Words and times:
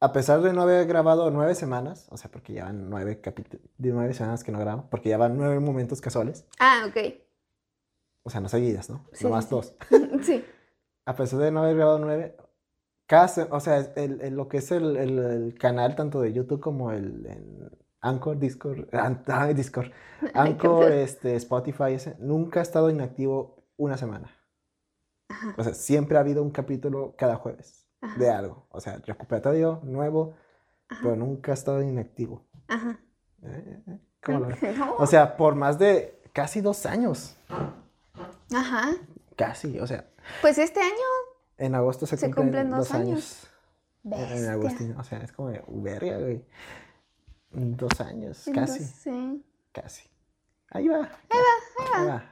a 0.00 0.12
pesar 0.12 0.40
de 0.40 0.52
no 0.52 0.62
haber 0.62 0.86
grabado 0.86 1.30
nueve 1.30 1.54
semanas, 1.54 2.06
o 2.10 2.16
sea, 2.16 2.30
porque 2.30 2.54
ya 2.54 2.64
van 2.64 2.88
nueve 2.88 3.20
nueve 3.78 4.14
semanas 4.14 4.42
que 4.44 4.50
no 4.52 4.58
grabo, 4.58 4.86
porque 4.90 5.10
ya 5.10 5.18
van 5.18 5.36
nueve 5.36 5.60
momentos 5.60 6.00
casuales, 6.00 6.46
Ah, 6.58 6.86
ok. 6.88 7.14
o 8.22 8.30
sea, 8.30 8.40
no 8.40 8.48
seguidas, 8.48 8.88
¿no? 8.90 9.04
Sí, 9.12 9.24
Nomás 9.24 9.44
sí, 9.44 9.50
dos. 9.50 9.74
Sí. 10.22 10.44
A 11.06 11.14
pesar 11.14 11.40
de 11.40 11.50
no 11.50 11.60
haber 11.62 11.76
grabado 11.76 11.98
nueve, 11.98 12.36
cada 13.06 13.26
o 13.50 13.60
sea, 13.60 13.78
el- 13.96 14.20
el- 14.20 14.34
lo 14.36 14.48
que 14.48 14.58
es 14.58 14.70
el, 14.70 15.54
canal 15.58 15.96
tanto 15.96 16.20
de 16.20 16.32
YouTube 16.32 16.60
como 16.60 16.92
el, 16.92 17.26
Anchor, 18.00 18.38
Discord, 18.38 18.88
ah, 18.94 19.48
Discord, 19.54 19.90
Anchor, 20.34 20.90
este, 20.92 21.34
Spotify, 21.36 21.92
ese, 21.94 22.16
nunca 22.18 22.60
ha 22.60 22.62
estado 22.62 22.88
inactivo 22.88 23.64
una 23.76 23.96
semana. 23.98 24.30
Ajá, 25.28 25.54
O 25.58 25.62
sea, 25.64 25.74
siempre 25.74 26.16
ha 26.16 26.20
habido 26.20 26.42
un 26.42 26.50
capítulo 26.50 27.14
cada 27.18 27.36
jueves 27.36 27.86
ajá, 28.00 28.18
de 28.18 28.30
algo. 28.30 28.66
O 28.70 28.80
sea, 28.80 28.98
recuperatorio, 29.04 29.80
nuevo, 29.82 30.34
ajá, 30.88 31.00
pero 31.02 31.16
nunca 31.16 31.52
ha 31.52 31.54
estado 31.54 31.82
inactivo. 31.82 32.44
ajá. 32.68 32.98
Eh, 33.42 33.82
eh, 33.86 33.98
¿cómo 34.22 34.40
lo? 34.40 34.48
No. 34.76 34.94
O 34.96 35.06
sea, 35.06 35.36
por 35.36 35.54
más 35.54 35.78
de 35.78 36.20
casi 36.32 36.60
dos 36.60 36.84
años. 36.86 37.36
Ajá. 38.54 38.90
Casi, 39.36 39.78
o 39.78 39.86
sea, 39.86 40.10
Pues 40.42 40.58
este 40.58 40.80
año. 40.80 40.92
en 41.56 41.74
agosto 41.74 42.06
se, 42.06 42.16
Se 42.16 42.26
cumplen, 42.26 42.44
cumplen 42.46 42.70
dos 42.70 42.78
dos 42.88 42.92
años. 42.94 43.46
En-. 44.04 44.48
Agustín, 44.48 44.96
o 44.98 45.04
sea, 45.04 45.18
es 45.18 45.32
como 45.32 45.48
de 45.50 45.62
verga, 45.68 46.18
güey. 46.18 46.44
Dos 47.52 48.00
años, 48.00 48.44
casi, 48.54 48.84
sí. 48.84 49.44
casi. 49.72 50.08
Ahí 50.70 50.88
va. 50.88 51.08
Ahí 51.94 52.06
va, 52.06 52.24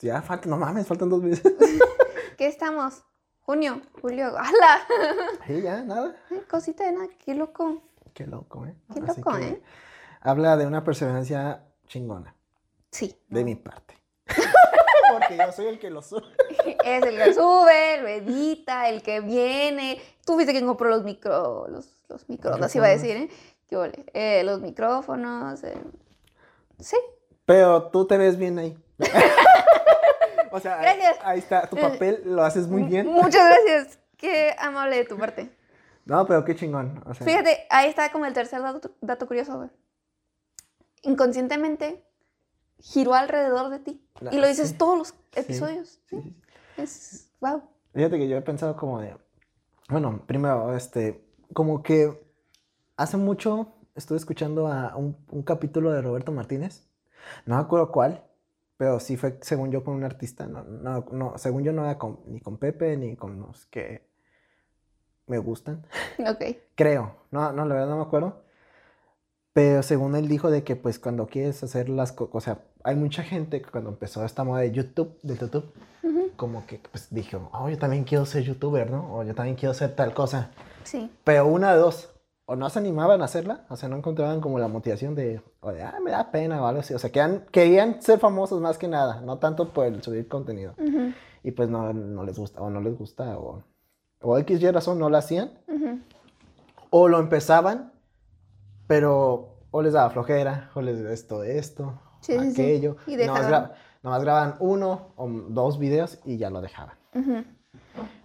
Ya 0.00 0.20
faltan, 0.20 0.50
no 0.50 0.56
mames, 0.58 0.86
faltan 0.86 1.08
dos 1.08 1.22
meses. 1.22 1.52
¿Qué 2.38 2.46
estamos? 2.46 3.04
Junio, 3.44 3.80
julio. 4.00 4.28
¡Hala! 4.38 4.86
Sí, 5.46 5.60
ya, 5.62 5.82
nada. 5.82 6.16
Cosita 6.50 6.84
de 6.84 6.92
nada, 6.92 7.08
qué 7.24 7.34
loco. 7.34 7.82
Qué 8.14 8.26
loco, 8.26 8.64
¿eh? 8.66 8.74
Qué 8.94 9.00
Así 9.06 9.20
loco, 9.20 9.36
¿eh? 9.36 9.62
Habla 10.20 10.56
de 10.56 10.66
una 10.66 10.82
perseverancia 10.82 11.62
chingona, 11.86 12.34
Sí. 12.90 13.14
de 13.28 13.44
mi 13.44 13.54
parte. 13.56 13.98
Porque 15.12 15.36
yo 15.36 15.52
soy 15.52 15.66
el 15.66 15.78
que 15.78 15.90
lo 15.90 16.00
sube. 16.00 16.22
Es 16.84 17.02
el 17.04 17.16
que 17.16 17.34
sube, 17.34 18.00
lo 18.00 18.08
edita, 18.08 18.88
el 18.88 19.02
que 19.02 19.20
viene. 19.20 20.00
Tú 20.24 20.36
viste 20.36 20.52
que 20.52 20.64
compró 20.64 20.88
los 20.88 21.02
micro, 21.04 21.66
los, 21.68 21.86
los 22.08 22.28
microondas, 22.28 22.74
iba 22.76 22.86
a 22.86 22.90
decir, 22.90 23.16
¿eh? 23.16 23.28
¿Qué 23.68 23.76
ole? 23.76 24.04
Eh, 24.14 24.42
los 24.44 24.60
micrófonos. 24.60 25.62
eh, 25.64 25.76
Sí. 26.78 26.96
Pero 27.44 27.90
tú 27.90 28.06
te 28.06 28.16
ves 28.16 28.36
bien 28.38 28.58
ahí. 28.58 28.76
o 30.54 30.60
sea, 30.60 30.78
ahí- 30.78 30.82
Gracias. 30.98 31.16
ahí 31.24 31.38
está, 31.38 31.66
tu 31.68 31.76
papel 31.76 32.22
lo 32.24 32.42
haces 32.44 32.66
muy 32.68 32.82
bien. 32.84 33.06
Muchas 33.06 33.44
gracias. 33.48 33.98
Qué 34.16 34.54
amable 34.58 34.96
de 34.96 35.04
tu 35.04 35.16
parte. 35.18 35.50
No, 36.06 36.26
pero 36.26 36.44
qué 36.44 36.54
chingón. 36.54 37.02
O 37.06 37.14
sea, 37.14 37.26
Fíjate, 37.26 37.66
ahí 37.70 37.88
está 37.88 38.10
como 38.12 38.26
el 38.26 38.32
tercer 38.34 38.60
dato, 38.62 38.90
dato 39.00 39.26
curioso, 39.26 39.56
güey. 39.56 39.70
Inconscientemente 41.02 42.02
giró 42.78 43.14
alrededor 43.14 43.70
de 43.70 43.78
ti. 43.78 44.06
La- 44.20 44.34
Y 44.34 44.38
lo 44.38 44.46
dices 44.46 44.70
sí, 44.70 44.74
todos 44.76 44.98
los 44.98 45.14
episodios. 45.34 46.00
sí, 46.08 46.20
sí. 46.22 46.36
Es. 46.76 47.30
Wow. 47.40 47.62
Fíjate 47.94 48.18
que 48.18 48.28
yo 48.28 48.36
he 48.36 48.42
pensado 48.42 48.76
como 48.76 49.00
de, 49.00 49.16
bueno, 49.88 50.22
primero, 50.26 50.74
este, 50.74 51.24
como 51.52 51.82
que 51.82 52.20
hace 52.96 53.16
mucho 53.16 53.72
estuve 53.94 54.18
escuchando 54.18 54.66
a 54.66 54.96
un, 54.96 55.16
un 55.30 55.42
capítulo 55.42 55.92
de 55.92 56.02
Roberto 56.02 56.32
Martínez, 56.32 56.86
no 57.46 57.56
me 57.56 57.62
acuerdo 57.62 57.92
cuál, 57.92 58.24
pero 58.84 59.00
sí 59.00 59.16
fue, 59.16 59.38
según 59.40 59.70
yo, 59.70 59.82
con 59.82 59.94
un 59.94 60.04
artista, 60.04 60.46
no, 60.46 60.62
no, 60.62 61.06
no, 61.10 61.38
según 61.38 61.64
yo 61.64 61.72
no 61.72 61.84
era 61.84 61.96
con- 61.96 62.20
ni 62.26 62.38
con 62.40 62.58
Pepe 62.58 62.98
ni 62.98 63.16
con 63.16 63.40
los 63.40 63.64
que 63.66 64.06
me 65.26 65.38
gustan, 65.38 65.86
Ok. 66.28 66.44
creo, 66.74 67.16
no, 67.30 67.50
no, 67.52 67.64
la 67.64 67.74
verdad 67.76 67.88
no 67.88 67.96
me 67.96 68.02
acuerdo, 68.02 68.42
pero 69.54 69.82
según 69.82 70.16
él 70.16 70.28
dijo 70.28 70.50
de 70.50 70.64
que 70.64 70.76
pues 70.76 70.98
cuando 70.98 71.26
quieres 71.28 71.62
hacer 71.64 71.88
las 71.88 72.12
cosas, 72.12 72.34
o 72.34 72.40
sea, 72.42 72.58
hay 72.82 72.94
mucha 72.96 73.22
gente 73.22 73.62
que 73.62 73.70
cuando 73.70 73.88
empezó 73.88 74.22
esta 74.22 74.44
moda 74.44 74.60
de 74.60 74.72
YouTube, 74.72 75.18
de 75.22 75.34
YouTube, 75.38 75.72
como 76.36 76.66
que 76.66 76.78
pues 76.90 77.08
dijo, 77.10 77.48
oh, 77.54 77.70
yo 77.70 77.78
también 77.78 78.04
quiero 78.04 78.26
ser 78.26 78.42
youtuber, 78.42 78.90
¿no? 78.90 79.14
O 79.16 79.22
yo 79.24 79.34
también 79.34 79.56
quiero 79.56 79.72
ser 79.72 79.94
tal 79.96 80.12
cosa. 80.12 80.50
Sí. 80.82 81.10
Pero 81.24 81.46
una 81.46 81.72
de 81.72 81.78
dos, 81.78 82.10
o 82.46 82.56
no 82.56 82.68
se 82.68 82.78
animaban 82.78 83.22
a 83.22 83.24
hacerla, 83.24 83.64
o 83.70 83.76
sea, 83.76 83.88
no 83.88 83.96
encontraban 83.96 84.40
como 84.40 84.58
la 84.58 84.68
motivación 84.68 85.14
de, 85.14 85.40
o 85.60 85.72
de, 85.72 85.82
ah, 85.82 85.98
me 86.04 86.10
da 86.10 86.30
pena 86.30 86.62
o 86.62 86.66
algo 86.66 86.80
así. 86.80 86.92
O 86.94 86.98
sea, 86.98 87.10
querían, 87.10 87.46
querían 87.50 88.02
ser 88.02 88.18
famosos 88.18 88.60
más 88.60 88.76
que 88.78 88.86
nada, 88.88 89.20
no 89.22 89.38
tanto 89.38 89.72
por 89.72 89.86
el 89.86 90.02
subir 90.02 90.28
contenido. 90.28 90.74
Ujú, 90.78 91.12
Y 91.42 91.50
pues 91.52 91.68
no, 91.70 91.92
no 91.92 92.22
les 92.24 92.38
gusta, 92.38 92.60
o 92.60 92.68
no 92.70 92.80
les 92.80 92.96
gusta, 92.98 93.38
o, 93.38 93.62
o 94.20 94.38
X 94.38 94.60
y 94.62 94.70
razón 94.70 94.98
no 94.98 95.08
lo 95.08 95.16
hacían, 95.16 95.52
o 96.90 97.08
lo 97.08 97.18
empezaban, 97.18 97.92
pero 98.86 99.56
o 99.70 99.82
les 99.82 99.92
daba 99.94 100.10
flojera, 100.10 100.70
o 100.74 100.80
les 100.82 101.00
esto, 101.00 101.42
esto, 101.42 102.00
Sí, 102.20 102.32
sí, 102.38 102.38
sí. 102.52 102.62
aquello. 102.62 102.96
Y 103.06 103.16
nomás, 103.16 103.48
gra- 103.48 103.72
nomás 104.02 104.22
grababan 104.22 104.54
uno 104.60 105.12
o 105.16 105.28
dos 105.28 105.78
videos 105.78 106.20
y 106.24 106.36
ya 106.36 106.50
lo 106.50 106.60
dejaban. 106.60 106.96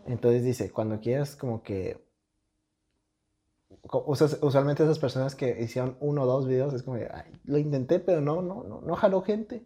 Entonces 0.05 0.43
dice, 0.43 0.71
cuando 0.71 0.99
quieras 0.99 1.35
como 1.35 1.63
que... 1.63 2.07
Usualmente 4.41 4.83
esas 4.83 4.99
personas 4.99 5.35
que 5.35 5.61
hicieron 5.61 5.95
uno 5.99 6.23
o 6.23 6.25
dos 6.25 6.47
videos 6.47 6.73
es 6.73 6.83
como, 6.83 6.97
"Ay, 6.97 7.31
lo 7.45 7.57
intenté, 7.57 7.99
pero 7.99 8.21
no, 8.21 8.41
no, 8.41 8.63
no, 8.63 8.81
no 8.81 8.95
jaló 8.95 9.21
gente. 9.21 9.63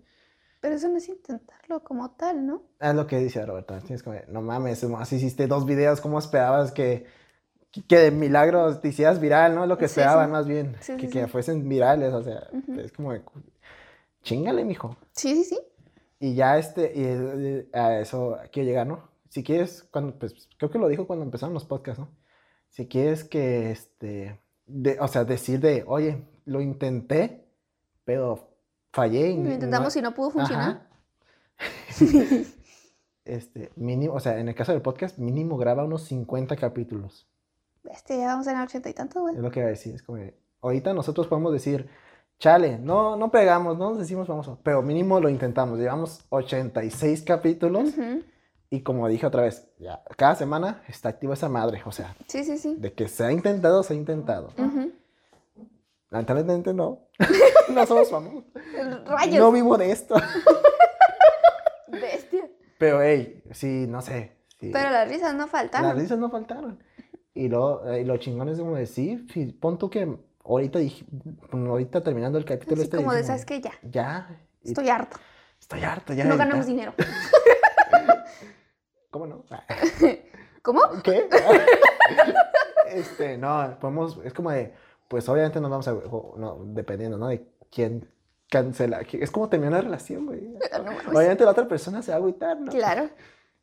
Pero 0.59 0.75
eso 0.75 0.87
no 0.87 0.97
es 0.97 1.09
intentarlo 1.09 1.83
como 1.83 2.11
tal, 2.11 2.45
¿no? 2.45 2.63
Es 2.79 2.95
lo 2.95 3.05
que 3.05 3.17
dice 3.17 3.45
Roberto 3.45 3.73
Martínez, 3.73 4.01
como, 4.03 4.17
no 4.29 4.41
mames, 4.41 4.83
así 4.83 5.17
hiciste 5.17 5.47
dos 5.47 5.65
videos, 5.65 5.99
¿cómo 5.99 6.19
esperabas 6.19 6.71
que, 6.71 7.05
que 7.87 7.97
de 7.97 8.11
milagros 8.11 8.79
te 8.81 8.87
hicieras 8.89 9.19
viral, 9.19 9.55
no? 9.55 9.65
Lo 9.65 9.77
que 9.77 9.87
Sí, 9.87 9.91
esperaban 9.91 10.27
sí. 10.27 10.31
más 10.31 10.47
bien, 10.47 10.75
Sí, 10.79 10.95
que, 10.97 11.09
que 11.09 11.27
fuesen 11.27 11.67
virales, 11.67 12.13
o 12.13 12.23
sea, 12.23 12.47
Ujú. 12.53 12.79
es 12.79 12.91
como, 12.93 13.13
chingale, 14.21 14.63
mijo. 14.63 14.95
Sí, 15.11 15.35
sí, 15.35 15.43
sí. 15.43 15.59
Y 16.19 16.35
ya 16.35 16.57
este, 16.57 16.93
y 16.95 17.03
eh, 17.03 17.69
a 17.73 17.99
eso 17.99 18.37
quiero 18.51 18.67
llegar, 18.67 18.87
¿no? 18.87 19.09
Si 19.29 19.43
quieres, 19.43 19.83
cuando, 19.91 20.17
pues, 20.17 20.47
creo 20.57 20.71
que 20.71 20.79
lo 20.79 20.87
dijo 20.87 21.05
cuando 21.07 21.25
empezaron 21.25 21.53
los 21.53 21.65
podcasts, 21.65 21.99
¿no? 21.99 22.09
Si 22.73 22.87
quieres 22.87 23.23
que, 23.23 23.69
este, 23.69 24.39
de, 24.65 24.99
o 24.99 25.07
sea, 25.07 25.25
decir 25.25 25.59
de, 25.59 25.83
oye, 25.85 26.23
lo 26.45 26.59
intenté, 26.59 27.45
pero 28.03 28.49
fallé. 28.91 29.29
y 29.29 29.37
Lo 29.37 29.43
no- 29.43 29.53
intentamos 29.53 29.95
y 29.95 30.01
no 30.01 30.13
pudo 30.15 30.31
funcionar. 30.31 30.87
Este, 33.25 33.71
mínimo, 33.77 34.15
o 34.15 34.19
sea, 34.19 34.37
en 34.39 34.49
el 34.49 34.55
caso 34.55 34.73
del 34.73 34.81
podcast, 34.81 35.17
mínimo 35.17 35.55
graba 35.55 35.85
unos 35.85 36.03
50 36.03 36.57
capítulos. 36.57 37.25
Este, 37.89 38.17
ya 38.17 38.27
vamos 38.27 38.47
en 38.47 38.57
el 38.57 38.63
ochenta 38.63 38.89
y 38.89 38.93
tanto, 38.93 39.21
güey. 39.21 39.35
Es 39.35 39.41
lo 39.41 39.49
que 39.49 39.61
iba 39.61 39.67
a 39.67 39.69
decir. 39.69 39.95
Es 39.95 40.03
como, 40.03 40.17
ahorita 40.61 40.93
nosotros 40.93 41.27
podemos 41.27 41.53
decir, 41.53 41.87
chale, 42.39 42.77
no, 42.79 43.15
no 43.15 43.31
pegamos, 43.31 43.77
no 43.77 43.91
nos 43.91 43.99
decimos 43.99 44.27
famoso, 44.27 44.59
pero 44.63 44.81
mínimo 44.81 45.21
lo 45.21 45.29
intentamos. 45.29 45.79
Llevamos 45.79 46.25
86 46.29 47.21
capítulos. 47.21 47.89
Ujú. 47.97 48.23
Y 48.73 48.81
como 48.81 49.07
dije 49.07 49.27
otra 49.27 49.43
vez, 49.43 49.67
ya, 49.77 50.01
cada 50.17 50.33
semana 50.33 50.81
está 50.87 51.09
activa 51.09 51.35
esa 51.35 51.47
madre. 51.47 51.83
O 51.85 51.91
sea, 51.91 52.15
Sí, 52.27 52.43
sí, 52.43 52.57
sí. 52.57 52.75
de 52.79 52.91
que 52.91 53.07
se 53.07 53.23
ha 53.23 53.31
intentado, 53.31 53.83
se 53.83 53.93
ha 53.93 53.95
intentado. 53.95 54.51
Lamentablemente 56.09 56.73
no. 56.73 57.07
no 57.69 57.85
somos 57.85 58.09
famosos. 58.09 58.45
Rayos. 59.05 59.37
No 59.37 59.51
vivo 59.51 59.77
de 59.77 59.91
esto. 59.91 60.15
Bestia. 61.87 62.49
Pero, 62.79 63.03
hey, 63.03 63.43
sí, 63.51 63.85
no 63.87 64.01
sé. 64.01 64.31
sí, 64.59 64.71
Pero 64.73 64.89
las 64.89 65.07
risas 65.07 65.35
no 65.35 65.45
faltan. 65.47 65.83
las 65.83 65.95
risas 65.95 66.17
no 66.17 66.31
faltaron. 66.31 66.83
Y 67.35 67.49
lo, 67.49 67.87
eh, 67.87 68.01
y 68.01 68.05
lo 68.05 68.17
chingón 68.17 68.49
es 68.49 68.57
como 68.57 68.75
decir, 68.75 69.27
sí, 69.31 69.45
pon 69.45 69.77
tú 69.77 69.91
que 69.91 70.17
ahorita, 70.43 70.79
dije, 70.79 71.05
ahorita 71.51 72.01
terminando 72.01 72.39
el 72.39 72.45
capítulo 72.45 72.77
Así 72.81 72.85
este. 72.85 72.97
como 72.97 73.13
de, 73.13 73.23
¿sabes 73.23 73.45
qué? 73.45 73.61
Ya. 73.61 73.71
Ya. 73.83 74.39
Estoy 74.63 74.89
harto. 74.89 75.17
estoy 75.59 75.83
harto, 75.83 76.13
ya. 76.13 76.25
No 76.25 76.37
ganamos 76.37 76.65
editar". 76.65 76.93
dinero. 76.95 76.95
¿Cómo 79.13 79.27
no? 79.27 79.45
¿Cómo? 80.63 80.81
¿Qué? 81.03 81.29
este, 82.87 83.37
no, 83.37 83.77
podemos, 83.79 84.19
es 84.23 84.33
como 84.33 84.49
de, 84.49 84.73
pues 85.07 85.29
obviamente 85.29 85.61
nos 85.61 85.69
vamos 85.69 85.87
a, 85.87 85.91
no, 85.91 86.57
dependiendo, 86.69 87.19
¿no? 87.19 87.27
De 87.27 87.45
quién 87.71 88.09
cancela. 88.49 89.01
Es 89.01 89.29
como 89.29 89.49
terminar 89.49 89.73
una 89.73 89.81
relación, 89.81 90.25
güey. 90.25 90.41
No. 90.83 91.11
Obviamente 91.19 91.45
la 91.45 91.51
otra 91.51 91.67
persona 91.67 92.01
se 92.01 92.09
va 92.09 92.15
a 92.15 92.19
agüitar, 92.19 92.59
¿no? 92.59 92.71
Claro. 92.71 93.07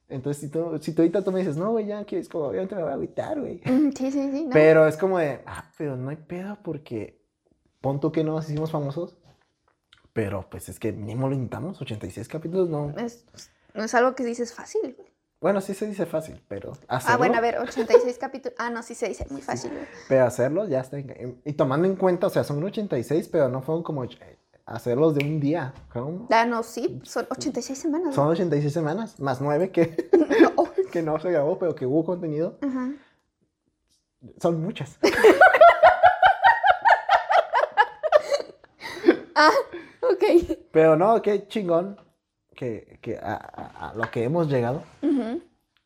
Entonces, 0.08 0.40
si 0.40 0.48
tú, 0.50 0.78
si 0.80 0.94
tú 0.94 1.02
ahorita 1.02 1.24
tú 1.24 1.32
me 1.32 1.40
dices, 1.40 1.56
no, 1.56 1.72
güey, 1.72 1.86
ya, 1.86 2.00
es 2.08 2.28
como, 2.28 2.44
obviamente 2.44 2.76
me 2.76 2.82
va 2.82 2.90
a 2.90 2.94
agüitar, 2.94 3.40
güey. 3.40 3.60
Sí, 3.64 4.12
sí, 4.12 4.30
sí. 4.30 4.44
no. 4.44 4.50
Pero 4.52 4.86
es 4.86 4.96
como 4.96 5.18
de, 5.18 5.40
ah, 5.46 5.68
pero 5.76 5.96
no 5.96 6.10
hay 6.10 6.16
pedo 6.16 6.58
porque 6.62 7.20
pon 7.80 7.98
tú 7.98 8.12
que 8.12 8.22
no 8.22 8.34
nos 8.34 8.48
hicimos 8.48 8.70
famosos, 8.70 9.16
pero 10.12 10.48
pues 10.48 10.68
es 10.68 10.78
que 10.78 10.92
mínimo 10.92 11.28
lo 11.28 11.34
intentamos, 11.34 11.80
86 11.82 12.28
capítulos, 12.28 12.68
no. 12.68 12.90
Es- 12.96 13.24
no 13.74 13.82
es 13.84 13.94
algo 13.94 14.14
que 14.14 14.24
dices 14.24 14.54
fácil, 14.54 14.94
güey. 14.96 15.09
Bueno, 15.40 15.62
sí 15.62 15.72
se 15.72 15.86
dice 15.86 16.04
fácil, 16.04 16.38
pero 16.48 16.72
ah, 16.86 16.96
hacerlo. 16.96 17.14
Ah, 17.14 17.16
bueno, 17.16 17.38
a 17.38 17.40
ver, 17.40 17.58
86 17.58 18.18
capítulos. 18.18 18.54
Ah, 18.58 18.68
no, 18.68 18.82
sí 18.82 18.94
se 18.94 19.08
dice 19.08 19.26
muy 19.30 19.40
fácil. 19.40 19.72
Pero 20.06 20.26
hacerlo 20.26 20.68
ya 20.68 20.80
está. 20.80 20.98
Y 20.98 21.52
tomando 21.54 21.88
en 21.88 21.96
cuenta, 21.96 22.26
o 22.26 22.30
sea, 22.30 22.44
son 22.44 22.62
86, 22.62 23.28
pero 23.28 23.48
no 23.48 23.62
fueron 23.62 23.82
como 23.82 24.04
eh, 24.04 24.10
hacerlos 24.66 25.14
de 25.14 25.24
un 25.24 25.40
día. 25.40 25.72
¿Cómo? 25.94 26.28
Ah, 26.30 26.44
no, 26.44 26.62
sí, 26.62 27.00
son 27.04 27.26
86 27.30 27.78
semanas. 27.78 28.08
¿no? 28.08 28.12
Son 28.12 28.28
86 28.28 28.70
semanas, 28.70 29.18
más 29.18 29.40
9 29.40 29.70
que, 29.70 30.10
no. 30.42 30.68
que 30.92 31.00
no 31.00 31.18
se 31.18 31.30
grabó, 31.30 31.58
pero 31.58 31.74
que 31.74 31.86
hubo 31.86 32.04
contenido. 32.04 32.58
Uh. 32.62 32.92
Son 34.42 34.62
muchas. 34.62 34.98
ah, 39.34 39.52
ok. 40.02 40.22
Pero 40.70 40.96
no, 40.96 41.22
qué 41.22 41.48
chingón 41.48 41.98
que, 42.54 42.98
que 43.02 43.16
a, 43.18 43.34
a- 43.34 43.90
a 43.90 43.94
lo 43.94 44.10
que 44.10 44.24
hemos 44.24 44.48
llegado. 44.48 44.82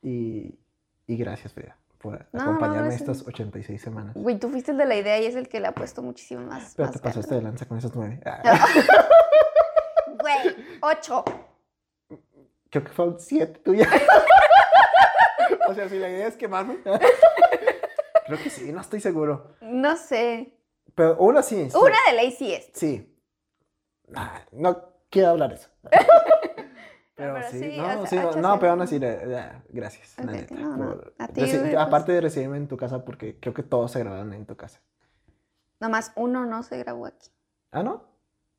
Y, 0.02 0.58
y 1.06 1.16
gracias, 1.16 1.52
Frida, 1.52 1.76
por 1.98 2.12
No, 2.32 2.42
no, 2.44 2.50
acompañarme 2.50 2.88
gracias. 2.88 3.08
estas 3.08 3.26
86 3.28 3.80
semanas. 3.80 4.14
Güey, 4.14 4.38
tú 4.38 4.50
fuiste 4.50 4.72
el 4.72 4.78
de 4.78 4.84
la 4.86 4.96
idea 4.96 5.18
y 5.20 5.26
es 5.26 5.34
el 5.36 5.48
que 5.48 5.60
le 5.60 5.68
ha 5.68 5.72
puesto 5.72 6.02
muchísimo 6.02 6.42
más. 6.42 6.74
Pero 6.76 6.86
más 6.88 6.96
te 6.96 7.02
pasaste 7.02 7.34
de 7.36 7.42
lanza 7.42 7.66
con 7.66 7.78
esos 7.78 7.94
nueve. 7.94 8.20
Ah, 8.26 8.42
Güey, 10.20 10.56
ocho. 10.82 11.24
Creo 12.70 12.84
que 12.84 12.90
fueron 12.92 13.20
siete 13.20 13.60
tuyas. 13.60 13.88
o 15.68 15.74
sea, 15.74 15.88
si 15.88 15.98
la 15.98 16.08
idea 16.08 16.26
es 16.26 16.36
quemarme. 16.36 16.78
Creo 18.26 18.38
que 18.42 18.48
sí, 18.50 18.72
no 18.72 18.80
estoy 18.80 19.00
seguro. 19.00 19.54
No 19.60 19.96
sé. 19.96 20.56
Pero 20.94 21.16
una 21.18 21.42
sí. 21.42 21.68
sí. 21.70 21.76
Una 21.76 21.96
de 22.08 22.16
ley 22.16 22.30
sí 22.32 22.52
es. 22.54 22.70
Sí. 22.74 23.14
Ah, 24.14 24.40
No 24.52 24.82
quiero 25.10 25.28
hablar 25.30 25.50
de 25.50 25.56
eso. 25.56 25.68
Pero, 27.16 27.34
Pero 27.34 27.48
sí, 27.50 27.58
sí, 27.60 27.76
no, 27.76 28.02
o 28.02 28.06
sí, 28.06 28.16
no, 28.16 28.32
no, 28.36 28.58
pero 28.58 28.72
aún 28.72 28.82
así, 28.82 28.98
eh, 29.00 29.62
gracias, 29.68 30.16
la 30.18 30.24
Ok, 30.24 30.30
neta. 30.32 30.54
no, 30.56 30.76
no, 30.76 30.84
por 30.90 31.14
a 31.18 31.28
ti, 31.28 31.40
reci- 31.42 31.60
pues. 31.60 31.76
aparte 31.76 32.10
de 32.12 32.20
recibirme 32.20 32.56
en 32.56 32.66
tu 32.66 32.76
casa, 32.76 33.04
porque 33.04 33.38
creo 33.38 33.54
que 33.54 33.62
todos 33.62 33.92
se 33.92 34.00
grabaron 34.00 34.32
en 34.32 34.46
tu 34.46 34.56
casa. 34.56 34.80
Nomás 35.78 36.12
uno 36.16 36.44
no 36.44 36.62
se 36.64 36.76
grabó 36.78 37.06
aquí. 37.06 37.30
Ah, 37.70 37.82
¿no? 37.84 38.02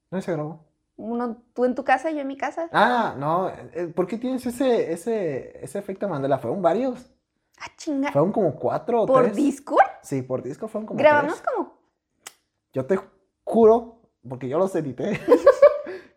¿No 0.09 0.21
se 0.21 0.31
grabó? 0.31 0.63
Uno, 0.97 1.43
tú 1.53 1.65
en 1.65 1.75
tu 1.75 1.83
casa, 1.83 2.11
yo 2.11 2.21
en 2.21 2.27
mi 2.27 2.37
casa. 2.37 2.69
Ah, 2.71 3.15
no, 3.17 3.49
eh, 3.49 3.91
¿por 3.93 4.07
qué 4.07 4.17
tienes 4.17 4.45
ese, 4.45 4.93
ese, 4.93 5.61
ese 5.61 5.77
efecto 5.79 6.07
Mandela? 6.07 6.37
Fueron 6.37 6.61
varios, 6.61 7.11
Ah, 7.59 7.67
chinga. 7.75 8.11
fueron 8.13 8.31
como 8.31 8.55
cuatro 8.55 9.01
o 9.01 9.05
¿Por 9.05 9.23
tres. 9.23 9.35
Discord? 9.35 9.85
Sí, 10.01 10.21
por 10.21 10.41
disco 10.43 10.69
fueron 10.69 10.85
como 10.87 10.99
Grabamos 10.99 11.41
tres. 11.41 11.53
como. 11.53 11.77
Yo 12.71 12.85
te 12.85 12.97
juro, 13.43 14.01
porque 14.27 14.47
yo 14.47 14.57
los 14.57 14.73
edité, 14.75 15.19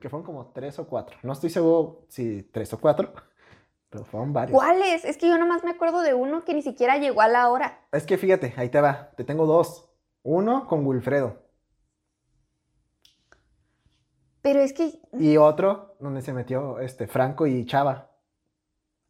que 0.00 0.08
fueron 0.08 0.24
como 0.24 0.46
tres 0.52 0.78
o 0.78 0.86
cuatro. 0.86 1.16
No 1.22 1.32
estoy 1.32 1.50
seguro 1.50 2.04
si 2.08 2.42
tres 2.44 2.72
o 2.72 2.80
cuatro, 2.80 3.12
pero 3.90 4.04
fueron 4.04 4.32
varios. 4.32 4.56
¿Cuáles? 4.58 5.04
Es 5.04 5.16
que 5.16 5.28
yo 5.28 5.38
nomás 5.38 5.64
me 5.64 5.70
acuerdo 5.70 6.00
de 6.02 6.14
uno 6.14 6.44
que 6.44 6.54
ni 6.54 6.62
siquiera 6.62 6.96
llegó 6.98 7.20
a 7.20 7.28
la 7.28 7.48
hora. 7.50 7.80
Es 7.92 8.04
que 8.06 8.16
fíjate, 8.18 8.54
ahí 8.56 8.68
te 8.68 8.80
va, 8.80 9.10
te 9.16 9.24
tengo 9.24 9.46
dos. 9.46 9.84
Uno 10.24 10.66
con 10.66 10.84
Wilfredo 10.84 11.42
Pero 14.42 14.60
es 14.60 14.72
que. 14.72 15.00
y 15.12 15.36
otro 15.36 15.96
donde 16.00 16.22
se 16.22 16.32
metió 16.32 16.78
este 16.80 17.06
Franco 17.06 17.46
y 17.46 17.64
Chava. 17.66 18.10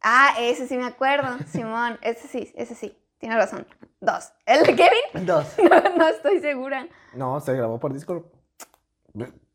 Ah, 0.01 0.33
ese 0.39 0.67
sí 0.67 0.77
me 0.77 0.85
acuerdo, 0.85 1.37
Simón. 1.47 1.97
Ese 2.01 2.27
sí, 2.27 2.51
ese 2.55 2.75
sí. 2.75 2.95
Tiene 3.17 3.35
razón. 3.35 3.67
Dos. 3.99 4.31
¿El 4.45 4.63
de 4.65 4.75
Kevin? 4.75 5.25
Dos. 5.25 5.45
No, 5.69 5.97
no 5.97 6.07
estoy 6.07 6.39
segura. 6.39 6.87
No, 7.13 7.39
se 7.41 7.53
grabó 7.53 7.79
por 7.79 7.91
Discord. 7.93 8.23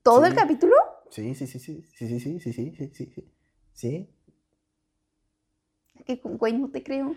¿Todo 0.03 0.23
Sí. 0.25 0.31
el 0.31 0.35
capítulo? 0.35 0.75
Sí, 1.15 1.33
sí, 1.37 1.47
sí, 1.47 1.61
sí, 1.61 1.85
sí, 1.95 2.09
sí, 2.09 2.19
sí, 2.19 2.41
sí, 2.41 2.53
sí, 2.53 2.75
sí, 2.75 2.91
sí, 2.93 3.13
sí. 3.15 3.33
Sí. 3.73 4.11
Que, 6.05 6.17
Güey, 6.17 6.55
no 6.55 6.69
te 6.73 6.83
creo. 6.83 7.15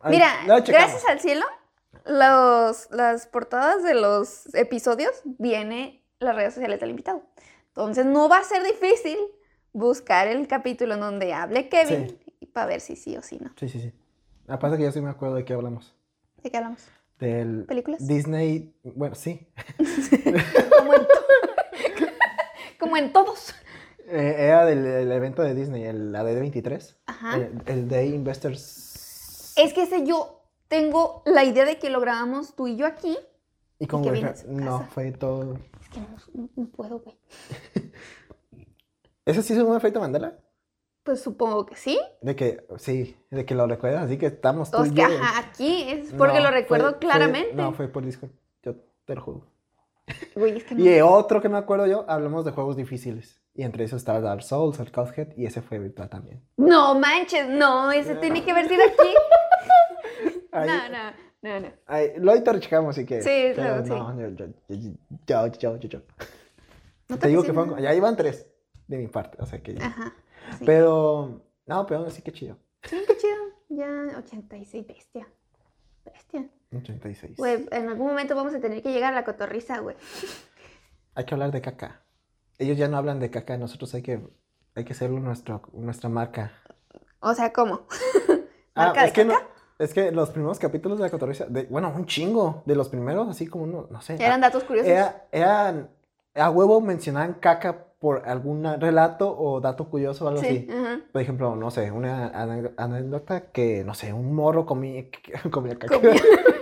Ay, 0.00 0.12
Mira, 0.12 0.44
gracias 0.44 1.08
al 1.08 1.20
cielo, 1.20 1.46
los, 2.04 2.90
las 2.90 3.26
portadas 3.28 3.82
de 3.82 3.94
los 3.94 4.54
episodios 4.54 5.22
viene 5.24 6.04
las 6.18 6.36
redes 6.36 6.52
sociales 6.52 6.80
del 6.80 6.90
invitado. 6.90 7.22
Entonces 7.68 8.04
no 8.04 8.28
va 8.28 8.36
a 8.40 8.44
ser 8.44 8.62
difícil 8.62 9.16
buscar 9.72 10.28
el 10.28 10.46
capítulo 10.46 10.92
en 10.92 11.00
donde 11.00 11.32
hable 11.32 11.70
Kevin 11.70 12.18
para 12.52 12.66
ver 12.66 12.82
si 12.82 12.94
sí 12.94 13.16
o 13.16 13.22
si 13.22 13.38
no. 13.38 13.52
Sí, 13.56 13.70
sí, 13.70 13.80
sí. 13.80 13.92
Aparte 14.48 14.76
que 14.76 14.82
yo 14.82 14.92
sí 14.92 15.00
me 15.00 15.08
acuerdo 15.08 15.36
de 15.36 15.46
qué 15.46 15.54
hablamos. 15.54 15.94
¿De 16.42 16.50
qué 16.50 16.58
hablamos? 16.58 16.86
Del 17.18 17.64
¿Películas? 17.64 18.06
Disney, 18.06 18.74
bueno, 18.82 19.14
sí. 19.14 19.48
Como 20.78 20.92
en, 20.92 21.06
Como 22.80 22.96
en 22.96 23.12
todos. 23.12 23.54
Eh, 24.08 24.34
era 24.38 24.64
del, 24.66 24.82
del 24.82 25.12
evento 25.12 25.42
de 25.42 25.54
Disney, 25.54 25.84
el 25.84 26.10
la 26.10 26.24
D23. 26.24 26.96
Ajá. 27.06 27.36
El, 27.36 27.62
el 27.66 27.88
Day 27.88 28.12
Investors. 28.14 29.54
Es 29.56 29.72
que 29.72 29.82
ese 29.82 30.04
yo 30.04 30.42
tengo 30.68 31.22
la 31.26 31.44
idea 31.44 31.64
de 31.64 31.78
que 31.78 31.90
lo 31.90 32.00
grabamos 32.00 32.56
tú 32.56 32.66
y 32.66 32.76
yo 32.76 32.86
aquí. 32.86 33.16
y 33.78 33.86
con 33.86 34.02
que 34.02 34.34
No, 34.48 34.86
fue 34.92 35.12
todo. 35.12 35.58
Es 35.80 35.88
que 35.90 36.00
no, 36.56 36.66
puedo, 36.68 36.98
güey. 37.00 37.16
¿Ese 39.24 39.42
sí 39.42 39.52
es 39.52 39.58
un 39.60 39.76
efecto 39.76 40.00
Mandela? 40.00 40.38
Pues 41.02 41.20
supongo 41.22 41.66
que 41.66 41.76
sí. 41.76 41.98
De 42.20 42.36
que, 42.36 42.66
sí, 42.78 43.16
de 43.30 43.44
que 43.46 43.54
lo 43.54 43.66
recuerdas, 43.66 44.04
así 44.04 44.18
que 44.18 44.26
estamos 44.26 44.70
y 44.72 44.82
es 44.86 44.92
que, 44.92 45.02
ajá, 45.02 45.38
aquí 45.38 45.84
es 45.88 46.12
porque 46.12 46.38
No, 46.38 46.44
lo 46.44 46.50
recuerdo 46.50 46.90
fue- 46.90 46.98
claramente. 46.98 47.54
no, 47.54 47.72
fue 47.72 47.88
por 47.88 48.04
Discord. 48.04 48.30
Yo 48.62 48.74
te 49.04 49.14
lo 49.14 49.22
juro. 49.22 49.46
Güey, 50.34 50.56
es 50.58 50.64
que 50.64 50.74
no. 50.74 50.84
Y 50.84 51.00
otro 51.00 51.40
que 51.40 51.48
me 51.48 51.58
acuerdo 51.58 51.86
yo, 51.86 52.04
hablamos 52.08 52.44
de 52.44 52.52
juegos 52.52 52.76
difíciles. 52.76 53.40
Y 53.54 53.62
entre 53.62 53.84
esos 53.84 53.98
estaba 53.98 54.20
Dark 54.20 54.42
Souls, 54.42 54.78
el 54.80 54.92
Cuphead, 54.92 55.36
y 55.36 55.46
ese 55.46 55.60
fue 55.60 55.78
virtual 55.78 56.08
también. 56.08 56.42
No 56.56 56.94
manches, 56.98 57.48
no, 57.48 57.90
ese 57.90 58.14
tiene 58.16 58.44
que 58.44 58.52
haber 58.52 58.68
sido 58.68 58.82
aquí. 58.84 59.14
Ahí, 60.52 60.68
No, 60.68 60.88
no, 60.88 61.12
no, 61.42 61.60
no. 61.60 61.72
ahí, 61.86 62.12
lo 62.16 62.34
rechecamos, 62.34 62.96
así 62.96 63.06
que. 63.06 63.22
Sí, 63.22 63.52
pero 63.54 63.82
claro, 63.82 63.84
sí. 63.84 63.90
no, 63.90 64.20
yo, 64.20 64.28
yo, 64.28 64.46
yo, 65.26 65.46
yo, 65.58 65.76
yo, 65.78 65.88
yo. 65.88 66.00
No 67.08 67.18
Te 67.18 67.28
digo 67.28 67.42
que 67.42 67.52
fueron, 67.52 67.80
ya 67.80 67.94
iban 67.94 68.16
tres 68.16 68.46
de 68.86 68.98
mi 68.98 69.06
parte, 69.06 69.38
o 69.40 69.46
sea 69.46 69.62
que. 69.62 69.76
Ajá. 69.80 70.12
Sí. 70.58 70.64
Pero, 70.66 71.42
no, 71.66 71.86
pero 71.86 72.06
así 72.06 72.22
que 72.22 72.32
chido. 72.32 72.56
Sí, 72.82 72.96
qué 73.06 73.16
chido. 73.16 73.36
Ya 73.68 74.18
86, 74.18 74.86
bestia. 74.86 75.28
Bestia. 76.04 76.48
86. 76.76 77.36
Güey, 77.36 77.66
en 77.72 77.88
algún 77.88 78.08
momento 78.08 78.36
vamos 78.36 78.54
a 78.54 78.60
tener 78.60 78.82
que 78.82 78.92
llegar 78.92 79.12
a 79.12 79.16
la 79.16 79.24
cotorriza, 79.24 79.78
güey. 79.80 79.96
Hay 81.14 81.24
que 81.24 81.34
hablar 81.34 81.50
de 81.50 81.60
caca. 81.60 82.02
Ellos 82.58 82.76
ya 82.78 82.88
no 82.88 82.96
hablan 82.96 83.18
de 83.18 83.30
caca, 83.30 83.56
nosotros 83.56 83.92
hay 83.94 84.02
que, 84.02 84.20
hay 84.74 84.84
que 84.84 84.92
hacerlo 84.92 85.18
nuestro, 85.18 85.62
nuestra 85.72 86.08
marca. 86.08 86.52
O 87.20 87.34
sea, 87.34 87.52
¿cómo? 87.52 87.86
Ah, 88.76 88.86
¿Marca 88.86 89.00
de 89.00 89.06
es 89.08 89.12
que 89.12 89.24
no, 89.24 89.34
es 89.80 89.92
que 89.92 90.12
los 90.12 90.30
primeros 90.30 90.60
capítulos 90.60 90.96
de 90.96 91.04
la 91.04 91.10
cotorriza, 91.10 91.44
de, 91.46 91.64
bueno, 91.64 91.92
un 91.94 92.06
chingo 92.06 92.62
de 92.66 92.76
los 92.76 92.88
primeros, 92.88 93.28
así 93.28 93.48
como 93.48 93.64
uno, 93.64 93.88
no 93.90 94.00
sé. 94.00 94.14
Eran 94.14 94.40
datos 94.40 94.62
curiosos. 94.62 94.88
Era, 94.88 95.26
eran, 95.32 95.90
a 96.36 96.50
huevo 96.50 96.80
mencionaban 96.80 97.34
caca 97.34 97.86
por 97.98 98.28
algún 98.28 98.64
relato 98.80 99.36
o 99.36 99.60
dato 99.60 99.90
curioso 99.90 100.24
o 100.24 100.28
algo 100.28 100.40
así. 100.40 100.68
Por 101.12 101.20
ejemplo, 101.20 101.56
no 101.56 101.70
sé, 101.70 101.90
una 101.90 102.28
anécdota 102.76 103.50
que, 103.52 103.82
no 103.84 103.94
sé, 103.94 104.12
un 104.12 104.34
morro 104.34 104.66
comía, 104.66 105.04
comía 105.50 105.76
caca. 105.76 105.96
Comía. 105.96 106.14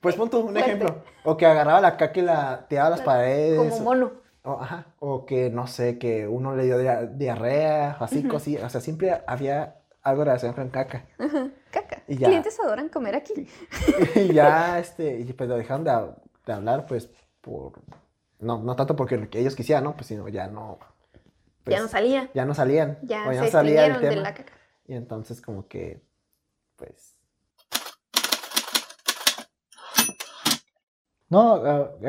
pues 0.00 0.14
pon 0.16 0.30
un 0.32 0.42
Fuerte. 0.42 0.60
ejemplo. 0.60 1.02
O 1.24 1.36
que 1.36 1.46
agarraba 1.46 1.80
la 1.80 1.96
caca 1.96 2.18
y 2.20 2.22
la 2.22 2.66
tiraba 2.68 2.88
a 2.88 2.90
las 2.90 3.00
paredes. 3.02 3.58
Como 3.58 3.80
mono. 3.80 4.12
O, 4.44 4.52
ajá, 4.60 4.86
o 5.00 5.26
que, 5.26 5.50
no 5.50 5.66
sé, 5.66 5.98
que 5.98 6.26
uno 6.26 6.54
le 6.56 6.64
dio 6.64 6.78
dia- 6.78 7.06
diarrea, 7.06 7.96
así, 8.00 8.22
cosillas. 8.26 8.64
O 8.64 8.68
sea, 8.70 8.80
siempre 8.80 9.20
había 9.26 9.76
algo 10.02 10.24
relacionado 10.24 10.56
con 10.62 10.70
caca. 10.70 11.04
Ajá. 11.18 11.48
Caca. 11.70 12.02
Y 12.06 12.16
ya. 12.16 12.28
Clientes 12.28 12.58
adoran 12.60 12.88
comer 12.88 13.14
aquí. 13.16 13.46
y 14.14 14.32
ya, 14.32 14.78
este, 14.78 15.18
y 15.18 15.32
pues 15.34 15.48
lo 15.50 15.56
dejaron 15.56 15.84
de, 15.84 15.90
hab- 15.90 16.16
de 16.46 16.52
hablar, 16.52 16.86
pues, 16.86 17.10
por... 17.42 17.72
No, 18.38 18.58
no 18.62 18.74
tanto 18.76 18.94
porque 18.96 19.20
ellos 19.34 19.54
quisieran, 19.56 19.84
¿no? 19.84 19.94
Pues, 19.96 20.06
sino 20.06 20.26
ya 20.28 20.46
no... 20.46 20.78
pues, 21.64 21.76
ya 21.76 21.82
no 21.82 21.88
salía. 21.88 22.30
ya 22.32 22.44
no 22.46 22.54
salían. 22.54 22.98
Ya 23.02 23.28
o 23.28 23.32
se 23.32 23.40
no 23.40 23.46
salía 23.48 23.84
el 23.86 23.90
extinguieron 23.90 24.02
de 24.02 24.08
tema. 24.08 24.22
la 24.22 24.34
caca. 24.34 24.52
Y 24.86 24.94
entonces 24.94 25.42
como 25.42 25.66
que, 25.68 26.00
pues... 26.76 27.17
No, 31.30 31.62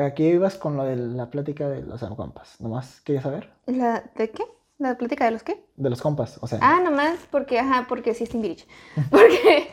aquí 0.04 0.24
ibas 0.24 0.56
con 0.56 0.76
lo 0.76 0.84
de 0.84 0.96
la 0.96 1.28
plática 1.30 1.68
de 1.68 1.82
los 1.82 2.00
compas. 2.16 2.60
¿Nomás 2.60 3.00
quería 3.02 3.20
saber? 3.22 3.50
¿La, 3.66 4.02
¿De 4.14 4.30
qué? 4.30 4.44
¿La 4.78 4.96
plática 4.96 5.26
de 5.26 5.32
los 5.32 5.42
qué? 5.42 5.62
De 5.76 5.90
los 5.90 6.00
compas, 6.00 6.38
o 6.40 6.46
sea... 6.46 6.58
Ah, 6.62 6.80
nomás 6.80 7.18
porque, 7.30 7.58
ajá, 7.58 7.84
porque 7.86 8.14
sí 8.14 8.24
es 8.24 8.30
Timbirich. 8.30 8.66
Porque, 9.10 9.70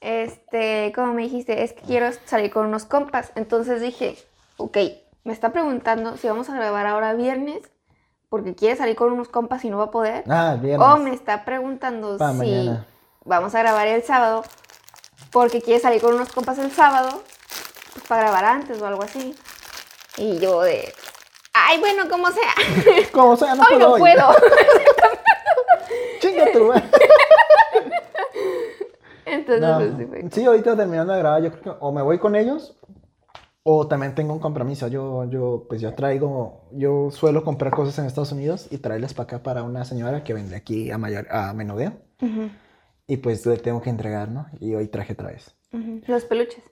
este, 0.00 0.92
como 0.94 1.14
me 1.14 1.22
dijiste, 1.22 1.62
es 1.62 1.72
que 1.72 1.80
quiero 1.82 2.10
salir 2.26 2.50
con 2.50 2.66
unos 2.66 2.84
compas. 2.84 3.32
Entonces 3.36 3.80
dije, 3.80 4.18
ok, 4.58 4.76
me 5.24 5.32
está 5.32 5.52
preguntando 5.52 6.18
si 6.18 6.28
vamos 6.28 6.50
a 6.50 6.54
grabar 6.54 6.86
ahora 6.86 7.14
viernes 7.14 7.60
porque 8.28 8.54
quiere 8.54 8.76
salir 8.76 8.96
con 8.96 9.12
unos 9.12 9.28
compas 9.28 9.64
y 9.64 9.70
no 9.70 9.78
va 9.78 9.84
a 9.84 9.90
poder. 9.90 10.24
Ah, 10.28 10.56
viernes. 10.60 10.86
O 10.86 10.98
me 10.98 11.12
está 11.12 11.44
preguntando 11.44 12.16
Pa' 12.16 12.32
si 12.32 12.38
mañana. 12.38 12.86
vamos 13.24 13.54
a 13.54 13.60
grabar 13.60 13.88
el 13.88 14.02
sábado 14.02 14.44
porque 15.32 15.60
quiere 15.62 15.80
salir 15.80 16.00
con 16.00 16.14
unos 16.14 16.32
compas 16.32 16.58
el 16.58 16.70
sábado 16.70 17.22
pues, 17.92 18.06
para 18.06 18.22
grabar 18.22 18.44
antes 18.44 18.80
o 18.80 18.86
algo 18.86 19.02
así. 19.02 19.34
Y 20.16 20.38
yo 20.38 20.62
de, 20.62 20.92
ay, 21.52 21.78
bueno, 21.80 22.08
como 22.08 22.28
sea, 22.30 22.52
Como 23.12 23.36
sea, 23.36 23.54
no 23.54 23.62
hoy 23.62 23.68
puedo 23.70 23.88
no 23.88 23.92
hoy. 23.94 24.00
puedo. 24.00 24.28
Chinga 26.20 26.52
tu 26.52 26.64
madre. 26.64 26.84
Entonces, 29.26 29.60
No, 29.60 29.76
pues, 29.78 29.92
sí 29.96 30.06
fue. 30.06 30.30
Sí, 30.30 30.44
ahorita 30.44 30.76
terminando 30.76 31.12
de 31.12 31.18
grabar, 31.20 31.42
yo 31.42 31.50
creo 31.52 31.62
que 31.62 31.70
o 31.80 31.92
me 31.92 32.02
voy 32.02 32.18
con 32.18 32.34
ellos 32.36 32.76
o 33.62 33.86
también 33.86 34.14
tengo 34.14 34.32
un 34.32 34.40
compromiso. 34.40 34.88
Yo, 34.88 35.24
yo, 35.30 35.66
pues 35.68 35.80
yo 35.80 35.94
traigo, 35.94 36.68
yo 36.72 37.10
suelo 37.10 37.44
comprar 37.44 37.72
cosas 37.72 37.98
en 37.98 38.06
Estados 38.06 38.32
Unidos 38.32 38.66
y 38.70 38.78
traerlas 38.78 39.14
para 39.14 39.24
acá 39.24 39.42
para 39.42 39.62
una 39.62 39.84
señora 39.84 40.24
que 40.24 40.34
vende 40.34 40.56
aquí 40.56 40.90
a, 40.90 40.98
mayor, 40.98 41.26
a 41.30 41.52
menudeo 41.52 41.92
y 43.06 43.16
pues 43.18 43.46
le 43.46 43.56
tengo 43.58 43.80
que 43.80 43.90
entregar, 43.90 44.28
¿no? 44.28 44.46
Y 44.60 44.74
hoy 44.74 44.88
traje 44.88 45.12
otra 45.12 45.28
vez. 45.28 45.54
Los 46.06 46.24
peluches. 46.24 46.62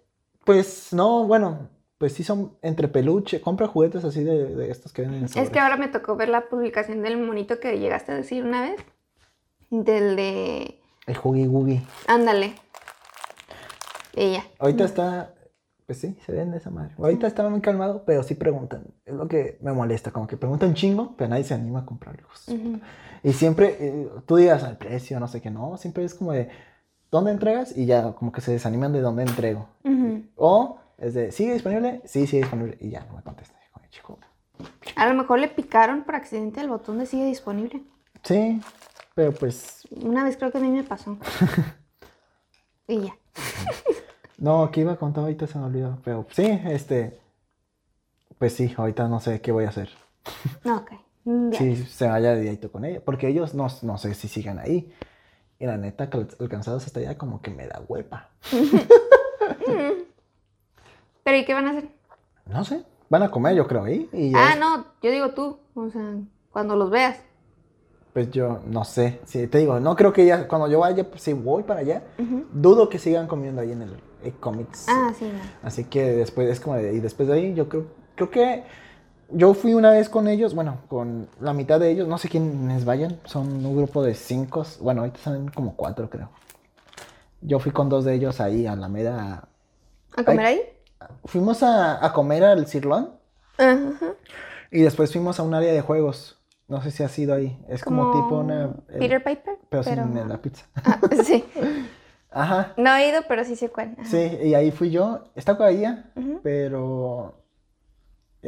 Pues 0.49 0.95
no, 0.95 1.27
bueno, 1.27 1.69
pues 1.99 2.15
sí 2.15 2.25
son 2.25 2.57
entre 2.63 2.89
peluche, 2.89 3.43
compra 3.43 3.67
juguetes 3.67 4.03
así 4.03 4.25
de, 4.25 4.55
de 4.57 4.71
estos 4.71 4.95
que 4.95 5.03
venden 5.03 5.29
en 5.31 5.43
Es 5.43 5.51
que 5.51 5.59
ahora 5.59 5.77
me 5.77 5.89
tocó 5.89 6.17
ver 6.17 6.31
la 6.31 6.49
publicación 6.49 7.03
del 7.03 7.19
monito 7.19 7.61
que 7.61 7.79
llegaste 7.79 8.13
a 8.13 8.15
decir 8.15 8.43
una 8.47 8.63
vez. 8.63 8.81
Del 9.69 10.17
de. 10.17 10.81
El 11.07 11.19
Huggy 11.23 11.47
Wuggy. 11.47 11.83
Ándale. 12.07 12.55
Ella. 14.17 14.43
Ahorita 14.59 14.85
está, 14.85 15.35
pues 15.85 15.99
sí, 15.99 16.17
se 16.25 16.33
vende 16.33 16.57
esa 16.57 16.71
madre. 16.71 16.95
Ahorita 16.97 17.27
está 17.27 17.47
muy 17.47 17.61
calmado, 17.61 18.05
pero 18.07 18.23
sí 18.23 18.35
preguntan. 18.35 18.87
Es 19.05 19.13
lo 19.13 19.29
que 19.29 19.59
me 19.61 19.75
molesta, 19.75 20.13
como 20.13 20.27
que 20.27 20.39
preguntan 20.39 20.73
chingo, 20.73 21.15
pero 21.19 21.29
nadie 21.29 21.45
se 21.45 21.53
anima 21.53 21.81
a 21.81 21.85
comprarlos. 21.85 22.47
Y 23.23 23.35
siempre, 23.35 23.77
eh, 23.81 24.09
tú 24.25 24.37
digas 24.37 24.65
al 24.65 24.79
precio, 24.79 25.21
no 25.21 25.29
sé 25.29 25.43
qué, 25.43 25.51
no, 25.51 25.77
siempre 25.77 26.07
es 26.07 26.15
como 26.15 26.33
de, 26.33 26.49
¿dónde 27.11 27.33
entregas? 27.33 27.77
Y 27.77 27.87
ya, 27.87 28.13
como 28.13 28.33
que 28.33 28.41
se 28.41 28.53
desaniman 28.53 28.93
de 28.93 29.01
dónde 29.01 29.23
entrego. 29.23 29.69
Ujú. 29.85 30.25
O 30.37 30.79
es 30.99 31.15
de, 31.15 31.33
¿sigue 31.33 31.55
disponible? 31.55 32.03
Sí, 32.05 32.27
sigue 32.27 32.43
disponible. 32.43 32.77
Y 32.81 32.91
ya, 32.91 33.05
no 33.05 33.17
me 33.17 33.23
contesta. 33.23 33.59
Chico. 33.91 34.19
A 34.97 35.09
lo 35.09 35.15
mejor 35.15 35.39
le 35.39 35.49
picaron 35.49 36.05
por 36.05 36.15
accidente 36.15 36.61
el 36.61 36.69
botón 36.69 36.99
de 36.99 37.07
sigue 37.07 37.25
disponible. 37.25 37.83
Sí, 38.23 38.61
pero 39.15 39.33
pues, 39.33 39.87
Una 39.91 40.25
vez 40.25 40.37
creo 40.37 40.51
que 40.51 40.59
a 40.59 40.61
mí 40.61 40.71
me 40.71 40.85
pasó. 40.85 41.17
y 42.87 43.01
ya. 43.01 43.17
no, 44.39 44.71
¿qué 44.71 44.81
iba 44.81 44.93
a 44.93 44.97
contar 44.97 45.25
ahorita? 45.25 45.47
Se 45.47 45.59
me 45.59 45.65
olvidó. 45.65 45.99
Pero 46.05 46.27
sí, 46.31 46.47
este, 46.67 47.19
pues 48.39 48.55
sí, 48.55 48.75
ahorita 48.77 49.09
no 49.09 49.21
sé 49.21 49.41
qué 49.41 49.53
voy 49.53 49.65
a 49.65 49.71
hacer. 49.71 49.91
No, 50.65 50.79
ok. 50.79 50.93
Si 51.53 51.77
se 51.77 52.09
vaya 52.09 52.35
de 52.35 52.41
directo 52.41 52.73
con 52.73 52.87
ella. 52.87 53.03
Porque 53.05 53.29
ellos 53.29 53.55
no, 53.55 53.67
no 53.83 53.99
sé 53.99 54.15
si 54.15 54.29
sigan 54.29 54.59
ahí. 54.59 54.91
Y 55.61 55.67
la 55.67 55.77
neta, 55.77 56.09
cal- 56.09 56.29
alcanzados 56.39 56.87
hasta 56.87 57.01
allá, 57.01 57.19
como 57.19 57.43
que 57.43 57.51
me 57.51 57.67
da 57.67 57.83
huepa. 57.89 58.31
Pero 61.25 61.37
¿y 61.37 61.45
qué 61.45 61.55
van 61.55 61.67
a 61.67 61.71
hacer? 61.71 61.89
No 62.47 62.65
sé. 62.65 62.83
Van 63.11 63.23
a 63.23 63.31
comer, 63.31 63.55
yo 63.57 63.67
creo, 63.67 63.85
ahí. 63.85 64.09
Y 64.13 64.33
Ah, 64.35 64.51
es- 64.55 64.61
no, 64.61 64.87
yo 65.03 65.11
digo 65.11 65.31
tú. 65.31 65.59
O 65.75 65.91
sea, 65.91 66.15
cuando 66.53 66.77
los 66.77 66.91
veas. 66.91 67.21
pues 68.13 68.31
yo 68.31 68.61
no 68.67 68.85
sé. 68.85 69.21
Sí, 69.27 69.47
te 69.47 69.59
digo, 69.59 69.79
no 69.81 69.95
creo 69.95 70.13
que 70.13 70.27
ya, 70.27 70.49
cuando 70.49 70.67
yo 70.69 70.81
vaya, 70.81 71.09
pues 71.09 71.23
si 71.23 71.33
voy 71.35 71.63
para 71.63 71.81
allá, 71.81 72.03
dudo 72.53 72.89
que 72.89 72.99
sigan 72.99 73.27
comiendo 73.29 73.61
ahí 73.61 73.71
en 73.73 73.83
el 73.83 73.93
eh, 74.25 74.33
Comics. 74.41 74.87
Ah, 74.89 75.13
sí, 75.17 75.27
no. 75.27 75.39
Así 75.63 75.85
que 75.85 76.03
después 76.03 76.49
es 76.51 76.59
como 76.59 76.75
de, 76.77 76.95
y 76.95 77.01
después 77.01 77.29
de 77.29 77.35
ahí 77.35 77.55
yo 77.55 77.69
creo, 77.69 77.87
creo 78.17 78.31
que 78.31 78.65
yo 79.31 79.55
fui 79.55 79.75
una 79.75 79.91
vez 79.91 80.09
con 80.09 80.27
ellos, 80.29 80.55
bueno, 80.55 80.79
con 80.89 81.29
la 81.41 81.53
mitad 81.53 81.79
de 81.81 81.91
ellos, 81.91 82.09
no 82.09 82.19
sé 82.19 82.29
quiénes 82.29 82.85
vayan, 82.85 83.19
son 83.25 83.65
un 83.65 83.77
grupo 83.77 84.03
de 84.03 84.15
cinco, 84.15 84.65
bueno, 84.81 85.03
ahorita 85.03 85.19
son 85.21 85.49
como 85.49 85.75
cuatro 85.77 86.09
creo. 86.09 86.31
Yo 87.41 87.59
fui 87.61 87.71
con 87.73 87.89
dos 87.89 88.05
de 88.05 88.15
ellos 88.15 88.41
ahí 88.41 88.67
a 88.67 88.75
la 88.75 88.89
meda. 88.89 89.49
¿A 90.17 90.25
comer 90.25 90.47
ahí? 90.47 90.61
Fuimos 91.25 91.63
a, 91.63 92.05
a 92.05 92.13
comer 92.13 92.43
al 92.45 92.67
Cirlón 92.67 93.11
Ajá. 93.57 94.15
y 94.71 94.81
después 94.83 95.13
fuimos 95.13 95.39
a 95.39 95.43
un 95.45 95.55
área 95.55 95.73
de 95.73 95.81
juegos. 95.81 96.35
No 96.67 96.83
sé 96.83 96.91
si 96.91 97.03
ha 97.03 97.09
sido 97.09 97.35
ahí. 97.35 97.59
Es 97.69 97.83
como, 97.83 98.11
tipo 98.13 98.41
una... 98.41 98.65
el- 98.89 98.99
Peter 98.99 99.23
Piper. 99.25 99.57
pero 99.71 99.83
sin 99.85 99.93
la 100.29 100.37
pizza. 100.43 100.67
Ah, 100.85 101.01
sí. 101.25 101.45
Ajá. 102.31 102.75
No 102.77 102.95
he 102.97 103.09
ido, 103.09 103.23
pero 103.27 103.45
sí 103.45 103.57
sé 103.57 103.71
cuál. 103.71 103.95
Ajá. 103.99 104.05
Sí, 104.09 104.39
y 104.43 104.55
ahí 104.55 104.71
fui 104.71 104.91
yo. 104.91 105.25
Está 105.35 105.57
Ujú. 106.17 106.41
pero 106.43 107.35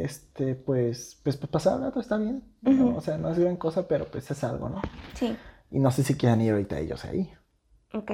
este, 0.03 0.55
pues, 0.55 1.19
pues, 1.23 1.37
pues 1.37 1.49
pasar 1.51 1.77
el 1.77 1.83
rato 1.85 1.99
está 1.99 2.17
bien. 2.17 2.43
O 2.95 3.01
sea, 3.01 3.17
no 3.17 3.29
es 3.29 3.39
gran 3.39 3.57
cosa, 3.57 3.87
pero 3.87 4.05
pues 4.05 4.29
es 4.29 4.43
algo, 4.43 4.69
¿no? 4.69 4.81
Sí. 5.13 5.35
Y 5.71 5.79
no 5.79 5.91
sé 5.91 6.03
si 6.03 6.15
quieran 6.15 6.41
ir 6.41 6.51
ahorita 6.51 6.79
ellos 6.79 7.03
ahí. 7.05 7.31
Ok. 7.93 8.11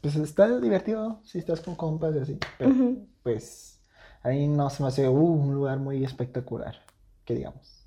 Pues 0.00 0.16
está 0.16 0.58
divertido 0.58 1.20
si 1.24 1.38
estás 1.38 1.60
con 1.60 1.76
compas 1.76 2.14
y 2.16 2.18
así. 2.18 2.38
Pero 2.58 2.74
pues 3.22 3.80
ahí 4.22 4.48
no 4.48 4.70
se 4.70 4.82
me 4.82 4.88
hace 4.88 5.08
uh, 5.08 5.12
un 5.12 5.54
lugar 5.54 5.78
muy 5.78 6.04
espectacular, 6.04 6.76
que 7.24 7.34
digamos. 7.34 7.86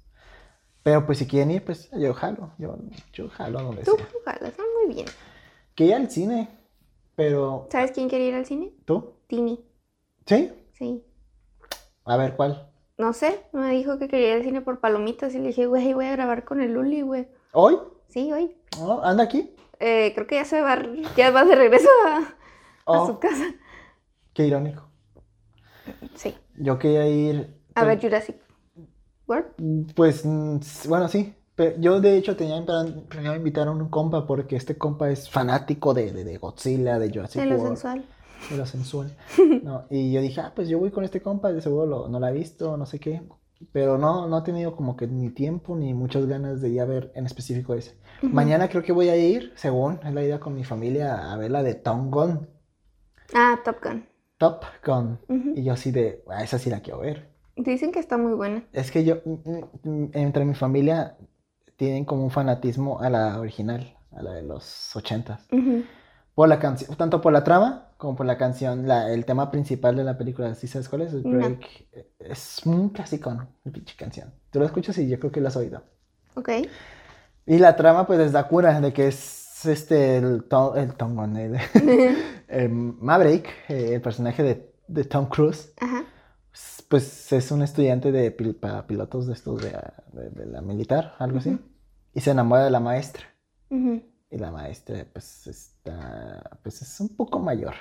Pero 0.83 1.05
pues 1.05 1.17
si 1.17 1.25
quieren 1.27 1.51
ir, 1.51 1.65
pues 1.65 1.89
yo 1.91 2.13
jalo. 2.13 2.51
Yo, 2.59 2.77
yo 3.13 3.29
jalo 3.29 3.61
donde 3.61 3.83
Tú 3.83 3.95
sea. 3.97 4.05
jugadas, 4.13 4.53
¿no? 4.57 4.63
Muy 4.85 4.93
bien. 4.93 5.07
Que 5.73 5.85
ir 5.85 5.95
al 5.95 6.09
cine, 6.11 6.47
pero 7.15 7.67
¿Sabes 7.71 7.91
quién 7.91 8.07
quiere 8.07 8.25
ir 8.25 8.35
al 8.35 8.45
cine? 8.45 8.71
¿tú? 8.85 9.15
Tini. 9.27 9.65
¿Sí? 10.25 10.51
Sí. 10.73 11.03
A 12.05 12.17
ver, 12.17 12.35
¿cuál? 12.35 12.69
No 12.97 13.11
sé, 13.13 13.41
me 13.51 13.71
dijo 13.71 13.99
que 13.99 14.07
quería 14.07 14.29
ir 14.29 14.35
al 14.37 14.43
cine 14.43 14.61
por 14.61 14.79
palomitas 14.79 15.35
y 15.35 15.39
le 15.39 15.47
dije, 15.47 15.65
güey, 15.65 15.93
voy 15.93 16.05
a 16.05 16.11
grabar 16.13 16.45
con 16.45 16.61
el 16.61 16.73
Luli, 16.73 17.01
güey. 17.01 17.27
¿Hoy? 17.51 17.77
Sí, 18.07 18.31
hoy. 18.31 18.55
Oh, 18.79 19.01
¿Anda 19.03 19.23
aquí? 19.25 19.53
Eh, 19.79 20.13
creo 20.15 20.27
que 20.27 20.35
ya 20.35 20.45
se 20.45 20.61
va, 20.61 20.81
ya 21.17 21.31
va 21.31 21.43
de 21.43 21.55
regreso 21.55 21.89
a, 22.07 22.19
a 22.19 22.25
Oh, 22.85 23.07
su 23.07 23.19
casa. 23.19 23.43
qué 24.33 24.45
irónico. 24.47 24.87
Sí. 26.15 26.35
Yo 26.57 26.79
quería 26.79 27.07
ir. 27.07 27.53
A 27.75 27.83
ver 27.83 27.99
Jurassic 27.99 28.37
World. 29.27 29.93
Pues, 29.93 30.23
mm, 30.25 30.59
bueno, 30.87 31.09
sí. 31.09 31.35
Pero 31.55 31.77
yo, 31.79 31.99
de 32.01 32.17
hecho, 32.17 32.35
tenía 32.35 32.63
plan- 32.65 33.05
planeado 33.09 33.35
invitar 33.37 33.67
a 33.67 33.71
un 33.71 33.89
compa 33.89 34.25
porque 34.27 34.55
este 34.55 34.77
compa 34.77 35.09
es 35.09 35.29
fanático 35.29 35.93
de, 35.93 36.11
de, 36.11 36.23
de 36.23 36.37
Godzilla, 36.37 36.99
de 36.99 37.09
Jurassic 37.09 37.41
De 37.41 37.47
lo 37.49 37.55
World, 37.55 37.67
sensual. 37.77 38.05
De 38.49 38.57
lo 38.57 38.65
sensual. 38.65 39.15
No, 39.63 39.85
y 39.89 40.11
yo 40.11 40.21
dije, 40.21 40.41
ah, 40.41 40.51
pues 40.55 40.67
yo 40.69 40.77
voy 40.79 40.91
con 40.91 41.03
este 41.03 41.21
compa, 41.21 41.51
de 41.51 41.61
seguro 41.61 41.85
lo- 41.85 42.07
no 42.07 42.19
lo 42.19 42.25
ha 42.27 42.31
visto, 42.31 42.77
no 42.77 42.85
sé 42.85 42.99
qué. 42.99 43.21
Pero 43.71 43.97
no, 43.97 44.27
no 44.27 44.39
he 44.39 44.41
tenido 44.43 44.75
como 44.75 44.95
que 44.97 45.07
ni 45.07 45.29
tiempo 45.29 45.75
ni 45.75 45.93
muchas 45.93 46.25
ganas 46.27 46.61
de 46.61 46.69
ir 46.69 46.81
a 46.81 46.85
ver 46.85 47.11
en 47.15 47.25
específico 47.25 47.73
ese. 47.73 47.97
Mañana 48.21 48.67
creo 48.67 48.83
que 48.83 48.91
voy 48.91 49.09
a 49.09 49.15
ir, 49.15 49.53
según 49.55 49.99
es 50.03 50.13
la 50.13 50.23
idea 50.23 50.39
con 50.39 50.53
mi 50.53 50.63
familia, 50.63 51.31
a 51.31 51.37
ver 51.37 51.51
la 51.51 51.63
de 51.63 51.73
Tom 51.75 52.11
Gun. 52.11 52.47
Ah, 53.33 53.57
Top 53.63 53.77
Gun. 53.83 54.05
Top 54.37 54.63
Gun. 54.85 55.19
Y 55.55 55.63
yo 55.63 55.73
así 55.73 55.91
de, 55.91 56.23
ah, 56.29 56.43
esa 56.43 56.59
sí 56.59 56.69
la 56.69 56.81
quiero 56.81 56.99
ver. 56.99 57.29
Dicen 57.55 57.91
que 57.91 57.99
está 57.99 58.17
muy 58.17 58.33
buena. 58.33 58.63
Es 58.73 58.91
que 58.91 59.03
yo, 59.05 59.17
mm, 59.23 59.89
mm, 59.89 60.09
entre 60.13 60.43
mi 60.45 60.53
familia, 60.53 61.15
tienen 61.77 62.03
como 62.05 62.23
un 62.23 62.31
fanatismo 62.31 62.99
a 62.99 63.09
la 63.09 63.39
original, 63.39 63.95
a 64.11 64.21
la 64.21 64.33
de 64.33 64.43
los 64.43 64.93
ochentas. 64.95 65.47
Ujú. 65.51 65.83
Por 66.35 66.49
la 66.49 66.59
canción, 66.59 66.95
tanto 66.97 67.21
por 67.21 67.31
la 67.31 67.43
trama 67.45 67.84
como 67.97 68.15
por 68.15 68.25
la 68.25 68.37
canción, 68.37 68.87
la, 68.87 69.11
el 69.11 69.25
tema 69.25 69.51
principal 69.51 69.95
de 69.95 70.03
la 70.03 70.17
película, 70.17 70.53
¿sí 70.55 70.67
sabes 70.67 70.89
cuál 70.89 71.03
es? 71.03 71.13
El 71.13 71.23
No. 71.23 71.37
break. 71.37 71.87
Es 72.19 72.61
un 72.65 72.89
clásico, 72.89 73.33
¿no? 73.33 73.47
La 73.63 73.71
pinche 73.71 73.95
canción. 73.97 74.33
Tú 74.51 74.59
lo 74.59 74.65
escuchas 74.65 74.97
y 74.97 75.07
yo 75.07 75.19
creo 75.19 75.31
que 75.31 75.41
lo 75.41 75.47
has 75.47 75.55
oído. 75.55 75.83
Ok. 76.35 76.49
Y 77.45 77.57
la 77.59 77.75
trama, 77.75 78.05
pues, 78.07 78.19
les 78.19 78.31
da 78.31 78.47
cura 78.47 78.79
de 78.81 78.91
que 78.93 79.07
es 79.07 79.65
este, 79.65 80.17
el, 80.17 80.43
Tom, 80.45 80.77
el 80.77 80.93
Tom 80.95 81.15
Gunn, 81.15 81.37
el- 81.37 81.57
el 82.47 82.69
Maverick, 82.69 83.47
el 83.69 84.01
personaje 84.01 84.43
de, 84.43 84.73
de 84.87 85.03
Tom 85.05 85.27
Cruise. 85.27 85.73
Ajá. 85.79 86.03
pues 86.87 87.31
es 87.33 87.51
un 87.51 87.61
estudiante 87.63 88.11
de 88.11 88.35
pil- 88.35 88.59
para 88.59 88.85
pilotos 88.87 89.25
de 89.27 89.33
estos 89.33 89.61
de, 89.61 89.71
de- 90.13 90.29
de 90.29 90.45
la 90.45 90.61
militar, 90.61 91.15
algo 91.19 91.39
así. 91.39 91.49
Ujú. 91.51 91.59
Y 92.13 92.21
se 92.21 92.31
enamora 92.31 92.63
de 92.65 92.71
la 92.71 92.79
maestra. 92.79 93.23
Ujú. 93.69 94.01
Y 94.29 94.37
la 94.37 94.51
maestra, 94.51 95.05
pues, 95.13 95.47
está, 95.47 96.41
pues 96.63 96.81
es 96.81 96.99
un 96.99 97.15
poco 97.15 97.39
mayor. 97.39 97.73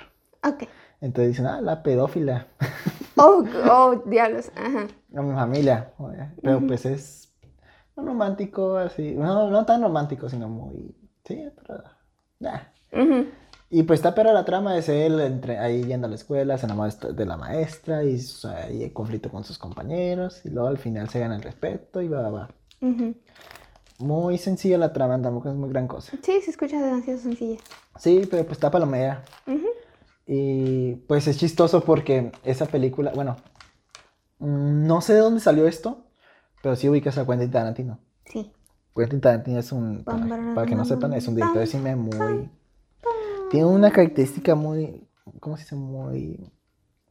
Ok. 0.43 0.63
Entonces 1.01 1.33
dicen, 1.33 1.47
ah, 1.47 1.61
la 1.61 1.81
pedófila. 1.83 2.47
Oh, 3.17 3.45
oh, 3.69 4.03
diablos. 4.05 4.51
Ajá. 4.57 4.87
A 5.15 5.21
mi 5.21 5.33
familia. 5.33 5.93
Pero 6.41 6.57
Ujú. 6.57 6.67
pues 6.67 6.85
es 6.85 7.33
un 7.95 8.07
romántico 8.07 8.75
así. 8.75 9.13
No, 9.15 9.49
no 9.49 9.65
tan 9.65 9.81
romántico, 9.81 10.27
sino 10.27 10.49
muy. 10.49 10.93
Sí, 11.23 11.47
pero. 11.55 11.81
nah. 12.41 12.59
Ujú. 12.91 13.25
Y 13.69 13.83
pues 13.83 13.99
está 13.99 14.13
pero 14.13 14.33
la 14.33 14.43
trama 14.43 14.77
es 14.77 14.89
él 14.89 15.19
entre, 15.21 15.57
ahí 15.59 15.83
yendo 15.85 16.07
a 16.07 16.09
la 16.09 16.15
escuela, 16.15 16.57
se 16.57 16.65
enamora 16.65 16.93
de 16.93 17.25
la 17.25 17.37
maestra 17.37 18.03
y 18.03 18.19
hay 18.83 18.91
conflicto 18.91 19.29
con 19.31 19.43
sus 19.45 19.57
compañeros 19.57 20.45
y 20.45 20.49
luego 20.49 20.67
al 20.67 20.77
final 20.77 21.09
se 21.09 21.19
gana 21.19 21.37
el 21.37 21.41
respeto 21.41 22.01
y 22.01 22.07
va, 22.07 22.21
va, 22.21 22.29
va. 22.29 22.49
Ujú. 22.81 23.15
Muy 23.99 24.37
sencilla 24.37 24.77
la 24.77 24.91
trama, 24.91 25.21
tampoco 25.21 25.49
es 25.49 25.55
muy 25.55 25.69
gran 25.69 25.87
cosa. 25.87 26.17
Sí, 26.21 26.41
se 26.41 26.51
escucha 26.51 26.81
demasiado 26.81 27.19
sencilla. 27.19 27.59
Sí, 27.97 28.27
pero 28.29 28.43
pues 28.43 28.53
está 28.53 28.69
palomera. 28.69 29.23
Ujú. 29.47 29.67
Y 30.27 30.95
pues 31.07 31.27
es 31.27 31.37
chistoso 31.37 31.81
porque 31.81 32.31
esa 32.43 32.65
película, 32.65 33.11
bueno, 33.15 33.37
mm, 34.39 34.85
no 34.85 35.01
sé 35.01 35.13
de 35.13 35.19
dónde 35.19 35.39
salió 35.39 35.67
esto, 35.67 36.03
pero 36.61 36.75
sí 36.75 36.89
ubicas 36.89 37.17
a 37.17 37.25
Quentin 37.25 37.51
Tarantino. 37.51 37.99
Sí. 38.25 38.51
Quentin 38.95 39.21
Tarantino 39.21 39.59
es 39.59 39.71
un, 39.71 40.03
para, 40.03 40.25
para 40.55 40.67
que 40.67 40.75
no 40.75 40.83
sepan, 40.83 41.13
es 41.13 41.27
un 41.27 41.35
director 41.35 41.59
de 41.59 41.67
cine 41.67 41.95
muy... 41.95 42.49
Tiene 43.51 43.67
una 43.67 43.91
característica 43.91 44.55
muy, 44.55 45.07
¿cómo 45.39 45.55
se 45.55 45.63
dice? 45.63 45.75
Muy... 45.75 46.51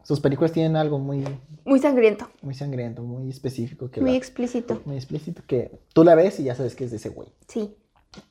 Sus 0.04 0.20
películas 0.20 0.52
tienen 0.52 0.76
algo 0.76 0.98
muy, 0.98 1.24
Muy 1.64 1.80
sangriento. 1.80 2.28
muy 2.42 2.54
sangriento, 2.54 3.02
muy 3.02 3.28
específico, 3.30 3.90
que 3.90 4.00
Muy 4.00 4.14
explícito. 4.14 4.80
muy 4.84 4.96
explícito, 4.96 5.42
que 5.46 5.70
tú 5.92 6.04
la 6.04 6.14
ves 6.14 6.38
y 6.40 6.44
ya 6.44 6.54
sabes 6.54 6.74
que 6.76 6.84
es 6.84 6.90
de 6.92 6.98
ese 6.98 7.08
güey. 7.08 7.28
Sí. 7.48 7.74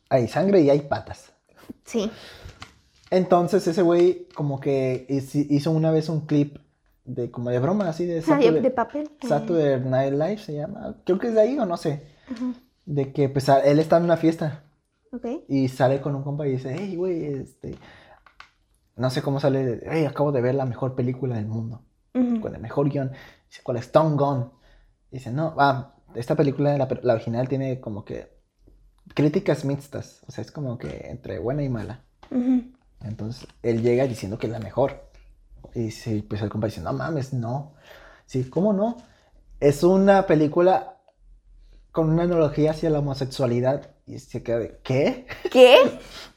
Hay 0.10 0.28
sangre 0.28 0.62
y 0.62 0.70
hay 0.70 0.82
patas. 0.82 1.34
Sí. 1.84 2.10
Entonces 3.10 3.68
ese 3.68 3.82
güey 3.82 4.28
como 4.34 4.60
que 4.60 5.06
hizo 5.10 5.72
una 5.72 5.92
vez 5.92 6.10
un 6.10 6.22
clip 6.22 6.58
de 7.06 7.30
como 7.32 7.50
de 7.50 7.60
broma, 7.60 7.90
así 7.90 8.06
de 8.06 8.24
Ah, 8.28 8.38
de, 8.38 8.62
de 8.62 8.72
papel. 8.72 9.10
Saturday 9.28 9.80
Night 9.82 10.14
Live 10.14 10.38
se 10.38 10.54
llama. 10.54 10.96
Creo 11.06 11.20
que 11.20 11.28
es 11.28 11.34
de 11.34 11.42
ahí 11.42 11.60
o 11.60 11.66
no 11.66 11.78
sé. 11.78 12.02
Ajá. 12.32 12.54
De 12.86 13.12
que 13.14 13.30
pues 13.30 13.48
él 13.50 13.80
está 13.80 13.98
en 13.98 14.04
una 14.04 14.18
fiesta 14.18 14.64
Ok. 15.12 15.26
y 15.48 15.68
sale 15.70 16.02
con 16.02 16.16
un 16.16 16.24
compa 16.24 16.48
y 16.48 16.52
dice, 16.52 16.76
hey 16.78 16.96
güey, 16.96 17.26
este... 17.26 17.76
No 18.96 19.10
sé 19.10 19.22
cómo 19.22 19.40
sale, 19.40 19.66
de, 19.66 19.88
hey, 19.90 20.06
acabo 20.06 20.32
de 20.32 20.42
ver 20.42 20.56
la 20.56 20.66
mejor 20.66 20.96
película 20.96 21.36
del 21.36 21.48
mundo. 21.48 21.82
Con 22.14 22.54
el 22.54 22.62
mejor 22.62 22.90
guion. 22.90 23.12
Dice, 23.50 23.62
¿cuál 23.64 23.78
es 23.78 23.92
Tom 23.92 24.16
Gunn? 24.18 24.52
Dice, 25.10 25.32
no, 25.32 25.56
ah, 25.58 25.96
esta 26.14 26.36
película, 26.36 26.78
la, 26.78 26.88
la 27.02 27.14
original, 27.14 27.48
tiene 27.50 27.80
como 27.80 28.06
que 28.06 28.32
críticas 29.14 29.66
mixtas. 29.66 30.22
O 30.28 30.32
sea, 30.32 30.44
es 30.44 30.52
como 30.52 30.78
que 30.78 31.08
entre 31.10 31.40
buena 31.40 31.64
y 31.64 31.70
mala. 31.70 32.02
Entonces, 33.02 33.48
él 33.62 33.82
llega 33.82 34.06
diciendo 34.06 34.38
que 34.38 34.48
es 34.48 34.54
la 34.54 34.60
mejor. 34.60 35.10
Y 35.76 35.92
sí, 35.92 36.22
pues 36.22 36.42
el 36.42 36.50
compa 36.50 36.68
dice, 36.68 36.82
no 36.82 36.94
mames, 36.94 37.34
no. 37.34 37.74
Sí, 38.26 38.44
¿cómo 38.46 38.74
no? 38.74 38.98
Es 39.60 39.84
una 39.84 40.26
película 40.28 40.98
con 41.92 42.10
una 42.10 42.24
analogía 42.24 42.72
hacia 42.72 42.90
la 42.90 43.00
homosexualidad. 43.00 43.92
Y 44.06 44.20
se 44.20 44.44
queda 44.44 44.60
de, 44.60 44.80
¿qué? 44.84 45.28
¿Qué? 45.52 45.78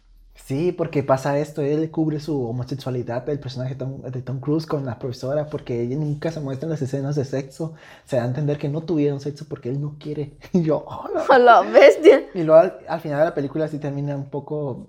Sí, 0.47 0.71
porque 0.71 1.03
pasa 1.03 1.41
esto, 1.41 1.61
él 1.61 1.91
cubre 1.91 2.21
su 2.21 2.49
homosexualidad, 2.49 3.29
el 3.29 3.41
personaje 3.41 3.75
de 3.75 3.79
Tom, 3.81 4.03
de 4.03 4.23
Tom 4.23 4.38
Cruise 4.38 4.65
con 4.65 4.87
la 4.87 4.97
profesora, 4.97 5.47
porque 5.47 5.83
ella 5.83 5.97
nunca 5.97 6.31
se 6.31 6.38
muestran 6.38 6.71
las 6.71 6.81
escenas 6.81 7.17
de 7.17 7.25
sexo. 7.25 7.75
Se 8.05 8.15
da 8.15 8.23
a 8.23 8.26
entender 8.26 8.57
que 8.57 8.69
no 8.69 8.83
tuvieron 8.83 9.19
sexo 9.19 9.47
porque 9.49 9.71
él 9.71 9.81
no 9.81 9.97
quiere. 9.99 10.37
Y 10.53 10.62
yo, 10.62 10.85
oh, 10.87 11.09
la 11.37 11.62
bestia. 11.62 12.29
Y 12.33 12.45
luego 12.45 12.61
al, 12.61 12.79
al 12.87 13.00
final 13.00 13.19
de 13.19 13.25
la 13.25 13.35
película 13.35 13.67
sí 13.67 13.81
termina 13.81 14.15
un 14.15 14.31
poco... 14.31 14.87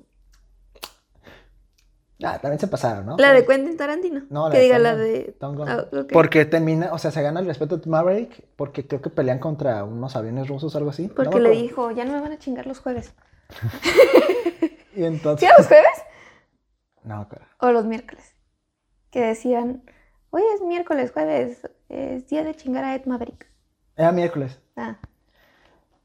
Ah, 2.23 2.37
también 2.39 2.59
se 2.59 2.67
pasaron, 2.67 3.07
¿no? 3.07 3.17
La 3.17 3.33
de 3.33 3.43
Quentin 3.43 3.77
Tarantino. 3.77 4.25
No, 4.29 4.49
la 4.49 4.51
que 4.51 4.59
de 4.59 4.63
diga 4.63 4.75
Tom 4.75 4.83
la 4.83 4.95
de. 4.95 5.35
Tom 5.39 5.55
Gunn. 5.55 5.69
Ah, 5.69 5.85
ok. 5.91 6.11
Porque 6.13 6.45
termina, 6.45 6.93
o 6.93 6.99
sea, 6.99 7.09
se 7.09 7.23
gana 7.23 7.39
el 7.39 7.47
respeto 7.47 7.77
de 7.77 7.89
Maverick 7.89 8.43
porque 8.55 8.85
creo 8.85 9.01
que 9.01 9.09
pelean 9.09 9.39
contra 9.39 9.83
unos 9.83 10.15
aviones 10.15 10.47
rusos 10.47 10.75
o 10.75 10.77
algo 10.77 10.91
así. 10.91 11.07
Porque 11.07 11.39
le 11.39 11.49
dijo, 11.49 11.89
ya 11.89 12.05
no 12.05 12.13
me 12.13 12.21
van 12.21 12.33
a 12.33 12.37
chingar 12.37 12.67
los 12.67 12.77
jueves. 12.77 13.15
Y 14.97 15.05
entonces... 15.05 15.47
¿Sí 15.47 15.55
los 15.55 15.67
jueves? 15.67 16.03
No, 17.03 17.27
claro. 17.29 17.45
O 17.59 17.71
los 17.71 17.85
miércoles. 17.85 18.33
Que 19.11 19.21
decían, 19.21 19.83
hoy 20.31 20.41
es 20.55 20.61
miércoles, 20.61 21.11
jueves, 21.11 21.69
es 21.87 22.27
día 22.27 22.43
de 22.43 22.55
chingar 22.55 22.83
a 22.83 22.95
Ed 22.95 23.05
Maverick. 23.05 23.47
Era 23.95 24.11
miércoles. 24.11 24.59
Ah, 24.75 24.97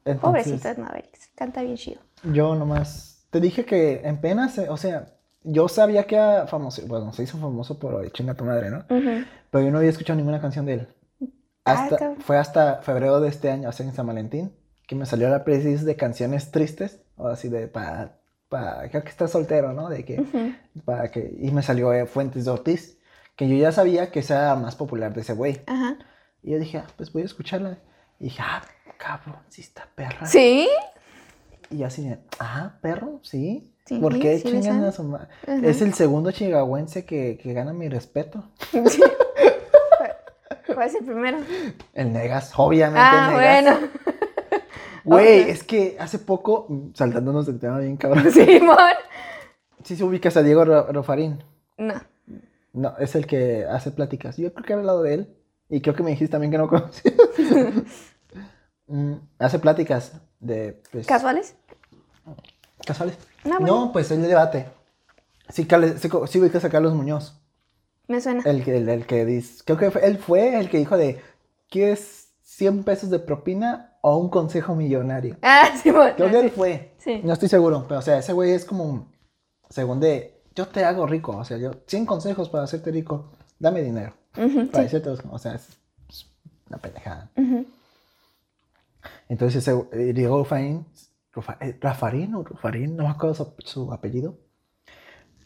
Entonces, 0.04 0.20
pobrecito 0.20 0.68
Ed 0.68 0.76
Maverick, 0.78 1.18
canta 1.34 1.62
bien 1.62 1.76
chido. 1.76 2.00
Yo 2.22 2.54
nomás... 2.54 3.26
Te 3.30 3.40
dije 3.40 3.64
que 3.64 4.02
en 4.04 4.20
penas, 4.20 4.58
eh, 4.58 4.68
o 4.68 4.76
sea, 4.76 5.14
yo 5.42 5.66
sabía 5.68 6.04
que 6.04 6.16
era 6.16 6.46
famoso, 6.46 6.82
bueno, 6.86 7.14
se 7.14 7.22
hizo 7.22 7.38
famoso 7.38 7.78
por 7.78 8.12
Chinga 8.12 8.34
tu 8.34 8.44
madre, 8.44 8.70
¿no? 8.70 8.84
Pero 8.88 9.64
yo 9.64 9.70
no 9.70 9.78
había 9.78 9.88
escuchado 9.88 10.18
ninguna 10.18 10.38
canción 10.40 10.66
de 10.66 10.74
él. 10.74 10.88
Ah, 11.64 11.84
Hasta, 11.84 12.16
fue 12.16 12.36
hasta 12.36 12.82
febrero 12.82 13.20
de 13.20 13.30
este 13.30 13.50
año, 13.50 13.70
o 13.70 13.72
sea, 13.72 13.86
en 13.86 13.94
San 13.94 14.06
Valentín, 14.06 14.54
que 14.86 14.94
me 14.94 15.06
salió 15.06 15.30
la 15.30 15.44
playlist 15.44 15.84
de 15.84 15.96
canciones 15.96 16.50
tristes, 16.50 17.00
o 17.16 17.28
así 17.28 17.48
de 17.48 17.68
para, 17.68 18.18
para, 18.52 18.86
creo 18.90 19.02
que 19.02 19.08
estás 19.08 19.30
soltero, 19.30 19.72
¿no? 19.72 19.88
De 19.88 20.04
que, 20.04 20.22
para 20.84 21.10
que, 21.10 21.34
y 21.40 21.50
me 21.50 21.62
salió 21.62 21.90
eh, 21.94 22.04
Fuentes 22.04 22.44
de 22.44 22.50
Ortiz, 22.50 22.98
que 23.34 23.48
yo 23.48 23.56
ya 23.56 23.72
sabía 23.72 24.10
que 24.10 24.20
esa 24.20 24.34
era 24.42 24.56
más 24.56 24.76
popular 24.76 25.14
de 25.14 25.22
ese 25.22 25.32
güey. 25.32 25.62
Ajá. 25.66 25.96
Y 26.42 26.50
yo 26.52 26.58
dije, 26.58 26.76
ah, 26.78 26.86
pues 26.98 27.10
voy 27.12 27.22
a 27.22 27.24
escucharla. 27.24 27.78
Y 28.20 28.24
dije, 28.24 28.42
ah, 28.44 28.62
cabrón, 28.98 29.38
sí 29.48 29.62
está 29.62 29.88
perra. 29.94 30.26
¿Sí? 30.26 30.68
Y 31.70 31.78
yo 31.78 31.86
así 31.86 32.14
ah, 32.40 32.74
perro, 32.82 33.20
sí. 33.22 33.72
Sí, 33.86 33.98
¿Por 33.98 34.18
qué 34.20 34.38
sí 34.38 34.44
chingan 34.50 34.84
a 34.84 34.92
su 34.92 35.02
ma- 35.02 35.28
Ajá. 35.42 35.56
Es 35.66 35.80
el 35.80 35.94
segundo 35.94 36.30
chihuahuense 36.30 37.06
que, 37.06 37.38
que 37.42 37.54
gana 37.54 37.72
mi 37.72 37.88
respeto. 37.88 38.50
Sí. 38.88 39.02
¿Cuál 40.74 40.86
es 40.88 40.94
el 40.94 41.04
primero? 41.04 41.38
El 41.94 42.12
Negas, 42.12 42.52
obviamente. 42.56 43.00
Ah, 43.02 43.30
el 43.32 43.64
Negas. 43.64 43.80
bueno. 43.80 43.92
Güey, 45.04 45.50
es 45.50 45.62
que 45.64 45.96
hace 45.98 46.18
poco, 46.18 46.66
mm, 46.68 46.90
saltándonos 46.94 47.46
del 47.46 47.58
tema 47.58 47.78
bien 47.78 47.96
cabrón, 47.96 48.30
Simón. 48.32 48.76
sí 49.84 49.96
se 49.96 50.04
ubicas 50.04 50.36
a 50.36 50.42
Diego 50.42 50.64
Ro- 50.64 50.92
Rofarín. 50.92 51.42
No. 51.76 51.94
No, 52.72 52.96
es 52.98 53.14
el 53.16 53.26
que 53.26 53.66
hace 53.66 53.90
pláticas. 53.90 54.36
Yo 54.36 54.52
creo 54.54 54.64
que 54.64 54.72
he 54.72 54.76
hablado 54.76 55.02
de 55.02 55.14
él. 55.14 55.36
Y 55.68 55.80
creo 55.80 55.94
que 55.94 56.02
me 56.02 56.10
dijiste 56.10 56.32
también 56.32 56.50
que 56.50 56.58
no 56.58 56.68
conocías. 56.68 57.14
Mm, 58.86 59.14
hace 59.38 59.58
pláticas 59.58 60.12
de... 60.40 60.80
Pues, 60.90 61.06
¿Casuales? 61.06 61.54
Casuales. 62.86 63.16
No, 63.44 63.58
bueno. 63.60 63.66
No, 63.86 63.92
pues 63.92 64.10
el 64.10 64.22
debate. 64.22 64.68
Sí, 65.48 65.66
sí, 66.28 66.38
ubicas 66.40 66.64
a 66.64 66.70
Carlos 66.70 66.94
Muñoz. 66.94 67.40
Me 68.08 68.20
suena. 68.20 68.42
El 68.44 68.64
que, 68.64 68.76
el, 68.76 68.88
el 68.88 69.06
que 69.06 69.24
dice... 69.24 69.62
Creo 69.64 69.78
que 69.78 69.90
fue- 69.90 70.06
él 70.06 70.18
fue 70.18 70.58
el 70.58 70.68
que 70.70 70.78
dijo 70.78 70.96
de... 70.96 71.20
¿Quieres 71.70 72.32
100 72.42 72.84
pesos 72.84 73.08
de 73.10 73.18
propina 73.18 73.91
o 74.02 74.16
un 74.18 74.28
consejo 74.28 74.74
millonario? 74.74 75.36
Ah, 75.42 75.70
Simón. 75.82 76.12
Creo 76.16 76.30
que 76.30 76.40
él 76.40 76.50
fue. 76.50 76.92
Sí. 76.98 77.20
No 77.24 77.32
estoy 77.32 77.48
seguro, 77.48 77.86
pero 77.88 78.00
o 78.00 78.02
sea, 78.02 78.18
ese 78.18 78.32
güey 78.34 78.50
es 78.52 78.64
como, 78.66 78.84
un- 78.84 79.08
según 79.70 79.98
de, 80.00 80.42
yo 80.54 80.68
te 80.68 80.84
hago 80.84 81.06
rico, 81.06 81.34
o 81.36 81.44
sea, 81.44 81.56
yo, 81.56 81.70
100 81.86 82.04
consejos 82.04 82.48
para 82.50 82.64
hacerte 82.64 82.90
rico, 82.92 83.30
dame 83.58 83.80
dinero, 83.82 84.12
Ujú, 84.36 84.66
para 84.66 84.78
sí. 84.88 84.94
decirte, 84.94 85.08
los- 85.10 85.20
o 85.30 85.38
sea, 85.38 85.54
es, 85.54 85.68
es 86.10 86.26
una 86.68 86.76
pendejada. 86.78 87.30
Entonces 89.28 89.66
ese, 89.66 89.84
eh, 89.92 90.12
Diego 90.12 90.38
Rufarín, 90.38 90.84
Rufa- 91.32 91.56
eh, 91.60 91.76
Rafarín 91.80 92.34
o 92.34 92.42
Rufarín, 92.44 92.96
no 92.96 93.04
me 93.04 93.10
acuerdo 93.10 93.34
su, 93.34 93.54
su 93.64 93.92
apellido, 93.92 94.36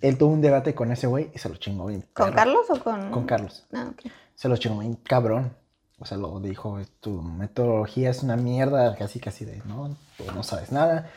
él 0.00 0.18
tuvo 0.18 0.32
un 0.32 0.40
debate 0.40 0.74
con 0.74 0.90
ese 0.92 1.06
güey 1.06 1.30
y 1.34 1.38
se 1.38 1.48
lo 1.48 1.56
chingó 1.56 1.86
bien. 1.86 2.04
¿Con. 2.12 2.32
Carlos 2.32 2.66
o 2.68 2.82
con.? 2.82 3.10
Con 3.10 3.24
Carlos. 3.24 3.66
Ah, 3.72 3.88
ok. 3.92 4.10
Se 4.34 4.48
lo 4.48 4.56
chingó 4.56 4.80
bien 4.80 4.94
cabrón. 4.96 5.56
O 5.98 6.04
sea, 6.04 6.18
lo 6.18 6.38
dijo, 6.40 6.78
tu 7.00 7.22
metodología 7.22 8.10
es 8.10 8.22
una 8.22 8.36
mierda, 8.36 8.94
casi 8.96 9.18
casi 9.18 9.44
de, 9.46 9.62
no, 9.66 9.96
tú 10.18 10.24
no 10.34 10.42
sabes 10.42 10.70
nada. 10.70 11.08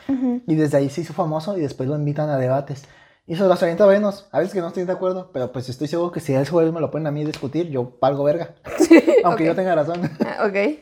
Y 0.46 0.54
desde 0.54 0.78
ahí 0.78 0.88
se 0.88 1.02
hizo 1.02 1.12
famoso 1.12 1.58
y 1.58 1.60
después 1.60 1.88
lo 1.88 1.96
invitan 1.96 2.30
a 2.30 2.38
debates. 2.38 2.84
Y 3.26 3.36
se 3.36 3.44
los 3.46 3.62
avienta 3.62 3.84
buenos. 3.84 4.26
A 4.32 4.38
veces 4.38 4.54
que 4.54 4.60
no 4.60 4.68
estoy 4.68 4.84
de 4.84 4.92
acuerdo, 4.92 5.30
pero 5.32 5.52
pues 5.52 5.68
estoy 5.68 5.86
seguro 5.86 6.10
que 6.10 6.20
si 6.20 6.34
a 6.34 6.40
ese 6.40 6.50
güey 6.50 6.72
me 6.72 6.80
lo 6.80 6.90
ponen 6.90 7.06
a 7.06 7.10
mí 7.10 7.24
discutir, 7.24 7.68
yo 7.68 7.92
valgo 8.00 8.24
verga. 8.24 8.54
Aunque 9.24 9.44
yo 9.44 9.54
tenga 9.54 9.74
razón. 9.74 10.00
Ah, 10.26 10.46
ok. 10.46 10.78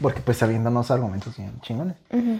Porque 0.00 0.20
pues 0.20 0.36
sabiéndonos 0.36 0.90
argumentos 0.90 1.36
bien 1.36 1.58
chingones. 1.60 1.96
Ujú. 2.12 2.38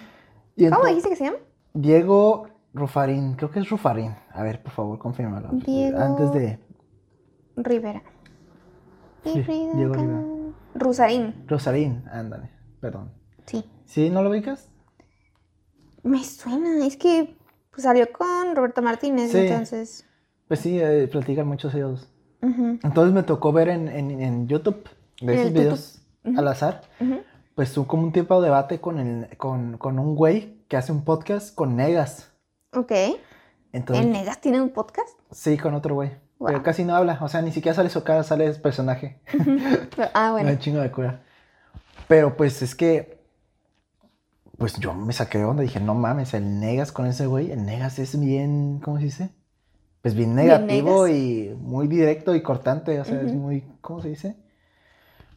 Y 0.57 0.69
¿Cómo 0.69 0.85
dijiste 0.87 1.09
que 1.09 1.17
se 1.17 1.25
llama? 1.25 1.39
Diego 1.73 2.49
Rufarín, 2.75 3.35
creo 3.35 3.51
que 3.51 3.61
es 3.61 3.71
Rufarín. 3.71 4.15
A 4.33 4.43
ver, 4.43 4.63
por 4.63 4.73
favor, 4.73 4.99
confírmalo. 4.99 5.49
Diego- 5.53 5.99
Antes 5.99 6.33
de 6.33 6.59
Rivera. 7.57 8.03
Diego 9.25 9.95
Rivera. 9.95 10.23
Rusarín. 10.75 11.45
Rosarín, 11.47 12.05
ándale, 12.11 12.51
perdón. 12.81 13.13
Sí. 13.47 13.65
¿Sí? 13.85 14.11
¿No 14.11 14.23
lo 14.23 14.31
ubicas? 14.31 14.69
Me 16.03 16.23
suena. 16.25 16.85
Es 16.87 16.97
que 16.97 17.37
pues, 17.71 17.83
salió 17.85 18.11
con 18.13 18.57
Roberto 18.57 18.83
Martínez, 18.83 19.31
Sí. 19.33 19.39
entonces. 19.39 20.07
Pues 20.49 20.61
sí, 20.61 20.79
eh, 20.81 21.09
platican 21.11 21.47
muchos 21.47 21.75
ellos. 21.75 22.09
Entonces 22.43 23.15
me 23.15 23.23
tocó 23.23 23.53
ver 23.53 23.69
en, 23.69 23.89
en, 23.89 24.11
en 24.21 24.49
YouTube 24.49 24.89
de 25.21 25.35
esos 25.41 25.53
videos 25.53 26.03
al 26.25 26.49
azar. 26.49 26.81
Pues 27.55 27.73
tuvo 27.73 27.87
como 27.87 28.03
un 28.03 28.13
tipo 28.13 28.41
de 28.41 28.47
debate 28.49 28.81
con, 28.81 28.99
el, 28.99 29.37
con, 29.37 29.79
con 29.79 30.01
un 30.01 30.17
güey 30.17 30.65
que 30.67 30.77
hace 30.77 30.91
un 30.91 31.05
podcast 31.05 31.55
con 31.55 31.77
Negas. 31.77 32.33
Ok. 32.73 32.91
Entonces, 33.73 34.05
¿El 34.05 34.13
Negas 34.13 34.41
tiene 34.41 34.61
un 34.61 34.71
podcast? 34.71 35.17
sí, 35.31 35.57
con 35.57 35.75
otro 35.75 35.95
güey. 35.95 36.11
Pero 36.47 36.63
casi 36.63 36.85
no 36.85 36.95
habla. 36.95 37.19
O 37.21 37.29
sea, 37.29 37.43
ni 37.43 37.53
siquiera 37.53 37.75
sale 37.75 37.91
su 37.91 38.03
cara, 38.03 38.23
sale 38.23 38.47
el 38.47 38.61
personaje. 38.61 39.21
Ah, 40.15 40.33
bueno. 40.33 40.55
chingo 40.59 40.81
de 40.81 40.91
cura. 40.91 41.23
Pero 42.09 42.37
pues 42.37 42.63
es 42.63 42.75
que. 42.75 43.21
Pues 44.59 44.75
yo 44.79 44.95
me 44.95 45.13
saqué 45.13 45.39
de 45.39 45.45
onda. 45.45 45.63
Dije, 45.63 45.81
no 45.81 45.95
mames, 45.95 46.35
el 46.35 46.61
Negas 46.61 46.93
con 46.93 47.07
ese 47.07 47.27
güey. 47.27 47.51
El 47.51 47.65
Negas 47.65 47.99
es 47.99 48.19
bien. 48.19 48.81
¿Cómo 48.85 48.99
se 48.99 49.05
dice? 49.05 49.31
Pues 50.03 50.15
bien 50.15 50.35
Bien 50.35 50.47
negativo 50.49 51.07
Negas. 51.07 51.19
y 51.19 51.55
muy 51.59 51.89
directo 51.89 52.35
y 52.35 52.43
cortante. 52.43 53.01
O 53.01 53.05
sea, 53.05 53.21
es 53.21 53.31
Ujú. 53.33 53.35
muy. 53.41 53.65
¿Cómo 53.81 54.03
se 54.03 54.09
dice? 54.09 54.37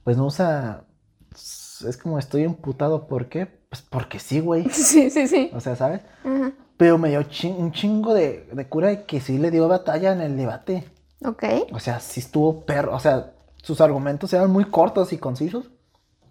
Pues 0.03 0.17
no 0.17 0.25
usa. 0.25 0.83
Es 1.31 1.97
como 2.01 2.19
estoy 2.19 2.43
emputado. 2.43 3.07
¿Por 3.07 3.27
qué? 3.29 3.45
Pues 3.69 3.81
porque 3.81 4.19
sí, 4.19 4.39
güey. 4.39 4.65
Sí, 4.69 5.09
sí, 5.09 5.27
sí. 5.27 5.51
O 5.53 5.59
sea, 5.59 5.75
¿sabes? 5.75 6.01
Ajá. 6.23 6.51
Pero 6.77 6.97
me 6.97 7.09
dio 7.09 7.19
un 7.57 7.71
chingo 7.71 8.13
de, 8.13 8.49
de 8.51 8.67
cura 8.67 8.89
de 8.89 9.05
que 9.05 9.21
sí 9.21 9.37
le 9.37 9.49
dio 9.49 9.67
batalla 9.69 10.11
en 10.11 10.19
el 10.19 10.35
debate. 10.35 10.83
Ok. 11.25 11.43
O 11.73 11.79
sea, 11.79 11.99
sí 11.99 12.19
estuvo 12.19 12.65
perro. 12.65 12.95
O 12.95 12.99
sea, 12.99 13.33
sus 13.61 13.81
argumentos 13.81 14.31
eran 14.33 14.51
muy 14.51 14.65
cortos 14.65 15.11
y 15.13 15.17
concisos. 15.17 15.71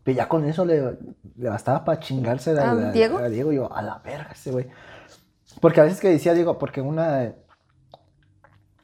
Pero 0.02 0.16
ya 0.18 0.28
con 0.28 0.44
eso 0.44 0.64
le, 0.66 0.98
le 1.36 1.48
bastaba 1.48 1.84
para 1.84 1.98
chingarse 2.00 2.50
a, 2.58 2.70
¿A 2.70 2.74
la- 2.74 2.92
Diego? 2.92 3.18
a 3.18 3.28
Diego. 3.28 3.52
Yo, 3.52 3.72
a 3.74 3.80
la 3.82 3.98
verga 3.98 4.30
ese 4.32 4.50
güey. 4.52 4.66
Porque 5.60 5.80
a 5.80 5.84
veces 5.84 6.00
que 6.00 6.10
decía 6.10 6.34
Diego, 6.34 6.58
porque 6.58 6.80
una. 6.80 7.32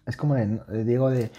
Es 0.06 0.16
como 0.16 0.34
de, 0.34 0.46
de 0.46 0.84
Diego 0.84 1.10
de. 1.10 1.30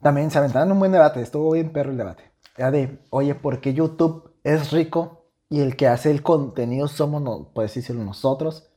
También 0.00 0.30
se 0.30 0.38
aventaron 0.38 0.72
un 0.72 0.78
buen 0.78 0.92
debate. 0.92 1.20
Estuvo 1.20 1.50
bien 1.52 1.72
perro 1.72 1.90
el 1.90 1.96
debate. 1.98 2.30
Era 2.56 2.70
de, 2.70 2.98
oye, 3.10 3.34
¿por 3.34 3.60
qué 3.60 3.72
YouTube 3.74 4.34
es 4.44 4.70
rico 4.72 5.26
y 5.48 5.60
el 5.60 5.76
que 5.76 5.88
hace 5.88 6.10
el 6.10 6.22
contenido 6.22 6.86
somos, 6.88 7.22
no, 7.22 7.50
puedes 7.54 7.74
decirlo, 7.74 8.04
nosotros? 8.04 8.68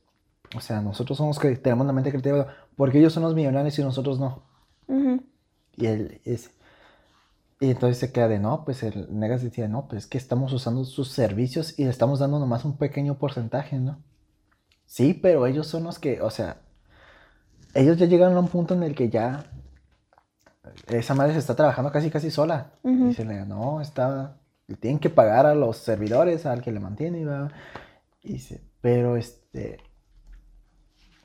O 0.56 0.60
sea, 0.60 0.80
nosotros 0.80 1.18
somos 1.18 1.38
que 1.38 1.56
tenemos 1.56 1.86
la 1.86 1.92
mente 1.92 2.10
creativa. 2.10 2.46
porque 2.76 2.98
ellos 2.98 3.12
son 3.12 3.22
los 3.24 3.34
millonarios 3.34 3.78
y 3.78 3.82
nosotros 3.82 4.18
no? 4.20 4.44
Y 5.76 5.86
él 5.86 6.20
es. 6.24 6.50
Y 7.60 7.70
entonces 7.70 7.98
se 7.98 8.12
queda 8.12 8.28
de 8.28 8.38
no, 8.38 8.64
pues 8.64 8.82
el 8.82 9.08
Negas 9.18 9.42
decía, 9.42 9.66
no, 9.68 9.88
pues 9.88 10.04
es 10.04 10.08
que 10.08 10.18
estamos 10.18 10.52
usando 10.52 10.84
sus 10.84 11.08
servicios 11.10 11.78
y 11.78 11.84
le 11.84 11.90
estamos 11.90 12.18
dando 12.18 12.38
nomás 12.38 12.64
un 12.66 12.76
pequeño 12.76 13.18
porcentaje, 13.18 13.78
¿no? 13.78 14.02
Sí, 14.86 15.14
pero 15.14 15.46
ellos 15.46 15.66
son 15.68 15.84
los 15.84 15.98
que, 15.98 16.22
o 16.22 16.30
sea, 16.30 16.62
ellos 17.74 17.96
ya 17.96 18.06
llegaron 18.06 18.36
a 18.36 18.40
un 18.40 18.48
punto 18.48 18.74
en 18.74 18.82
el 18.82 18.94
que 18.96 19.08
ya 19.08 19.44
esa 20.88 21.14
madre 21.14 21.32
se 21.32 21.38
está 21.38 21.54
trabajando 21.54 21.90
casi, 21.92 22.10
casi 22.10 22.30
sola. 22.30 22.72
Ujú. 22.82 23.08
Dice, 23.08 23.24
no, 23.24 23.80
está, 23.80 24.38
le 24.66 24.76
tienen 24.76 24.98
que 24.98 25.10
pagar 25.10 25.46
a 25.46 25.54
los 25.54 25.76
servidores, 25.78 26.46
al 26.46 26.62
que 26.62 26.72
le 26.72 26.80
mantiene, 26.80 27.20
y 27.20 27.24
va. 27.24 27.50
Y 28.22 28.34
dice, 28.34 28.62
pero 28.80 29.16
este, 29.16 29.78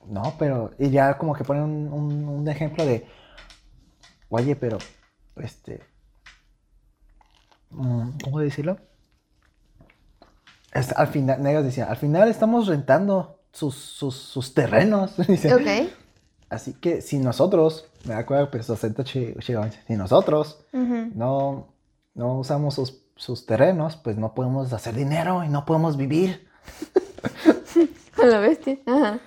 no, 0.08 0.34
pero, 0.40 0.72
y 0.80 0.90
ya 0.90 1.18
como 1.18 1.34
que 1.34 1.44
ponen 1.44 1.64
un, 1.64 1.94
un- 1.94 2.28
un 2.28 2.48
ejemplo 2.48 2.86
de, 2.86 3.06
oye, 4.32 4.56
pero, 4.56 4.80
este, 5.36 5.82
mm, 7.70 8.10
¿cómo 8.24 8.40
decirlo? 8.40 8.78
Es- 10.74 10.94
al 10.98 11.08
final, 11.08 11.42
Negas 11.44 11.64
decía, 11.64 11.86
al 11.86 11.98
final 11.98 12.30
estamos 12.30 12.68
rentando 12.68 13.40
sus, 13.52 13.76
sus, 13.76 14.16
sus 14.16 14.54
terrenos. 14.54 15.16
Dice, 15.28 15.54
Ok. 15.54 15.92
Así 16.50 16.74
que 16.74 17.02
si 17.02 17.18
nosotros, 17.18 17.86
me 18.06 18.14
acuerdo, 18.14 18.50
chihuahuense, 19.04 19.80
si 19.88 19.94
nosotros 19.96 20.60
Ujú. 20.74 21.12
no, 21.16 21.68
no 22.14 22.38
usamos 22.40 22.76
sus, 22.76 23.04
sus 23.16 23.46
terrenos, 23.46 23.96
pues 23.96 24.18
no 24.18 24.34
podemos 24.34 24.74
hacer 24.74 24.96
dinero 24.96 25.46
y 25.46 25.50
no 25.50 25.64
podemos 25.66 25.96
vivir. 25.96 26.46
A 28.22 28.26
la 28.26 28.40
bestia. 28.40 28.80
Ajá. 28.86 29.20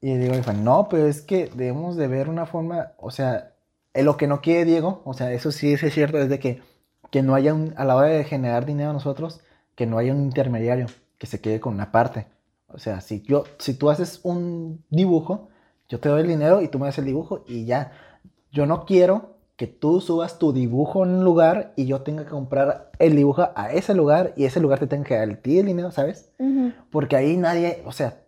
Y 0.00 0.16
digo, 0.16 0.34
no, 0.52 0.88
pero 0.88 1.08
es 1.08 1.20
que 1.20 1.50
debemos 1.52 1.96
de 1.96 2.06
ver 2.06 2.28
una 2.28 2.46
forma, 2.46 2.92
o 2.98 3.10
sea, 3.10 3.55
eh, 3.96 4.04
lo 4.04 4.16
que 4.16 4.26
no 4.26 4.40
quiere 4.40 4.64
Diego, 4.64 5.02
o 5.04 5.14
sea, 5.14 5.32
eso 5.32 5.52
sí 5.52 5.72
es 5.72 5.80
cierto, 5.92 6.18
es 6.18 6.28
de 6.28 6.38
que, 6.38 6.62
que 7.10 7.22
no 7.22 7.34
haya 7.34 7.54
un, 7.54 7.74
a 7.76 7.84
la 7.84 7.96
hora 7.96 8.08
de 8.08 8.24
generar 8.24 8.66
dinero 8.66 8.92
nosotros, 8.92 9.40
que 9.74 9.86
no 9.86 9.98
haya 9.98 10.12
un 10.12 10.22
intermediario 10.22 10.86
que 11.18 11.26
se 11.26 11.40
quede 11.40 11.60
con 11.60 11.74
una 11.74 11.92
parte. 11.92 12.26
O 12.68 12.78
sea, 12.78 13.00
si 13.00 13.22
yo, 13.22 13.44
si 13.58 13.74
tú 13.74 13.90
haces 13.90 14.20
un 14.22 14.84
dibujo, 14.90 15.48
yo 15.88 16.00
te 16.00 16.08
doy 16.08 16.22
el 16.22 16.28
dinero 16.28 16.62
y 16.62 16.68
tú 16.68 16.78
me 16.78 16.86
das 16.86 16.98
el 16.98 17.04
dibujo 17.04 17.44
y 17.46 17.64
ya. 17.64 17.92
Yo 18.50 18.66
no 18.66 18.84
quiero 18.84 19.36
que 19.56 19.66
tú 19.66 20.00
subas 20.00 20.38
tu 20.38 20.52
dibujo 20.52 21.04
en 21.04 21.12
un 21.12 21.24
lugar 21.24 21.72
y 21.76 21.86
yo 21.86 22.02
tenga 22.02 22.24
que 22.24 22.30
comprar 22.30 22.90
el 22.98 23.16
dibujo 23.16 23.48
a 23.54 23.72
ese 23.72 23.94
lugar 23.94 24.34
y 24.36 24.44
ese 24.44 24.60
lugar 24.60 24.78
te 24.78 24.86
tenga 24.86 25.04
que 25.04 25.14
dar 25.14 25.28
el 25.28 25.40
dinero, 25.42 25.90
¿sabes? 25.90 26.32
Porque 26.90 27.16
ahí 27.16 27.36
nadie, 27.36 27.82
o 27.86 27.92
sea, 27.92 28.22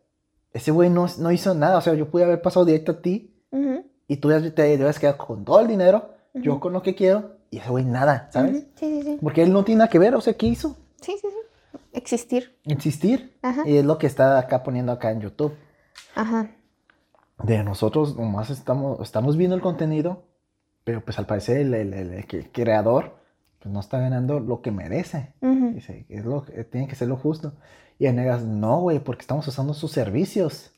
ese 0.52 0.70
güey 0.70 0.88
no, 0.88 1.06
no 1.18 1.32
hizo 1.32 1.54
nada. 1.54 1.78
O 1.78 1.80
sea, 1.80 1.94
yo 1.94 2.10
pude 2.10 2.24
haber 2.24 2.40
pasado 2.40 2.64
directo 2.64 2.92
a 2.92 3.02
ti. 3.02 3.34
Y 4.08 4.16
tú 4.16 4.30
ya 4.30 4.40
te 4.52 4.76
debes 4.76 4.98
quedar 4.98 5.16
con 5.16 5.44
todo 5.44 5.60
el 5.60 5.68
dinero, 5.68 6.14
yo 6.34 6.58
con 6.58 6.72
lo 6.72 6.82
que 6.82 6.94
quiero 6.96 7.36
y 7.50 7.58
ese 7.58 7.70
güey 7.70 7.84
nada, 7.84 8.28
¿sabes? 8.32 8.50
Ujú. 8.56 8.60
Sí, 8.76 8.86
sí, 8.86 9.02
sí. 9.02 9.18
Porque 9.22 9.42
él 9.42 9.52
no 9.52 9.64
tiene 9.64 9.78
nada 9.80 9.90
que 9.90 9.98
ver, 10.00 10.14
o 10.16 10.20
sea, 10.20 10.34
¿qué 10.34 10.46
hizo? 10.46 10.76
Sí, 11.00 11.12
sí, 11.20 11.28
sí. 11.28 11.78
Existir. 11.92 12.56
Existir. 12.64 13.36
Ajá. 13.42 13.62
Y 13.66 13.76
es 13.76 13.84
lo 13.84 13.98
que 13.98 14.06
está 14.06 14.38
acá 14.38 14.62
poniendo 14.62 14.90
acá 14.92 15.10
en 15.10 15.20
YouTube. 15.20 15.54
Ajá. 16.14 16.50
De 17.42 17.62
nosotros 17.62 18.16
nomás 18.16 18.50
estamos, 18.50 19.00
estamos 19.00 19.36
viendo 19.36 19.54
el 19.54 19.62
contenido, 19.62 20.24
pero 20.84 21.04
pues 21.04 21.18
al 21.18 21.26
parecer 21.26 21.58
el, 21.58 21.74
el- 21.74 21.94
el- 21.94 22.12
el 22.14 22.26
que- 22.26 22.50
creador 22.50 23.16
pues 23.60 23.72
no 23.72 23.80
está 23.80 23.98
ganando 23.98 24.38
lo 24.40 24.60
que 24.62 24.70
merece. 24.70 25.32
Ujú. 25.40 25.72
Dice, 25.74 26.06
es 26.08 26.24
lo, 26.24 26.44
que- 26.44 26.64
tiene 26.64 26.86
que 26.88 26.94
ser 26.94 27.08
lo 27.08 27.16
justo. 27.16 27.52
Y 27.98 28.06
en 28.06 28.16
negas, 28.16 28.44
no, 28.44 28.80
güey, 28.80 29.00
porque 29.00 29.22
estamos 29.22 29.46
usando 29.48 29.74
sus 29.74 29.90
servicios. 29.90 30.72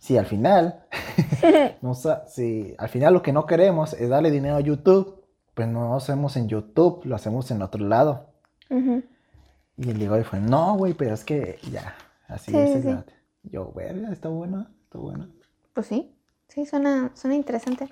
Si 0.00 0.16
al 0.16 0.26
final, 0.26 0.86
no 1.82 1.94
si 1.94 2.74
al 2.78 2.88
final 2.88 3.14
lo 3.14 3.22
que 3.22 3.32
no 3.32 3.46
queremos 3.46 3.92
es 3.92 4.08
darle 4.08 4.30
dinero 4.30 4.56
a 4.56 4.60
YouTube, 4.60 5.22
pues 5.54 5.68
no 5.68 5.90
lo 5.90 5.94
hacemos 5.96 6.36
en 6.36 6.48
YouTube, 6.48 7.02
lo 7.04 7.14
hacemos 7.14 7.50
en 7.50 7.62
otro 7.62 7.86
lado. 7.86 8.26
Y 8.70 9.90
el 9.90 9.98
Diego 9.98 10.22
fue, 10.24 10.40
no, 10.40 10.76
güey, 10.76 10.94
pero 10.94 11.14
es 11.14 11.24
que 11.24 11.58
ya, 11.70 11.94
así 12.28 12.50
Sí, 12.50 12.56
es. 12.58 12.68
sí, 12.70 12.74
el 12.76 12.82
sí. 12.82 12.88
debate". 12.88 13.12
Yo, 13.42 13.72
verga, 13.72 14.10
está 14.12 14.28
bueno, 14.28 14.66
está 14.84 14.98
bueno. 14.98 15.28
Pues 15.74 15.86
sí. 15.86 16.14
Sí, 16.48 16.66
suena, 16.66 17.12
suena 17.14 17.36
interesante. 17.36 17.88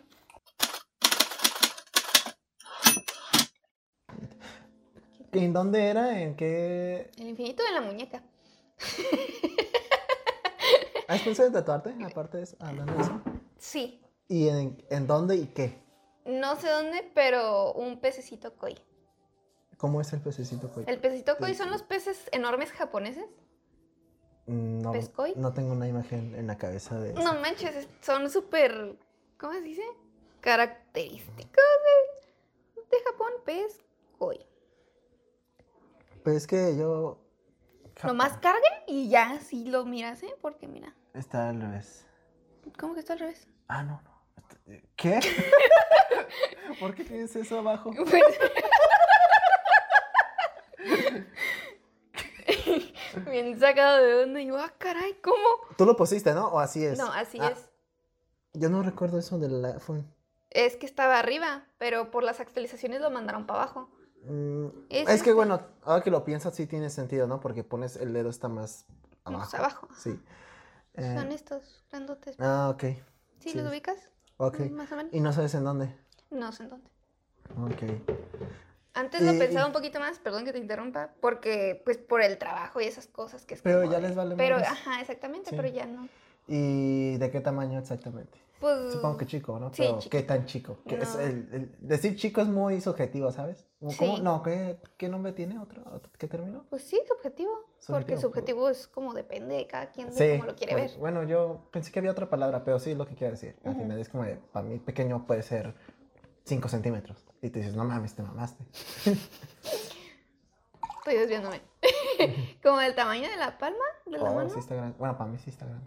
¿En 5.33 5.53
dónde 5.53 5.87
era? 5.87 6.21
¿En 6.21 6.35
qué? 6.37 7.11
El 7.18 7.29
infinito 7.29 7.62
de 7.62 7.73
la 7.73 7.81
muñeca. 7.83 8.23
¿Has 11.09 11.23
pensado 11.23 11.49
en 11.49 11.55
tatuarte? 11.55 11.94
Aparte 12.05 12.37
de 12.37 12.42
eso, 12.44 12.57
hablando 12.61 12.94
de 12.94 13.01
eso. 13.01 13.21
Sí. 13.59 14.01
¿Y 14.29 14.49
en, 14.49 14.85
en 14.90 15.07
dónde 15.07 15.37
y 15.37 15.47
qué? 15.47 15.83
No 16.27 16.55
sé 16.57 16.68
dónde, 16.68 17.11
pero 17.14 17.73
un 17.73 17.99
pececito 18.01 18.55
koi. 18.57 18.79
¿Cómo 19.79 20.01
es 20.01 20.12
el 20.12 20.21
pececito 20.21 20.71
koi? 20.73 20.85
¿El 20.87 20.99
pececito 21.01 21.37
koi 21.38 21.55
son 21.55 21.71
los 21.71 21.83
peces 21.83 22.29
enormes 22.33 22.71
japoneses? 22.73 23.25
No, 24.47 24.92
¿Pez 24.92 25.09
koi? 25.09 25.33
no 25.37 25.53
tengo 25.53 25.73
una 25.73 25.88
imagen 25.88 26.35
en 26.35 26.47
la 26.47 26.57
cabeza 26.59 26.99
de 27.01 27.11
eso. 27.12 27.23
No 27.23 27.35
manches, 27.40 27.75
es- 27.75 27.88
son 28.03 28.29
súper, 28.31 28.97
¿cómo 29.38 29.53
se 29.53 29.61
dice? 29.62 29.83
Característicos 30.40 31.64
de, 32.75 32.81
de 32.97 33.05
Japón, 33.05 33.33
pez 33.44 33.81
koi. 34.18 34.38
Pero 36.23 36.37
es 36.37 36.47
que 36.47 36.77
yo... 36.77 37.18
Nomás 38.05 38.37
carguen 38.38 38.73
y 38.87 39.09
ya 39.09 39.33
así 39.33 39.64
lo 39.64 39.85
miras, 39.85 40.23
¿eh? 40.23 40.35
Porque 40.40 40.68
mira, 40.68 40.94
Está 41.19 41.49
al 41.51 41.61
revés. 41.61 42.07
¿cómo 42.79 42.95
que 42.95 43.01
está 43.01 43.15
al 43.15 43.19
revés? 43.21 43.49
Ah, 43.67 43.83
no, 43.83 44.01
no. 44.03 44.23
¿Qué? 44.97 45.19
¿Por 46.81 46.95
qué 46.95 47.05
tienes 47.05 47.35
eso 47.35 47.59
abajo? 47.59 47.91
Bien 53.31 53.59
sacado 53.59 54.03
de 54.03 54.23
onda 54.25 54.41
y 54.41 54.47
yo, 54.47 54.59
ah, 54.59 54.73
caray, 54.79 55.15
¿cómo? 55.23 55.37
Tú 55.77 55.85
lo 55.85 55.97
pusiste, 55.97 56.33
¿no? 56.35 56.49
¿O 56.49 56.59
así 56.61 56.85
es? 56.85 56.99
No, 56.99 57.13
así 57.13 57.39
Ah, 57.41 57.49
es. 57.53 57.69
Yo 58.55 58.69
no 58.71 58.83
recuerdo 58.83 59.19
eso 59.19 59.39
del 59.39 59.65
iPhone. 59.65 60.07
Es 60.51 60.77
que 60.77 60.87
estaba 60.87 61.19
arriba, 61.19 61.65
pero 61.79 62.11
por 62.11 62.23
las 62.23 62.41
actualizaciones 62.41 63.01
lo 63.01 63.11
mandaron 63.11 63.47
para 63.47 63.63
abajo. 63.63 63.91
Mm, 64.25 64.67
Es 64.89 65.01
es, 65.03 65.07
que 65.07 65.15
este. 65.15 65.33
bueno, 65.35 65.61
ahora 65.83 66.03
que 66.03 66.11
lo 66.11 66.25
piensas 66.25 66.55
sí 66.55 66.67
tiene 66.67 66.91
sentido, 66.91 67.27
¿no? 67.27 67.41
Porque 67.41 67.65
pones 67.65 67.97
el 67.97 68.13
dedo 68.13 68.31
está 68.31 68.49
más 68.49 68.87
abajo. 69.25 69.39
Más 69.41 69.55
abajo. 69.55 69.89
Sí. 69.97 70.19
Eh, 70.94 71.14
Son 71.14 71.31
estos 71.33 71.85
grandotes. 71.90 72.37
ah, 72.40 72.70
ok. 72.74 72.83
¿Sí, 73.40 73.51
sí. 73.51 73.59
los 73.59 73.68
ubicas? 73.70 73.96
Ok. 74.37 74.61
Más 74.70 74.90
o 74.92 74.96
menos. 74.96 75.12
Y 75.14 75.20
no 75.20 75.33
sabes 75.33 75.55
en 75.55 75.64
dónde. 75.64 75.94
No 76.31 76.53
sé 76.53 76.64
en 76.64 76.70
dónde. 76.70 76.90
Ok. 77.57 77.83
Antes 78.94 79.22
lo 79.22 79.38
pensaba 79.38 79.66
un 79.66 79.72
poquito 79.72 80.01
más, 80.01 80.18
perdón 80.18 80.44
que 80.44 80.53
te 80.53 80.59
interrumpa, 80.59 81.11
porque 81.20 81.81
pues 81.85 81.98
por 81.98 82.20
el 82.20 82.37
trabajo 82.37 82.81
y 82.81 82.85
esas 82.85 83.07
cosas 83.07 83.44
que 83.46 83.55
es 83.55 83.62
Pero 83.62 83.81
como 83.81 83.92
ya 83.92 84.01
de- 84.01 84.09
les 84.09 84.16
vale 84.16 84.35
Pero, 84.37 84.57
ajá, 84.57 85.01
exactamente, 85.01 85.51
Sí. 85.51 85.57
pero 85.57 85.68
ya 85.68 85.87
no. 85.87 86.09
¿Y 86.48 87.16
de 87.18 87.31
qué 87.31 87.40
tamaño 87.40 87.79
exactamente? 87.79 88.38
Pues, 88.61 88.92
Supongo 88.92 89.16
que 89.18 89.27
chico, 89.27 89.59
¿no? 89.61 89.73
sí, 89.73 89.83
Pero 89.83 89.99
chico. 90.01 90.11
¿qué 90.11 90.23
tan 90.25 90.44
chico? 90.47 90.79
Es 90.87 91.14
el- 91.14 91.49
el- 91.53 91.77
decir 91.79 92.16
chico 92.16 92.40
es 92.40 92.49
muy 92.49 92.81
subjetivo, 92.81 93.31
¿sabes? 93.31 93.66
¿Cómo-? 93.79 94.16
Sí. 94.16 94.21
No, 94.23 94.42
¿qué, 94.42 94.81
qué 94.97 95.09
nombre 95.09 95.33
tiene 95.33 95.59
otro? 95.61 95.83
¿Otro- 95.92 96.11
¿Qué 96.18 96.27
término? 96.27 96.64
Pues 96.68 96.83
sí, 96.83 97.01
subjetivo. 97.07 97.53
Porque 97.53 98.16
Subjetivo. 98.16 98.21
subjetivo 98.21 98.68
es 98.68 98.88
como 98.88 99.14
depende 99.14 99.55
de 99.55 99.66
cada 99.68 99.90
quien 99.92 100.09
de 100.09 100.12
Sí. 100.14 100.38
cómo 100.38 100.51
lo 100.51 100.57
quiere 100.57 100.73
bueno, 100.73 100.88
ver. 100.90 100.99
Bueno, 100.99 101.23
yo 101.23 101.68
pensé 101.71 101.92
que 101.92 102.01
había 102.01 102.11
otra 102.11 102.29
palabra, 102.29 102.64
pero 102.64 102.81
sí 102.81 102.94
lo 102.94 103.07
que 103.07 103.14
quiero 103.14 103.33
decir. 103.33 103.57
Al 103.64 103.73
Ujú. 103.73 103.83
final 103.83 103.99
es 104.01 104.09
como 104.09 104.25
de, 104.25 104.37
para 104.53 104.66
mí 104.66 104.79
pequeño 104.81 105.25
puede 105.27 105.42
ser 105.42 105.75
5 106.44 106.68
centímetros. 106.68 107.25
Y 107.40 107.51
te 107.51 107.61
dices, 107.61 107.77
no 107.77 107.85
mames, 107.85 108.14
te 108.16 108.23
mamaste. 108.25 108.64
Estoy 110.99 111.14
desviándome. 111.16 111.61
como 112.62 112.79
del 112.79 112.94
tamaño 112.97 113.29
de 113.31 113.37
la 113.37 113.57
palma 113.57 113.85
de 114.07 114.18
la 114.18 114.31
Oh, 114.31 114.35
mano. 114.35 114.51
sí 114.51 114.59
está 114.59 114.75
grande. 114.75 114.97
Bueno, 114.99 115.16
para 115.16 115.31
mí 115.31 115.38
sí 115.38 115.51
está 115.51 115.64
grande. 115.66 115.87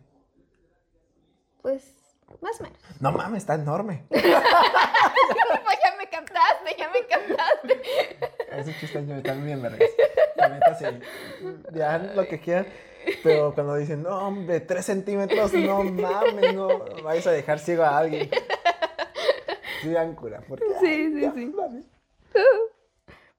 Pues 1.61 1.93
más 2.41 2.59
o 2.59 2.63
menos. 2.63 2.79
No 2.99 3.11
mames, 3.11 3.43
está 3.43 3.55
enorme. 3.55 4.05
Pues 4.09 4.23
ya 5.83 5.95
me 5.97 6.09
captaste, 6.09 6.75
ya 6.77 6.89
me 6.89 7.05
captaste. 7.07 7.81
Ese 8.51 8.79
chiste 8.79 9.05
yo 9.07 9.15
está 9.15 9.33
bien 9.33 9.61
vergas. 9.61 9.89
La 10.35 10.49
neta 10.49 10.75
sí. 10.75 10.85
Ya 11.73 11.97
lo 11.97 12.27
que 12.27 12.39
quieran. 12.39 12.67
Pero 13.23 13.53
cuando 13.53 13.75
dicen, 13.75 14.03
no, 14.03 14.27
hombre, 14.27 14.59
3 14.59 14.85
centímetros, 14.85 15.53
no 15.53 15.83
mames, 15.83 16.53
no 16.53 16.79
vayas 17.03 17.25
a 17.27 17.31
dejar 17.31 17.57
ciego 17.59 17.83
a 17.83 17.97
alguien. 17.97 18.29
Sí, 19.81 19.89
dan 19.89 20.13
cura. 20.15 20.41
Porque, 20.47 20.65
Sí, 20.79 21.11
sí, 21.13 21.21
ya, 21.21 21.31
sí. 21.33 21.45
mames. 21.47 21.85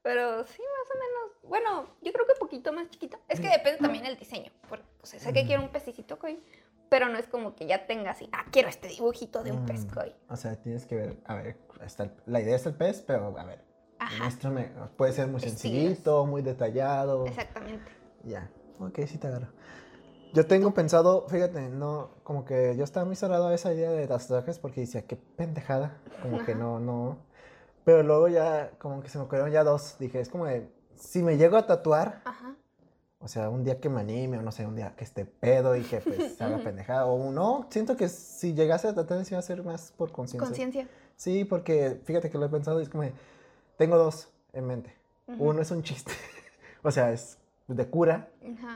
Pero 0.02 0.44
sí, 0.44 0.60
más 0.60 0.90
o 0.90 0.98
menos. 0.98 1.30
Bueno, 1.44 1.86
yo 2.00 2.12
creo 2.12 2.26
que 2.26 2.32
un 2.32 2.38
poquito 2.40 2.72
más 2.72 2.90
chiquito. 2.90 3.18
Es 3.28 3.38
que 3.40 3.48
depende 3.48 3.78
también 3.78 4.02
del 4.04 4.16
diseño. 4.18 4.50
Porque, 4.68 4.84
o 5.00 5.06
sea, 5.06 5.20
sé 5.20 5.32
que 5.32 5.46
quiero 5.46 5.62
un 5.62 5.68
pececito 5.68 6.18
koi, 6.18 6.42
pero 6.92 7.08
no 7.08 7.16
es 7.16 7.26
como 7.26 7.56
que 7.56 7.66
ya 7.66 7.86
tenga 7.86 8.10
así, 8.10 8.28
ah, 8.32 8.44
quiero 8.52 8.68
este 8.68 8.86
dibujito 8.88 9.42
de 9.42 9.50
un 9.50 9.64
pez 9.64 9.86
Mm, 9.86 9.94
koi. 9.94 10.14
O 10.28 10.36
sea, 10.36 10.56
tienes 10.56 10.84
que 10.84 10.94
ver, 10.94 11.16
a 11.24 11.36
ver, 11.36 11.56
está 11.82 12.02
el- 12.02 12.12
la 12.26 12.38
idea 12.42 12.54
es 12.54 12.66
el 12.66 12.74
pez, 12.74 13.02
pero 13.06 13.34
a 13.38 13.44
ver, 13.44 13.64
muéstrame, 14.18 14.70
puede 14.98 15.12
ser 15.12 15.26
muy 15.26 15.40
Estilos. 15.40 15.52
sencillito, 15.62 16.26
muy 16.26 16.42
detallado. 16.42 17.24
exactamente. 17.24 17.90
Ya, 18.24 18.50
ok, 18.78 19.00
sí 19.06 19.16
te 19.16 19.26
agarro. 19.28 19.48
Yo 20.34 20.46
tengo 20.46 20.74
pensado, 20.74 21.26
fíjate, 21.28 21.62
no, 21.70 22.10
como 22.24 22.44
que 22.44 22.76
yo 22.76 22.84
estaba 22.84 23.06
muy 23.06 23.16
cerrado 23.16 23.48
a 23.48 23.54
esa 23.54 23.72
idea 23.72 23.90
de 23.90 24.06
tatuajes 24.06 24.58
porque 24.58 24.82
decía, 24.82 25.06
qué 25.06 25.16
pendejada, 25.16 25.96
como 26.22 26.44
que 26.44 26.52
Ajá. 26.52 26.60
no, 26.60 26.78
no. 26.78 27.16
Pero 27.84 28.02
luego 28.02 28.28
ya, 28.28 28.70
como 28.78 29.00
que 29.02 29.08
se 29.08 29.16
me 29.16 29.24
ocurrieron 29.24 29.50
ya 29.50 29.64
dos, 29.64 29.96
dije, 29.98 30.20
es 30.20 30.28
como 30.28 30.44
de, 30.44 30.68
si 30.94 31.22
me 31.22 31.38
llego 31.38 31.56
a 31.56 31.66
tatuar, 31.66 32.20
Ajá. 32.26 32.54
O 33.22 33.28
sea, 33.28 33.48
un 33.50 33.62
día 33.62 33.78
que 33.80 33.88
me 33.88 34.00
anime, 34.00 34.38
o 34.38 34.42
no 34.42 34.50
sé, 34.50 34.66
un 34.66 34.74
día 34.74 34.94
que 34.96 35.04
esté 35.04 35.24
pedo 35.24 35.76
y 35.76 35.82
que 35.82 36.00
pues 36.00 36.34
se 36.36 36.44
haga 36.44 36.58
pendejada. 36.64 37.06
O 37.06 37.30
no, 37.30 37.66
siento 37.70 37.96
que 37.96 38.08
si 38.08 38.54
llegase 38.54 38.88
a 38.88 38.94
tratar 38.94 39.22
iba 39.28 39.38
a 39.38 39.42
ser 39.42 39.62
más 39.62 39.92
por 39.92 40.10
conciencia. 40.10 40.46
Conciencia. 40.46 40.88
Sí, 41.16 41.44
porque 41.44 42.00
fíjate 42.04 42.30
que 42.30 42.38
lo 42.38 42.46
he 42.46 42.48
pensado 42.48 42.80
y 42.80 42.82
es 42.82 42.88
como, 42.88 43.04
de, 43.04 43.12
tengo 43.76 43.96
dos 43.96 44.28
en 44.52 44.66
mente. 44.66 44.92
Uno 45.38 45.62
es 45.62 45.70
un 45.70 45.82
chiste, 45.82 46.12
o 46.82 46.90
sea, 46.90 47.12
es 47.12 47.38
de 47.68 47.86
cura, 47.86 48.28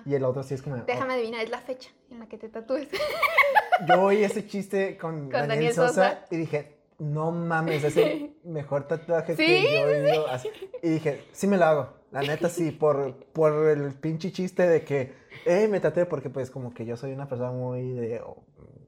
y 0.05 0.15
el 0.15 0.25
otro 0.25 0.43
sí 0.43 0.55
es 0.55 0.63
como... 0.63 0.77
Déjame 0.77 1.15
adivinar, 1.15 1.43
es 1.43 1.51
la 1.51 1.61
fecha 1.61 1.91
en 2.09 2.21
la 2.21 2.29
que 2.29 2.39
te 2.39 2.49
tatúes. 2.49 2.89
oh, 2.89 3.87
yo 3.87 4.03
oí 4.03 4.23
ese 4.23 4.47
chiste 4.47 4.97
con, 5.01 5.29
Daniel, 5.29 5.49
Daniel 5.49 5.75
Sosa, 5.75 5.89
Sosa. 5.89 6.25
y 6.31 6.37
dije, 6.37 6.76
no 6.99 7.31
mames, 7.33 7.85
es 7.85 7.97
el 7.97 8.37
mejor 8.45 8.87
tatuaje 8.87 9.37
Sí, 9.37 9.45
que 9.47 9.63
yo 9.63 9.89
he 9.89 10.11
oído. 10.11 10.29
así. 10.29 10.49
Y 10.83 10.89
dije, 10.91 11.25
sí 11.33 11.47
me 11.47 11.57
lo 11.57 11.65
hago, 11.65 11.89
la 12.11 12.23
neta 12.23 12.49
sí, 12.49 12.71
por, 12.71 13.15
por 13.33 13.69
el 13.69 13.93
pinche 13.95 14.33
chiste 14.33 14.67
de 14.67 14.83
que, 14.85 15.15
eh, 15.45 15.69
me 15.69 15.81
tatué, 15.81 16.07
porque 16.07 16.31
pues 16.31 16.51
como 16.51 16.73
que 16.73 16.85
yo 16.87 16.97
soy 16.97 17.13
una 17.13 17.29
persona 17.29 17.53
muy 17.53 17.93
de... 17.93 18.23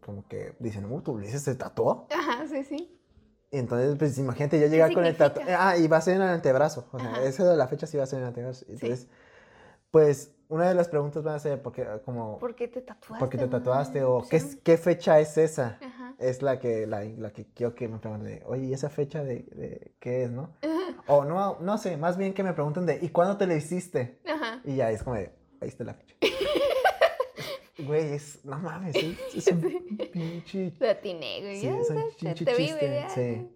como 0.00 0.26
que 0.26 0.54
dicen, 0.58 0.86
¿tu 1.02 1.12
Ulises 1.12 1.42
se 1.42 1.54
tatuó? 1.54 2.06
Ajá, 2.10 2.46
sí, 2.48 2.64
sí. 2.64 2.94
Y 3.50 3.58
entonces, 3.58 3.96
pues 3.98 4.18
imagínate, 4.18 4.60
yo 4.60 4.66
llegar 4.66 4.92
con 4.92 5.06
el 5.06 5.16
tatuaje. 5.16 5.54
Ah, 5.54 5.76
y 5.78 5.88
va 5.88 5.96
a 5.96 6.00
ser 6.02 6.16
en 6.16 6.22
el 6.22 6.28
antebrazo. 6.28 6.86
O 6.92 6.98
sea, 6.98 7.10
Ajá. 7.10 7.22
ese 7.24 7.44
de 7.44 7.56
la 7.56 7.66
fecha 7.66 7.86
sí 7.86 7.96
va 7.96 8.02
a 8.04 8.06
ser 8.06 8.18
en 8.18 8.24
el 8.24 8.28
antebrazo. 8.28 8.66
Entonces, 8.68 9.08
pues, 9.90 10.32
una 10.48 10.68
de 10.68 10.74
las 10.74 10.88
preguntas 10.88 11.26
va 11.26 11.34
a 11.34 11.38
ser, 11.38 11.60
porque, 11.62 11.86
como, 12.04 12.38
¿Por 12.38 12.54
qué 12.54 12.68
te 12.68 12.80
tatuaste? 12.82 13.18
¿por 13.18 13.28
qué 13.28 13.38
te 13.38 13.48
tatuaste? 13.48 14.02
O. 14.04 14.22
¿qué, 14.28 14.36
es- 14.36 14.56
¿qué 14.56 14.76
fecha 14.78 15.20
es 15.20 15.36
esa? 15.38 15.78
Ajá. 15.80 16.14
Es 16.18 16.42
la 16.42 16.58
que, 16.58 16.86
la, 16.86 17.04
la 17.04 17.30
que 17.32 17.46
quiero 17.52 17.74
que 17.74 17.86
me 17.88 17.98
pregunten, 17.98 18.42
oye, 18.46 18.64
¿y 18.66 18.72
esa 18.72 18.90
fecha 18.90 19.22
de, 19.22 19.42
de 19.42 19.94
qué 20.00 20.24
es, 20.24 20.30
no? 20.30 20.54
O 21.06 21.24
no, 21.24 21.58
no 21.60 21.78
sé, 21.78 21.96
más 21.96 22.16
bien 22.18 22.34
que 22.34 22.42
me 22.42 22.52
pregunten 22.52 22.84
de, 22.86 22.98
¿y 23.00 23.08
cuándo 23.10 23.36
te 23.36 23.46
la 23.46 23.54
hiciste? 23.54 24.18
Ajá. 24.26 24.60
Y 24.64 24.76
ya 24.76 24.90
es 24.90 25.02
como 25.02 25.16
de, 25.16 25.30
ahí 25.60 25.68
está 25.68 25.84
la 25.84 25.94
fecha. 25.94 26.14
Güey, 27.78 28.12
es, 28.14 28.44
no 28.44 28.58
mames, 28.58 28.96
es, 28.96 29.16
es 29.36 29.46
un 29.52 29.60
pinche 30.12 30.72
Lo 30.80 30.90
atiné, 30.90 31.40
güey. 31.42 31.60
Sí, 31.60 31.68
es 31.68 31.90
un 31.90 32.02
pinche 32.18 32.44
te 32.44 32.56
chiste, 32.56 33.06
sí. 33.14 33.48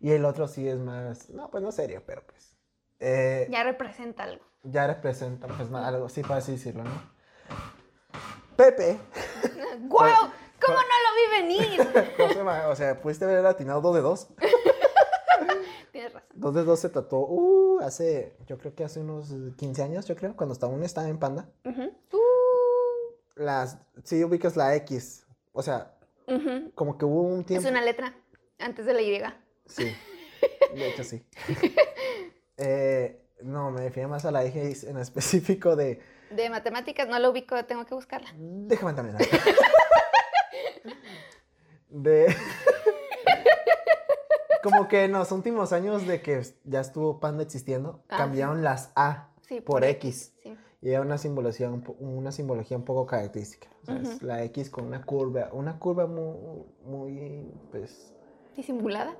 Y 0.00 0.12
el 0.12 0.24
otro 0.24 0.48
sí 0.48 0.66
es 0.66 0.78
más, 0.78 1.28
no, 1.28 1.50
pues 1.50 1.62
no 1.62 1.70
serio, 1.70 2.02
pero 2.06 2.22
pues. 2.24 2.56
eh. 3.00 3.46
Ya 3.50 3.62
representa 3.64 4.22
algo. 4.24 4.42
Representa, 4.64 5.46
pues 5.46 5.72
algo, 5.72 6.08
sí, 6.08 6.22
para 6.22 6.36
así 6.36 6.52
decirlo, 6.52 6.84
¿no? 6.84 6.90
Pepe, 8.56 8.98
¡Guau! 9.88 10.30
¿Cómo 10.60 10.76
no 10.76 10.82
lo 10.82 11.14
vi 11.14 11.42
venir? 11.42 11.80
o 12.68 12.74
sea, 12.76 13.00
pudiste 13.00 13.24
haber 13.24 13.46
atinado 13.46 13.80
dos 13.80 13.94
de 13.94 14.00
dos. 14.00 14.28
Tienes 15.92 16.12
razón. 16.12 16.28
Dos 16.34 16.54
de 16.54 16.64
dos 16.64 16.80
se 16.80 16.88
tatuó, 16.88 17.20
uh, 17.28 17.80
hace, 17.80 18.36
yo 18.46 18.58
creo 18.58 18.74
que 18.74 18.84
hace 18.84 19.00
unos 19.00 19.32
15 19.56 19.82
años, 19.82 20.06
yo 20.06 20.16
creo, 20.16 20.36
cuando 20.36 20.56
aún 20.66 20.82
estaba 20.82 21.08
en 21.08 21.18
Panda. 21.18 21.48
Uh, 21.64 21.90
Las, 23.36 23.78
sí 24.04 24.22
ubicas 24.24 24.56
la 24.56 24.74
X, 24.76 25.26
o 25.52 25.62
sea, 25.62 25.94
como 26.74 26.98
que 26.98 27.04
hubo 27.04 27.22
un 27.22 27.40
Es 27.40 27.46
tiempo. 27.46 27.68
una 27.68 27.80
letra 27.82 28.14
antes 28.58 28.84
de 28.84 28.94
la 28.94 29.00
Y. 29.00 29.22
Sí, 29.66 29.94
de 30.74 30.88
hecho 30.90 31.04
sí. 31.04 31.24
Eh, 32.56 33.22
no, 33.42 33.70
me 33.70 33.82
refiero 33.82 34.08
más 34.08 34.24
a 34.24 34.30
la 34.30 34.44
X 34.44 34.84
en 34.84 34.98
específico 34.98 35.76
de... 35.76 36.00
De 36.30 36.50
matemáticas 36.50 37.08
no 37.08 37.18
lo 37.18 37.30
ubico, 37.30 37.64
tengo 37.64 37.86
que 37.86 37.94
buscarla. 37.94 38.28
Déjame 38.36 38.92
también. 38.92 39.16
De. 41.88 42.26
Como 44.62 44.88
que 44.88 45.04
en 45.04 45.12
los 45.12 45.32
últimos 45.32 45.72
años 45.72 46.06
de 46.06 46.20
que 46.20 46.42
ya 46.64 46.80
estuvo 46.80 47.20
Panda 47.20 47.42
existiendo, 47.42 48.02
Ah, 48.08 48.18
cambiaron 48.18 48.62
las 48.62 48.92
A 48.94 49.28
Sí, 49.48 49.62
por 49.62 49.82
X. 49.84 50.34
Sí. 50.42 50.54
Y 50.82 50.90
era 50.90 51.00
una 51.00 51.16
simbología, 51.16 51.70
una 51.70 52.30
simbología 52.30 52.76
un 52.76 52.84
poco 52.84 53.06
característica. 53.06 53.68
O 53.82 53.86
sea, 53.86 53.96
es 53.96 54.22
la 54.22 54.44
X 54.44 54.68
con 54.68 54.84
una 54.84 55.02
curva, 55.02 55.48
una 55.52 55.78
curva 55.78 56.06
muy, 56.06 56.66
muy, 56.84 57.50
pues, 57.70 58.12
¿Disimulada? 58.56 59.16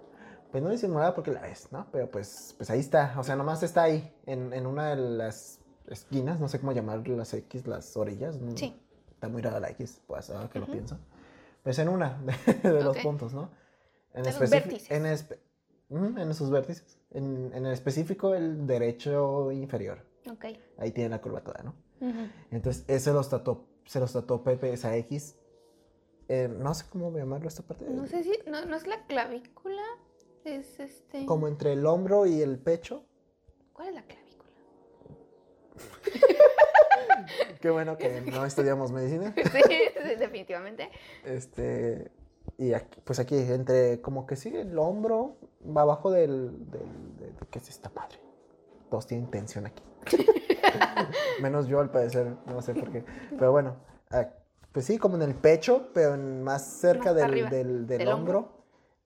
Pues 0.51 0.63
no 0.63 0.71
disimulada 0.71 1.15
porque 1.15 1.31
la 1.31 1.41
ves, 1.43 1.69
¿no? 1.71 1.87
Pero 1.93 2.11
pues, 2.11 2.55
pues 2.57 2.71
ahí 2.71 2.81
está. 2.81 3.15
O 3.19 3.23
sea, 3.25 3.37
nomás 3.37 3.63
está 3.63 3.83
ahí, 3.83 4.13
en, 4.27 4.53
en 4.53 4.67
una 4.67 4.91
de 4.91 4.97
las 4.97 5.61
esquinas, 5.89 6.41
no 6.41 6.49
sé 6.49 6.59
cómo 6.61 6.73
llamar 6.73 7.07
las 7.09 7.33
X, 7.35 7.67
las 7.67 7.97
orillas. 7.97 8.39
Sí. 8.57 8.75
Está 9.11 9.29
muy 9.29 9.43
rara 9.43 9.61
la 9.61 9.71
X, 9.71 10.01
pues 10.07 10.31
ahora 10.31 10.49
que 10.49 10.59
lo 10.59 10.65
Ujú. 10.65 10.73
pienso. 10.73 10.99
Pues 11.63 11.79
en 11.79 11.89
una 11.89 12.19
de, 12.23 12.55
de 12.73 12.83
los 12.83 12.97
puntos, 12.99 13.35
¿no? 13.35 13.51
En 14.15 14.23
De 14.23 14.33
los 14.33 14.51
vértices. 14.51 14.91
En, 14.91 15.05
espe- 15.05 15.39
Ujú, 15.91 16.19
en 16.19 16.35
sus 16.35 16.51
vértices. 16.51 16.99
En, 17.11 17.51
en 17.55 17.67
el 17.67 17.73
específico, 17.73 18.35
el 18.35 18.67
derecho 18.67 19.51
inferior. 19.53 20.05
Ok. 20.31 20.45
Ahí 20.79 20.93
tiene 20.93 21.11
la 21.11 21.21
curvatura, 21.21 21.63
¿no? 21.63 21.75
Entonces, 22.51 22.85
ese 22.87 23.13
los 23.13 23.29
tatuó, 23.29 23.67
se 23.87 23.99
los 23.99 24.13
tatuó 24.13 24.45
Pepe, 24.45 24.73
esa 24.73 24.95
X. 24.97 25.37
Eh, 26.29 26.49
no 26.49 26.75
sé 26.75 26.85
cómo 26.91 27.11
llamarlo 27.17 27.49
esta 27.49 27.63
parte. 27.63 27.87
No 27.91 28.07
sé 28.07 28.23
si. 28.23 28.33
No, 28.47 28.65
no 28.67 28.77
es 28.77 28.87
la 28.87 29.05
clavícula. 29.07 29.83
Es 30.57 30.81
este. 30.81 31.27
Como 31.27 31.47
entre 31.47 31.73
el 31.75 31.85
hombro 31.85 32.25
y 32.27 32.41
el 32.41 32.59
pecho. 32.59 33.05
¿Cuál 33.75 33.89
es 33.89 33.95
la 33.97 34.03
clavícula? 34.03 34.51
Qué 37.61 37.71
bueno 37.71 37.99
que 37.99 38.21
no 38.23 38.45
estudiamos 38.47 38.91
medicina. 38.93 39.35
sí, 39.53 39.61
sí, 39.63 40.15
definitivamente. 40.19 40.91
Este, 41.25 42.11
y 42.57 42.73
aquí, 42.73 43.01
pues 43.05 43.19
aquí, 43.19 43.37
entre 43.37 44.01
como 44.01 44.27
que 44.27 44.37
sigue 44.37 44.63
el 44.63 44.79
hombro, 44.79 45.37
va 45.77 45.83
abajo 45.83 46.11
del, 46.11 46.71
del, 46.71 47.17
de- 47.19 47.27
de- 47.33 47.47
¿qué 47.51 47.59
es 47.59 47.69
esta 47.69 47.91
madre? 47.91 48.19
Todos 48.91 49.07
tienen 49.07 49.31
tensión 49.31 49.67
aquí. 49.67 49.83
Menos 51.43 51.67
yo 51.67 51.81
al 51.81 51.91
parecer, 51.91 52.37
no 52.47 52.63
sé 52.63 52.75
por 52.75 52.91
qué. 52.91 53.05
Pero 53.39 53.53
bueno, 53.53 53.77
ah, 54.11 54.29
pues 54.73 54.87
sí, 54.87 54.97
como 54.99 55.17
en 55.17 55.23
el 55.23 55.35
pecho, 55.35 55.91
pero 55.93 56.15
en- 56.15 56.43
más 56.43 56.65
cerca 56.81 57.13
Más 57.13 57.17
del, 57.17 57.51
del, 57.51 57.87
del 57.87 57.99
del 57.99 58.09
hombro. 58.09 58.39
hombro. 58.39 58.58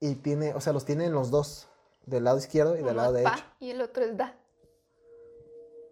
Y 0.05 0.15
tiene, 0.15 0.53
o 0.53 0.59
sea, 0.59 0.73
los 0.73 0.83
tiene 0.83 1.05
en 1.05 1.13
los 1.13 1.31
dos, 1.31 1.69
del 2.05 2.25
lado 2.25 2.37
izquierdo 2.37 2.73
y 2.73 2.79
del 2.79 2.87
Uno 2.87 2.93
lado 2.95 3.15
es 3.15 3.23
derecho. 3.23 3.43
pa 3.43 3.55
y 3.61 3.69
el 3.69 3.81
otro 3.81 4.03
es 4.03 4.17
da. 4.17 4.35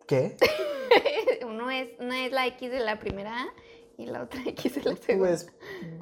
¿Qué? 0.06 0.36
Uno 1.46 1.72
es, 1.72 1.98
una 2.00 2.26
es 2.26 2.34
la 2.34 2.46
X 2.48 2.70
de 2.72 2.80
la 2.82 3.00
primera 3.00 3.44
A 3.44 3.48
y 3.98 4.08
la 4.08 4.24
otra 4.24 4.42
X 4.48 4.76
de 4.76 4.82
la 4.84 4.96
segunda. 4.98 5.30
Pues 5.30 5.48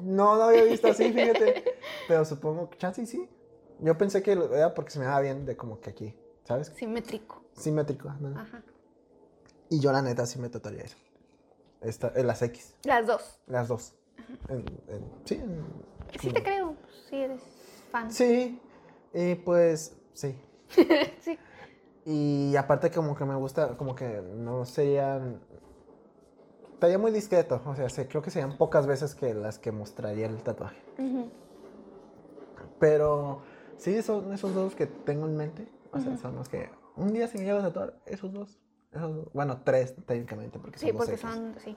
no 0.02 0.34
lo 0.34 0.42
había 0.44 0.64
visto 0.64 0.88
así, 0.88 1.12
fíjate. 1.12 1.64
Pero 2.08 2.24
supongo 2.24 2.68
que 2.70 2.78
chance 2.78 3.06
sí. 3.06 3.28
Yo 3.78 3.96
pensé 3.96 4.22
que 4.24 4.32
era 4.32 4.74
porque 4.74 4.90
se 4.90 4.98
me 4.98 5.04
daba 5.04 5.20
bien 5.20 5.46
de 5.46 5.56
como 5.56 5.80
que 5.80 5.90
aquí, 5.90 6.14
¿sabes? 6.44 6.72
Simétrico. 6.74 7.44
Simétrico. 7.56 8.12
¿no? 8.20 8.38
Ajá. 8.40 8.62
Y 9.68 9.78
yo 9.80 9.92
la 9.92 10.02
neta 10.02 10.26
sí 10.26 10.40
me 10.40 10.48
tatuaría 10.48 10.82
eso. 10.82 10.96
Esta, 11.80 12.12
en 12.16 12.26
las 12.26 12.42
X, 12.42 12.74
Las 12.82 13.06
dos. 13.06 13.38
las 13.46 13.68
dos. 13.68 13.94
En- 14.48 14.64
en- 14.88 15.12
sí, 15.24 15.34
en- 15.36 15.64
Sí 16.20 16.32
te 16.32 16.42
creo. 16.42 16.74
Sí 17.08 17.16
eres 17.16 17.40
fan. 17.90 18.10
Sí, 18.10 18.60
y 19.12 19.34
pues 19.36 19.96
sí. 20.12 20.36
sí. 21.20 21.38
Y 22.06 22.56
aparte 22.56 22.90
como 22.90 23.14
que 23.14 23.24
me 23.24 23.34
gusta, 23.36 23.76
como 23.76 23.94
que 23.94 24.22
no 24.36 24.64
serían... 24.64 25.40
Estaría 26.72 26.98
muy 26.98 27.10
discreto, 27.12 27.60
o 27.66 27.74
sea, 27.74 28.08
creo 28.08 28.22
que 28.22 28.30
serían 28.30 28.56
pocas 28.56 28.86
veces 28.86 29.14
que 29.14 29.34
las 29.34 29.58
que 29.58 29.70
mostraría 29.70 30.26
el 30.26 30.42
tatuaje. 30.42 30.80
Pero 32.78 33.42
sí, 33.76 34.00
son 34.02 34.32
esos 34.32 34.54
dos 34.54 34.74
que 34.74 34.86
tengo 34.86 35.26
en 35.26 35.36
mente. 35.36 35.68
O 35.92 36.00
sea, 36.00 36.16
son 36.16 36.36
los 36.36 36.48
que 36.48 36.70
un 36.96 37.12
día 37.12 37.26
se 37.28 37.36
me 37.38 37.44
llega 37.44 37.58
a 37.58 37.62
tatuar 37.62 37.94
esos 38.06 38.32
dos. 38.32 38.58
Esos 38.92 39.14
dos. 39.14 39.28
Bueno, 39.34 39.60
tres 39.62 39.94
técnicamente, 40.06 40.58
porque 40.58 40.78
son 40.78 40.88
Sí, 40.88 40.92
porque 40.94 41.12
X. 41.14 41.20
son, 41.20 41.54
sí, 41.58 41.76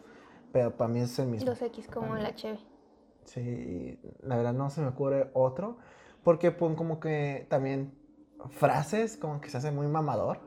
Pero 0.54 0.76
para 0.78 0.88
mí 0.88 1.02
es 1.02 1.18
el 1.20 1.28
mismo. 1.28 1.50
dos 1.50 1.62
X 1.62 1.88
como 1.94 2.16
la 2.16 2.34
cheve. 2.36 2.60
Sí, 3.26 4.00
la 4.22 4.38
verdad 4.38 4.54
no 4.54 4.70
se 4.70 4.82
me 4.82 4.88
ocurre 4.88 5.30
otro. 5.34 5.78
Porque 6.24 6.52
pues, 6.52 6.76
como 6.76 7.00
que 7.00 7.48
también 7.50 7.94
frases 8.50 9.18
como 9.18 9.42
que 9.42 9.50
se 9.50 9.58
hace 9.58 9.72
muy 9.72 9.88
mamador. 9.88 10.40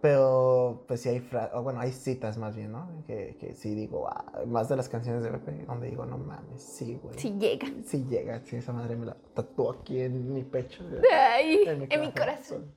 Pero 0.00 0.84
pues 0.86 1.00
sí 1.00 1.08
hay 1.08 1.18
frases, 1.18 1.60
bueno, 1.60 1.80
hay 1.80 1.90
citas 1.90 2.38
más 2.38 2.54
bien, 2.54 2.70
¿no? 2.70 3.02
Que, 3.06 3.36
que 3.38 3.54
sí 3.54 3.74
digo, 3.74 4.08
ah, 4.08 4.44
más 4.46 4.68
de 4.68 4.76
las 4.76 4.88
canciones 4.88 5.24
de 5.24 5.30
Pepe, 5.30 5.64
donde 5.66 5.88
digo, 5.88 6.06
no 6.06 6.16
mames, 6.16 6.62
sí, 6.62 7.00
güey. 7.02 7.18
Sí 7.18 7.36
llega. 7.36 7.66
Sí 7.84 8.06
llega, 8.08 8.40
sí, 8.44 8.56
esa 8.56 8.72
madre 8.72 8.94
me 8.94 9.06
la 9.06 9.16
tatuó 9.34 9.72
aquí 9.72 10.00
en 10.00 10.32
mi 10.32 10.44
pecho. 10.44 10.84
Ay, 11.12 11.64
en 11.66 12.00
mi 12.00 12.12
corazón. 12.12 12.72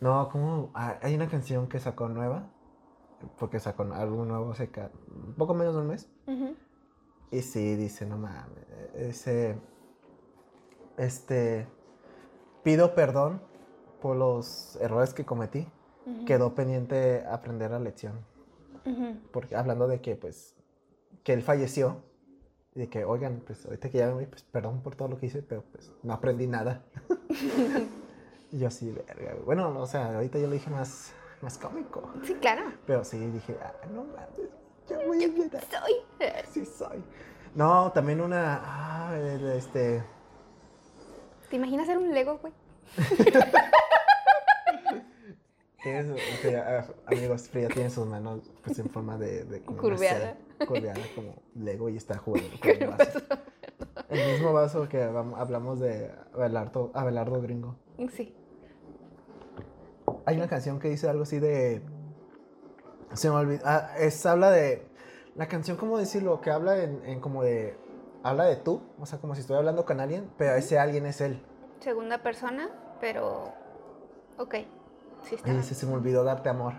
No, 0.00 0.28
como 0.30 0.70
hay 0.74 1.14
una 1.14 1.28
canción 1.28 1.68
que 1.68 1.78
sacó 1.78 2.08
nueva, 2.08 2.50
porque 3.38 3.60
sacó 3.60 3.82
algo 3.82 4.24
nuevo 4.24 4.52
hace 4.52 4.70
un 5.08 5.34
poco 5.34 5.54
menos 5.54 5.74
de 5.74 5.80
un 5.82 5.88
mes. 5.88 6.10
Y 7.30 7.42
sí, 7.42 7.76
dice, 7.76 8.06
no 8.06 8.16
mames, 8.16 8.64
ese, 8.94 9.58
este, 10.96 11.66
pido 12.62 12.94
perdón 12.94 13.40
por 14.00 14.16
los 14.16 14.76
errores 14.80 15.14
que 15.14 15.24
cometí. 15.24 15.66
Ujú. 16.06 16.24
Quedó 16.26 16.54
pendiente 16.54 17.24
aprender 17.26 17.70
la 17.70 17.78
lección. 17.78 18.24
Ujú. 18.84 19.16
Porque 19.32 19.56
hablando 19.56 19.88
de 19.88 20.00
que, 20.00 20.16
pues, 20.16 20.54
que 21.22 21.32
él 21.32 21.42
falleció. 21.42 22.02
Y 22.74 22.80
de 22.80 22.88
que, 22.88 23.04
oigan, 23.04 23.42
pues, 23.46 23.64
ahorita 23.64 23.88
que 23.88 23.98
ya 23.98 24.08
me 24.08 24.14
voy, 24.14 24.26
pues, 24.26 24.42
perdón 24.42 24.82
por 24.82 24.96
todo 24.96 25.08
lo 25.08 25.18
que 25.18 25.26
hice, 25.26 25.42
pero, 25.42 25.62
pues, 25.72 25.92
no 26.02 26.12
aprendí 26.12 26.46
nada. 26.46 26.82
y 28.52 28.58
yo 28.58 28.68
así, 28.68 28.90
verga. 28.90 29.36
Bueno, 29.44 29.78
o 29.78 29.86
sea, 29.86 30.16
ahorita 30.16 30.38
yo 30.38 30.48
lo 30.48 30.52
dije 30.52 30.70
más, 30.70 31.12
más 31.40 31.56
cómico. 31.56 32.10
Sí, 32.24 32.34
claro. 32.34 32.72
Pero 32.86 33.04
sí, 33.04 33.18
dije, 33.18 33.56
ah, 33.62 33.72
no 33.92 34.04
mames, 34.04 34.50
yo 34.88 34.98
voy 35.06 35.24
a 35.24 35.28
llorar. 35.28 35.64
Soy. 35.70 35.94
Sí 36.52 36.66
soy. 36.66 37.02
No, 37.54 37.92
también 37.92 38.20
una, 38.20 38.60
ah, 38.64 39.16
este, 39.16 40.02
¿Te 41.50 41.56
imaginas 41.56 41.86
ser 41.86 41.98
un 41.98 42.12
Lego, 42.12 42.38
güey? 42.38 42.52
tienes, 45.82 46.06
este, 46.32 46.56
ah, 46.56 46.86
amigos, 47.06 47.48
Frida 47.48 47.68
tiene 47.68 47.90
sus 47.90 48.06
manos 48.06 48.50
pues 48.64 48.78
en 48.78 48.88
forma 48.88 49.18
de, 49.18 49.44
de 49.44 49.62
como 49.62 49.78
Curveada. 49.80 50.36
Curveada 50.66 51.00
como 51.14 51.34
Lego 51.54 51.88
y 51.88 51.96
está 51.96 52.16
jugando 52.18 52.48
con 52.60 52.70
el 52.70 52.86
vaso. 52.88 53.20
El 54.08 54.32
mismo 54.32 54.52
vaso 54.52 54.88
que 54.88 55.02
hablam- 55.04 55.34
hablamos 55.36 55.80
de 55.80 56.10
Abelardo, 56.34 56.90
Abelardo 56.94 57.40
Gringo. 57.42 57.76
Sí. 58.12 58.34
Hay 60.26 60.36
una 60.36 60.48
canción 60.48 60.78
que 60.78 60.88
dice 60.88 61.08
algo 61.08 61.24
así 61.24 61.38
de. 61.38 61.82
Se 63.12 63.28
me 63.28 63.36
olvidó. 63.36 63.62
Ah, 63.64 63.90
es, 63.98 64.24
habla 64.26 64.50
de. 64.50 64.86
La 65.36 65.48
canción, 65.48 65.76
¿cómo 65.76 65.98
decirlo? 65.98 66.40
Que 66.40 66.50
habla 66.50 66.82
en, 66.82 67.04
en 67.04 67.20
como 67.20 67.42
de. 67.42 67.76
Habla 68.24 68.44
de 68.44 68.56
tú. 68.56 68.80
O 68.98 69.06
sea, 69.06 69.20
como 69.20 69.34
si 69.34 69.42
estoy 69.42 69.56
hablando 69.56 69.84
con 69.84 70.00
alguien, 70.00 70.30
pero 70.38 70.54
ese 70.54 70.78
alguien 70.78 71.04
es 71.06 71.20
él. 71.20 71.40
Segunda 71.80 72.22
persona, 72.22 72.70
pero. 72.98 73.52
Ok. 74.38 74.54
Sí, 75.22 75.34
está. 75.34 75.50
Y 75.50 75.56
dice, 75.58 75.74
se 75.74 75.86
me 75.86 75.92
olvidó 75.92 76.24
darte 76.24 76.48
amor. 76.48 76.72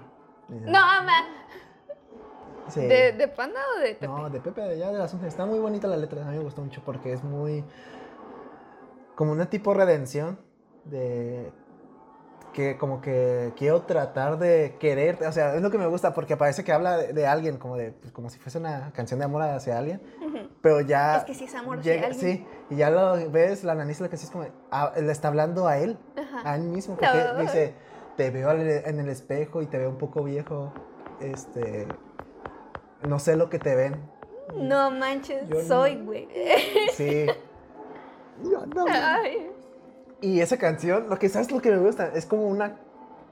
No, 0.50 0.72
ma. 0.72 1.14
Sí. 2.70 2.82
¿De, 2.82 3.12
¿De 3.12 3.28
Panda 3.28 3.60
o 3.76 3.80
de 3.80 3.94
Pepe? 3.94 4.08
No, 4.08 4.30
de 4.30 4.40
Pepe 4.40 4.62
de 4.62 4.74
allá 4.74 4.92
de 4.92 4.98
las 4.98 5.14
Ángeles. 5.14 5.34
Está 5.34 5.46
muy 5.46 5.60
bonita 5.60 5.88
la 5.88 5.98
letra. 5.98 6.24
A 6.24 6.32
mí 6.32 6.38
me 6.38 6.44
gustó 6.44 6.64
mucho 6.64 6.82
porque 6.84 7.14
es 7.14 7.24
muy. 7.24 7.64
Como 9.14 9.32
una 9.32 9.48
tipo 9.50 9.74
redención. 9.76 10.40
De. 10.84 11.52
Que 12.56 12.78
como 12.78 13.02
que 13.02 13.52
quiero 13.58 13.82
tratar 13.82 14.40
de 14.40 14.78
quererte. 14.80 15.28
O 15.28 15.32
sea, 15.34 15.56
es 15.56 15.62
lo 15.62 15.70
que 15.70 15.78
me 15.78 15.88
gusta 15.88 16.14
porque 16.14 16.38
parece 16.38 16.64
que 16.64 16.72
habla 16.72 16.96
de, 16.96 17.12
de 17.12 17.28
alguien, 17.28 17.58
como 17.58 17.76
de. 17.76 17.92
pues, 17.92 18.14
como 18.14 18.30
si 18.30 18.40
fuese 18.40 18.60
una 18.60 18.94
canción 18.94 19.20
de 19.20 19.26
amor 19.26 19.42
hacia 19.42 19.78
alguien. 19.78 20.02
Pero 20.62 20.80
ya. 20.80 21.18
Es 21.18 21.24
que 21.26 21.34
sí 21.34 21.44
es 21.44 21.54
amor 21.56 21.80
hacia 21.80 21.96
llega- 21.96 22.08
alguien. 22.08 22.38
Sí, 22.38 22.48
y 22.70 22.78
ya 22.78 22.90
lo 22.90 23.30
ves, 23.30 23.66
la 23.66 23.76
naniza 23.76 24.06
lo 24.06 24.10
que 24.10 24.16
sí 24.16 24.24
es 24.26 24.32
como. 24.32 24.46
ah, 24.72 24.94
le 24.96 25.12
está 25.12 25.28
hablando 25.28 25.68
a 25.68 25.78
él. 25.80 25.98
Ajá. 26.16 26.50
A 26.50 26.56
él 26.56 26.62
mismo. 26.64 26.96
Porque 26.96 27.14
No. 27.34 27.42
dice: 27.42 27.74
Te 28.16 28.30
veo 28.30 28.50
en 28.52 29.00
el 29.02 29.10
espejo 29.10 29.62
y 29.62 29.66
te 29.66 29.78
veo 29.78 29.90
un 29.90 29.98
poco 29.98 30.24
viejo. 30.24 30.72
Este. 31.20 31.88
No 33.06 33.20
sé 33.20 33.36
lo 33.36 33.50
que 33.50 33.60
te 33.60 33.76
ven. 33.76 33.96
No 34.56 34.92
manches, 34.92 35.46
Yo 35.50 35.62
soy, 35.62 35.98
güey. 36.06 36.30
Sí. 36.94 37.26
Yo 38.44 38.66
no. 38.66 38.86
Ay. 38.90 39.52
Y 40.22 40.40
esa 40.42 40.58
canción, 40.58 41.10
lo 41.10 41.20
que 41.20 41.30
sabes 41.30 41.52
lo 41.52 41.62
que 41.62 41.72
me 41.72 41.78
gusta, 41.78 42.08
es 42.14 42.26
como 42.26 42.48
una. 42.48 42.78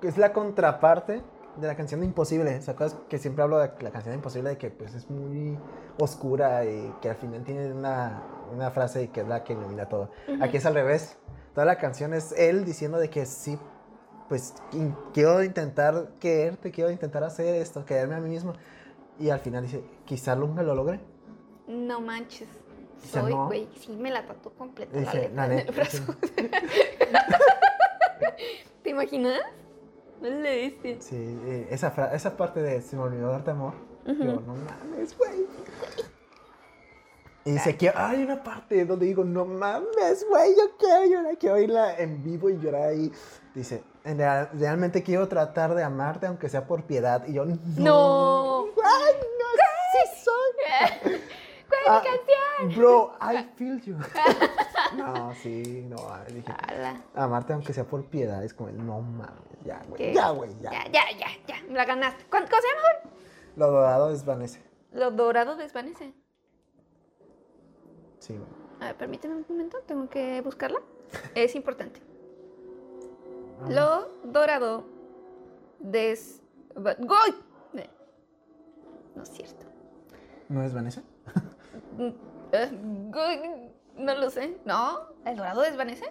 Es 0.01 0.17
la 0.17 0.33
contraparte 0.33 1.21
de 1.57 1.67
la 1.67 1.75
canción 1.75 2.01
de 2.01 2.05
Imposible. 2.07 2.61
¿Se 2.61 2.71
acuerdas 2.71 2.97
que 3.09 3.17
siempre 3.17 3.43
hablo 3.43 3.57
de 3.59 3.67
la 3.79 3.91
canción 3.91 4.11
de 4.11 4.15
Imposible? 4.15 4.49
De 4.51 4.57
que 4.57 4.69
pues 4.69 4.93
es 4.95 5.09
muy 5.09 5.57
oscura 5.99 6.65
y 6.65 6.93
que 7.01 7.09
al 7.09 7.15
final 7.15 7.43
tiene 7.43 7.71
una, 7.71 8.23
una 8.53 8.69
frase 8.71 9.09
que 9.09 9.21
es 9.21 9.27
la 9.27 9.43
que 9.43 9.53
ilumina 9.53 9.87
todo. 9.87 10.09
Ujú. 10.27 10.43
Aquí 10.43 10.57
es 10.57 10.65
al 10.65 10.73
revés. 10.73 11.17
Toda 11.53 11.65
la 11.65 11.77
canción 11.77 12.13
es 12.13 12.31
él 12.33 12.65
diciendo 12.65 12.97
de 12.97 13.09
que 13.09 13.25
sí, 13.25 13.57
pues 14.27 14.55
in- 14.73 14.95
quiero 15.13 15.41
intentar 15.43 16.09
quererte, 16.19 16.71
quiero 16.71 16.89
intentar 16.91 17.23
hacer 17.23 17.55
esto, 17.55 17.85
quererme 17.85 18.15
a 18.15 18.19
mí 18.19 18.29
mismo. 18.29 18.53
Y 19.19 19.29
al 19.29 19.39
final 19.39 19.63
dice, 19.63 19.83
quizá 20.05 20.35
nunca 20.35 20.63
lo 20.63 20.73
logre. 20.75 20.99
No 21.67 22.01
manches. 22.01 22.49
Soy, 23.07 23.33
no. 23.33 23.47
güey. 23.47 23.67
Sí, 23.79 23.91
me 23.91 24.11
la 24.11 24.25
tatuó 24.25 24.51
completa. 24.53 24.97
Dice, 24.97 25.29
la 25.33 25.47
la 25.47 25.55
letra 25.55 25.57
en 25.57 25.67
el 25.69 25.75
brazo. 25.75 26.15
¿Te 28.83 28.89
imaginas? 28.89 29.39
No 30.21 30.29
le 30.29 30.55
diste. 30.57 31.01
Sí, 31.01 31.15
eh, 31.45 31.67
esa, 31.69 32.13
esa 32.13 32.37
parte 32.37 32.61
de 32.61 32.81
se 32.81 32.95
me 32.95 33.03
olvidó 33.03 33.29
darte 33.31 33.51
amor. 33.51 33.73
Ujú. 34.05 34.23
Yo, 34.23 34.33
no 34.41 34.55
mames, 34.55 35.17
güey. 35.17 35.45
Y 37.45 37.51
dice 37.51 37.75
que 37.75 37.91
hay 37.93 38.23
una 38.23 38.41
parte 38.41 38.85
donde 38.85 39.05
digo, 39.05 39.25
no 39.25 39.43
mames, 39.43 40.25
güey, 40.29 40.55
yo 40.55 40.77
quiero 40.77 41.05
llorar, 41.05 41.37
quiero 41.37 41.55
oírla 41.55 41.97
en 41.97 42.23
vivo 42.23 42.49
y 42.49 42.57
llorar 42.57 42.83
ahí. 42.89 43.11
Dice, 43.53 43.83
"En 44.05 44.17
real- 44.17 44.49
realmente 44.53 45.03
quiero 45.03 45.27
tratar 45.27 45.75
de 45.75 45.83
amarte 45.83 46.25
aunque 46.25 46.47
sea 46.47 46.65
por 46.65 46.83
piedad. 46.83 47.25
Y 47.27 47.33
yo, 47.33 47.43
no. 47.45 47.57
No. 47.77 48.65
Ay, 48.81 49.13
no, 49.39 49.45
sí 49.91 50.23
soy. 50.23 51.21
¿Cuál 51.67 51.81
es 51.81 51.87
Ah, 51.89 52.01
mi 52.01 52.07
canción? 52.09 52.79
Bro, 52.79 53.13
I 53.21 53.43
feel 53.55 53.81
you. 53.81 53.97
no, 54.97 55.33
sí, 55.35 55.85
no, 55.89 55.97
dije, 56.33 56.53
amarte 57.15 57.53
aunque 57.53 57.73
sea 57.73 57.83
por 57.85 58.05
piedad. 58.05 58.43
Es 58.43 58.53
como, 58.53 58.69
no 58.71 59.01
mames, 59.01 59.31
ya, 59.63 59.81
güey, 59.87 60.13
ya, 60.13 60.29
güey, 60.29 60.51
ya. 60.61 60.71
Ya, 60.71 60.85
ya, 60.91 61.01
ya, 61.17 61.27
ya. 61.47 61.55
Me 61.67 61.73
la 61.75 61.85
ganaste. 61.85 62.25
¿Cuánto 62.29 62.49
cómo 62.51 62.61
se 62.61 62.67
llama, 62.67 62.81
güey? 62.81 63.13
Lo 63.55 63.71
dorado 63.71 64.09
desvanece. 64.09 64.61
Lo 64.91 65.11
dorado 65.11 65.55
desvanece. 65.55 66.13
Sí, 68.19 68.33
güey. 68.37 68.49
A 68.79 68.85
ver, 68.87 68.97
permíteme 68.97 69.35
un 69.35 69.45
momento. 69.47 69.79
Tengo 69.85 70.09
que 70.09 70.41
buscarla. 70.41 70.79
Es 71.35 71.55
importante. 71.55 72.01
Ah. 73.61 73.69
Lo 73.69 74.09
dorado 74.31 74.85
des... 75.79 76.41
¡Goy! 76.75 77.35
Eh, 77.75 77.89
No 79.15 79.23
es 79.23 79.29
cierto. 79.29 79.65
¿No 80.49 80.63
eh, 80.63 80.69
goy, 80.69 81.03
No 83.97 84.15
lo 84.15 84.29
sé. 84.29 84.57
¿No? 84.65 84.99
¿El 85.25 85.37
dorado 85.37 85.61
desvanece? 85.61 86.05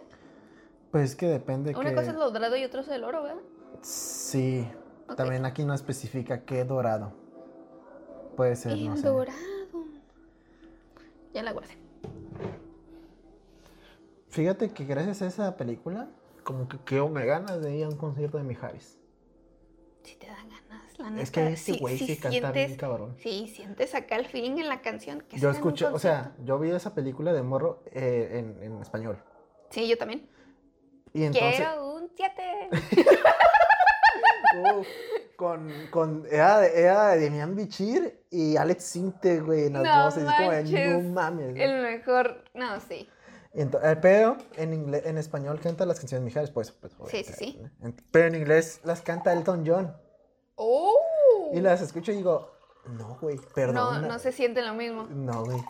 Pues 0.90 1.10
es 1.10 1.16
que 1.16 1.26
depende 1.26 1.74
Una 1.74 1.90
que... 1.90 1.96
cosa 1.96 2.10
es 2.10 2.16
lo 2.16 2.30
dorado 2.30 2.56
y 2.56 2.64
otra 2.64 2.80
es 2.82 2.88
el 2.88 3.04
oro, 3.04 3.22
¿verdad? 3.22 3.40
Sí, 3.80 4.68
también 5.16 5.44
aquí 5.46 5.64
no 5.64 5.74
especifica 5.74 6.44
qué 6.44 6.64
dorado. 6.64 7.12
Puede 8.36 8.56
ser, 8.56 8.76
no 8.78 8.92
el 8.92 8.98
sé. 8.98 9.08
dorado. 9.08 9.36
Ya 11.34 11.42
la 11.42 11.52
guardé. 11.52 11.76
Fíjate 14.28 14.70
que 14.72 14.84
gracias 14.84 15.22
a 15.22 15.26
esa 15.26 15.56
película, 15.56 16.08
como 16.44 16.68
que 16.68 16.78
quedó 16.80 17.08
me 17.08 17.24
ganas 17.26 17.60
de 17.62 17.76
ir 17.76 17.84
a 17.84 17.88
un 17.88 17.96
concierto 17.96 18.38
de 18.38 18.44
Mijares. 18.44 18.98
Si 20.02 20.16
te 20.16 20.26
dan 20.26 20.48
ganas, 20.48 20.98
la 20.98 21.10
neta. 21.10 21.22
Es 21.22 21.30
que 21.30 21.46
ese 21.52 21.72
sí- 21.74 21.78
güey 21.78 21.98
sí, 21.98 22.16
canta 22.16 22.50
bien 22.52 22.76
cabrón. 22.76 23.16
Sí, 23.18 23.50
sientes 23.54 23.94
acá 23.94 24.16
el 24.16 24.26
feeling 24.26 24.58
en 24.58 24.68
la 24.68 24.80
canción. 24.82 25.20
que 25.22 25.38
Yo 25.38 25.50
escuché, 25.50 25.86
o 25.86 25.98
sea, 25.98 26.32
yo 26.44 26.58
vi 26.58 26.70
esa 26.70 26.94
película 26.94 27.32
de 27.32 27.42
morro 27.42 27.82
eh, 27.92 28.30
en, 28.38 28.62
en 28.62 28.82
español. 28.82 29.22
Sí, 29.70 29.88
yo 29.88 29.96
también. 29.96 30.28
Y 31.14 31.24
entonces, 31.24 31.56
Quiero 31.56 31.94
un 31.94 32.10
7. 32.16 32.42
uf, 34.76 34.86
con, 35.36 35.70
con, 35.90 36.26
era, 36.30 36.66
era 36.66 37.08
de 37.12 37.20
Demian 37.20 37.54
Bichir 37.54 38.20
y 38.30 38.56
Alex 38.56 38.84
Sinte, 38.84 39.40
güey, 39.40 39.66
en 39.66 39.74
las 39.74 39.82
No 39.82 40.04
voces. 40.04 40.24
Es 40.24 40.32
como 40.34 40.50
de, 40.50 40.56
manches. 40.62 41.02
no 41.02 41.08
mames. 41.10 41.50
güey". 41.50 41.62
El 41.62 41.82
mejor. 41.82 42.44
No, 42.54 42.80
sí. 42.80 43.08
Eh, 43.54 43.98
pero 44.00 44.38
en, 44.56 44.72
inglés, 44.72 45.02
en 45.04 45.18
español 45.18 45.60
canta 45.60 45.84
las 45.84 46.00
canciones 46.00 46.22
de 46.22 46.26
Mijares, 46.26 46.50
pues. 46.50 46.72
pues 46.72 46.94
Sí, 47.08 47.22
sí, 47.22 47.32
sí. 47.36 47.60
¿no? 47.80 47.92
Pero 48.10 48.28
en 48.28 48.34
inglés 48.34 48.80
las 48.84 49.02
canta 49.02 49.32
Elton 49.32 49.64
John. 49.66 49.94
¡Oh! 50.54 51.50
Y 51.52 51.60
las 51.60 51.82
escucho 51.82 52.12
y 52.12 52.16
digo, 52.16 52.50
no, 52.86 53.18
güey, 53.20 53.36
no, 53.36 53.42
perdona. 53.54 54.08
no 54.08 54.18
se 54.18 54.32
siente 54.32 54.62
lo 54.62 54.74
mismo. 54.74 55.04
No, 55.04 55.44
güey. 55.44 55.62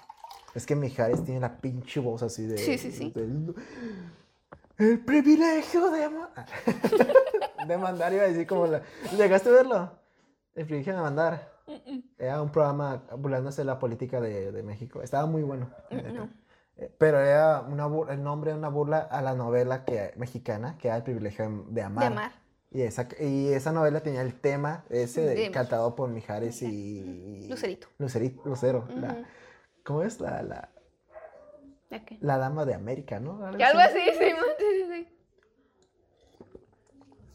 Es 0.55 0.66
que 0.66 0.77
Mijares 0.77 1.25
tiene 1.25 1.40
la 1.40 1.59
pinche 1.59 1.99
voz 1.99 2.23
así 2.23 2.47
de. 2.47 2.59
Sí, 2.59 2.79
sí, 2.79 2.92
sí. 2.92 3.12
el 4.79 5.01
privilegio 5.01 5.90
de 5.90 6.05
amar. 6.05 6.31
de 7.66 7.79
mandar, 7.79 8.12
iba 8.12 8.25
a 8.25 8.29
decir 8.29 8.47
como 8.47 8.66
la. 8.66 8.83
¿Llegaste 9.16 9.49
a 9.49 9.53
verlo? 9.53 9.92
El 10.55 10.66
privilegio 10.66 10.95
de 10.95 11.01
mandar. 11.01 11.53
Era 12.18 12.42
un 12.42 12.51
programa 12.51 13.03
burlándose 13.16 13.62
de 13.62 13.66
la 13.66 13.79
política 13.79 14.21
de, 14.21 14.53
de 14.53 14.62
México. 14.62 15.01
Estaba 15.01 15.27
muy 15.27 15.42
bueno. 15.42 15.71
neta. 15.90 16.11
No. 16.11 16.41
Pero 16.99 17.21
era 17.21 17.61
una 17.61 17.87
el 18.12 18.23
nombre 18.23 18.51
era 18.51 18.59
una 18.59 18.68
burla 18.68 18.99
a 18.99 19.23
la 19.23 19.35
novela 19.35 19.85
que, 19.85 20.12
mexicana 20.16 20.77
que 20.79 20.88
era 20.88 20.97
El 20.97 21.03
privilegio 21.03 21.49
de, 21.49 21.62
de 21.75 21.83
amar. 21.83 22.01
De 22.05 22.07
amar. 22.07 22.33
Y 22.71 22.83
esa, 22.83 23.07
y 23.21 23.49
esa 23.53 23.71
novela 23.73 24.01
tenía 24.03 24.23
el 24.23 24.40
tema 24.40 24.85
ese 24.88 25.21
de- 25.21 25.35
De- 25.35 25.50
cantado 25.50 25.94
por 25.94 26.09
Mijares 26.09 26.63
y... 26.63 27.46
Lucerito. 27.48 27.88
Lucerito, 27.98 28.42
Lucero. 28.46 28.88
la-. 28.96 29.25
¿Cómo 29.85 30.02
es? 30.02 30.21
La, 30.21 30.42
la, 30.42 30.71
la 32.21 32.38
dama 32.38 32.65
de 32.65 32.73
América, 32.75 33.21
¿no? 33.21 33.38
Que 33.56 33.65
algo 33.65 33.81
así, 33.81 33.98
sí, 34.19 34.19
sí, 34.19 34.33
sí, 34.59 34.85
sí. 34.90 35.09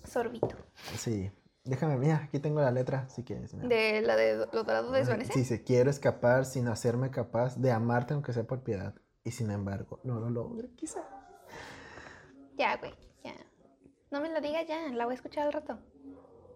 Sorbito. 0.03 0.55
Sí. 0.95 1.31
Déjame, 1.65 1.97
mira, 1.97 2.21
aquí 2.23 2.39
tengo 2.39 2.61
la 2.61 2.71
letra, 2.71 3.09
si 3.09 3.23
quieres. 3.23 3.53
mira. 3.53 3.67
De 3.67 4.01
la 4.01 4.15
de 4.15 4.37
lo 4.37 4.63
dorado 4.63 4.91
desvanece. 4.91 5.33
Sí, 5.33 5.39
dice, 5.39 5.63
quiero 5.63 5.89
escapar 5.89 6.45
sin 6.45 6.67
hacerme 6.69 7.11
capaz 7.11 7.57
de 7.57 7.71
amarte 7.71 8.13
aunque 8.13 8.31
sea 8.31 8.43
por 8.45 8.63
piedad. 8.63 8.95
Y 9.27 9.31
sin 9.31 9.51
embargo, 9.51 9.99
no 10.05 10.21
lo 10.21 10.29
logre, 10.29 10.69
quizá. 10.77 11.01
Ya, 12.57 12.77
güey, 12.77 12.93
ya. 13.25 13.33
No 14.09 14.21
me 14.21 14.29
lo 14.29 14.39
digas 14.39 14.65
ya, 14.65 14.87
la 14.93 15.03
voy 15.03 15.11
a 15.11 15.15
escuchar 15.15 15.47
al 15.47 15.51
rato. 15.51 15.77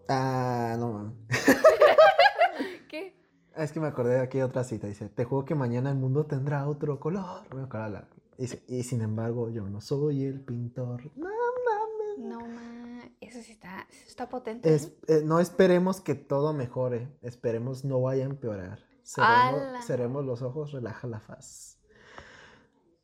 Ah, 0.08 0.78
no 0.80 0.94
mames. 0.94 1.14
¿Qué? 2.90 3.14
Es 3.58 3.74
que 3.74 3.82
me 3.82 3.88
acordé 3.88 4.14
de 4.14 4.22
aquí 4.22 4.38
de 4.38 4.46
otra 4.46 4.64
cita. 4.64 4.88
Dice, 4.88 5.10
te 5.10 5.26
juro 5.26 5.44
que 5.44 5.54
mañana 5.54 5.90
el 5.90 5.98
mundo 5.98 6.26
tendrá 6.28 6.66
otro 6.66 6.98
color. 6.98 7.54
Me 7.54 7.64
acuerdo 7.64 7.90
la- 7.90 8.08
Dice, 8.38 8.64
y 8.70 8.84
sin 8.84 9.02
embargo, 9.02 9.50
yo 9.50 9.68
no 9.68 9.82
soy 9.82 10.24
el 10.24 10.40
pintor. 10.40 11.12
No 11.18 11.28
mames. 11.28 12.20
No, 12.20 12.40
ma. 12.48 13.02
Es 13.20 13.36
Eso 13.36 13.44
sí 13.46 13.52
está, 13.52 13.86
eso 13.92 14.08
está 14.08 14.30
potente. 14.30 14.74
Es- 14.74 14.94
eh, 15.10 15.24
no 15.26 15.42
esperemos 15.42 16.00
que 16.00 16.16
todo 16.16 16.54
mejore, 16.54 17.10
esperemos 17.22 17.84
no 17.84 18.00
vaya 18.02 18.24
a 18.24 18.28
empeorar. 18.30 18.80
¡Hala! 19.18 19.52
Cerremos, 19.52 19.86
cerremos 19.86 20.26
los 20.26 20.42
ojos, 20.42 20.72
relaja 20.72 21.06
la 21.08 21.20
faz. 21.20 21.78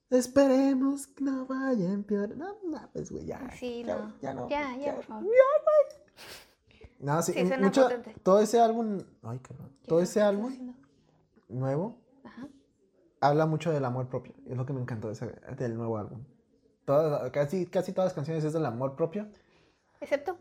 Esperemos 0.10 1.08
que 1.08 1.24
no 1.24 1.45
vaya 1.45 1.89
a 1.89 1.93
empeorar. 1.93 2.38
No 2.38 2.55
mames, 2.66 3.12
güey, 3.12 3.26
ya. 3.26 3.49
Sí, 3.60 3.84
ya, 3.86 3.97
no. 3.97 4.14
Ya 4.22 4.34
no. 4.34 4.49
Ya, 4.49 4.76
ya, 4.78 4.95
por 4.95 5.03
favor. 5.03 5.26
No, 6.99 7.22
sí, 7.22 7.34
Sí, 7.34 7.45
suena 7.47 7.68
mucho- 7.68 7.84
potente. 7.84 8.16
todo 8.24 8.39
ese 8.39 8.60
álbum, 8.60 8.99
ay, 9.24 9.39
cabrón, 9.39 9.70
todo 9.88 9.99
ese 10.01 10.14
¿Qué 10.16 10.20
estás 10.20 10.30
álbum 10.30 10.47
haciendo? 10.47 10.74
nuevo 11.49 11.97
Ajá. 12.24 12.47
habla 13.22 13.45
mucho 13.45 13.72
del 13.72 13.86
amor 13.86 14.08
propio. 14.08 14.34
Es 14.47 14.58
lo 14.58 14.66
que 14.66 14.74
me 14.74 14.82
encantó 14.82 15.08
de 15.08 15.14
ese- 15.14 15.36
del 15.58 15.76
nuevo 15.78 15.97
álbum. 15.97 16.24
Todas- 16.86 17.30
casi, 17.32 17.68
casi 17.68 17.91
todas 17.91 18.08
las 18.08 18.14
canciones 18.16 18.43
es 18.43 18.53
del 18.53 18.66
amor 18.66 18.95
propio. 18.95 19.28
Excepto. 20.01 20.38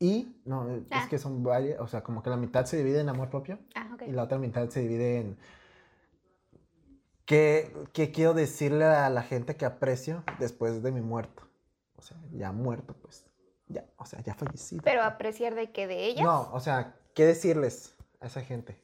Y, 0.00 0.34
no, 0.44 0.68
es 0.68 0.82
Ah. 0.90 1.06
que 1.08 1.18
son 1.18 1.42
varias, 1.44 1.80
o 1.80 1.86
sea, 1.86 2.02
como 2.02 2.22
que 2.22 2.30
la 2.30 2.36
mitad 2.36 2.64
se 2.66 2.78
divide 2.78 3.00
en 3.00 3.08
amor 3.08 3.30
propio 3.30 3.58
Ah, 3.76 3.88
ok. 3.94 4.02
y 4.08 4.12
la 4.12 4.24
otra 4.24 4.38
mitad 4.38 4.68
se 4.68 4.80
divide 4.80 5.20
en 5.20 5.36
qué, 7.26 7.72
qué 7.92 8.10
quiero 8.10 8.32
decirle 8.32 8.84
a 8.84 9.10
la 9.10 9.22
gente 9.22 9.56
que 9.56 9.66
aprecio 9.66 10.24
después 10.38 10.82
de 10.82 10.92
mi 10.92 11.02
muerto. 11.02 11.42
O 11.96 12.02
sea, 12.02 12.16
ya 12.32 12.52
muerto, 12.52 12.94
pues. 12.94 13.26
Ya, 13.68 13.84
o 13.98 14.06
sea, 14.06 14.22
ya 14.22 14.34
fallecido. 14.34 14.82
Pero 14.84 15.02
apreciar 15.02 15.54
de 15.54 15.72
que 15.72 15.86
de 15.86 16.06
ellas. 16.06 16.24
No, 16.24 16.50
o 16.52 16.60
sea, 16.60 16.96
¿qué 17.14 17.26
decirles 17.26 17.96
a 18.20 18.26
esa 18.26 18.40
gente? 18.40 18.80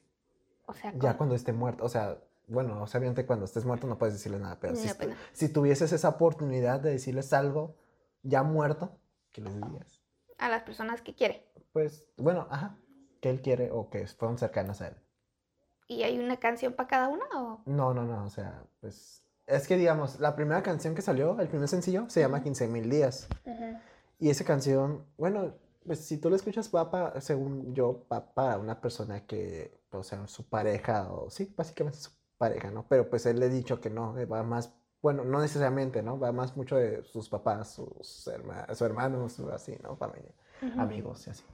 O 0.67 0.75
sea, 0.75 0.93
Ya 0.99 1.17
cuando 1.17 1.35
esté 1.35 1.53
muerto, 1.53 1.85
o 1.85 1.89
sea, 1.89 2.19
bueno, 2.49 2.83
o 2.83 2.87
sea, 2.87 2.99
obviamente 2.99 3.25
cuando 3.25 3.45
estés 3.45 3.65
muerto 3.65 3.87
no 3.87 3.97
puedes 3.97 4.15
decirle 4.15 4.39
nada, 4.39 4.59
pero 4.61 4.75
si, 4.75 4.89
si 5.33 5.49
tuvieses 5.49 5.93
esa 5.93 6.09
oportunidad 6.09 6.81
de 6.81 6.91
decirles 6.91 7.33
algo 7.33 7.77
ya 8.23 8.43
muerto, 8.43 8.99
¿qué 9.33 9.41
les 9.41 9.55
dirías? 9.55 10.03
a 10.43 10.49
las 10.49 10.63
personas 10.65 11.01
que 11.01 11.15
quiere. 11.15 11.47
Pues, 11.73 12.05
bueno, 12.17 12.49
ajá, 12.51 12.77
que 13.21 13.31
él 13.31 13.41
quiere 13.41 13.71
o 13.71 13.89
que 13.89 14.07
fueron 14.09 14.39
cercanas 14.39 14.83
a 14.83 14.89
él. 14.89 14.97
¿Y 15.89 16.03
hay 16.03 16.19
una 16.19 16.39
canción 16.39 16.73
para 16.73 16.89
cada 16.89 17.09
una 17.09 17.25
o...? 17.35 17.63
No, 17.67 17.93
no, 17.95 18.05
no, 18.05 18.25
o 18.25 18.31
sea, 18.31 18.65
pues, 18.81 19.23
es 19.47 19.67
que 19.67 19.77
digamos, 19.77 20.21
la 20.21 20.35
primera 20.35 20.63
canción 20.63 20.95
que 20.95 21.03
salió, 21.03 21.39
el 21.41 21.49
primer 21.49 21.69
sencillo, 21.69 22.09
se 22.09 22.21
llama 22.21 22.43
15 22.43 22.69
mil 22.69 22.89
días. 22.89 23.29
Y 24.19 24.31
esa 24.31 24.45
canción, 24.45 25.05
bueno, 25.19 25.55
pues 25.85 26.01
si 26.01 26.19
tú 26.19 26.31
la 26.31 26.37
escuchas, 26.37 26.71
va 26.75 26.91
para, 26.91 27.21
según 27.21 27.75
yo, 27.75 28.07
va 28.11 28.33
para 28.35 28.59
una 28.59 28.81
persona 28.81 29.27
que, 29.27 29.81
o 29.91 30.03
sea, 30.03 30.27
su 30.29 30.49
pareja, 30.49 31.13
o 31.13 31.29
sí, 31.31 31.53
básicamente 31.57 31.99
su 31.99 32.11
pareja, 32.39 32.71
¿no? 32.71 32.87
Pero 32.89 33.11
pues 33.11 33.27
él 33.27 33.41
le 33.41 33.47
he 33.47 33.51
dicho 33.51 33.81
que 33.81 33.91
no, 33.91 34.15
va 34.31 34.43
más, 34.43 34.73
bueno, 35.01 35.25
no 35.25 35.41
necesariamente, 35.41 36.03
¿no? 36.03 36.19
Va 36.19 36.31
más 36.33 36.57
mucho 36.57 36.77
de 36.77 37.03
sus 37.03 37.29
papás, 37.29 37.73
sus 37.73 38.27
hermanos, 38.29 38.79
su 38.79 38.85
hermano, 38.85 39.29
su 39.29 39.51
así, 39.51 39.77
¿no? 39.83 39.97
Familia, 39.97 40.31
Ujú. 40.63 40.81
amigos 40.81 41.27
y 41.27 41.31
así. 41.31 41.45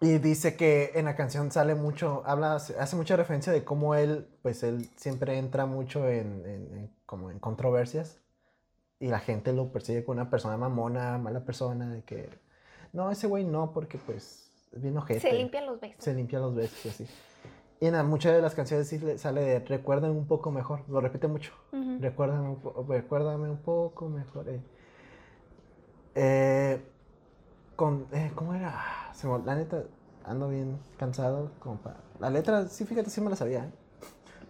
Y 0.00 0.18
dice 0.18 0.56
que 0.56 0.92
en 0.94 1.06
la 1.06 1.16
canción 1.16 1.50
sale 1.50 1.74
mucho, 1.74 2.22
habla, 2.26 2.54
hace 2.56 2.96
mucha 2.96 3.16
referencia 3.16 3.52
de 3.52 3.64
cómo 3.64 3.94
él, 3.94 4.26
pues 4.42 4.62
él 4.62 4.88
siempre 4.96 5.38
entra 5.38 5.66
mucho 5.66 6.08
en, 6.08 6.44
en- 6.44 6.76
en- 6.76 6.90
como 7.06 7.30
en 7.30 7.38
controversias 7.38 8.18
y 9.00 9.08
la 9.08 9.18
gente 9.20 9.52
lo 9.52 9.72
persigue 9.72 10.04
como 10.04 10.20
una 10.20 10.30
persona 10.30 10.56
mamona, 10.56 11.16
mala 11.18 11.44
persona, 11.44 11.88
de 11.90 12.02
que, 12.02 12.28
no, 12.92 13.10
ese 13.10 13.26
güey 13.26 13.44
no, 13.44 13.72
porque 13.72 13.98
pues 13.98 14.50
es 14.72 14.82
bien 14.82 14.96
ojete. 14.96 15.20
Se 15.20 15.32
limpian 15.32 15.66
los 15.66 15.80
besos. 15.80 16.04
Se 16.04 16.12
limpia 16.14 16.38
los 16.38 16.54
besos 16.54 16.86
así. 16.86 17.06
Y 17.80 17.86
en 17.86 18.06
muchas 18.06 18.34
de 18.34 18.42
las 18.42 18.54
canciones 18.54 18.88
sí 18.88 18.98
le- 18.98 19.18
sale 19.18 19.40
de 19.42 19.58
recuérdame 19.60 20.12
un 20.14 20.26
poco 20.26 20.50
mejor, 20.50 20.80
lo 20.88 21.00
repite 21.00 21.28
mucho. 21.28 21.52
Ujú. 21.72 21.98
Recuérdame 22.00 22.48
un, 22.48 22.56
po- 22.60 22.84
recuérdame 22.88 23.48
un 23.50 23.58
poco 23.58 24.08
mejor. 24.08 24.48
eh. 24.48 24.60
Eh, 26.14 26.80
con, 27.76 28.06
eh, 28.12 28.32
¿Cómo 28.34 28.54
era? 28.54 28.72
Ah, 28.74 29.14
se 29.14 29.26
me- 29.26 29.38
la 29.44 29.54
neta, 29.54 29.84
ando 30.24 30.48
bien 30.48 30.78
cansado. 30.96 31.50
Como 31.58 31.78
para, 31.78 31.96
la 32.20 32.30
letra, 32.30 32.66
sí, 32.68 32.84
fíjate, 32.84 33.10
sí 33.10 33.20
me 33.20 33.30
la 33.30 33.36
sabía. 33.36 33.64
¿eh? 33.64 33.72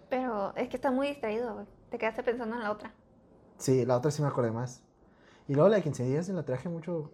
Pero 0.08 0.54
es 0.56 0.68
que 0.68 0.76
estás 0.76 0.92
muy 0.92 1.08
distraído, 1.08 1.54
güey. 1.54 1.66
Te 1.90 1.98
quedaste 1.98 2.22
pensando 2.22 2.56
en 2.56 2.62
la 2.62 2.70
otra. 2.70 2.92
Sí, 3.58 3.84
la 3.84 3.96
otra 3.96 4.10
sí 4.10 4.22
me 4.22 4.28
acordé 4.28 4.50
más. 4.50 4.82
Y 5.48 5.54
luego 5.54 5.68
la 5.68 5.76
de 5.76 5.82
15 5.82 6.04
días 6.04 6.28
la 6.28 6.44
traje 6.44 6.68
mucho. 6.68 7.10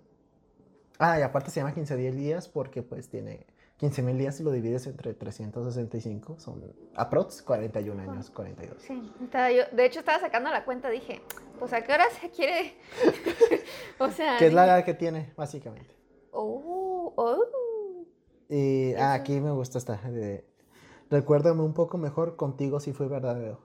Ah, 0.99 1.19
y 1.19 1.23
aparte 1.23 1.51
se 1.51 1.61
llama 1.61 1.75
15 1.75 1.97
días 1.97 2.49
porque 2.49 2.83
pues 2.83 3.09
tiene 3.09 3.47
15 3.79 4.03
mil 4.03 4.19
días 4.19 4.39
y 4.41 4.43
lo 4.43 4.51
divides 4.51 4.87
entre 4.87 5.15
365. 5.15 6.39
Son 6.39 6.63
aprox 6.95 7.43
41 7.43 8.03
años, 8.03 8.31
42. 8.31 8.83
Sí. 8.83 9.13
estaba 9.23 9.51
yo, 9.51 9.63
de 9.73 9.87
hecho, 9.87 10.01
estaba 10.01 10.21
sacando 10.21 10.51
la 10.51 10.65
cuenta. 10.65 10.91
Dije, 10.91 11.23
pues 11.59 11.73
a 11.73 11.83
qué 11.83 11.93
hora 11.95 12.05
se 12.21 12.31
quiere. 12.31 12.75
o 13.99 14.11
sea. 14.11 14.37
Que 14.39 14.49
es 14.49 14.53
la 14.53 14.67
edad 14.67 14.85
que 14.85 14.95
tiene, 14.95 15.33
básicamente. 15.37 16.00
Oh, 16.33 17.13
oh. 17.17 17.45
Y 18.49 18.95
ah, 18.95 19.15
aquí 19.15 19.41
me 19.41 19.51
gusta 19.53 19.79
esta. 19.79 19.97
De, 19.97 20.45
Recuérdame 21.11 21.63
un 21.63 21.73
poco 21.73 21.99
mejor, 21.99 22.37
contigo 22.37 22.79
si 22.79 22.93
fue 22.93 23.09
verdadero. 23.09 23.59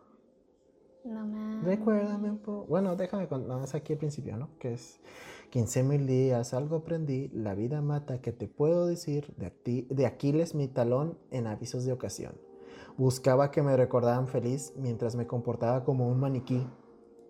No 1.04 1.26
mames. 1.28 1.64
Recuérdame 1.64 2.32
un 2.32 2.40
poco. 2.40 2.66
Bueno, 2.66 2.96
déjame 2.96 3.28
con. 3.28 3.48
No, 3.48 3.64
es 3.64 3.76
aquí 3.76 3.94
al 3.94 4.00
principio, 4.00 4.36
¿no? 4.36 4.50
Que 4.58 4.74
es 4.74 5.00
15 5.52 5.84
mil 5.84 6.08
días, 6.08 6.56
algo 6.56 6.78
aprendí. 6.78 7.30
La 7.30 7.54
vida 7.54 7.82
mata, 7.82 8.20
que 8.20 8.32
te 8.32 8.48
puedo 8.48 8.88
decir? 8.88 9.36
De, 9.38 9.86
de 9.88 10.06
Aquiles 10.08 10.56
mi 10.56 10.68
talón 10.68 11.20
en 11.30 11.46
avisos 11.46 11.86
de 11.86 11.94
ocasión. 11.94 12.34
Buscaba 12.98 13.52
que 13.52 13.62
me 13.62 13.78
recordaran 13.78 14.28
feliz 14.28 14.74
mientras 14.76 15.16
me 15.16 15.28
comportaba 15.28 15.84
como 15.84 16.08
un 16.08 16.20
maniquí. 16.20 16.68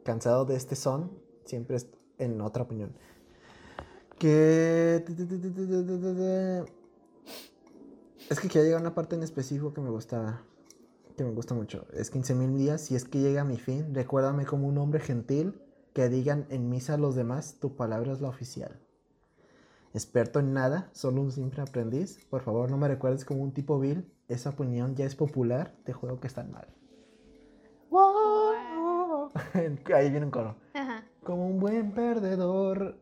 Cansado 0.04 0.46
de 0.46 0.56
este 0.56 0.76
son, 0.76 1.12
siempre 1.44 1.78
en 2.20 2.40
otra 2.40 2.64
opinión. 2.64 2.96
Que. 4.20 5.04
Es 8.30 8.40
que 8.40 8.48
aquí 8.48 8.60
llega 8.60 8.80
una 8.80 8.96
parte 8.96 9.16
en 9.16 9.24
específico 9.24 9.74
que 9.74 9.82
me 9.82 9.90
gusta. 9.90 10.42
Que 11.18 11.24
me 11.24 11.32
gusta 11.32 11.54
mucho. 11.54 11.86
Es 11.94 12.10
15 12.10 12.36
mil 12.36 12.58
días 12.58 12.92
y 12.92 12.96
es 12.96 13.06
que 13.06 13.20
llega 13.20 13.44
mi 13.44 13.58
fin. 13.58 13.94
Recuérdame 13.94 14.46
como 14.46 14.68
un 14.68 14.78
hombre 14.78 15.00
gentil 15.00 15.62
que 15.94 16.10
digan 16.10 16.46
en 16.50 16.70
misa 16.70 16.96
a 16.96 16.98
los 16.98 17.16
demás, 17.16 17.58
tu 17.62 17.78
palabra 17.78 18.12
es 18.12 18.20
la 18.20 18.28
oficial. 18.28 18.82
Experto 19.94 20.40
en 20.42 20.52
nada, 20.52 20.90
solo 20.92 21.22
un 21.22 21.32
simple 21.32 21.62
aprendiz. 21.62 22.20
Por 22.30 22.42
favor, 22.42 22.70
no 22.70 22.78
me 22.78 22.90
recuerdes 22.90 23.24
como 23.24 23.42
un 23.42 23.54
tipo 23.54 23.80
vil. 23.80 24.12
Esa 24.28 24.50
opinión 24.50 24.96
ya 24.96 25.06
es 25.06 25.16
popular. 25.16 25.74
Te 25.86 25.94
juego 25.94 26.20
que 26.20 26.28
están 26.28 26.52
mal. 26.52 26.68
Wow. 27.90 29.32
Ahí 29.96 30.10
viene 30.10 30.26
un 30.26 30.32
coro. 30.32 30.58
Ajá. 30.74 31.06
Como 31.24 31.48
un 31.48 31.62
buen 31.62 31.94
perdedor. 31.94 32.98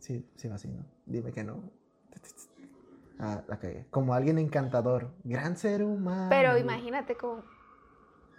Sí, 0.00 0.28
sí 0.36 0.48
va 0.48 0.54
así, 0.56 0.68
¿no? 0.68 0.84
Dime 1.06 1.32
que 1.32 1.44
no. 1.44 1.62
Ah, 3.20 3.42
la 3.48 3.58
cagué. 3.58 3.84
Como 3.90 4.14
alguien 4.14 4.38
encantador. 4.38 5.10
Gran 5.24 5.56
ser 5.56 5.82
humano. 5.82 6.28
Pero 6.30 6.56
imagínate 6.56 7.16
como, 7.16 7.42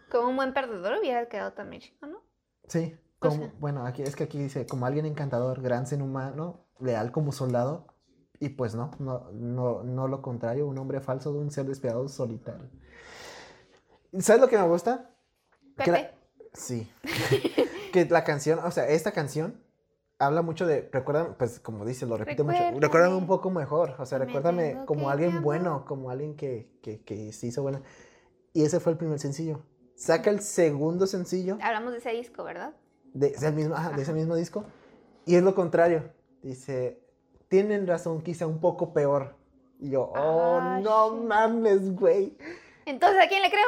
como 0.10 0.30
un 0.30 0.38
buen 0.38 0.54
perdedor 0.54 1.00
hubiera 1.02 1.28
quedado 1.28 1.52
también 1.52 1.82
chico, 1.82 2.08
¿no? 2.08 2.22
Sí. 2.70 2.96
O 3.18 3.28
Como, 3.28 3.36
sea. 3.44 3.54
bueno, 3.60 3.86
aquí 3.86 4.04
es 4.04 4.16
que 4.16 4.24
aquí 4.24 4.40
dice, 4.40 4.66
como 4.68 4.86
alguien 4.86 5.06
encantador, 5.06 5.62
gran 5.62 5.86
ser 5.86 6.02
humano, 6.02 6.66
leal 6.80 7.12
como 7.12 7.34
soldado. 7.34 7.88
Y 8.40 8.48
pues 8.48 8.74
no, 8.74 8.92
no, 9.00 9.30
no, 9.34 9.84
no 9.84 10.08
lo 10.08 10.22
contrario, 10.22 10.66
un 10.66 10.78
hombre 10.78 11.02
falso 11.02 11.34
de 11.34 11.40
un 11.40 11.52
ser 11.52 11.66
despiadado 11.66 12.08
solitario. 12.08 12.70
¿Sabes 14.20 14.42
lo 14.42 14.48
que 14.48 14.58
me 14.58 14.66
gusta? 14.66 15.10
Que 15.76 15.92
la- 15.92 15.98
Pepe. 15.98 16.14
Sí. 16.54 16.90
que 17.92 18.06
la 18.06 18.24
canción, 18.24 18.60
o 18.60 18.72
sea, 18.72 18.88
esta 18.88 19.12
canción 19.12 19.62
habla 20.20 20.42
mucho 20.42 20.68
de, 20.68 20.90
recuerda, 20.92 21.36
pues 21.38 21.60
como 21.60 21.86
dice, 21.86 22.06
lo 22.06 22.18
repite 22.18 22.44
mucho, 22.44 22.58
Recuérdame. 22.58 22.80
recuérdame 22.86 23.16
un 23.16 23.28
poco 23.28 23.50
mejor, 23.50 23.96
o 23.98 24.06
sea, 24.06 24.20
Me 24.20 24.26
recuérdame 24.26 24.86
como 24.86 25.10
alguien 25.10 25.42
bueno, 25.42 25.86
como 25.86 26.10
alguien 26.10 26.36
que, 26.36 26.70
que, 26.82 27.02
que 27.02 27.32
se 27.34 27.48
hizo 27.48 27.62
buena. 27.62 27.82
Y 28.54 28.64
ese 28.64 28.80
fue 28.80 28.92
el 28.92 28.98
primer 28.98 29.20
sencillo. 29.20 29.62
Saca 29.96 30.30
el 30.30 30.40
segundo 30.40 31.08
sencillo 31.08 31.58
Hablamos 31.62 31.92
de 31.92 32.00
ese 32.00 32.12
disco, 32.12 32.44
¿verdad? 32.44 32.74
de, 33.14 33.32
del 33.32 33.54
mismo, 33.54 33.76
ajá, 33.76 33.90
de 33.92 34.02
ese 34.02 34.12
Ajá. 34.12 34.20
mismo 34.20 34.36
disco 34.36 34.64
y 35.26 35.36
es 35.36 35.44
lo 35.44 35.56
contrario. 35.56 36.12
Dice, 36.42 37.02
tienen 37.48 37.86
razón, 37.88 38.22
quizá 38.22 38.48
un 38.48 38.60
poco 38.60 38.94
peor. 38.94 39.36
Y 39.80 39.90
yo, 39.92 40.04
oh, 40.16 40.60
Ah, 40.62 40.80
no 40.82 41.16
mames, 41.16 41.96
güey. 41.96 42.38
Entonces, 42.86 43.22
¿a 43.24 43.28
quién 43.28 43.42
le 43.42 43.50
creo? 43.50 43.66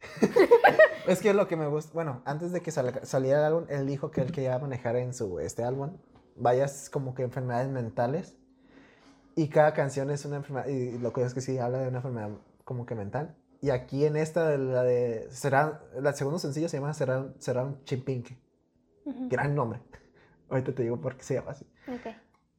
Es 1.06 1.20
que 1.22 1.30
es 1.30 1.34
lo 1.34 1.48
que 1.48 1.56
me 1.56 1.66
gusta. 1.66 1.92
Bueno, 1.94 2.20
antes 2.26 2.52
de 2.52 2.60
que 2.60 2.70
sal- 2.70 3.00
saliera 3.02 3.38
el 3.38 3.44
álbum, 3.46 3.64
él 3.70 3.86
dijo 3.86 4.10
que 4.10 4.20
él 4.20 4.30
quería 4.30 4.58
manejar 4.58 4.96
en 4.96 5.14
su 5.14 5.40
este 5.40 5.62
álbum 5.64 5.96
varias 6.36 6.90
como 6.90 7.14
que 7.14 7.22
enfermedades 7.22 7.68
mentales. 7.68 8.36
Y 9.34 9.48
cada 9.48 9.72
canción 9.72 10.10
es 10.10 10.24
una 10.26 10.36
enfermedad. 10.36 10.66
Y 10.68 10.98
lo 10.98 11.12
que 11.12 11.22
es 11.22 11.32
que 11.32 11.40
sí 11.40 11.58
habla 11.58 11.78
de 11.78 11.88
una 11.88 11.98
enfermedad 11.98 12.30
como 12.64 12.84
que 12.84 12.94
mental. 12.94 13.36
Y 13.60 13.70
aquí 13.70 14.04
en 14.04 14.16
esta, 14.16 14.56
la 14.58 14.82
de. 14.82 15.28
Será, 15.30 15.80
el 15.96 16.14
segundo 16.14 16.38
sencillo 16.38 16.68
se 16.68 16.76
llama 16.78 16.92
Será, 16.92 17.32
será 17.38 17.64
un 17.64 17.82
Chimpinque. 17.84 18.38
Gran 19.30 19.54
nombre. 19.54 19.80
Ahorita 20.50 20.74
te 20.74 20.82
digo 20.82 21.00
por 21.00 21.16
qué 21.16 21.22
se 21.24 21.34
llama 21.34 21.52
así. 21.52 21.64
Ok. 21.88 22.14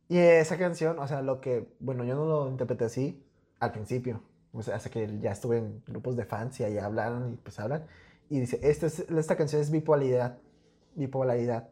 Y 0.08 0.18
esa 0.18 0.58
canción, 0.58 0.98
o 0.98 1.08
sea, 1.08 1.22
lo 1.22 1.40
que. 1.40 1.72
Bueno, 1.80 2.04
yo 2.04 2.16
no 2.16 2.26
lo 2.26 2.50
interpreté 2.50 2.86
así 2.86 3.24
al 3.60 3.72
principio. 3.74 4.24
O 4.54 4.62
sea, 4.64 4.76
hasta 4.76 4.90
que 4.90 5.20
ya 5.20 5.32
estuve 5.32 5.58
en 5.58 5.84
grupos 5.88 6.16
de 6.16 6.26
fans 6.26 6.60
y 6.60 6.64
ahí 6.64 6.78
hablaron 6.78 7.34
y 7.34 7.36
pues 7.38 7.60
hablan. 7.60 7.86
Y 8.30 8.40
dice, 8.40 8.60
esta, 8.64 8.88
es, 8.88 9.00
esta 9.00 9.36
canción 9.36 9.62
es 9.62 9.70
bipolaridad. 9.72 10.38
Bipolaridad. 10.96 11.70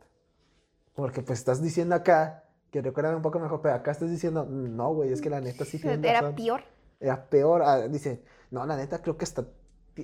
Porque 0.93 1.21
pues 1.21 1.39
estás 1.39 1.61
diciendo 1.61 1.95
acá 1.95 2.43
que 2.71 2.81
recuerdan 2.81 3.15
un 3.15 3.21
poco 3.21 3.39
mejor, 3.39 3.61
pero 3.61 3.75
acá 3.75 3.91
estás 3.91 4.09
diciendo, 4.09 4.45
no, 4.45 4.93
güey, 4.93 5.11
es 5.11 5.21
que 5.21 5.29
la 5.29 5.41
neta 5.41 5.65
sí 5.65 5.79
tiene 5.79 6.07
Era 6.07 6.33
peor. 6.35 6.61
Era 6.99 7.29
peor. 7.29 7.61
Ah, 7.63 7.87
dice, 7.87 8.23
no, 8.51 8.65
la 8.65 8.75
neta 8.75 9.01
creo 9.01 9.17
que 9.17 9.25
está, 9.25 9.45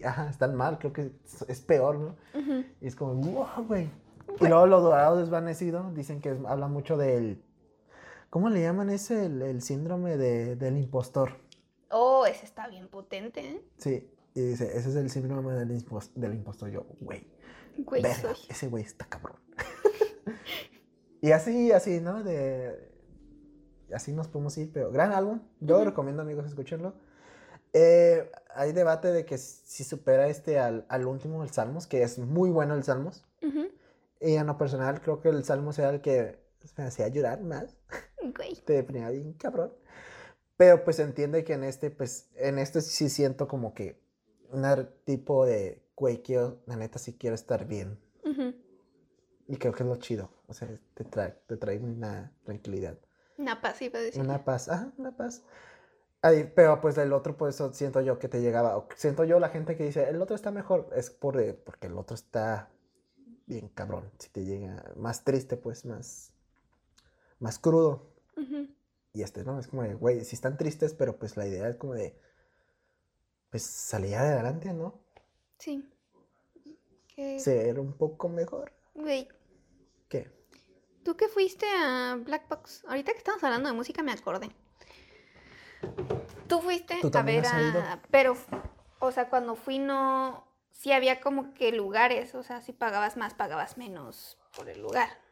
ajá, 0.03 0.29
están 0.29 0.55
mal, 0.55 0.77
creo 0.79 0.93
que 0.93 1.11
es- 1.47 1.61
peor, 1.61 1.97
¿no? 1.97 2.15
Ujú. 2.39 2.63
Y 2.81 2.87
es 2.87 2.95
como, 2.95 3.15
wow, 3.15 3.65
güey. 3.67 3.89
Y 4.39 4.47
luego 4.47 4.65
lo 4.67 4.81
dorado 4.81 5.17
desvanecido, 5.17 5.91
dicen 5.93 6.21
que 6.21 6.31
es- 6.31 6.45
habla 6.47 6.67
mucho 6.67 6.95
del, 6.97 7.43
¿cómo 8.29 8.49
le 8.49 8.61
llaman 8.61 8.89
ese? 8.89 9.25
El, 9.25 9.41
el 9.41 9.61
síndrome 9.61 10.17
de- 10.17 10.55
del 10.55 10.77
impostor. 10.77 11.42
Oh, 11.95 12.25
ese 12.25 12.45
está 12.45 12.67
bien 12.67 12.87
potente, 12.87 13.39
¿eh? 13.41 13.61
Sí, 13.77 14.09
y 14.33 14.41
dice, 14.41 14.65
ese 14.77 14.89
es 14.89 14.95
el 14.95 15.09
síndrome 15.09 15.53
del, 15.53 15.69
impos- 15.71 16.11
del 16.15 16.33
impostor. 16.33 16.69
Yo, 16.71 16.85
güey, 16.99 17.27
Güey, 17.77 18.01
verga, 18.01 18.33
soy. 18.33 18.35
ese 18.49 18.67
güey 18.67 18.83
está 18.83 19.05
cabrón. 19.05 19.37
y 21.21 21.31
así, 21.31 21.71
así, 21.71 21.99
¿no? 22.01 22.23
De, 22.23 22.91
así 23.93 24.11
nos 24.11 24.27
podemos 24.27 24.57
ir, 24.57 24.71
pero 24.73 24.91
gran 24.91 25.11
álbum. 25.11 25.41
Yo 25.59 25.83
recomiendo, 25.83 26.21
amigos, 26.21 26.45
escucharlo. 26.45 26.93
Eh, 27.73 28.29
hay 28.55 28.71
debate 28.71 29.11
de 29.11 29.25
que 29.25 29.37
si 29.37 29.83
supera 29.83 30.27
este 30.27 30.59
al, 30.59 30.85
al 30.89 31.05
último, 31.05 31.43
el 31.43 31.51
Salmos, 31.51 31.87
que 31.87 32.03
es 32.03 32.19
muy 32.19 32.49
bueno 32.49 32.73
el 32.75 32.83
Salmos. 32.83 33.25
Y 34.21 34.35
en 34.35 34.47
lo 34.47 34.57
personal, 34.57 35.01
creo 35.01 35.19
que 35.19 35.29
el 35.29 35.43
Salmos 35.43 35.77
era 35.79 35.89
el 35.89 35.99
que 36.01 36.39
me 36.77 36.85
hacía 36.85 37.07
llorar 37.09 37.41
más. 37.41 37.75
Güey. 38.35 38.55
Te 38.65 38.73
deprimía 38.73 39.09
bien 39.09 39.33
cabrón. 39.33 39.73
Pero 40.63 40.85
pues 40.85 40.97
entiende 40.99 41.43
que 41.43 41.51
en 41.51 41.65
este, 41.65 41.91
pues, 41.91 42.29
en 42.37 42.57
este 42.57 42.79
sí 42.79 43.09
siento 43.09 43.49
como 43.49 43.73
que 43.73 44.01
un 44.49 44.63
tipo 45.03 45.45
de, 45.45 45.83
güey, 45.93 46.23
quiero, 46.23 46.61
la 46.67 46.77
neta 46.77 46.99
sí 46.99 47.17
quiero 47.17 47.35
estar 47.35 47.67
bien. 47.67 47.99
Y 49.45 49.57
creo 49.57 49.73
que 49.73 49.83
es 49.83 49.89
lo 49.89 49.97
chido. 49.97 50.29
O 50.47 50.53
sea, 50.53 50.69
te 50.93 51.03
trae, 51.03 51.31
te 51.47 51.57
trae 51.57 51.79
una 51.79 52.31
tranquilidad. 52.45 52.97
Una 53.37 53.59
paz, 53.59 53.81
iba 53.81 53.99
a 53.99 54.03
decir. 54.03 54.21
Una 54.21 54.45
paz. 54.45 54.69
Ajá, 54.69 54.93
una 54.95 55.17
paz. 55.17 55.43
Ay, 56.21 56.49
pero 56.55 56.79
pues 56.79 56.95
del 56.95 57.11
otro, 57.11 57.35
pues 57.35 57.55
eso 57.55 57.73
siento 57.73 57.99
yo 57.99 58.17
que 58.17 58.29
te 58.29 58.39
llegaba. 58.39 58.77
o 58.77 58.87
siento 58.95 59.25
yo 59.25 59.41
la 59.41 59.49
gente 59.49 59.75
que 59.75 59.83
dice, 59.83 60.07
el 60.07 60.21
otro 60.21 60.33
está 60.33 60.49
mejor. 60.51 60.91
Es 60.95 61.09
por, 61.09 61.41
eh, 61.41 61.53
porque 61.53 61.87
el 61.87 61.97
otro 61.97 62.15
está 62.15 62.69
bien 63.47 63.67
cabrón. 63.67 64.09
Si 64.17 64.29
te 64.29 64.45
llega 64.45 64.81
más 64.95 65.25
triste, 65.25 65.57
pues 65.57 65.83
más, 65.83 66.31
más 67.39 67.59
crudo. 67.59 68.13
Ujú. 68.37 68.69
Y 69.13 69.21
este, 69.21 69.43
¿no? 69.43 69.59
Es 69.59 69.67
como 69.67 69.83
de, 69.83 69.93
güey, 69.93 70.25
sí 70.25 70.35
están 70.35 70.57
tristes, 70.57 70.93
pero 70.93 71.17
pues 71.17 71.37
la 71.37 71.47
idea 71.47 71.69
es 71.69 71.75
como 71.75 71.93
de, 71.93 72.19
pues 73.51 73.63
salir 73.63 74.15
adelante, 74.15 74.73
¿no? 74.73 74.99
Sí. 75.59 75.87
Ser 77.37 77.79
un 77.79 77.93
poco 77.93 78.27
mejor. 78.27 78.73
Güey, 78.95 79.27
¿Qué? 80.09 80.31
tú 81.03 81.15
que 81.15 81.27
fuiste 81.27 81.67
a 81.67 82.15
Black 82.19 82.47
Box, 82.49 82.83
ahorita 82.87 83.11
que 83.11 83.17
estamos 83.19 83.43
hablando 83.43 83.69
de 83.69 83.75
música 83.75 84.01
me 84.01 84.11
acordé. 84.11 84.49
Tú 86.47 86.61
fuiste 86.61 86.99
¿Tú 87.01 87.11
a 87.13 87.21
ver 87.21 87.45
a... 87.45 88.01
Pero, 88.09 88.35
o 88.99 89.11
sea, 89.11 89.29
cuando 89.29 89.55
fui 89.55 89.79
no... 89.79 90.47
Sí 90.71 90.91
había 90.91 91.21
como 91.21 91.53
que 91.53 91.71
lugares, 91.71 92.33
o 92.35 92.43
sea, 92.43 92.61
si 92.61 92.73
pagabas 92.73 93.15
más, 93.15 93.33
pagabas 93.33 93.77
menos 93.77 94.39
por 94.57 94.69
el 94.69 94.81
lugar. 94.81 95.22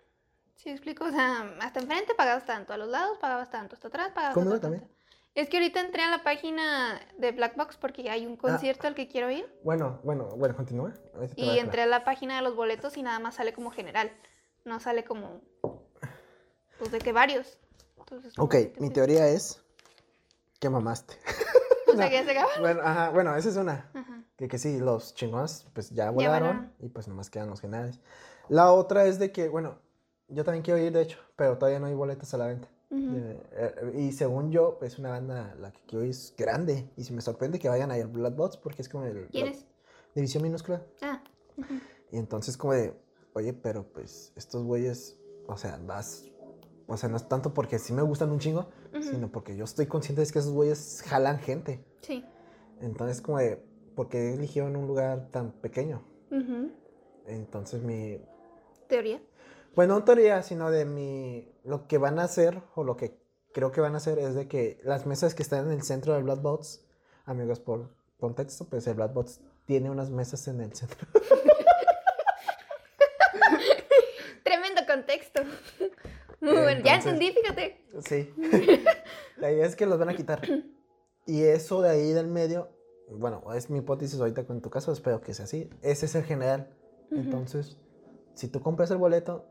¿Sí 0.62 0.70
explico? 0.70 1.06
O 1.06 1.12
sea, 1.12 1.56
hasta 1.62 1.80
enfrente 1.80 2.14
pagabas 2.16 2.46
tanto, 2.46 2.74
a 2.74 2.78
los 2.78 2.88
lados 2.90 3.18
pagabas 3.20 3.50
tanto, 3.50 3.76
hasta 3.76 3.88
atrás 3.88 4.12
pagabas 4.14 4.34
¿Cómo 4.36 4.48
otro 4.48 4.60
también? 4.60 4.82
tanto. 4.84 4.96
Es 5.34 5.48
que 5.50 5.58
ahorita 5.58 5.80
entré 5.80 6.04
a 6.04 6.10
la 6.12 6.24
página 6.24 7.00
de 7.18 7.32
Black 7.32 7.56
Box 7.56 7.78
porque 7.78 8.10
hay 8.10 8.26
Ah. 8.26 8.28
un 8.28 8.36
concierto 8.36 8.86
al 8.88 8.96
que 8.96 9.08
quiero 9.08 9.32
ir. 9.32 9.48
Bueno, 9.64 10.00
bueno, 10.04 10.26
bueno, 10.36 10.56
continúa. 10.56 10.92
Te 11.36 11.42
Y 11.42 11.58
a 11.58 11.62
entré 11.62 11.84
a 11.84 11.86
la 11.86 12.04
página 12.04 12.36
de 12.36 12.42
los 12.42 12.56
boletos 12.56 12.98
y 12.98 13.02
nada 13.02 13.20
más 13.20 13.36
sale 13.36 13.54
como 13.54 13.72
general. 13.72 14.12
No 14.66 14.80
sale 14.82 15.06
como. 15.06 15.42
Pues 16.78 16.92
de 16.92 17.00
que 17.00 17.12
varios. 17.14 17.58
Entonces, 17.98 18.34
Ok, 18.38 18.56
mi 18.80 18.90
teoría 18.90 19.28
es 19.28 19.64
que 20.60 20.70
mamaste. 20.70 21.16
O 21.88 21.94
sea, 21.94 22.08
que 22.10 22.16
ya 22.16 22.24
se 22.24 22.32
acaba. 22.32 22.48
bueno, 22.62 22.82
ajá, 22.86 23.10
bueno, 23.10 23.36
esa 23.36 23.50
es 23.50 23.58
una. 23.58 23.90
Ajá. 23.94 24.24
Que, 24.38 24.48
que 24.48 24.58
sí, 24.58 24.80
los 24.80 25.14
chingones 25.14 25.66
pues 25.74 25.90
ya 25.90 26.10
volaron 26.10 26.48
volaron. 26.48 26.74
y 26.80 26.88
pues 26.88 27.10
nomás 27.10 27.30
quedan 27.30 27.50
los 27.50 27.60
generales. 27.60 28.00
La 28.48 28.72
otra 28.72 29.04
es 29.08 29.20
de 29.20 29.34
que, 29.34 29.50
bueno, 29.50 29.78
yo 30.32 30.44
también 30.44 30.64
quiero 30.64 30.80
ir 30.80 30.92
de 30.92 31.02
hecho, 31.02 31.18
pero 31.36 31.58
todavía 31.58 31.80
no 31.80 31.88
hay 31.88 31.94
boletos 31.94 32.34
a 32.34 32.38
la 32.38 32.48
venta. 32.48 32.68
Eh, 32.94 33.42
eh, 33.54 33.94
y 34.00 34.12
según 34.12 34.52
yo, 34.52 34.78
es 34.82 35.00
una 35.00 35.12
banda 35.12 35.56
la 35.60 35.72
que 35.72 35.80
quiero 35.88 36.04
ir 36.04 36.12
es 36.12 36.34
grande. 36.38 36.90
Y 36.98 37.04
si 37.06 37.14
me 37.14 37.22
sorprende 37.22 37.58
que 37.58 37.70
vayan 37.70 37.90
a 37.90 37.98
ir 37.98 38.08
Bloodbots 38.08 38.58
porque 38.58 38.82
es 38.82 38.90
como 38.90 39.06
el... 39.06 39.28
¿Quién 39.28 39.48
es? 39.48 39.66
División 40.14 40.44
minúscula. 40.44 40.84
Ah. 41.02 41.24
Y 42.12 42.18
entonces 42.18 42.58
como 42.58 42.74
de, 42.74 42.94
oye, 43.34 43.54
pero 43.54 43.84
pues 43.84 44.34
estos 44.36 44.64
güeyes, 44.64 45.18
o 45.48 45.58
sea, 45.58 45.80
vas... 45.86 46.26
O 46.88 46.98
sea, 46.98 47.08
no 47.08 47.16
es 47.16 47.30
tanto 47.30 47.54
porque 47.54 47.80
sí 47.80 47.94
me 47.94 48.02
gustan 48.02 48.32
un 48.32 48.40
chingo, 48.40 48.68
sino 49.00 49.32
porque 49.32 49.56
yo 49.56 49.64
estoy 49.64 49.86
consciente 49.86 50.26
de 50.26 50.30
que 50.30 50.40
esos 50.40 50.52
güeyes 50.52 51.02
jalan 51.08 51.40
gente. 51.40 51.82
Sí. 52.02 52.26
Entonces 52.82 53.22
como 53.22 53.38
de, 53.38 53.64
¿por 53.96 54.10
qué 54.10 54.34
eligieron 54.34 54.76
un 54.76 54.88
lugar 54.88 55.30
tan 55.32 55.54
pequeño? 55.54 56.04
Entonces 57.26 57.82
mi... 57.82 58.20
Teoría. 58.90 59.22
Pues 59.76 59.88
no 59.88 60.04
teoría, 60.04 60.44
sino 60.44 60.70
de 60.70 60.86
mi... 60.86 61.48
Lo 61.64 61.88
que 61.88 61.98
van 61.98 62.20
a 62.20 62.24
hacer, 62.24 62.62
o 62.76 62.84
lo 62.84 62.98
que 62.98 63.18
creo 63.54 63.72
que 63.72 63.82
van 63.82 63.94
a 63.94 63.98
hacer, 63.98 64.20
es 64.20 64.36
de 64.36 64.48
que 64.48 64.80
las 64.84 65.06
mesas 65.06 65.34
que 65.34 65.44
están 65.44 65.68
en 65.68 65.72
el 65.72 65.84
centro 65.84 66.14
del 66.14 66.24
Bloodbots, 66.24 66.86
amigos, 67.26 67.60
por 67.60 67.90
contexto, 68.20 68.68
pues 68.68 68.86
el 68.88 68.96
Bloodbots 68.96 69.42
tiene 69.66 69.90
unas 69.90 70.10
mesas 70.10 70.48
en 70.48 70.62
el 70.62 70.74
centro. 70.74 71.08
Tremendo 74.44 74.82
contexto. 74.86 75.42
Muy 76.42 76.58
bueno. 76.58 76.82
Ya 76.84 76.96
entendí, 76.96 77.32
fíjate. 77.32 77.86
Sí. 78.06 78.34
La 79.38 79.52
idea 79.52 79.66
es 79.66 79.76
que 79.76 79.86
los 79.86 79.98
van 79.98 80.10
a 80.10 80.16
quitar. 80.16 80.42
Y 81.26 81.44
eso 81.44 81.82
de 81.82 81.90
ahí 81.90 82.12
del 82.12 82.28
medio, 82.28 82.70
bueno, 83.10 83.44
es 83.54 83.70
mi 83.70 83.80
hipótesis 83.80 84.20
ahorita 84.20 84.46
con 84.46 84.62
tu 84.62 84.70
caso, 84.70 84.92
espero 84.92 85.22
que 85.22 85.34
sea 85.34 85.46
así. 85.46 85.70
Ese 85.82 86.08
es 86.08 86.16
el 86.16 86.24
general. 86.24 86.76
Entonces, 87.12 87.78
si 88.34 88.48
tú 88.48 88.62
compras 88.62 88.90
el 88.92 88.98
boleto, 88.98 89.46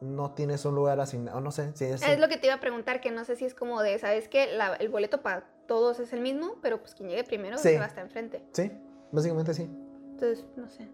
no 0.00 0.32
tienes 0.32 0.64
un 0.64 0.74
lugar 0.74 1.00
asignado, 1.00 1.40
no 1.40 1.50
sé, 1.50 1.72
si 1.76 1.84
es... 1.84 2.02
Es 2.02 2.18
lo 2.20 2.28
que 2.28 2.36
te 2.36 2.46
iba 2.46 2.54
a 2.54 2.60
preguntar, 2.60 3.00
que 3.00 3.10
no 3.10 3.24
sé 3.24 3.36
si 3.36 3.44
es 3.44 3.54
como 3.54 3.82
de, 3.82 3.98
¿sabes 3.98 4.28
qué? 4.28 4.46
La- 4.56 4.74
el 4.76 4.88
boleto 4.88 5.22
para 5.22 5.44
todos 5.66 5.98
es 6.00 6.12
el 6.12 6.20
mismo, 6.20 6.56
pero 6.62 6.80
pues 6.80 6.94
quien 6.94 7.08
llegue 7.08 7.24
primero 7.24 7.58
Sí. 7.58 7.70
se 7.70 7.78
va 7.78 7.86
hasta 7.86 8.00
enfrente. 8.00 8.42
Sí, 8.52 8.70
básicamente 9.12 9.54
sí. 9.54 9.62
Entonces, 9.64 10.44
no 10.56 10.68
sé. 10.68 10.88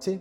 Sí, 0.00 0.20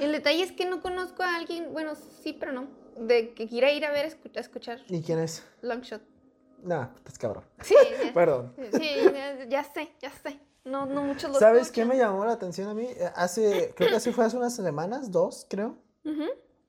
El 0.00 0.10
detalle 0.12 0.42
es 0.42 0.50
que 0.52 0.66
no 0.66 0.82
conozco 0.82 1.22
a 1.22 1.36
alguien, 1.36 1.72
bueno, 1.72 1.94
sí, 1.94 2.32
pero 2.32 2.50
no, 2.52 2.66
de 2.96 3.32
que 3.34 3.48
quiera 3.48 3.72
ir 3.72 3.84
a 3.84 3.90
ver, 3.92 4.06
a 4.36 4.40
escuchar 4.40 4.80
¿y 4.88 5.02
quién 5.02 5.20
es? 5.20 5.44
Longshot. 5.62 6.02
Nah, 6.64 6.88
pues 7.04 7.16
cabrón. 7.18 7.44
Sí, 7.62 7.74
ya, 8.02 8.12
Perdón. 8.14 8.54
sí, 8.72 8.88
ya, 9.12 9.44
ya 9.44 9.64
sé, 9.64 9.88
ya 10.00 10.10
sé. 10.10 10.40
No, 10.64 10.86
no 10.86 11.02
muchos 11.02 11.30
lo 11.30 11.38
¿Sabes 11.38 11.70
qué 11.70 11.82
escuchan. 11.82 11.88
me 11.88 11.96
llamó 11.96 12.24
la 12.24 12.32
atención 12.32 12.68
a 12.68 12.74
mí? 12.74 12.86
Eh, 12.88 13.10
Hace, 13.14 13.72
creo 13.76 13.88
que 13.90 13.96
así 13.96 14.10
fue 14.12 14.24
hace 14.24 14.36
unas 14.36 14.56
semanas, 14.56 15.10
dos, 15.12 15.46
creo. 15.48 15.76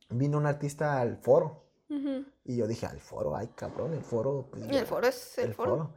Vino 0.09 0.37
un 0.37 0.45
artista 0.45 0.99
al 0.99 1.17
foro. 1.17 1.63
Y 2.45 2.57
yo 2.57 2.67
dije, 2.67 2.85
al 2.85 2.99
foro, 2.99 3.35
ay 3.35 3.49
cabrón, 3.55 3.93
el 3.93 4.03
foro. 4.03 4.47
pues, 4.51 4.63
el 4.69 4.85
foro 4.85 5.07
es 5.07 5.37
el, 5.37 5.53
foro. 5.53 5.93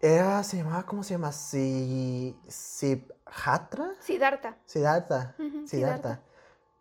Era, 0.00 0.42
se 0.42 0.58
llamaba, 0.58 0.84
¿cómo 0.84 1.02
se 1.02 1.14
llama? 1.14 1.32
Si, 1.32 2.36
Siddhartha. 2.46 3.94
Siddhartha. 4.00 4.58
Siddhartha. 4.64 5.34
Ujú, 5.38 5.66
Siddhartha. 5.66 6.22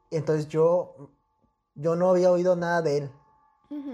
Y 0.09 0.17
entonces 0.17 0.47
yo, 0.47 1.11
yo 1.73 1.95
no 1.95 2.09
había 2.09 2.31
oído 2.31 2.55
nada 2.55 2.81
de 2.81 2.97
él 2.97 3.11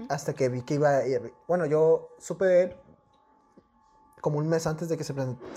hasta 0.08 0.34
que 0.34 0.48
vi 0.48 0.62
que 0.62 0.74
iba 0.74 0.90
a 0.90 1.06
ir. 1.06 1.32
Bueno, 1.48 1.66
yo 1.66 2.10
supe 2.18 2.44
de 2.44 2.62
él 2.62 2.76
como 4.20 4.38
un 4.38 4.48
mes 4.48 4.66
antes 4.66 4.88
de 4.88 4.96
que 4.96 5.04
se 5.04 5.14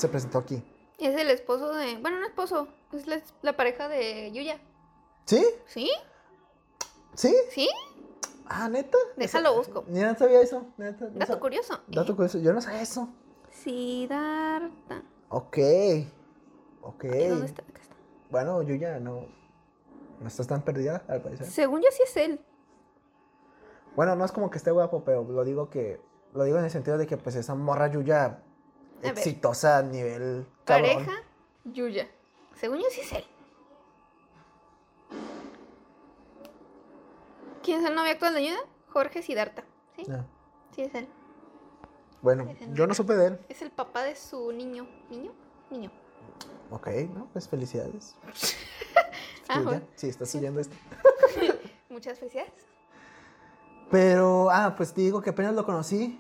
presentó 0.08 0.40
aquí. 0.40 0.64
Es 0.98 1.16
el 1.16 1.30
esposo 1.30 1.74
de, 1.74 1.98
bueno, 1.98 2.20
no 2.20 2.26
esposo, 2.26 2.68
es 2.94 3.06
la, 3.06 3.22
la 3.42 3.56
pareja 3.56 3.88
de 3.88 4.32
Yuya. 4.32 4.60
¿Sí? 5.26 5.46
¿Sí? 5.66 5.92
¿Sí? 7.16 7.36
¿Sí? 7.52 7.70
Ah, 8.48 8.70
neta. 8.70 8.98
Déjalo, 9.18 9.50
Esa- 9.50 9.58
busco. 9.58 9.84
Ni 9.88 10.00
no 10.02 10.16
sabía 10.16 10.42
eso. 10.42 10.66
neta, 10.78 11.08
Dato 11.08 11.40
curioso. 11.40 11.80
Dato 11.88 12.16
curioso. 12.16 12.38
Yo 12.40 12.54
no 12.54 12.62
sabía 12.62 12.82
eso. 12.82 13.10
Siddhartha. 13.52 15.02
Ok. 15.30 15.58
Ok. 16.82 17.04
¿Dónde 17.06 17.46
está? 17.48 17.64
Acá 17.64 17.82
está. 17.82 17.96
Bueno, 18.30 18.62
yo 18.62 18.76
ya 18.76 19.00
no. 19.00 19.26
No 20.20 20.28
estás 20.28 20.48
tan 20.48 20.62
perdida, 20.64 21.04
al 21.08 21.22
parecer. 21.22 21.46
Según 21.48 21.82
yo 21.82 21.88
sí 21.92 22.04
es 22.04 22.16
él. 22.18 22.40
Bueno, 23.96 24.16
no 24.16 24.24
es 24.26 24.32
como 24.32 24.50
que 24.50 24.58
esté 24.58 24.72
guapo, 24.72 25.04
pero 25.04 25.24
lo 25.24 25.44
digo 25.44 25.70
que. 25.70 26.00
Lo 26.34 26.44
digo 26.44 26.58
en 26.58 26.66
el 26.66 26.72
sentido 26.72 26.98
de 26.98 27.08
que, 27.08 27.16
pues, 27.18 27.36
esa 27.36 27.56
morra 27.56 27.88
Yuya 27.88 28.42
exitosa 29.02 29.78
a 29.80 29.84
nivel. 29.84 30.46
cabrón. 30.66 30.96
Pareja 31.06 31.12
Yuya. 31.66 32.08
Según 32.56 32.78
yo 32.80 32.86
sí 32.92 33.02
es 33.02 33.14
él. 33.14 33.26
¿Quién 37.66 37.80
es 37.82 37.90
el 37.90 37.96
novio 37.96 38.12
actual 38.12 38.36
de 38.36 38.44
Yuya? 38.44 38.60
Jorge 38.90 39.24
Siddhartha. 39.24 39.64
¿Sí? 39.96 40.04
Ah, 40.12 40.24
Sí 40.76 40.84
es 40.84 40.94
él. 40.94 41.08
Bueno, 42.22 42.48
yo 42.74 42.86
no 42.86 42.94
supe 42.94 43.16
de 43.16 43.28
él. 43.28 43.40
Es 43.50 43.64
el 43.64 43.72
papá 43.72 44.04
de 44.04 44.16
su 44.16 44.52
niño. 44.52 44.88
¿Niño? 45.10 45.32
Niño. 45.72 45.92
Ok, 46.70 46.88
no, 47.16 47.28
pues 47.34 47.50
felicidades. 47.50 48.16
Ah, 49.48 49.62
bueno. 49.62 49.84
si 49.94 50.10
estás 50.10 50.34
oyendo 50.34 50.60
esto. 50.60 50.76
Muchas 51.90 52.18
felicidades. 52.18 52.66
Pero, 53.92 54.50
ah, 54.50 54.74
pues 54.76 54.92
te 54.92 55.02
digo 55.02 55.22
que 55.22 55.30
apenas 55.30 55.54
lo 55.54 55.64
conocí. 55.64 56.20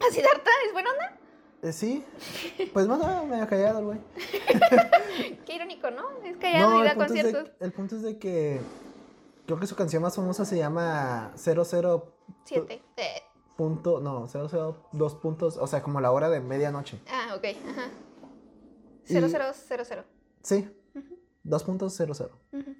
¿A 0.00 0.12
Siddhartha? 0.12 0.50
¿Es 0.66 0.72
buena 0.72 0.90
onda? 0.90 1.16
Eh, 1.62 1.72
sí. 1.72 2.04
Pues 2.72 2.88
más 2.88 2.98
no, 2.98 3.24
me 3.26 3.40
ha 3.40 3.46
callado 3.46 3.78
el 3.78 3.84
güey. 3.84 3.98
Qué 5.46 5.54
irónico, 5.54 5.92
¿no? 5.92 6.10
Es 6.24 6.36
callado 6.38 6.82
y 6.82 6.84
da 6.84 6.96
conciertos. 6.96 7.44
de, 7.44 7.66
el 7.66 7.72
punto 7.72 7.94
es 7.94 8.02
de 8.02 8.18
que 8.18 8.60
creo 9.56 9.60
que 9.60 9.66
su 9.66 9.76
canción 9.76 10.02
más 10.02 10.16
famosa 10.16 10.44
se 10.44 10.56
llama 10.58 11.32
00 11.36 12.14
Siete. 12.44 12.82
Eh, 12.96 13.22
punto, 13.56 14.00
no, 14.00 14.26
00 14.26 14.88
dos 14.92 15.14
puntos, 15.16 15.56
o 15.56 15.66
sea, 15.66 15.82
como 15.82 16.00
la 16.00 16.10
hora 16.12 16.28
de 16.28 16.40
medianoche. 16.40 17.00
Ah, 17.08 17.34
ok. 17.36 17.44
Ajá. 17.70 17.86
Y- 19.06 19.12
Cero, 19.12 19.26
cero, 19.30 19.44
cero, 19.54 19.82
cero. 19.86 20.04
Sí. 20.42 20.68
2.00. 21.44 22.30
Ujú. 22.52 22.74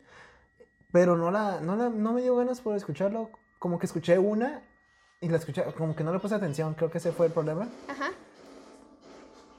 Pero 0.92 1.16
no 1.16 1.30
la, 1.30 1.60
no 1.60 1.76
la, 1.76 1.88
no 1.88 2.12
me 2.12 2.20
dio 2.22 2.36
ganas 2.36 2.60
por 2.60 2.76
escucharlo. 2.76 3.30
Como 3.58 3.78
que 3.78 3.86
escuché 3.86 4.18
una 4.18 4.62
y 5.20 5.28
la 5.28 5.36
escuché, 5.38 5.64
como 5.76 5.94
que 5.96 6.04
no 6.04 6.12
le 6.12 6.18
puse 6.18 6.34
atención, 6.34 6.74
creo 6.74 6.90
que 6.90 6.98
ese 6.98 7.12
fue 7.12 7.26
el 7.26 7.32
problema. 7.32 7.68
Ajá. 7.88 8.10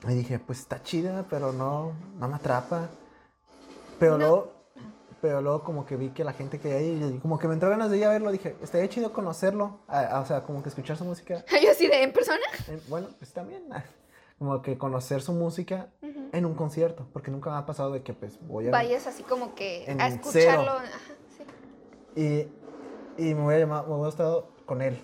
Y 0.07 0.13
dije, 0.15 0.39
pues 0.39 0.59
está 0.59 0.81
chida, 0.81 1.25
pero 1.29 1.51
no, 1.51 1.93
no 2.17 2.27
me 2.27 2.35
atrapa. 2.35 2.89
Pero 3.99 4.13
No. 4.13 4.17
luego, 4.17 4.53
pero 5.21 5.41
luego 5.41 5.63
como 5.63 5.85
que 5.85 5.95
vi 5.95 6.09
que 6.09 6.23
la 6.23 6.33
gente 6.33 6.59
que 6.59 6.73
hay, 6.73 7.03
y 7.15 7.19
como 7.19 7.37
que 7.37 7.47
me 7.47 7.53
entró 7.53 7.69
ganas 7.69 7.91
de 7.91 7.97
ir 7.97 8.05
a 8.05 8.09
verlo, 8.09 8.31
dije, 8.31 8.55
estaría 8.61 8.89
chido 8.89 9.13
conocerlo, 9.13 9.79
a- 9.87 10.01
a- 10.17 10.19
o 10.21 10.25
sea, 10.25 10.41
como 10.43 10.61
que 10.63 10.69
escuchar 10.69 10.97
su 10.97 11.05
música. 11.05 11.45
Yo 11.63 11.71
así 11.71 11.87
de 11.87 12.03
en 12.03 12.11
persona. 12.11 12.41
Bueno, 12.89 13.07
pues 13.19 13.31
también, 13.31 13.63
como 14.39 14.61
que 14.61 14.77
conocer 14.77 15.21
su 15.21 15.33
música 15.33 15.89
Ujú. 16.01 16.29
en 16.33 16.45
un 16.45 16.55
concierto, 16.55 17.07
porque 17.13 17.29
nunca 17.31 17.51
me 17.51 17.57
ha 17.57 17.65
pasado 17.65 17.91
de 17.91 18.01
que 18.01 18.13
pues 18.13 18.39
voy 18.41 18.67
a... 18.67 18.71
Vayas 18.71 19.05
así 19.07 19.23
como 19.23 19.53
que 19.55 19.85
a 19.99 20.07
escucharlo. 20.07 20.71
Ajá, 20.71 20.89
sí. 21.37 21.43
Y, 22.15 22.47
y 23.29 23.33
me 23.35 23.41
voy 23.43 23.55
a 23.55 23.59
llamar, 23.59 23.87
me 23.87 23.93
voy 23.95 24.07
a 24.07 24.09
estar 24.09 24.27
con 24.65 24.81
él, 24.81 24.97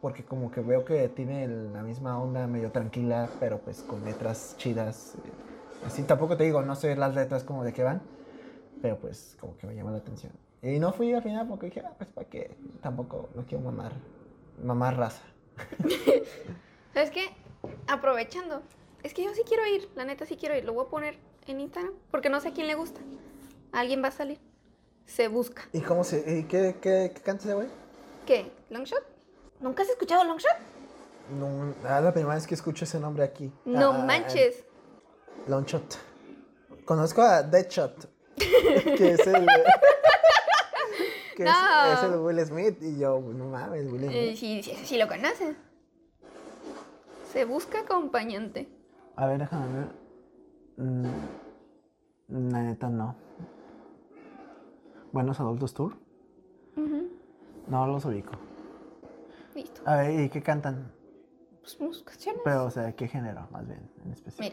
porque 0.00 0.24
como 0.24 0.50
que 0.50 0.60
veo 0.60 0.84
que 0.84 1.08
tiene 1.08 1.48
la 1.48 1.82
misma 1.82 2.20
onda, 2.22 2.46
medio 2.46 2.70
tranquila, 2.70 3.28
pero 3.40 3.58
pues 3.58 3.82
con 3.82 4.04
letras 4.04 4.54
chidas. 4.58 5.14
eh, 5.16 5.32
Así 5.84 6.02
tampoco 6.04 6.36
te 6.36 6.44
digo, 6.44 6.62
no 6.62 6.76
sé 6.76 6.96
las 6.96 7.14
letras 7.14 7.42
como 7.44 7.64
de 7.64 7.72
qué 7.72 7.82
van, 7.82 8.00
pero 8.84 8.98
pues 8.98 9.34
como 9.40 9.56
que 9.56 9.66
me 9.66 9.74
llama 9.74 9.92
la 9.92 9.96
atención. 9.96 10.30
Y 10.60 10.78
no 10.78 10.92
fui 10.92 11.10
al 11.14 11.22
final 11.22 11.48
porque 11.48 11.66
dije, 11.66 11.80
ah, 11.86 11.94
pues 11.96 12.10
para 12.10 12.28
qué, 12.28 12.54
tampoco, 12.82 13.30
no 13.34 13.46
quiero 13.46 13.64
mamar, 13.64 13.92
mamar 14.62 14.94
raza. 14.98 15.22
¿Sabes 16.92 17.10
qué? 17.10 17.30
Aprovechando. 17.88 18.60
Es 19.02 19.14
que 19.14 19.24
yo 19.24 19.32
sí 19.32 19.40
quiero 19.48 19.64
ir, 19.66 19.88
la 19.94 20.04
neta 20.04 20.26
sí 20.26 20.36
quiero 20.36 20.54
ir. 20.54 20.66
Lo 20.66 20.74
voy 20.74 20.84
a 20.84 20.90
poner 20.90 21.16
en 21.46 21.60
Instagram 21.60 21.94
porque 22.10 22.28
no 22.28 22.42
sé 22.42 22.48
a 22.48 22.52
quién 22.52 22.66
le 22.66 22.74
gusta. 22.74 23.00
Alguien 23.72 24.02
va 24.04 24.08
a 24.08 24.10
salir. 24.10 24.38
Se 25.06 25.28
busca. 25.28 25.62
¿Y 25.72 25.80
cómo 25.80 26.04
se, 26.04 26.40
y 26.40 26.42
qué, 26.44 26.76
qué, 26.78 27.10
qué 27.14 27.22
canta 27.22 27.44
ese 27.44 27.54
güey? 27.54 27.68
¿Qué? 28.26 28.52
¿Longshot? 28.68 29.02
¿Nunca 29.60 29.82
has 29.82 29.88
escuchado 29.88 30.24
Longshot? 30.24 30.58
No, 31.40 31.70
es 31.70 31.82
la 32.04 32.12
primera 32.12 32.34
vez 32.34 32.46
que 32.46 32.54
escucho 32.54 32.84
ese 32.84 33.00
nombre 33.00 33.24
aquí. 33.24 33.50
No 33.64 33.92
Ah, 33.92 34.04
manches. 34.04 34.62
Longshot. 35.46 35.96
Conozco 36.84 37.22
a 37.22 37.42
Deadshot, 37.42 38.10
que 38.96 39.10
es 39.12 39.26
el. 39.26 39.46
que 41.36 41.42
es- 41.42 41.48
No. 41.50 41.92
es, 41.92 42.02
el 42.02 42.20
Will 42.20 42.40
Smith. 42.46 42.76
Y 42.82 42.98
yo, 42.98 43.20
no 43.20 43.46
mames, 43.46 43.90
Will 43.90 44.02
Smith. 44.02 44.10
Eh, 44.12 44.36
sí, 44.36 44.62
sí 44.62 44.98
lo 44.98 45.06
conoces. 45.08 45.56
Se 47.32 47.44
busca 47.44 47.80
acompañante. 47.80 48.68
A 49.16 49.26
ver, 49.26 49.38
déjame 49.38 49.66
ver. 49.78 49.88
Mm, 50.76 51.06
la 52.28 52.62
neta, 52.62 52.88
no. 52.88 53.16
Buenos 55.12 55.38
Adultos 55.40 55.74
Tour. 55.74 55.96
No 57.66 57.86
los 57.86 58.04
ubico. 58.04 58.32
Listo. 59.54 59.80
A 59.86 59.96
ver, 59.96 60.20
¿y 60.20 60.28
qué 60.28 60.42
cantan? 60.42 60.92
Pues 61.60 61.78
buscaciones. 61.78 62.42
Pero, 62.44 62.64
o 62.66 62.70
sea, 62.70 62.92
¿qué 62.94 63.08
género, 63.08 63.48
más 63.50 63.66
bien, 63.66 63.88
en 64.04 64.12
especial? 64.12 64.52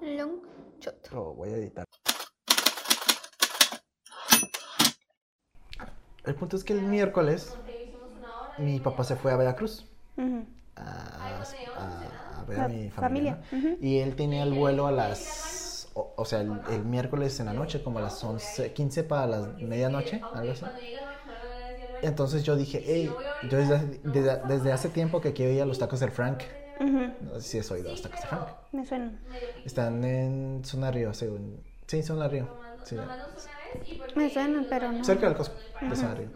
Mira. 0.00 0.16
Longshot. 0.24 1.10
Lo 1.12 1.34
voy 1.34 1.48
a 1.50 1.56
editar. 1.56 1.84
El 6.28 6.34
punto 6.34 6.56
es 6.56 6.64
que 6.64 6.72
el 6.74 6.82
miércoles 6.82 7.54
mi 8.58 8.80
papá 8.80 9.04
se 9.04 9.16
fue 9.16 9.32
a 9.32 9.36
Veracruz 9.36 9.86
Ujú. 10.16 10.44
a, 10.76 10.82
a- 10.82 12.40
a 12.40 12.44
ver 12.44 12.60
a 12.60 12.68
mi 12.68 12.90
familia, 12.90 13.38
familia. 13.40 13.40
¿no? 13.52 13.58
ujú. 13.58 13.78
Y 13.80 13.98
él 13.98 14.14
tenía 14.16 14.42
el 14.42 14.52
vuelo 14.52 14.86
a 14.86 14.92
las. 14.92 15.88
O, 15.94 16.12
o 16.16 16.24
sea, 16.24 16.40
el, 16.40 16.52
el 16.70 16.84
miércoles 16.84 17.38
en 17.40 17.46
la 17.46 17.52
noche, 17.52 17.82
como 17.82 17.98
a 17.98 18.02
las 18.02 18.22
11, 18.22 18.72
15 18.72 19.02
para 19.04 19.26
las 19.26 19.58
medianoche, 19.58 20.20
algo 20.34 20.52
así. 20.52 20.64
Entonces 22.02 22.44
yo 22.44 22.54
dije, 22.56 22.82
hey, 22.86 23.10
yo 23.50 23.58
desde, 23.58 23.74
hace- 23.76 24.00
desde, 24.04 24.36
desde 24.46 24.72
hace 24.72 24.88
tiempo 24.88 25.20
que 25.20 25.32
quiero 25.32 25.52
ir 25.52 25.62
a 25.62 25.66
los 25.66 25.78
tacos 25.78 25.98
del 26.00 26.10
Frank. 26.12 26.42
No 26.80 27.34
sé 27.40 27.40
si 27.42 27.58
has 27.58 27.70
oído 27.72 27.90
los 27.90 28.02
tacos 28.02 28.20
del 28.20 28.28
Frank. 28.28 28.48
Me 28.72 28.86
suena. 28.86 29.12
Están 29.64 30.04
en 30.04 30.62
Zona 30.64 30.90
Río, 30.92 31.12
según. 31.12 31.60
Sí, 31.88 32.02
Zona 32.02 32.28
Río. 32.28 32.46
Sí. 32.84 32.96
Me 34.14 34.28
suena, 34.30 34.66
pero 34.68 34.92
no. 34.92 35.04
Cerca 35.04 35.26
del 35.26 35.36
Costco, 35.36 35.56
de 35.80 35.96
Zona 35.96 36.14
Río. 36.14 36.28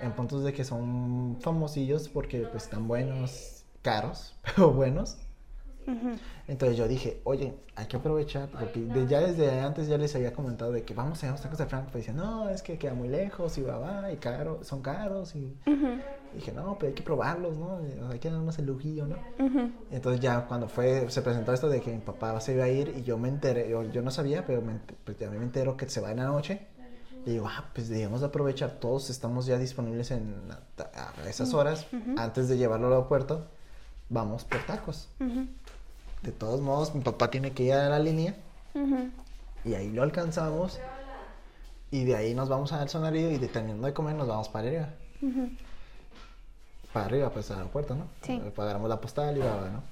En 0.00 0.12
puntos 0.12 0.44
de 0.44 0.52
que 0.52 0.64
son 0.64 1.38
famosillos 1.40 2.08
porque 2.08 2.46
pues 2.46 2.64
están 2.64 2.86
buenos, 2.88 3.64
caros, 3.82 4.34
pero 4.56 4.72
buenos. 4.72 5.18
Entonces 6.46 6.76
yo 6.78 6.88
dije, 6.88 7.20
oye, 7.24 7.54
hay 7.76 7.86
que 7.86 7.96
aprovechar, 7.96 8.48
porque 8.50 8.80
de- 8.80 9.06
ya 9.06 9.20
desde 9.20 9.60
antes 9.60 9.86
ya 9.88 9.98
les 9.98 10.14
había 10.16 10.32
comentado 10.32 10.72
de 10.72 10.82
que 10.84 10.94
vamos 10.94 11.22
a 11.22 11.26
ir 11.26 11.30
a 11.30 11.32
los 11.32 11.42
tacos 11.42 11.58
de 11.58 11.66
Frank. 11.66 11.84
Pues 11.90 12.06
decían, 12.06 12.16
no, 12.16 12.48
es 12.48 12.62
que 12.62 12.78
queda 12.78 12.94
muy 12.94 13.08
lejos 13.08 13.56
y 13.58 13.62
va, 13.62 13.78
va, 13.78 14.12
y 14.12 14.16
caro, 14.16 14.60
son 14.64 14.80
caros. 14.82 15.34
Y 15.36 15.54
dije, 16.34 16.52
no, 16.52 16.78
pero 16.78 16.88
hay 16.88 16.94
que 16.94 17.02
probarlos, 17.02 17.56
¿no? 17.58 17.80
Hay 18.10 18.18
que 18.18 18.30
darnos 18.30 18.58
el 18.58 18.66
lujillo, 18.66 19.06
¿no? 19.06 19.16
Entonces 19.90 20.20
ya 20.20 20.46
cuando 20.46 20.68
fue, 20.68 21.10
se 21.10 21.22
presentó 21.22 21.52
esto 21.52 21.68
de 21.68 21.80
que 21.80 21.92
mi 21.92 21.98
papá 22.00 22.40
se 22.40 22.54
iba 22.54 22.64
a 22.64 22.68
ir 22.68 22.94
y 22.96 23.02
yo 23.02 23.18
me 23.18 23.28
enteré, 23.28 23.68
yo, 23.70 23.84
yo 23.84 24.02
no 24.02 24.10
sabía, 24.10 24.44
pero 24.46 24.62
me, 24.62 24.80
pues 25.04 25.18
ya 25.18 25.30
me 25.30 25.36
entero 25.38 25.76
que 25.76 25.88
se 25.88 26.00
va 26.00 26.10
en 26.12 26.18
la 26.18 26.24
noche. 26.26 26.66
Y 27.26 27.32
digo, 27.32 27.46
ah, 27.48 27.64
pues 27.74 27.88
debemos 27.88 28.20
de 28.20 28.26
aprovechar, 28.28 28.78
todos 28.80 29.10
estamos 29.10 29.46
ya 29.46 29.58
disponibles 29.58 30.10
en, 30.12 30.34
a, 30.94 31.12
a 31.22 31.28
esas 31.28 31.52
horas, 31.52 31.86
antes 32.16 32.48
de 32.48 32.56
llevarlo 32.56 32.86
al 32.86 32.94
aeropuerto, 32.94 33.46
vamos 34.08 34.44
por 34.44 34.64
tacos. 34.64 35.08
De 36.22 36.32
todos 36.32 36.60
modos, 36.60 36.94
mi 36.94 37.02
papá 37.02 37.30
tiene 37.30 37.52
que 37.52 37.64
ir 37.64 37.74
a 37.74 37.88
la 37.88 37.98
línea 37.98 38.34
y 39.64 39.74
ahí 39.74 39.90
lo 39.90 40.02
alcanzamos. 40.02 40.78
Y 41.90 42.04
de 42.04 42.16
ahí 42.16 42.34
nos 42.34 42.48
vamos 42.48 42.72
al 42.72 42.88
sonario 42.88 43.30
y 43.30 43.38
de 43.38 43.48
terminando 43.48 43.86
de 43.86 43.94
comer 43.94 44.14
nos 44.14 44.28
vamos 44.28 44.48
para 44.48 44.66
arriba. 44.68 44.88
Para 46.92 47.06
arriba, 47.06 47.30
pues 47.30 47.50
al 47.50 47.58
aeropuerto, 47.58 47.94
¿no? 47.94 48.06
Sí. 48.22 48.40
Pagamos 48.54 48.88
la 48.88 49.00
postal 49.00 49.36
y 49.36 49.40
va, 49.40 49.56
va, 49.56 49.70
¿no? 49.70 49.82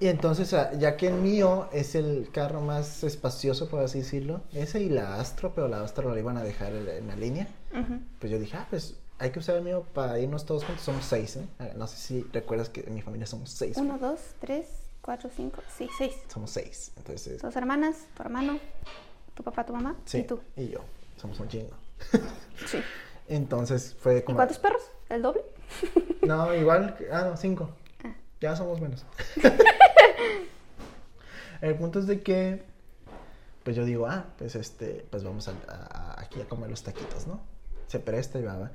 Y 0.00 0.06
entonces, 0.06 0.54
ya 0.78 0.96
que 0.96 1.08
el 1.08 1.14
mío 1.14 1.68
es 1.72 1.94
el 1.96 2.28
carro 2.32 2.60
más 2.60 3.02
espacioso, 3.02 3.68
por 3.68 3.80
así 3.82 3.98
decirlo, 3.98 4.42
ese 4.52 4.80
y 4.80 4.88
la 4.88 5.16
Astro, 5.20 5.52
pero 5.54 5.66
la 5.66 5.82
Astro 5.82 6.12
la 6.14 6.20
iban 6.20 6.36
a 6.36 6.44
dejar 6.44 6.72
en 6.72 7.06
la 7.08 7.16
línea, 7.16 7.48
pues 8.20 8.30
yo 8.30 8.38
dije, 8.38 8.56
ah, 8.56 8.66
pues 8.70 8.94
hay 9.18 9.30
que 9.30 9.40
usar 9.40 9.56
el 9.56 9.62
mío 9.62 9.84
para 9.94 10.20
irnos 10.20 10.46
todos 10.46 10.64
juntos. 10.64 10.84
Somos 10.84 11.04
seis, 11.04 11.34
¿eh? 11.36 11.44
Ah, 11.58 11.70
No 11.76 11.88
sé 11.88 11.96
si 11.96 12.22
recuerdas 12.32 12.68
que 12.68 12.82
en 12.82 12.94
mi 12.94 13.02
familia 13.02 13.26
somos 13.26 13.50
seis. 13.50 13.76
Uno, 13.76 13.98
dos, 13.98 14.20
tres, 14.40 14.66
cuatro, 15.02 15.28
cinco, 15.34 15.60
sí, 15.76 15.88
seis. 15.98 16.14
Somos 16.32 16.50
seis. 16.52 16.92
Entonces, 16.96 17.42
Dos 17.42 17.56
hermanas, 17.56 17.96
tu 18.16 18.22
hermano, 18.22 18.60
tu 19.34 19.42
papá, 19.42 19.66
tu 19.66 19.72
mamá 19.72 19.96
sí. 20.04 20.18
y 20.18 20.22
tú. 20.22 20.38
Y 20.56 20.68
yo. 20.68 20.78
Somos 21.16 21.40
un 21.40 21.48
chingo. 21.48 21.70
Sí. 22.66 22.78
Entonces 23.28 23.96
fue 24.00 24.18
¿Y 24.18 24.22
como. 24.22 24.36
cuántos 24.36 24.58
perros? 24.60 24.82
¿El 25.08 25.22
doble? 25.22 25.42
No, 26.22 26.54
igual. 26.54 26.96
Ah, 27.10 27.22
no, 27.28 27.36
cinco. 27.36 27.70
Ah. 28.04 28.14
Ya 28.40 28.54
somos 28.54 28.80
menos. 28.80 29.04
El 31.60 31.74
punto 31.76 31.98
es 31.98 32.06
de 32.06 32.22
que, 32.22 32.62
pues 33.64 33.76
yo 33.76 33.84
digo, 33.84 34.06
ah, 34.06 34.26
pues 34.38 34.54
este, 34.54 35.06
pues 35.10 35.24
vamos 35.24 35.48
a, 35.48 35.52
a- 35.68 36.20
aquí 36.20 36.40
a 36.40 36.48
comer 36.48 36.70
los 36.70 36.82
taquitos, 36.82 37.26
¿no? 37.26 37.40
Se 37.86 37.98
presta 38.00 38.38
y 38.38 38.42
va, 38.44 38.56
va. 38.56 38.70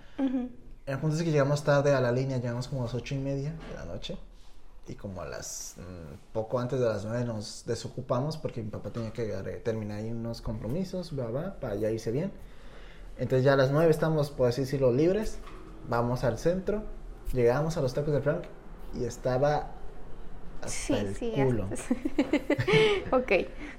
El 0.86 1.00
punto 1.00 1.16
es 1.16 1.24
que 1.24 1.32
llegamos 1.32 1.64
tarde 1.64 1.94
a 1.94 2.02
la 2.02 2.12
línea, 2.12 2.38
llegamos 2.38 2.68
como 2.68 2.82
a 2.82 2.86
las 2.86 2.94
ocho 2.94 3.16
y 3.16 3.20
media 3.20 3.52
de 3.70 3.76
la 3.76 3.86
noche. 3.86 4.18
Y 4.86 4.96
como 4.96 5.22
a 5.22 5.26
las, 5.26 5.76
mm, 5.78 6.34
poco 6.34 6.60
antes 6.60 6.78
de 6.80 6.86
las 6.86 7.06
nueve 7.06 7.24
nos 7.24 7.64
desocupamos 7.66 8.36
porque 8.36 8.62
mi 8.62 8.70
papá 8.70 8.90
tenía 8.90 9.12
que 9.14 9.24
terminar 9.64 10.00
ahí 10.00 10.12
unos 10.12 10.42
compromisos, 10.42 11.18
va, 11.18 11.32
va, 11.32 11.54
para 11.62 11.76
ya 11.76 11.90
irse 11.90 12.12
bien. 12.12 12.34
Entonces 13.18 13.46
ya 13.46 13.54
a 13.54 13.56
las 13.56 13.72
nueve 13.72 13.90
estamos, 13.92 14.30
por 14.32 14.50
así 14.50 14.62
decirlo, 14.62 14.92
libres. 14.92 15.38
Vamos 15.88 16.26
al 16.26 16.38
centro, 16.38 16.84
llegamos 17.32 17.78
a 17.78 17.82
los 17.82 17.94
tacos 17.94 18.14
de 18.14 18.22
Frank 18.22 18.44
y 18.94 19.06
estaba 19.06 19.72
hasta 20.66 20.72
Sí, 20.72 20.94
el 20.94 21.16
sí. 21.16 21.32
culo. 21.36 21.68
hasta- 21.72 21.96
ok. 23.18 23.32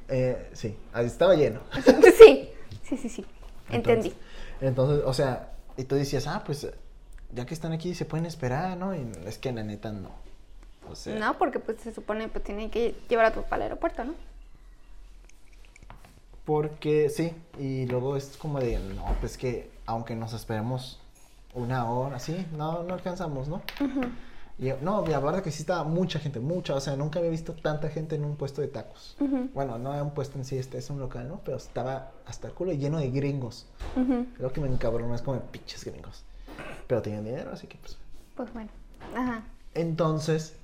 Eh, 0.09 0.51
sí, 0.53 0.77
ahí 0.93 1.07
estaba 1.07 1.35
lleno. 1.35 1.61
Sí, 2.19 2.51
sí, 2.83 2.97
sí, 2.97 3.09
sí. 3.09 3.25
Entendí. 3.71 4.09
Entonces, 4.09 4.15
entonces, 4.61 5.03
o 5.07 5.13
sea, 5.15 5.53
y 5.77 5.85
tú 5.85 5.95
decías, 5.97 6.27
ah, 6.27 6.43
pues 6.45 6.67
ya 7.33 7.47
que 7.47 7.55
están 7.55 7.73
aquí 7.73 7.95
se 7.95 8.05
pueden 8.05 8.27
esperar, 8.27 8.77
¿no? 8.77 8.95
Y 8.95 9.11
es 9.27 9.39
que 9.39 9.53
la 9.53 9.63
neta 9.65 9.91
no. 9.93 10.11
O 10.89 10.95
sea, 10.95 11.15
No, 11.19 11.39
porque 11.39 11.59
pues 11.59 11.81
se 11.81 11.93
supone 11.95 12.29
que 12.31 12.41
tienen 12.41 12.71
que 12.71 12.95
llevar 13.09 13.25
a 13.27 13.33
tu 13.33 13.43
papá 13.43 13.57
al 13.57 13.63
aeropuerto, 13.63 14.05
¿no? 14.05 14.15
Porque 16.45 17.09
sí, 17.09 17.33
y 17.59 17.87
luego 17.87 18.17
es 18.17 18.37
como 18.37 18.61
de, 18.61 18.79
no, 18.79 19.17
pues 19.21 19.39
que 19.39 19.71
aunque 19.87 20.15
nos 20.15 20.35
esperemos 20.35 21.01
una 21.55 21.91
hora, 21.91 22.19
sí, 22.19 22.47
no, 22.57 22.83
no 22.83 22.95
alcanzamos, 22.95 23.49
¿no? 23.49 23.63
Y 24.59 24.71
no, 24.83 25.05
y 25.09 25.13
aparte 25.13 25.43
que 25.43 25.51
sí 25.51 25.63
estaba 25.63 25.83
mucha 25.83 26.21
gente, 26.21 26.39
mucha, 26.39 26.77
o 26.77 26.81
sea, 26.81 26.95
nunca 26.95 27.19
había 27.19 27.31
visto 27.31 27.55
tanta 27.55 27.89
gente 27.89 28.15
en 28.15 28.25
un 28.25 28.37
puesto 28.37 28.61
de 28.61 28.69
tacos. 28.69 29.17
Bueno, 29.53 29.79
no 29.79 29.93
era 29.93 30.03
un 30.03 30.13
puesto 30.13 30.39
en 30.39 30.45
sí, 30.45 30.57
este 30.57 30.79
es 30.79 30.91
un 30.91 31.01
local, 31.01 31.29
¿no? 31.29 31.41
Pero 31.45 31.57
estaba 31.57 32.13
hasta 32.25 32.49
el 32.49 32.55
culo 32.55 32.73
lleno 32.73 32.99
de 32.99 33.11
gringos. 33.11 33.67
Lo 34.39 34.53
que 34.53 34.61
me 34.61 34.69
encabronó 34.69 35.15
es 35.15 35.23
como 35.23 35.39
de 35.39 35.43
pinches 35.43 35.85
gringos. 35.85 36.25
Pero 36.87 37.03
tenían 37.03 37.25
dinero, 37.25 37.51
así 37.53 37.67
que 37.67 37.79
pues. 37.79 37.99
Pues 38.37 38.53
bueno. 38.53 38.71
Ajá. 39.17 39.43
Entonces, 39.75 40.55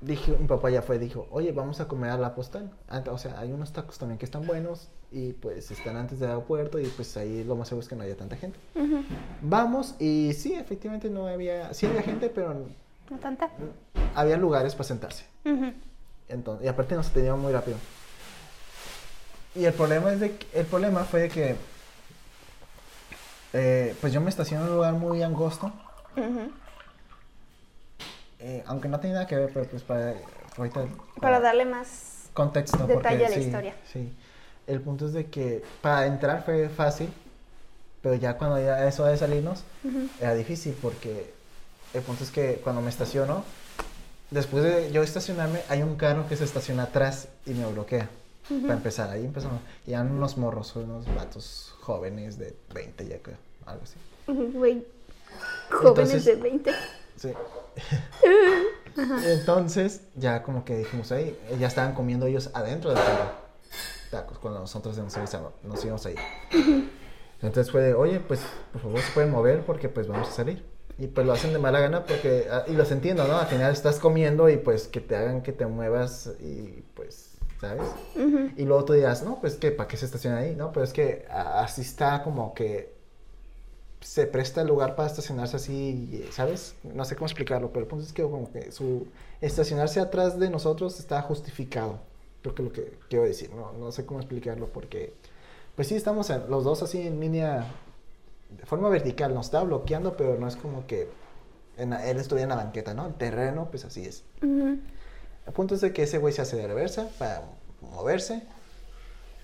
dije, 0.00 0.36
mi 0.38 0.46
papá 0.46 0.70
ya 0.70 0.80
fue, 0.80 0.98
dijo, 0.98 1.26
oye, 1.30 1.52
vamos 1.52 1.80
a 1.80 1.88
comer 1.88 2.10
a 2.10 2.16
la 2.16 2.34
postal. 2.34 2.70
O 3.10 3.18
sea, 3.18 3.38
hay 3.38 3.52
unos 3.52 3.72
tacos 3.72 3.98
también 3.98 4.18
que 4.18 4.24
están 4.24 4.46
buenos 4.46 4.88
y 5.12 5.32
pues 5.34 5.70
están 5.70 5.96
antes 5.96 6.18
del 6.20 6.30
aeropuerto 6.30 6.78
y 6.78 6.86
pues 6.88 7.16
ahí 7.16 7.44
lo 7.44 7.56
más 7.56 7.68
seguro 7.68 7.82
es 7.84 7.88
que 7.88 7.96
no 7.96 8.02
haya 8.02 8.16
tanta 8.16 8.36
gente. 8.36 8.58
Vamos 9.40 9.94
y 9.98 10.32
sí, 10.34 10.54
efectivamente 10.54 11.08
no 11.10 11.26
había, 11.26 11.72
sí 11.74 11.86
había 11.86 12.02
gente, 12.02 12.28
pero 12.28 12.54
No 13.10 13.18
tanta. 13.18 13.50
había 14.14 14.36
lugares 14.36 14.74
para 14.74 14.84
sentarse. 14.84 15.24
Entonces, 16.28 16.64
y 16.66 16.68
aparte 16.68 16.94
nos 16.96 17.10
teníamos 17.10 17.40
muy 17.40 17.52
rápido. 17.52 17.76
Y 19.54 19.64
el 19.64 19.72
problema 19.72 20.12
es 20.12 20.20
de 20.20 20.36
que- 20.36 20.58
el 20.60 20.66
problema 20.66 21.04
fue 21.04 21.20
de 21.20 21.28
que 21.30 21.56
eh, 23.52 23.94
pues 24.00 24.12
yo 24.12 24.20
me 24.20 24.28
estacioné 24.28 24.64
en 24.64 24.68
un 24.70 24.74
lugar 24.76 24.92
muy 24.94 25.22
angosto. 25.22 25.72
Eh, 28.38 28.62
aunque 28.66 28.88
no 28.88 29.00
tiene 29.00 29.14
nada 29.14 29.26
que 29.26 29.36
ver, 29.36 29.50
pero 29.52 29.66
pues 29.66 29.82
para 29.82 30.14
ahorita 30.58 30.86
Para 31.20 31.40
darle 31.40 31.64
más. 31.64 32.28
contexto. 32.34 32.86
detalle 32.86 33.00
porque, 33.18 33.26
a 33.26 33.28
la 33.30 33.34
sí, 33.34 33.40
historia. 33.40 33.74
Sí. 33.90 34.12
El 34.66 34.80
punto 34.80 35.06
es 35.06 35.12
de 35.12 35.26
que 35.26 35.62
para 35.80 36.06
entrar 36.06 36.44
fue 36.44 36.68
fácil, 36.68 37.08
pero 38.02 38.14
ya 38.16 38.36
cuando 38.36 38.58
ya 38.60 38.86
eso 38.86 39.04
de 39.04 39.16
salirnos 39.16 39.62
era 40.20 40.34
difícil 40.34 40.76
porque 40.80 41.32
el 41.94 42.02
punto 42.02 42.24
es 42.24 42.30
que 42.30 42.60
cuando 42.62 42.82
me 42.82 42.90
estaciono, 42.90 43.44
después 44.30 44.64
de 44.64 44.90
yo 44.92 45.02
estacionarme, 45.02 45.60
hay 45.68 45.82
un 45.82 45.96
carro 45.96 46.28
que 46.28 46.36
se 46.36 46.44
estaciona 46.44 46.84
atrás 46.84 47.28
y 47.46 47.50
me 47.52 47.66
bloquea. 47.66 48.08
Para 48.62 48.74
empezar, 48.74 49.10
ahí 49.10 49.24
empezamos. 49.24 49.60
Y 49.86 49.92
eran 49.92 50.12
unos 50.12 50.36
morros, 50.36 50.76
unos 50.76 51.04
vatos 51.16 51.74
jóvenes 51.80 52.38
de 52.38 52.54
20 52.74 53.06
ya 53.08 53.18
creo, 53.18 53.36
algo 53.66 53.82
así. 53.82 53.96
Güey. 54.52 54.86
Jóvenes 55.70 56.10
Entonces- 56.12 56.24
de 56.24 56.36
20. 56.36 56.72
Sí. 57.16 57.30
Entonces, 59.26 60.00
ya 60.14 60.42
como 60.42 60.64
que 60.64 60.76
dijimos 60.78 61.12
ahí, 61.12 61.36
ya 61.58 61.66
estaban 61.66 61.94
comiendo 61.94 62.26
ellos 62.26 62.50
adentro 62.54 62.90
del 62.90 62.98
carro. 63.02 63.45
Tacos, 64.20 64.38
cuando 64.38 64.60
nosotros 64.60 64.96
nos 64.98 65.12
íbamos, 65.14 65.52
nos 65.62 65.84
íbamos 65.84 66.06
ahí. 66.06 66.14
Entonces 67.42 67.70
fue 67.70 67.82
de, 67.82 67.94
oye, 67.94 68.20
pues 68.20 68.40
por 68.72 68.80
favor 68.82 69.00
se 69.00 69.12
pueden 69.12 69.30
mover 69.30 69.60
porque 69.64 69.88
pues 69.88 70.08
vamos 70.08 70.28
a 70.28 70.32
salir. 70.32 70.64
Y 70.98 71.08
pues 71.08 71.26
lo 71.26 71.34
hacen 71.34 71.52
de 71.52 71.58
mala 71.58 71.80
gana 71.80 72.04
porque, 72.06 72.46
ah, 72.50 72.64
y 72.66 72.72
los 72.72 72.90
entiendo, 72.90 73.26
¿no? 73.28 73.36
Al 73.36 73.46
final 73.46 73.70
estás 73.72 73.98
comiendo 73.98 74.48
y 74.48 74.56
pues 74.56 74.88
que 74.88 75.00
te 75.00 75.14
hagan 75.16 75.42
que 75.42 75.52
te 75.52 75.66
muevas 75.66 76.30
y 76.40 76.82
pues, 76.94 77.32
¿sabes? 77.60 77.82
Y 78.56 78.64
luego 78.64 78.86
tú 78.86 78.94
dirás, 78.94 79.22
no, 79.22 79.38
pues 79.38 79.56
que, 79.56 79.70
¿para 79.70 79.86
qué 79.88 79.98
se 79.98 80.06
estaciona 80.06 80.38
ahí? 80.38 80.56
No, 80.56 80.72
pero 80.72 80.84
es 80.84 80.94
que 80.94 81.26
a- 81.30 81.60
así 81.62 81.82
está 81.82 82.22
como 82.22 82.54
que 82.54 82.96
se 84.00 84.26
presta 84.26 84.62
el 84.62 84.68
lugar 84.68 84.96
para 84.96 85.08
estacionarse 85.08 85.56
así, 85.56 86.26
¿sabes? 86.30 86.74
No 86.84 87.04
sé 87.04 87.16
cómo 87.16 87.26
explicarlo, 87.26 87.68
pero 87.68 87.80
el 87.80 87.86
punto 87.88 88.04
es 88.06 88.12
que 88.14 88.22
como 88.22 88.50
que 88.50 88.72
su 88.72 89.08
estacionarse 89.42 90.00
atrás 90.00 90.38
de 90.38 90.48
nosotros 90.48 90.98
está 90.98 91.20
justificado. 91.20 91.98
Creo 92.46 92.54
que 92.54 92.62
es 92.62 92.68
lo 92.68 92.72
que 92.72 92.98
quiero 93.08 93.24
decir, 93.24 93.50
no, 93.52 93.72
no 93.72 93.90
sé 93.92 94.06
cómo 94.06 94.20
explicarlo 94.20 94.68
porque, 94.68 95.14
pues 95.74 95.88
sí, 95.88 95.94
estamos 95.96 96.30
en- 96.30 96.48
los 96.48 96.62
dos 96.64 96.82
así 96.82 97.04
en 97.06 97.18
línea, 97.20 97.66
de 98.50 98.64
forma 98.66 98.88
vertical, 98.88 99.34
nos 99.34 99.46
está 99.46 99.62
bloqueando, 99.64 100.16
pero 100.16 100.36
no 100.38 100.46
es 100.46 100.54
como 100.56 100.86
que 100.86 101.08
en 101.76 101.92
él 101.92 102.18
estuviera 102.18 102.44
en 102.44 102.48
la 102.50 102.56
banqueta, 102.64 102.94
¿no? 102.94 103.06
El 103.06 103.14
terreno, 103.14 103.66
pues 103.70 103.84
así 103.84 104.04
es. 104.06 104.22
Ujú. 104.42 104.78
El 105.46 105.52
punto 105.52 105.74
es 105.74 105.80
de 105.80 105.92
que 105.92 106.04
ese 106.04 106.18
güey 106.18 106.32
se 106.32 106.42
hace 106.42 106.56
de 106.56 106.66
reversa 106.66 107.08
para 107.18 107.42
moverse, 107.80 108.42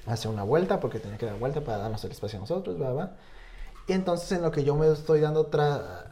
hace 0.07 0.29
una 0.29 0.43
vuelta 0.45 0.81
porque 0.81 0.99
tenía 0.99 1.19
que 1.19 1.27
dar 1.27 1.39
vuelta 1.39 1.61
para 1.63 1.79
darnos 1.79 2.05
el 2.05 2.13
espacio 2.13 2.39
a 2.39 2.41
nosotros, 2.41 2.81
va, 2.81 2.93
va. 2.93 3.17
Y 3.89 3.93
entonces 3.95 4.31
en 4.33 4.43
lo 4.43 4.51
que 4.53 4.65
yo 4.65 4.77
me 4.77 4.91
estoy 4.93 5.21
dando 5.21 5.51
tra- 5.51 6.09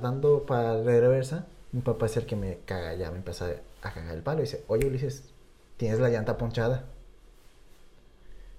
dando 0.00 0.44
para 0.46 0.82
reversa, 0.82 1.46
mi 1.72 1.80
papá 1.82 2.06
es 2.06 2.16
el 2.16 2.26
que 2.26 2.36
me 2.36 2.58
caga, 2.64 2.94
ya 2.94 3.10
me 3.10 3.18
empieza 3.18 3.46
a 3.82 3.92
cagar 3.92 4.14
el 4.14 4.22
palo 4.22 4.40
y 4.40 4.42
dice, 4.42 4.64
oye 4.68 4.86
Ulises, 4.86 5.24
tienes 5.80 5.98
la 5.98 6.10
llanta 6.10 6.36
ponchada. 6.36 6.84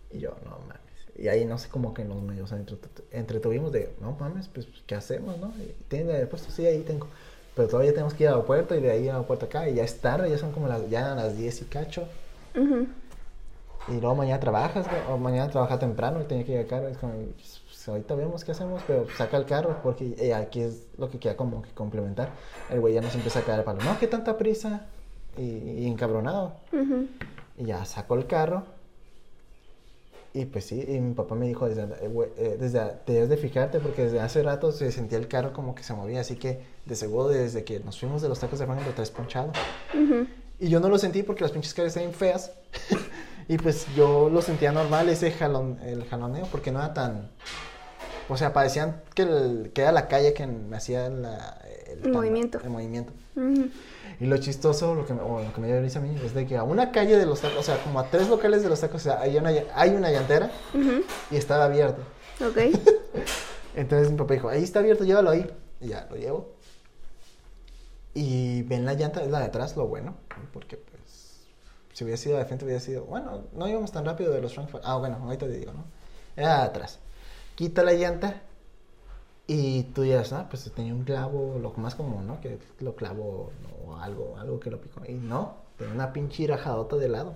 Y 0.09 0.17
yo, 0.19 0.31
no 0.43 0.57
mames. 0.67 0.81
Y 1.15 1.27
ahí 1.27 1.45
no 1.45 1.59
sé 1.59 1.69
cómo 1.69 1.93
que 1.93 2.03
nos 2.03 2.19
medios 2.23 2.51
entre- 2.51 2.77
entretuvimos 3.11 3.71
de, 3.71 3.93
no 4.01 4.17
mames, 4.19 4.47
pues 4.47 4.65
¿qué 4.87 4.95
hacemos, 4.95 5.37
no? 5.37 5.53
¿Tiene 5.87 6.25
puesto? 6.25 6.51
Sí, 6.51 6.65
ahí 6.65 6.79
tengo. 6.81 7.05
Pero 7.55 7.67
todavía 7.67 7.91
tenemos 7.91 8.15
que 8.15 8.23
ir 8.23 8.29
al 8.29 8.35
aeropuerto 8.35 8.73
y 8.75 8.81
de 8.81 8.89
ahí 8.89 9.07
al 9.07 9.17
aeropuerto 9.17 9.45
acá 9.45 9.69
y 9.69 9.75
ya 9.75 9.83
es 9.83 9.99
tarde, 10.01 10.31
ya 10.31 10.39
son 10.39 10.51
como 10.51 10.67
las, 10.67 10.89
ya 10.89 11.13
las 11.13 11.37
10 11.37 11.61
y 11.61 11.65
cacho. 11.65 12.07
Ujú. 12.55 12.87
Y 13.87 13.99
luego 13.99 14.15
mañana 14.15 14.39
trabajas, 14.39 14.87
o 15.11 15.17
mañana 15.17 15.51
trabaja 15.51 15.77
temprano 15.77 16.21
y 16.21 16.25
tiene 16.25 16.43
que 16.43 16.65
carro. 16.65 16.87
Es 16.87 16.97
como, 16.97 17.13
pues, 17.13 17.87
ahorita 17.87 18.15
vemos 18.15 18.43
qué 18.43 18.51
hacemos, 18.53 18.81
pero 18.87 19.05
saca 19.15 19.37
el 19.37 19.45
carro 19.45 19.79
porque 19.83 20.15
eh, 20.17 20.33
aquí 20.33 20.61
es 20.61 20.87
lo 20.97 21.09
que 21.11 21.19
queda 21.19 21.35
como 21.35 21.61
que 21.61 21.69
complementar. 21.71 22.29
El 22.71 22.79
güey 22.79 22.95
ya 22.95 23.01
nos 23.01 23.13
empieza 23.13 23.39
a 23.39 23.43
caer 23.43 23.59
el 23.59 23.65
palo. 23.65 23.83
No, 23.83 23.99
qué 23.99 24.07
tanta 24.07 24.37
prisa. 24.37 24.87
Y, 25.37 25.41
y 25.43 25.87
encabronado. 25.87 26.53
Ujú. 26.73 27.07
Y 27.57 27.65
ya 27.65 27.85
sacó 27.85 28.15
el 28.15 28.27
carro. 28.27 28.63
Y 30.33 30.45
pues 30.45 30.65
sí, 30.65 30.81
y 30.87 30.99
mi 31.01 31.13
papá 31.13 31.35
me 31.35 31.45
dijo, 31.45 31.67
desde, 31.67 31.83
eh, 31.83 32.31
eh, 32.37 32.57
desde, 32.57 32.79
debes 33.05 33.27
de 33.27 33.35
fijarte 33.35 33.79
porque 33.81 34.03
desde 34.05 34.21
hace 34.21 34.41
rato 34.41 34.71
se 34.71 34.89
sentía 34.91 35.17
el 35.17 35.27
carro 35.27 35.51
como 35.51 35.75
que 35.75 35.83
se 35.83 35.93
movía, 35.93 36.21
así 36.21 36.37
que 36.37 36.61
de 36.85 36.95
seguro 36.95 37.27
desde 37.27 37.65
que 37.65 37.81
nos 37.81 37.99
fuimos 37.99 38.21
de 38.21 38.29
los 38.29 38.39
tacos 38.39 38.57
de 38.59 38.65
Juan 38.65 38.79
lo 38.85 38.91
traes 38.93 39.11
ponchado. 39.11 39.51
Ujú. 39.93 40.25
Y 40.59 40.69
yo 40.69 40.79
no 40.79 40.87
lo 40.87 40.97
sentí 40.97 41.21
porque 41.23 41.41
las 41.43 41.51
pinches 41.51 41.73
calles 41.73 41.95
estaban 41.97 42.13
feas. 42.13 42.51
y 43.49 43.57
pues 43.57 43.87
yo 43.93 44.29
lo 44.29 44.41
sentía 44.41 44.71
normal 44.71 45.09
ese 45.09 45.31
jalón, 45.31 45.77
el 45.83 46.05
jaloneo 46.05 46.45
porque 46.49 46.71
no 46.71 46.79
era 46.79 46.93
tan... 46.93 47.29
O 48.29 48.37
sea, 48.37 48.53
parecían 48.53 49.01
que, 49.13 49.23
el- 49.23 49.71
que 49.73 49.81
era 49.81 49.91
la 49.91 50.07
calle 50.07 50.33
que 50.33 50.47
me 50.47 50.77
hacía 50.77 51.09
la- 51.09 51.59
el, 51.91 52.05
El 52.05 52.11
movimiento. 52.13 52.59
El 52.63 52.69
movimiento. 52.69 53.11
Ujú. 53.35 53.65
Y 54.21 54.27
lo 54.27 54.37
chistoso, 54.37 54.93
lo 54.93 55.03
que, 55.03 55.15
me, 55.15 55.21
o 55.23 55.41
lo 55.41 55.51
que 55.51 55.59
me 55.59 55.65
dio 55.65 55.81
risa 55.81 55.97
a 55.97 56.03
mí, 56.03 56.15
es 56.23 56.35
de 56.35 56.45
que 56.45 56.55
a 56.55 56.61
una 56.61 56.91
calle 56.91 57.17
de 57.17 57.25
los 57.25 57.41
tacos, 57.41 57.57
o 57.57 57.63
sea, 57.63 57.83
como 57.83 57.99
a 57.99 58.05
tres 58.05 58.29
locales 58.29 58.61
de 58.61 58.69
los 58.69 58.79
tacos, 58.79 59.01
o 59.01 59.03
sea, 59.03 59.19
hay 59.19 59.35
una, 59.35 59.51
hay 59.73 59.89
una 59.89 60.11
llantera 60.11 60.51
y 61.31 61.35
estaba 61.37 61.65
abierta. 61.65 62.03
Ok. 62.39 62.55
Entonces 63.75 64.11
mi 64.11 64.17
papá 64.17 64.35
dijo, 64.35 64.47
ahí 64.47 64.63
está 64.63 64.77
abierto, 64.77 65.05
llévalo 65.05 65.31
ahí. 65.31 65.49
Y 65.79 65.87
ya, 65.87 66.05
lo 66.07 66.17
llevo. 66.17 66.53
Y 68.13 68.61
ven 68.61 68.85
la 68.85 68.93
llanta, 68.93 69.23
es 69.23 69.31
la 69.31 69.39
de 69.39 69.45
atrás, 69.45 69.75
lo 69.75 69.87
bueno, 69.87 70.15
porque 70.53 70.77
pues, 70.77 71.47
si 71.93 72.03
hubiera 72.03 72.17
sido 72.17 72.37
de 72.37 72.45
frente 72.45 72.63
hubiera 72.63 72.79
sido, 72.79 73.05
bueno, 73.05 73.45
no 73.53 73.67
íbamos 73.67 73.91
tan 73.91 74.05
rápido 74.05 74.31
de 74.33 74.39
los 74.39 74.53
Frankfurt. 74.53 74.83
Ah, 74.85 74.97
bueno, 74.97 75.17
ahorita 75.23 75.47
te 75.47 75.57
digo, 75.57 75.73
¿no? 75.73 75.85
Era 76.35 76.59
de 76.59 76.65
atrás. 76.65 76.99
Quita 77.55 77.81
la 77.81 77.93
llanta 77.93 78.43
y 79.53 79.83
tú 79.93 80.03
dirás, 80.03 80.31
ah, 80.31 80.47
pues 80.49 80.71
tenía 80.73 80.93
un 80.93 81.03
clavo, 81.03 81.59
lo 81.61 81.73
más 81.73 81.95
común, 81.95 82.25
¿no? 82.25 82.39
Que 82.39 82.57
lo 82.79 82.95
clavo 82.95 83.51
o 83.85 83.95
algo, 83.97 84.37
algo 84.37 84.61
que 84.61 84.71
lo 84.71 84.79
picó. 84.79 85.01
Y 85.05 85.13
no, 85.15 85.55
tenía 85.77 85.93
una 85.93 86.13
pinche 86.13 86.47
rajadota 86.47 86.95
de 86.95 87.09
lado. 87.09 87.35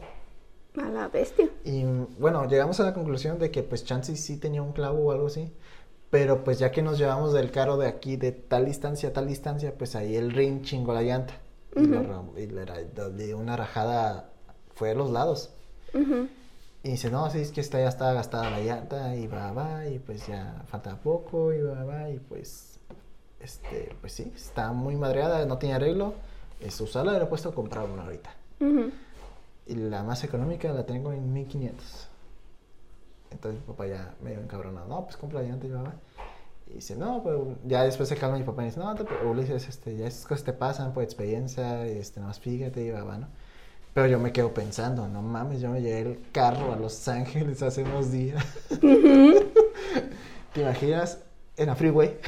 A 0.82 0.88
la 0.88 1.10
bestia. 1.10 1.50
Y 1.66 1.84
bueno, 2.18 2.48
llegamos 2.48 2.80
a 2.80 2.84
la 2.84 2.94
conclusión 2.94 3.38
de 3.38 3.52
que 3.52 3.64
pues 3.64 3.84
Chansey 3.84 4.16
sí 4.16 4.38
tenía 4.38 4.62
un 4.62 4.72
clavo 4.72 5.00
o 5.00 5.12
algo 5.12 5.28
así. 5.28 5.52
Pero 6.10 6.46
pues 6.46 6.58
ya 6.58 6.72
que 6.72 6.82
nos 6.82 6.98
llevamos 6.98 7.34
del 7.34 7.52
carro 7.52 7.76
de 7.76 7.88
aquí 7.88 8.16
de 8.16 8.32
tal 8.32 8.66
distancia 8.66 9.10
a 9.10 9.14
tal 9.14 9.28
distancia, 9.28 9.78
pues 9.78 9.98
ahí 9.98 10.16
el 10.16 10.32
ring 10.32 10.62
chingó 10.62 10.94
la 10.94 11.02
llanta. 11.02 11.34
Y, 11.76 11.82
y 11.82 12.48
le, 12.48 13.26
dio 13.26 13.38
una 13.38 13.58
rajada, 13.58 14.30
fue 14.74 14.90
de 14.90 14.96
los 14.96 15.10
lados. 15.10 15.50
Ujú. 15.94 16.30
Y 16.86 16.92
dice, 16.92 17.10
no, 17.10 17.28
sí, 17.32 17.40
es 17.40 17.52
que 17.52 17.62
esta 17.62 17.80
ya 17.80 17.90
estaba 17.90 18.14
gastada 18.14 18.52
la 18.52 18.60
llanta 18.60 19.16
y 19.16 19.26
va, 19.26 19.52
va, 19.52 19.88
y 19.88 19.98
pues 19.98 20.28
ya 20.28 20.62
falta 20.68 20.96
poco 20.96 21.52
y 21.52 21.60
va, 21.60 21.84
va, 21.84 22.12
y 22.12 22.20
pues, 22.20 22.80
este, 23.40 23.96
pues 24.02 24.14
sí, 24.14 24.32
está 24.36 24.72
muy 24.72 24.96
madreada, 24.96 25.44
no 25.48 25.58
tiene 25.58 25.74
arreglo. 25.74 26.14
Es 26.60 26.80
usarla 26.80 27.14
de 27.14 27.20
repuesto 27.22 27.50
o 27.50 27.56
comprar 27.56 27.90
una 27.90 28.04
ahorita. 28.04 28.30
Ujú. 28.60 28.92
Y 29.66 29.74
la 29.74 30.04
más 30.04 30.24
económica 30.26 30.72
la 30.74 30.86
tengo 30.86 31.12
en 31.12 31.34
1500. 31.34 32.08
Entonces 33.32 33.62
mi 33.62 33.66
papá 33.66 33.88
ya 33.88 34.14
medio 34.22 34.40
encabronado, 34.42 34.88
no, 34.88 35.06
pues 35.06 35.18
compra 35.18 35.42
la 35.42 35.48
llanta 35.48 35.66
y 35.66 35.72
va, 35.72 35.82
va. 35.82 35.96
Y 36.68 36.74
dice, 36.76 36.96
no, 36.96 37.24
pero 37.24 37.56
ya 37.66 37.82
después 37.82 38.10
se 38.10 38.16
calma 38.16 38.38
mi 38.38 38.44
papá 38.44 38.62
y 38.62 38.66
dice, 38.66 38.80
no, 38.80 38.94
te, 38.94 39.06
Ulises, 39.26 39.68
este, 39.68 39.98
ya 39.98 40.06
esas 40.06 40.28
cosas 40.28 40.44
te 40.44 40.54
pasan 40.54 40.94
por 40.94 41.02
experiencia, 41.02 41.84
este, 41.88 42.20
más 42.20 42.40
fíjate 42.40 42.84
y 42.86 42.92
va, 42.92 43.04
va, 43.04 43.18
¿no? 43.18 43.28
Pero 43.96 44.08
yo 44.08 44.20
me 44.20 44.34
quedo 44.34 44.54
pensando, 44.54 45.08
no 45.08 45.22
mames, 45.22 45.62
yo 45.62 45.70
me 45.70 45.82
llevé 45.82 46.02
el 46.02 46.20
carro 46.34 46.74
a 46.74 46.76
Los 46.76 47.08
Ángeles 47.08 47.62
hace 47.62 47.82
unos 47.84 48.12
días. 48.12 48.44
¿Te 50.54 50.62
imaginas 50.62 51.20
en 51.56 51.68
la 51.68 51.78
freeway 51.78 52.20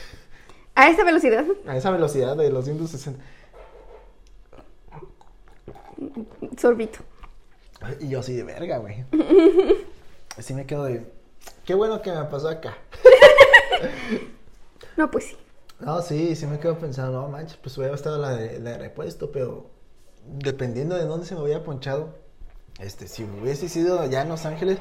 A 0.76 0.88
esta 0.88 1.04
velocidad. 1.04 1.44
a 1.68 1.76
esa 1.76 1.92
velocidad 1.92 2.38
de 2.38 2.50
los 2.52 2.64
160? 2.64 3.22
Sorbito. 6.58 7.00
Y 8.00 8.08
yo 8.08 8.22
así 8.22 8.34
de 8.34 8.44
verga, 8.44 8.78
güey. 8.78 9.04
Así 10.38 10.54
me 10.54 10.66
quedo 10.66 10.86
de. 10.86 11.06
Qué 11.66 11.74
bueno 11.74 12.02
que 12.02 12.14
me 12.14 12.24
pasó 12.24 12.48
acá. 12.48 12.78
No, 14.96 15.12
pues 15.12 15.26
sí. 15.26 15.38
No, 15.80 16.02
sí, 16.02 16.36
sí 16.36 16.48
me 16.48 16.60
quedo 16.60 16.80
pensando, 16.80 17.22
no 17.22 17.28
manches, 17.28 17.58
pues 17.58 17.78
hubiera 17.78 17.94
estado 17.94 18.18
la 18.18 18.32
de, 18.32 18.58
la 18.60 18.72
de 18.72 18.78
repuesto, 18.80 19.32
pero 19.32 19.70
dependiendo 20.40 20.96
de 20.96 21.06
dónde 21.06 21.26
se 21.26 21.36
me 21.36 21.42
hubiera 21.42 21.64
ponchado, 21.64 22.10
este, 22.80 23.08
si 23.08 23.24
hubiese 23.24 23.70
sido 23.70 24.06
ya 24.06 24.22
en 24.22 24.30
Los 24.30 24.46
Ángeles, 24.46 24.80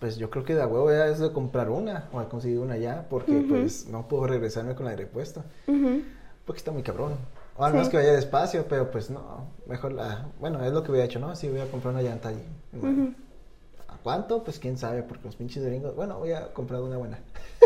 pues 0.00 0.16
yo 0.16 0.30
creo 0.30 0.44
que 0.44 0.54
de 0.54 0.64
huevo 0.64 0.90
ya 0.90 1.06
es 1.06 1.18
de 1.18 1.32
comprar 1.32 1.70
una 1.70 2.08
o 2.12 2.20
de 2.20 2.28
conseguir 2.28 2.58
una 2.58 2.76
ya, 2.76 3.06
porque 3.08 3.44
pues 3.48 3.86
no 3.88 4.08
puedo 4.08 4.26
regresarme 4.26 4.74
con 4.74 4.84
la 4.86 4.90
de 4.92 4.98
repuesto, 4.98 5.44
Ujú. 5.66 6.02
porque 6.44 6.58
está 6.58 6.72
muy 6.72 6.82
cabrón. 6.82 7.16
O 7.56 7.64
al 7.64 7.70
Sí. 7.70 7.76
menos 7.76 7.88
que 7.90 7.96
vaya 7.98 8.12
despacio, 8.12 8.66
pero 8.68 8.90
pues 8.90 9.10
no, 9.10 9.46
mejor 9.66 9.92
la, 9.92 10.26
bueno, 10.40 10.64
es 10.64 10.72
lo 10.72 10.82
que 10.82 10.90
hubiera 10.90 11.06
hecho, 11.06 11.20
¿no? 11.20 11.34
Sí, 11.36 11.48
voy 11.48 11.60
a 11.60 11.70
comprar 11.70 11.94
una 11.94 12.02
llanta 12.02 12.30
allí. 12.30 12.42
Ujú. 12.76 13.14
¿A 13.88 13.96
cuánto? 14.02 14.42
Pues 14.42 14.58
quién 14.58 14.76
sabe, 14.76 15.02
porque 15.04 15.24
los 15.24 15.36
pinches 15.36 15.64
gringos, 15.64 15.94
bueno, 15.94 16.18
voy 16.18 16.32
a 16.32 16.52
comprar 16.52 16.80
una 16.82 16.96
buena. 16.96 17.20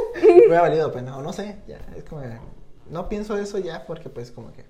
me 0.49 0.57
ha 0.57 0.61
valido 0.61 0.93
pena, 0.93 1.17
o 1.17 1.23
no 1.23 1.33
sé, 1.33 1.57
ya, 1.67 1.79
es 1.97 2.05
como, 2.05 2.23
no 2.91 3.09
pienso 3.09 3.37
eso 3.39 3.59
ya, 3.59 3.87
porque 3.87 4.09
pues 4.11 4.31
como 4.31 4.53
que... 4.53 4.65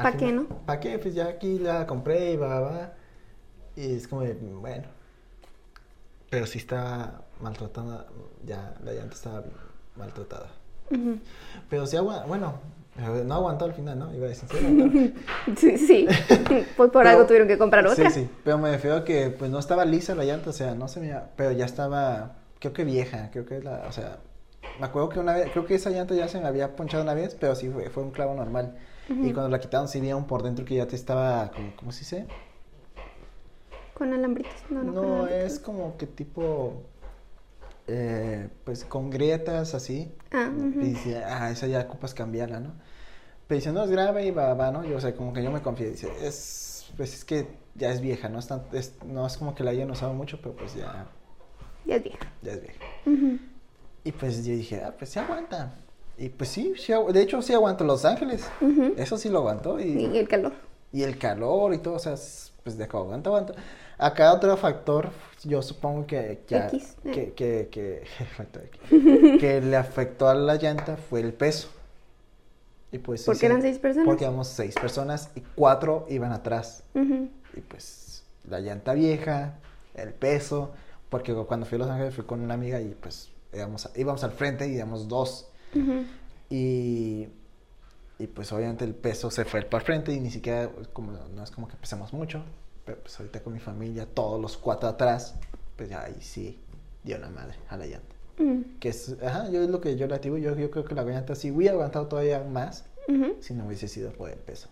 al 0.00 0.12
¿Pa 0.12 0.18
qué, 0.18 0.32
no? 0.32 0.44
¿Pa 0.66 0.80
qué? 0.80 0.98
Pues 0.98 1.14
ya 1.14 1.26
aquí 1.26 1.58
la 1.58 1.86
compré 1.86 2.32
y 2.32 2.36
va, 2.36 2.60
va. 2.60 2.92
Y 3.76 3.94
es 3.94 4.08
como 4.08 4.22
de, 4.22 4.34
bueno. 4.34 4.84
Pero 6.30 6.46
sí 6.46 6.58
está 6.58 7.22
maltratada, 7.40 8.06
ya 8.44 8.74
la 8.84 8.92
llanta 8.92 9.14
estaba 9.14 9.44
maltratada. 9.96 10.48
Ujú. 10.90 11.18
Pero 11.68 11.86
sí 11.86 11.96
aguantó, 11.96 12.28
bueno, 12.28 12.54
no 13.24 13.34
aguantó 13.34 13.64
al 13.64 13.74
final, 13.74 13.98
¿no? 13.98 14.14
Iba 14.14 14.26
a 14.26 14.28
decir, 14.28 14.48
sí 14.48 14.56
aguantó. 14.58 14.98
Sí, 15.56 15.78
sí. 15.78 16.06
Pues 16.76 16.90
por 16.90 17.02
Pero- 17.02 17.08
algo 17.10 17.26
tuvieron 17.26 17.48
que 17.48 17.58
comprar 17.58 17.86
otra. 17.86 18.10
Sí, 18.10 18.20
sí, 18.22 18.30
pero 18.44 18.58
me 18.58 18.70
refiero 18.70 18.96
a 18.98 19.04
que 19.04 19.30
pues 19.30 19.50
no 19.50 19.58
estaba 19.58 19.84
lisa 19.84 20.14
la 20.14 20.24
llanta, 20.24 20.50
o 20.50 20.52
sea, 20.52 20.74
no 20.74 20.86
se 20.88 21.00
me... 21.00 21.14
Pero 21.36 21.52
ya 21.52 21.64
estaba, 21.64 22.36
creo 22.60 22.72
que 22.72 22.84
vieja, 22.84 23.30
creo 23.32 23.44
que 23.46 23.60
la, 23.60 23.84
o 23.88 23.92
sea, 23.92 24.18
me 24.78 24.86
acuerdo 24.86 25.08
que 25.08 25.18
una 25.20 25.32
vez, 25.34 25.50
creo 25.52 25.66
que 25.66 25.74
esa 25.74 25.90
llanta 25.90 26.14
ya 26.14 26.28
se 26.28 26.40
me 26.40 26.46
había 26.46 26.76
ponchado 26.76 27.02
una 27.02 27.14
vez, 27.14 27.36
pero 27.38 27.54
sí 27.56 27.68
fue, 27.70 27.90
fue 27.90 28.02
un 28.04 28.10
clavo 28.12 28.34
normal. 28.34 28.76
Y 29.10 29.32
cuando 29.32 29.48
la 29.48 29.58
quitaron 29.60 29.88
sí 29.88 30.00
veía 30.00 30.14
un 30.16 30.26
por 30.26 30.42
dentro 30.42 30.64
que 30.64 30.76
ya 30.76 30.86
te 30.86 30.94
estaba, 30.96 31.50
como, 31.50 31.74
¿cómo 31.76 31.90
se 31.92 32.00
dice? 32.00 32.26
Con 33.94 34.12
alambritos. 34.12 34.54
No, 34.70 34.82
no, 34.82 34.94
con 34.94 35.02
No, 35.02 35.14
alambritos. 35.24 35.52
es 35.52 35.58
como 35.58 35.96
que 35.96 36.06
tipo, 36.06 36.82
eh, 37.88 38.48
pues 38.64 38.84
con 38.84 39.10
grietas 39.10 39.74
así. 39.74 40.12
Ah, 40.32 40.50
ujú. 40.54 40.80
Y 40.80 40.90
dice, 40.90 41.24
ah, 41.24 41.50
esa 41.50 41.66
ya 41.66 41.80
ocupas 41.80 42.14
cambiarla, 42.14 42.60
¿no? 42.60 42.72
Pero 43.46 43.56
dice, 43.58 43.72
no, 43.72 43.82
es 43.82 43.90
grave 43.90 44.24
y 44.26 44.30
va, 44.30 44.54
va, 44.54 44.70
¿no? 44.70 44.84
Yo, 44.84 44.96
o 44.96 45.00
sea, 45.00 45.14
como 45.14 45.32
que 45.32 45.42
yo 45.42 45.50
me 45.50 45.60
confié. 45.60 45.90
Dice, 45.90 46.08
es, 46.22 46.90
pues 46.96 47.12
es 47.14 47.24
que 47.24 47.48
ya 47.74 47.90
es 47.90 48.00
vieja, 48.00 48.28
¿no? 48.28 48.38
Es, 48.38 48.46
tan- 48.46 48.62
es- 48.72 48.94
no 49.04 49.26
es 49.26 49.36
como 49.36 49.54
que 49.54 49.64
la 49.64 49.72
hayan 49.72 49.90
usado 49.90 50.14
mucho, 50.14 50.38
pero 50.40 50.54
pues 50.54 50.74
ya, 50.76 51.06
Ya 51.84 51.96
es 51.96 52.04
vieja. 52.04 52.32
ya 52.42 52.52
es 52.52 52.62
vieja. 52.62 52.78
Ujú. 53.06 53.38
Y 54.04 54.12
pues 54.12 54.44
yo 54.44 54.52
dije, 54.54 54.82
ah, 54.84 54.94
pues 54.96 55.10
sí 55.10 55.18
aguanta. 55.18 55.74
Y 56.20 56.28
pues 56.28 56.50
sí, 56.50 56.74
sí 56.76 56.92
de 57.14 57.22
hecho 57.22 57.40
sí 57.40 57.54
aguantó 57.54 57.82
Los 57.84 58.04
Ángeles. 58.04 58.44
Eso 58.98 59.16
sí 59.16 59.30
lo 59.30 59.38
aguantó. 59.38 59.80
Y 59.80 59.84
Y, 60.06 60.18
el 60.18 60.28
calor. 60.28 60.52
y 60.92 61.02
el 61.02 61.16
calor 61.16 61.72
y 61.72 61.78
todo, 61.78 61.94
o 61.94 61.98
sea, 61.98 62.12
es- 62.12 62.52
pues 62.62 62.76
de 62.76 62.84
acá 62.84 62.98
aguanta, 62.98 63.30
aguanta. 63.30 63.54
Acá 63.96 64.34
otro 64.34 64.54
factor, 64.58 65.08
yo 65.44 65.62
supongo 65.62 66.06
que, 66.06 66.42
que, 66.46 66.56
X, 66.58 66.96
eh. 67.06 67.32
que, 67.34 67.68
que, 67.70 68.02
que, 69.40 69.60
le 69.62 69.76
afectó 69.76 70.28
a 70.28 70.34
la 70.34 70.56
llanta 70.56 70.98
fue 70.98 71.20
el 71.20 71.32
peso. 71.32 71.68
Y 72.92 72.98
pues, 72.98 73.24
Porque 73.24 73.46
eran 73.46 73.62
seis 73.62 73.78
personas. 73.78 74.06
Porque 74.06 74.24
éramos 74.24 74.48
seis 74.48 74.74
personas 74.74 75.30
y 75.34 75.40
cuatro 75.54 76.04
iban 76.10 76.32
atrás. 76.32 76.82
Y 76.94 77.60
pues 77.62 78.24
la 78.46 78.60
llanta 78.60 78.92
vieja, 78.92 79.54
el 79.94 80.12
peso, 80.12 80.70
porque 81.08 81.32
cuando 81.32 81.64
fui 81.64 81.76
a 81.76 81.78
Los 81.78 81.88
Ángeles 81.90 82.14
fui 82.14 82.24
con 82.24 82.42
una 82.42 82.52
amiga 82.54 82.78
y 82.80 82.94
pues 83.00 83.30
íbamos, 83.54 83.88
íbamos 83.96 84.22
al 84.22 84.32
frente 84.32 84.68
y 84.68 84.74
íbamos 84.76 85.08
dos. 85.08 85.46
Ujú. 85.74 86.04
Y, 86.50 87.28
y 88.18 88.26
pues 88.26 88.52
obviamente 88.52 88.84
el 88.84 88.94
peso 88.94 89.30
se 89.30 89.44
fue 89.44 89.62
para 89.62 89.84
frente 89.84 90.12
y 90.12 90.20
ni 90.20 90.30
siquiera, 90.30 90.68
como, 90.92 91.12
no 91.12 91.42
es 91.44 91.50
como 91.50 91.68
que 91.68 91.76
pesamos 91.76 92.12
mucho, 92.12 92.42
pero 92.84 92.98
pues 92.98 93.18
ahorita 93.18 93.40
con 93.42 93.52
mi 93.52 93.60
familia, 93.60 94.06
todos 94.06 94.40
los 94.40 94.56
cuatro 94.56 94.88
atrás, 94.88 95.36
pues 95.76 95.88
ya 95.88 96.02
ahí 96.02 96.16
sí 96.20 96.58
dio 97.04 97.18
la 97.18 97.28
madre 97.30 97.56
a 97.68 97.76
la 97.76 97.86
llanta. 97.86 98.14
Ujú. 98.38 98.64
Que 98.80 98.88
es, 98.88 99.16
ajá, 99.22 99.48
yo 99.50 99.62
es 99.62 99.70
lo 99.70 99.80
que 99.80 99.96
yo 99.96 100.06
le 100.06 100.18
digo, 100.18 100.38
yo, 100.38 100.56
yo 100.56 100.70
creo 100.70 100.84
que 100.84 100.94
la 100.94 101.04
llanta 101.04 101.34
sí 101.34 101.50
hubiera 101.50 101.74
aguantado 101.74 102.06
todavía 102.08 102.42
más 102.42 102.84
Ujú. 103.08 103.36
si 103.40 103.54
no 103.54 103.66
hubiese 103.66 103.86
sido 103.88 104.10
por 104.12 104.30
el 104.30 104.38
peso. 104.38 104.68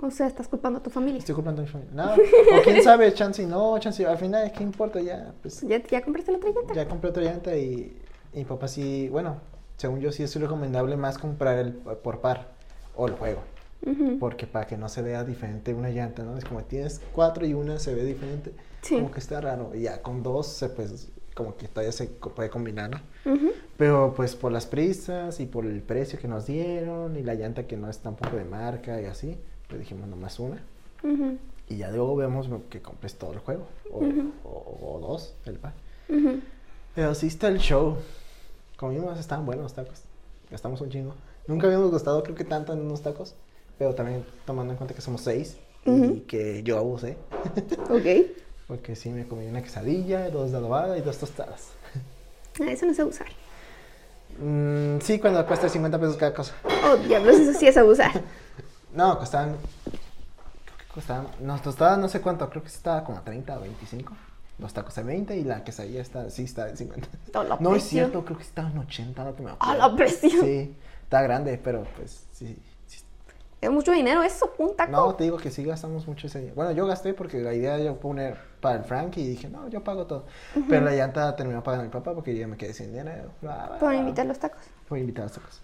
O 0.00 0.12
sea, 0.12 0.28
estás 0.28 0.46
culpando 0.46 0.78
a 0.78 0.82
tu 0.82 0.90
familia. 0.90 1.18
Estoy 1.18 1.34
culpando 1.34 1.60
a 1.60 1.64
mi 1.64 1.70
familia. 1.70 1.92
No, 1.92 2.12
o 2.14 2.62
quién 2.62 2.80
sabe, 2.82 3.12
chance, 3.14 3.44
no, 3.44 3.76
chance, 3.80 4.06
al 4.06 4.16
final, 4.16 4.52
¿qué 4.52 4.62
importa? 4.62 5.00
Ya, 5.00 5.34
pues 5.42 5.60
¿Ya, 5.62 5.82
ya 5.82 6.02
compraste 6.02 6.30
la 6.30 6.38
otra 6.38 6.50
llanta? 6.50 6.74
ya 6.74 6.88
compré 6.88 7.10
otra 7.10 7.22
llanta 7.24 7.56
y, 7.56 8.00
y 8.32 8.38
mi 8.38 8.44
papá 8.44 8.68
sí, 8.68 9.08
bueno, 9.08 9.40
según 9.78 10.00
yo 10.00 10.12
sí 10.12 10.22
es 10.22 10.36
recomendable 10.38 10.96
más 10.98 11.16
comprar 11.16 11.56
el 11.58 11.72
por 11.72 12.20
par 12.20 12.48
o 12.94 13.06
el 13.08 13.14
juego. 13.14 13.40
Porque 14.18 14.46
para 14.46 14.66
que 14.66 14.76
no 14.76 14.88
se 14.90 15.00
vea 15.00 15.24
diferente 15.24 15.72
una 15.72 15.88
llanta, 15.88 16.22
¿no? 16.24 16.36
Es 16.36 16.44
como 16.44 16.62
tienes 16.64 17.00
cuatro 17.14 17.46
y 17.46 17.54
una 17.54 17.78
se 17.78 17.94
ve 17.94 18.04
diferente. 18.04 18.52
Sí. 18.82 18.96
Como 18.96 19.10
que 19.10 19.20
está 19.20 19.40
raro. 19.40 19.70
Y 19.74 19.82
ya 19.82 20.02
con 20.02 20.22
dos, 20.22 20.48
se, 20.48 20.68
pues, 20.68 21.08
como 21.34 21.56
que 21.56 21.68
todavía 21.68 21.92
se 21.92 22.06
puede 22.08 22.50
combinar, 22.50 22.90
¿no? 22.90 23.00
Pero 23.76 24.12
pues 24.16 24.34
por 24.34 24.50
las 24.50 24.66
prisas 24.66 25.38
y 25.40 25.46
por 25.46 25.64
el 25.64 25.80
precio 25.82 26.18
que 26.18 26.26
nos 26.28 26.46
dieron 26.46 27.16
y 27.16 27.22
la 27.22 27.34
llanta 27.34 27.66
que 27.68 27.76
no 27.76 27.88
es 27.88 27.98
tampoco 28.00 28.36
de 28.36 28.44
marca 28.44 29.00
y 29.00 29.04
así, 29.06 29.38
pues 29.68 29.78
dijimos 29.80 30.08
nomás 30.08 30.38
una. 30.40 30.60
Y 31.68 31.76
ya 31.76 31.90
luego 31.92 32.16
vemos 32.16 32.48
que 32.70 32.82
compres 32.82 33.14
todo 33.14 33.32
el 33.32 33.38
juego. 33.38 33.68
O, 33.92 34.00
o- 34.44 34.96
o 34.96 34.98
dos, 35.00 35.36
el 35.46 35.54
par. 35.60 35.74
Pero 36.94 37.14
sí 37.14 37.28
está 37.28 37.46
el 37.48 37.58
show. 37.58 37.96
Comimos, 38.78 39.18
estaban 39.18 39.44
buenos 39.44 39.64
los 39.64 39.74
tacos. 39.74 40.02
Gastamos 40.52 40.80
un 40.80 40.88
chingo. 40.88 41.12
Nunca 41.48 41.66
habíamos 41.66 41.90
gastado, 41.90 42.22
creo 42.22 42.36
que 42.36 42.44
tanto 42.44 42.72
en 42.72 42.80
unos 42.80 43.02
tacos. 43.02 43.34
Pero 43.76 43.92
también 43.96 44.24
tomando 44.46 44.72
en 44.72 44.76
cuenta 44.76 44.94
que 44.94 45.00
somos 45.00 45.20
seis. 45.20 45.56
Y 45.84 46.20
que 46.20 46.62
yo 46.62 46.78
abusé. 46.78 47.16
Ok. 47.90 48.36
Porque 48.68 48.94
sí 48.94 49.08
me 49.08 49.26
comí 49.26 49.46
una 49.46 49.62
quesadilla, 49.62 50.30
dos 50.30 50.52
de 50.52 50.58
adobada 50.58 50.96
y 50.96 51.00
dos 51.00 51.16
tostadas. 51.18 51.70
Ah, 52.60 52.70
eso 52.70 52.86
no 52.86 52.92
es 52.92 53.00
abusar. 53.00 53.26
Mm, 54.38 55.00
sí, 55.00 55.18
cuando 55.18 55.44
cuesta 55.46 55.68
50 55.68 55.98
pesos 55.98 56.16
cada 56.16 56.34
cosa. 56.34 56.54
Oh, 56.84 56.96
diablos, 56.98 57.36
eso 57.36 57.58
sí 57.58 57.66
es 57.66 57.76
abusar. 57.76 58.12
No, 58.94 59.18
costaban. 59.18 59.56
Creo 59.84 60.78
que 60.78 60.94
costaban. 60.94 61.26
No, 61.40 61.60
tostadas 61.60 61.98
no 61.98 62.08
sé 62.08 62.20
cuánto. 62.20 62.48
Creo 62.48 62.62
que 62.62 62.68
estaba 62.68 63.04
como 63.04 63.18
a 63.18 63.22
30 63.22 63.58
o 63.58 63.60
25. 63.60 64.12
Los 64.58 64.72
tacos 64.72 64.98
a 64.98 65.02
20 65.02 65.36
y 65.36 65.44
la 65.44 65.62
quesadilla 65.62 66.00
está, 66.00 66.30
sí 66.30 66.42
está 66.44 66.68
en 66.68 66.76
50. 66.76 67.08
Oh, 67.34 67.42
la 67.44 67.56
No 67.60 67.76
es 67.76 67.84
cierto, 67.84 68.24
creo 68.24 68.36
que 68.38 68.42
estaba 68.44 68.68
en 68.70 68.78
80, 68.78 69.22
no 69.24 69.32
me 69.38 69.50
Ah, 69.50 69.52
acuerdo. 69.54 69.78
la 69.78 69.96
presión. 69.96 70.44
Sí, 70.44 70.74
está 71.04 71.22
grande, 71.22 71.60
pero 71.62 71.84
pues 71.96 72.24
sí. 72.32 72.58
sí. 72.86 73.02
Es 73.60 73.70
mucho 73.70 73.92
dinero 73.92 74.22
eso, 74.22 74.52
un 74.58 74.74
taco. 74.76 74.90
No, 74.90 75.14
te 75.14 75.24
digo 75.24 75.36
que 75.36 75.50
sí 75.50 75.62
gastamos 75.64 76.06
mucho 76.08 76.26
ese 76.26 76.40
día. 76.40 76.52
Bueno, 76.54 76.72
yo 76.72 76.86
gasté 76.86 77.14
porque 77.14 77.38
la 77.40 77.54
idea 77.54 77.76
era 77.76 77.94
poner 77.94 78.36
para 78.60 78.78
el 78.78 78.84
Frank 78.84 79.16
y 79.16 79.26
dije, 79.28 79.48
no, 79.48 79.68
yo 79.68 79.82
pago 79.84 80.06
todo. 80.06 80.26
Pero 80.68 80.84
la 80.84 80.92
llanta 80.92 81.34
terminó 81.36 81.62
pagando 81.62 81.84
mi 81.84 81.90
papá 81.90 82.12
porque 82.14 82.34
yo 82.34 82.40
ya 82.40 82.46
me 82.48 82.56
quedé 82.56 82.72
sin 82.74 82.92
dinero. 82.92 83.30
Por 83.78 83.94
invitar 83.94 84.26
los 84.26 84.38
tacos. 84.40 84.62
Por 84.88 84.98
invitar 84.98 85.22
a 85.22 85.26
los 85.26 85.32
tacos. 85.36 85.60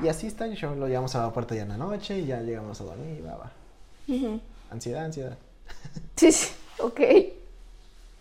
Y 0.00 0.08
así 0.08 0.26
está 0.26 0.44
el 0.46 0.54
show. 0.54 0.74
Lo 0.74 0.86
llevamos 0.86 1.14
a 1.16 1.22
la 1.22 1.32
puerta 1.32 1.54
ya 1.54 1.62
en 1.62 1.70
la 1.70 1.76
noche 1.78 2.18
y 2.18 2.26
ya 2.26 2.40
llegamos 2.40 2.78
a 2.80 2.84
dormir. 2.84 3.24
Va, 3.26 3.36
va. 3.36 3.52
Ujú. 4.06 4.40
Ansiedad, 4.70 5.04
ansiedad. 5.06 5.36
Sí, 6.16 6.30
sí. 6.32 6.48
Ok. 6.78 7.00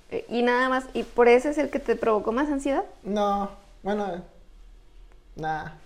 Eh, 0.09 0.25
Y 0.29 0.41
nada 0.41 0.69
más, 0.69 0.85
¿y 0.93 1.03
por 1.03 1.27
eso 1.27 1.49
es 1.49 1.57
el 1.57 1.69
que 1.69 1.79
te 1.79 1.95
provocó 1.95 2.31
más 2.31 2.49
ansiedad? 2.49 2.83
No, 3.03 3.49
bueno, 3.83 4.23
nada. 5.35 5.77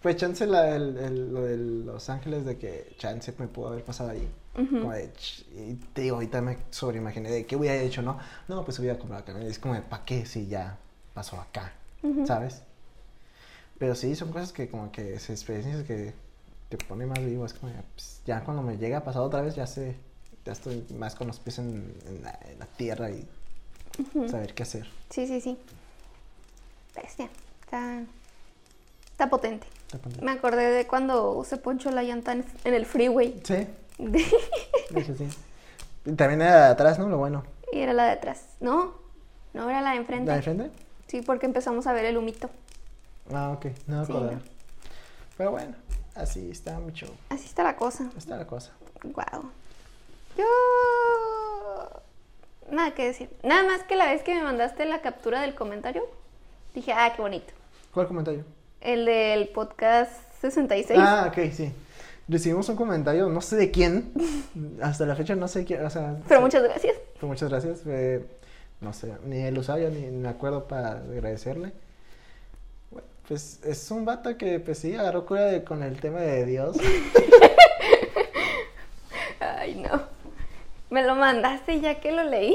Pues 0.00 0.16
chance 0.16 0.46
la, 0.46 0.74
el, 0.74 0.96
el- 0.98 1.32
lo 1.32 1.42
de 1.42 1.56
Los 1.56 2.08
Ángeles 2.10 2.44
de 2.44 2.58
que 2.58 2.94
chance 2.98 3.32
me 3.38 3.46
pudo 3.46 3.68
haber 3.68 3.84
pasado 3.84 4.10
allí. 4.10 4.28
Como 4.54 4.92
de, 4.92 5.10
y 5.54 5.74
te 5.94 6.02
digo, 6.02 6.16
ahorita 6.16 6.42
me 6.42 6.58
sobreimaginé 6.70 7.30
de 7.30 7.46
qué 7.46 7.56
hubiera 7.56 7.76
hecho, 7.76 8.02
¿no? 8.02 8.18
No, 8.48 8.64
pues 8.64 8.78
hubiera 8.80 8.98
comprado 8.98 9.22
acá. 9.22 9.40
Es 9.42 9.58
como 9.58 9.74
de, 9.74 9.80
¿para 9.82 10.04
qué 10.04 10.26
si 10.26 10.46
ya 10.48 10.76
pasó 11.14 11.40
acá? 11.40 11.72
¿Sabes? 12.26 12.62
Pero 13.78 13.94
sí, 13.94 14.14
son 14.14 14.30
cosas 14.32 14.52
que 14.52 14.68
como 14.68 14.92
que 14.92 15.18
se 15.18 15.32
experiencias 15.32 15.84
que 15.84 16.14
te 16.68 16.76
pone 16.78 17.06
más 17.06 17.24
vivo. 17.24 17.46
Es 17.46 17.54
como, 17.54 17.72
de, 17.72 17.78
pues, 17.94 18.20
ya 18.26 18.44
cuando 18.44 18.62
me 18.62 18.76
llega 18.76 18.98
a 18.98 19.04
pasar 19.04 19.22
otra 19.22 19.40
vez, 19.42 19.54
ya 19.54 19.66
sé, 19.66 19.96
ya 20.44 20.52
estoy 20.52 20.84
más 20.98 21.14
con 21.14 21.26
los 21.28 21.38
pies 21.38 21.58
en, 21.58 21.94
en 22.06 22.22
la, 22.22 22.38
en 22.50 22.58
la 22.58 22.66
tierra 22.66 23.10
y 23.10 23.26
saber 24.28 24.54
qué 24.54 24.62
hacer. 24.62 24.86
Sí, 25.10 25.26
sí, 25.26 25.40
sí. 25.40 25.58
Bestia. 26.94 27.28
Está, 27.64 28.02
está 29.10 29.30
potente. 29.30 29.66
Está 29.86 29.98
poniendo- 29.98 30.24
Me 30.24 30.32
acordé 30.32 30.70
de 30.70 30.86
cuando 30.86 31.44
se 31.44 31.56
ponchó 31.56 31.90
la 31.90 32.02
llanta 32.02 32.32
en, 32.32 32.44
en 32.64 32.74
el 32.74 32.86
freeway. 32.86 33.40
Sí, 33.44 33.66
eso 34.94 35.14
sí. 35.18 35.28
Y 36.04 36.12
también 36.12 36.42
era 36.42 36.66
de 36.66 36.72
atrás, 36.72 36.98
¿no? 36.98 37.08
Lo 37.08 37.18
bueno. 37.18 37.44
y 37.72 37.78
era 37.80 37.92
la 37.92 38.04
de 38.06 38.10
atrás. 38.12 38.44
¿No? 38.60 38.94
No 39.54 39.68
era 39.70 39.80
la 39.80 39.90
de 39.92 39.96
enfrente. 39.98 40.26
¿La 40.26 40.36
de 40.36 40.42
frente? 40.42 40.70
Sí, 41.06 41.22
porque 41.22 41.46
empezamos 41.46 41.86
a 41.86 41.92
ver 41.92 42.04
el 42.06 42.16
humito. 42.16 42.50
Ah, 43.32 43.50
ok, 43.50 43.66
no 43.86 44.00
me 44.00 44.06
Sí, 44.06 44.12
no. 44.12 44.40
Pero 45.36 45.50
bueno, 45.52 45.74
así 46.14 46.50
está 46.50 46.78
mucho. 46.80 47.06
Así 47.28 47.44
está 47.46 47.62
la 47.62 47.76
cosa. 47.76 48.10
Está 48.16 48.36
la 48.36 48.46
cosa. 48.46 48.72
Wow. 49.04 49.50
Yo. 50.36 50.44
Nada 52.70 52.94
que 52.94 53.06
decir. 53.06 53.28
Nada 53.42 53.64
más 53.64 53.82
que 53.84 53.96
la 53.96 54.06
vez 54.06 54.22
que 54.22 54.34
me 54.34 54.42
mandaste 54.42 54.84
la 54.86 55.00
captura 55.02 55.42
del 55.42 55.54
comentario, 55.54 56.08
dije, 56.74 56.92
ah, 56.92 57.12
qué 57.14 57.20
bonito. 57.22 57.52
¿Cuál 57.92 58.06
comentario? 58.08 58.44
El 58.80 59.04
del 59.04 59.48
podcast 59.48 60.12
66. 60.40 60.98
Ah, 61.02 61.26
ok, 61.30 61.50
sí. 61.52 61.72
Recibimos 62.28 62.68
un 62.68 62.76
comentario, 62.76 63.28
no 63.28 63.40
sé 63.40 63.56
de 63.56 63.70
quién. 63.70 64.12
Hasta 64.82 65.04
la 65.06 65.14
fecha 65.16 65.34
no 65.34 65.48
sé 65.48 65.64
quién. 65.64 65.84
O 65.84 65.90
sea, 65.90 66.16
Pero 66.26 66.40
sí, 66.40 66.44
muchas 66.44 66.62
gracias. 66.62 66.94
pues 67.20 67.28
muchas 67.28 67.50
gracias. 67.50 67.80
eh, 67.86 68.24
no 68.80 68.92
sé, 68.92 69.12
ni 69.24 69.42
el 69.42 69.58
usuario 69.58 69.90
ni 69.90 70.06
me 70.10 70.28
acuerdo 70.28 70.66
para 70.66 70.92
agradecerle. 70.92 71.72
Bueno, 72.90 73.06
pues 73.28 73.60
es 73.64 73.90
un 73.90 74.04
vato 74.04 74.36
que, 74.38 74.58
pues 74.60 74.78
sí, 74.78 74.94
agarró 74.96 75.26
cura 75.26 75.42
de- 75.44 75.62
con 75.62 75.82
el 75.82 76.00
tema 76.00 76.20
de 76.20 76.46
Dios. 76.46 76.76
Ay, 79.40 79.74
no. 79.76 80.11
Me 80.92 81.02
lo 81.02 81.16
mandaste 81.16 81.76
y 81.76 81.80
ya 81.80 82.00
que 82.00 82.12
lo 82.12 82.22
leí, 82.22 82.54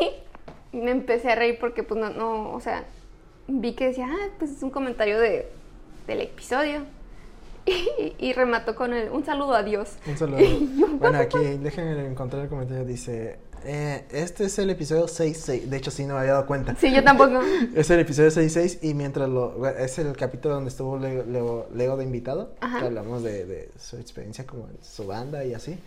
me 0.71 0.91
empecé 0.91 1.31
a 1.31 1.35
reír 1.35 1.57
porque, 1.59 1.81
pues, 1.81 1.99
no, 1.99 2.11
no, 2.11 2.51
o 2.51 2.61
sea, 2.61 2.83
vi 3.47 3.73
que 3.73 3.87
decía, 3.87 4.07
ah, 4.11 4.29
pues 4.37 4.51
es 4.51 4.61
un 4.61 4.69
comentario 4.69 5.19
de, 5.19 5.49
del 6.05 6.21
episodio. 6.21 6.81
Y, 7.69 8.15
y 8.17 8.31
remató 8.31 8.75
con 8.75 8.93
el, 8.93 9.09
un 9.09 9.25
saludo 9.25 9.53
a 9.53 9.61
Dios. 9.61 9.97
Un 10.07 10.17
saludo. 10.17 10.37
Bueno, 10.99 11.17
aquí 11.17 11.37
déjenme 11.59 12.07
encontrar 12.07 12.43
el 12.43 12.47
comentario. 12.47 12.85
Dice: 12.85 13.39
eh, 13.65 14.05
Este 14.11 14.45
es 14.45 14.57
el 14.59 14.69
episodio 14.69 15.07
66. 15.07 15.69
De 15.69 15.77
hecho, 15.77 15.91
sí, 15.91 16.05
no 16.05 16.13
me 16.15 16.21
había 16.21 16.33
dado 16.33 16.45
cuenta. 16.45 16.75
Sí, 16.79 16.93
yo 16.93 17.03
tampoco. 17.03 17.39
Es 17.75 17.89
el 17.89 17.99
episodio 17.99 18.31
66 18.31 18.79
y 18.83 18.93
mientras 18.93 19.29
lo... 19.29 19.65
Es 19.77 19.97
el 19.99 20.15
capítulo 20.15 20.55
donde 20.55 20.69
estuvo 20.69 20.97
Leo, 20.97 21.23
Leo- 21.25 21.67
Leo 21.73 21.97
de 21.97 22.03
invitado. 22.03 22.53
Ajá. 22.59 22.79
Que 22.79 22.85
hablamos 22.85 23.23
de, 23.23 23.45
de 23.45 23.69
su 23.79 23.97
experiencia 23.97 24.45
como 24.45 24.67
su 24.81 25.05
banda 25.07 25.43
y 25.45 25.53
así. 25.53 25.77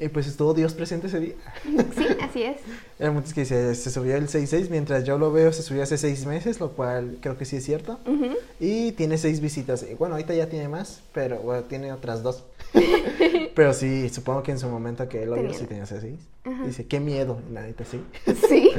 Y 0.00 0.08
pues 0.08 0.26
estuvo 0.26 0.54
Dios 0.54 0.74
presente 0.74 1.06
ese 1.08 1.20
día. 1.20 1.34
Sí, 1.96 2.06
así 2.22 2.42
es. 2.42 2.58
Punto 2.98 3.20
es 3.28 3.34
que 3.34 3.40
dice, 3.40 3.74
se 3.74 3.90
subió 3.90 4.16
el 4.16 4.28
66, 4.28 4.70
mientras 4.70 5.04
yo 5.04 5.18
lo 5.18 5.32
veo 5.32 5.52
se 5.52 5.62
subió 5.62 5.82
hace 5.82 5.98
seis 5.98 6.26
meses, 6.26 6.60
lo 6.60 6.72
cual 6.72 7.18
creo 7.20 7.36
que 7.38 7.44
sí 7.44 7.56
es 7.56 7.64
cierto. 7.64 7.98
Ujú. 8.06 8.34
Y 8.60 8.92
tiene 8.92 9.18
seis 9.18 9.40
visitas. 9.40 9.84
Y 9.88 9.94
bueno, 9.94 10.14
ahorita 10.14 10.34
ya 10.34 10.48
tiene 10.48 10.68
más, 10.68 11.00
pero 11.12 11.38
bueno, 11.38 11.62
tiene 11.64 11.92
otras 11.92 12.22
dos. 12.22 12.44
pero 13.54 13.72
sí, 13.72 14.08
supongo 14.08 14.42
que 14.42 14.52
en 14.52 14.58
su 14.58 14.68
momento 14.68 15.08
que 15.08 15.22
él 15.22 15.30
lo 15.30 15.36
vio 15.36 15.52
sí 15.54 15.66
tenía 15.66 15.86
seis. 15.86 16.20
Ajá. 16.44 16.64
Dice, 16.64 16.86
qué 16.86 17.00
miedo. 17.00 17.40
Y 17.48 17.52
la 17.52 17.62
neta 17.62 17.84
sí. 17.84 18.02
Sí. 18.48 18.70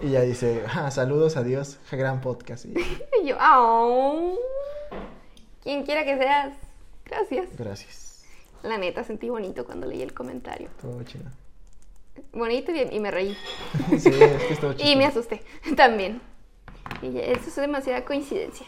Y 0.00 0.10
ya 0.10 0.22
dice, 0.22 0.64
"Ah, 0.74 0.90
saludos 0.90 1.36
a 1.36 1.42
Dios, 1.44 1.78
gran 1.90 2.20
podcast. 2.20 2.64
Y 2.64 2.74
Y 3.22 3.26
yo, 3.28 3.36
oh. 3.40 4.36
Quien 5.62 5.84
quiera 5.84 6.04
que 6.04 6.16
seas, 6.18 6.54
gracias. 7.04 7.48
gracias. 7.56 8.24
La 8.64 8.78
neta, 8.78 9.04
sentí 9.04 9.28
bonito 9.28 9.64
cuando 9.64 9.86
leí 9.86 10.02
el 10.02 10.12
comentario. 10.12 10.68
Todo 10.80 11.02
chido. 11.04 11.24
Bonito 12.32 12.72
y, 12.72 12.80
y 12.96 13.00
me 13.00 13.10
reí. 13.10 13.36
Sí, 13.90 14.08
es 14.08 14.42
que 14.44 14.52
estuvo 14.54 14.72
chido. 14.74 14.90
Y 14.90 14.96
me 14.96 15.06
asusté 15.06 15.42
también. 15.76 16.20
Y 17.00 17.12
ya, 17.12 17.22
eso 17.22 17.48
es 17.48 17.56
demasiada 17.56 18.04
coincidencia. 18.04 18.66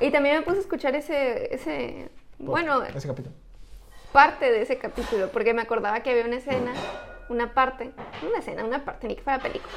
Y 0.00 0.10
también 0.10 0.36
me 0.38 0.42
puse 0.42 0.58
a 0.58 0.60
escuchar 0.60 0.94
ese, 0.96 1.54
ese, 1.54 2.10
bueno, 2.38 2.82
Ese 2.84 3.06
capítulo. 3.08 3.34
Parte 4.14 4.48
de 4.52 4.62
ese 4.62 4.78
capítulo, 4.78 5.28
porque 5.32 5.52
me 5.54 5.62
acordaba 5.62 5.98
que 6.04 6.10
había 6.12 6.24
una 6.24 6.36
escena, 6.36 6.72
una 7.28 7.52
parte, 7.52 7.90
una 8.28 8.38
escena, 8.38 8.62
una 8.64 8.84
parte, 8.84 9.08
ni 9.08 9.16
que 9.16 9.22
fuera 9.22 9.40
película, 9.40 9.72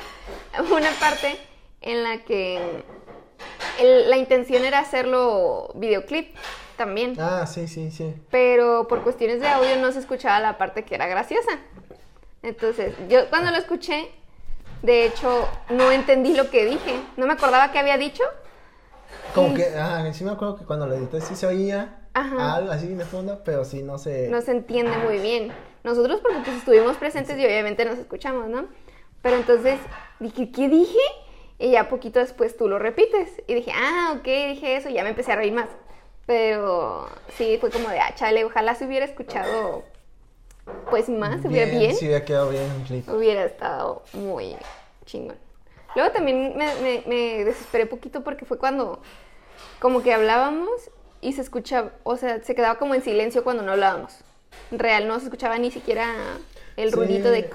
una 0.72 0.92
parte 1.00 1.40
en 1.82 2.04
la 2.04 2.20
que 2.20 2.84
el- 3.80 4.08
la 4.12 4.18
intención 4.18 4.64
era 4.64 4.78
hacerlo 4.78 5.72
videoclip 5.74 6.36
también, 6.78 7.16
Ah, 7.20 7.48
sí, 7.48 7.68
sí, 7.68 7.90
sí. 7.90 8.14
pero 8.30 8.88
por 8.88 9.02
cuestiones 9.02 9.42
de 9.42 9.48
audio 9.48 9.76
no 9.78 9.92
se 9.92 9.98
escuchaba 9.98 10.40
la 10.40 10.60
parte 10.60 10.86
que 10.86 10.94
era 10.94 11.08
graciosa. 11.08 11.54
Entonces, 12.44 12.94
yo 13.10 13.28
cuando 13.32 13.50
lo 13.50 13.58
escuché, 13.58 14.12
de 14.84 15.08
hecho, 15.08 15.50
no 15.72 15.92
entendí 15.92 16.36
lo 16.36 16.52
que 16.52 16.64
dije, 16.66 17.00
no 17.18 17.26
me 17.26 17.34
acordaba 17.34 17.72
qué 17.72 17.80
había 17.80 17.98
dicho. 17.98 18.24
Como 19.34 19.56
que, 19.56 19.66
ah, 19.76 20.08
sí 20.14 20.24
me 20.24 20.30
acuerdo 20.30 20.58
que 20.58 20.66
cuando 20.66 20.86
lo 20.86 20.94
edité 20.94 21.22
sí 21.22 21.36
se 21.36 21.48
oía 21.48 22.07
Ajá. 22.20 22.56
algo 22.56 22.72
así 22.72 22.88
de 22.88 23.06
fondo, 23.06 23.42
pero 23.44 23.64
sí 23.64 23.84
no 23.84 23.98
se... 23.98 24.28
no 24.30 24.42
se 24.42 24.52
entiende 24.52 24.98
muy 24.98 25.20
bien. 25.20 25.52
Nosotros 25.84 26.20
porque 26.22 26.40
pues 26.40 26.58
estuvimos 26.58 26.98
presentes 26.98 27.38
y 27.38 27.46
obviamente 27.46 27.86
nos 27.86 28.00
escuchamos, 28.00 28.48
¿no? 28.48 28.66
Pero 29.22 29.38
entonces 29.38 29.80
dije, 30.20 30.52
¿qué 30.52 30.68
dije? 30.68 30.98
Y 31.60 31.72
ya 31.72 31.90
poquito 31.90 32.20
después 32.20 32.58
tú 32.58 32.68
lo 32.68 32.80
repites. 32.80 33.42
Y 33.48 33.54
dije, 33.54 33.72
ah, 33.74 34.16
ok, 34.18 34.24
dije 34.24 34.76
eso 34.78 34.90
y 34.90 34.94
ya 34.94 35.04
me 35.04 35.10
empecé 35.10 35.32
a 35.32 35.36
reír 35.36 35.54
más. 35.54 35.70
Pero 36.26 37.08
sí, 37.38 37.58
fue 37.60 37.70
como 37.70 37.90
de, 37.90 38.00
ah, 38.00 38.14
chale, 38.16 38.44
ojalá 38.44 38.76
se 38.76 38.86
hubiera 38.86 39.06
escuchado 39.06 39.84
pues 40.90 41.08
más, 41.08 41.42
se 41.42 41.48
hubiera 41.48 41.72
bien. 41.72 41.96
Sí, 41.96 42.06
hubiera 42.06 42.26
quedado 42.26 42.50
bien 42.50 42.84
clip. 42.86 43.08
Hubiera 43.10 43.46
estado 43.46 44.04
muy 44.14 44.56
chingón. 45.06 45.38
Luego 45.96 46.12
también 46.12 46.58
me, 46.58 46.76
me, 46.76 47.04
me 47.08 47.46
desesperé 47.46 47.86
poquito 47.86 48.24
porque 48.24 48.46
fue 48.46 48.58
cuando 48.58 49.02
como 49.80 50.04
que 50.04 50.14
hablábamos 50.14 50.70
y 51.22 51.34
se 51.34 51.42
escuchaba, 51.42 51.92
o 52.04 52.18
sea, 52.18 52.42
se 52.44 52.56
quedaba 52.56 52.78
como 52.78 52.96
en 52.96 53.02
silencio 53.02 53.44
cuando 53.44 53.64
no 53.64 53.72
hablábamos. 53.74 54.18
Real, 54.72 55.08
no 55.08 55.20
se 55.20 55.26
escuchaba 55.26 55.58
ni 55.58 55.72
siquiera 55.72 56.14
el 56.76 56.90
Sí. 56.90 56.96
ruidito 56.96 57.30
de 57.30 57.50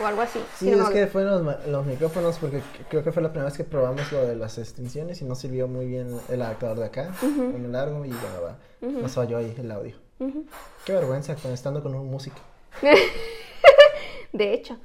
o 0.00 0.06
algo 0.06 0.22
así. 0.22 0.40
Sí, 0.56 0.70
es 0.70 0.88
que 0.88 1.06
fueron 1.06 1.44
los, 1.66 1.86
micrófonos 1.86 2.38
porque 2.38 2.62
creo 2.88 3.04
que 3.04 3.12
fue 3.12 3.22
la 3.22 3.28
primera 3.28 3.46
vez 3.46 3.56
que 3.56 3.64
probamos 3.64 4.10
lo 4.12 4.24
de 4.26 4.34
las 4.34 4.56
extensiones 4.58 5.20
y 5.20 5.24
no 5.24 5.34
sirvió 5.34 5.68
muy 5.68 5.86
bien 5.86 6.18
el 6.28 6.40
adaptador 6.42 6.78
de 6.78 6.86
acá, 6.86 7.12
en 7.22 7.64
el 7.64 7.72
largo 7.72 8.04
y 8.04 8.10
bueno, 8.10 8.42
va, 8.42 8.58
nos 8.80 9.12
falló 9.12 9.36
ahí 9.36 9.54
el 9.58 9.70
audio. 9.70 9.96
Ujú. 10.18 10.44
Qué 10.86 10.92
vergüenza 10.92 11.36
estando 11.52 11.82
con 11.82 11.94
un 11.94 12.10
músico. 12.10 12.38
De 14.32 14.54
hecho, 14.54 14.78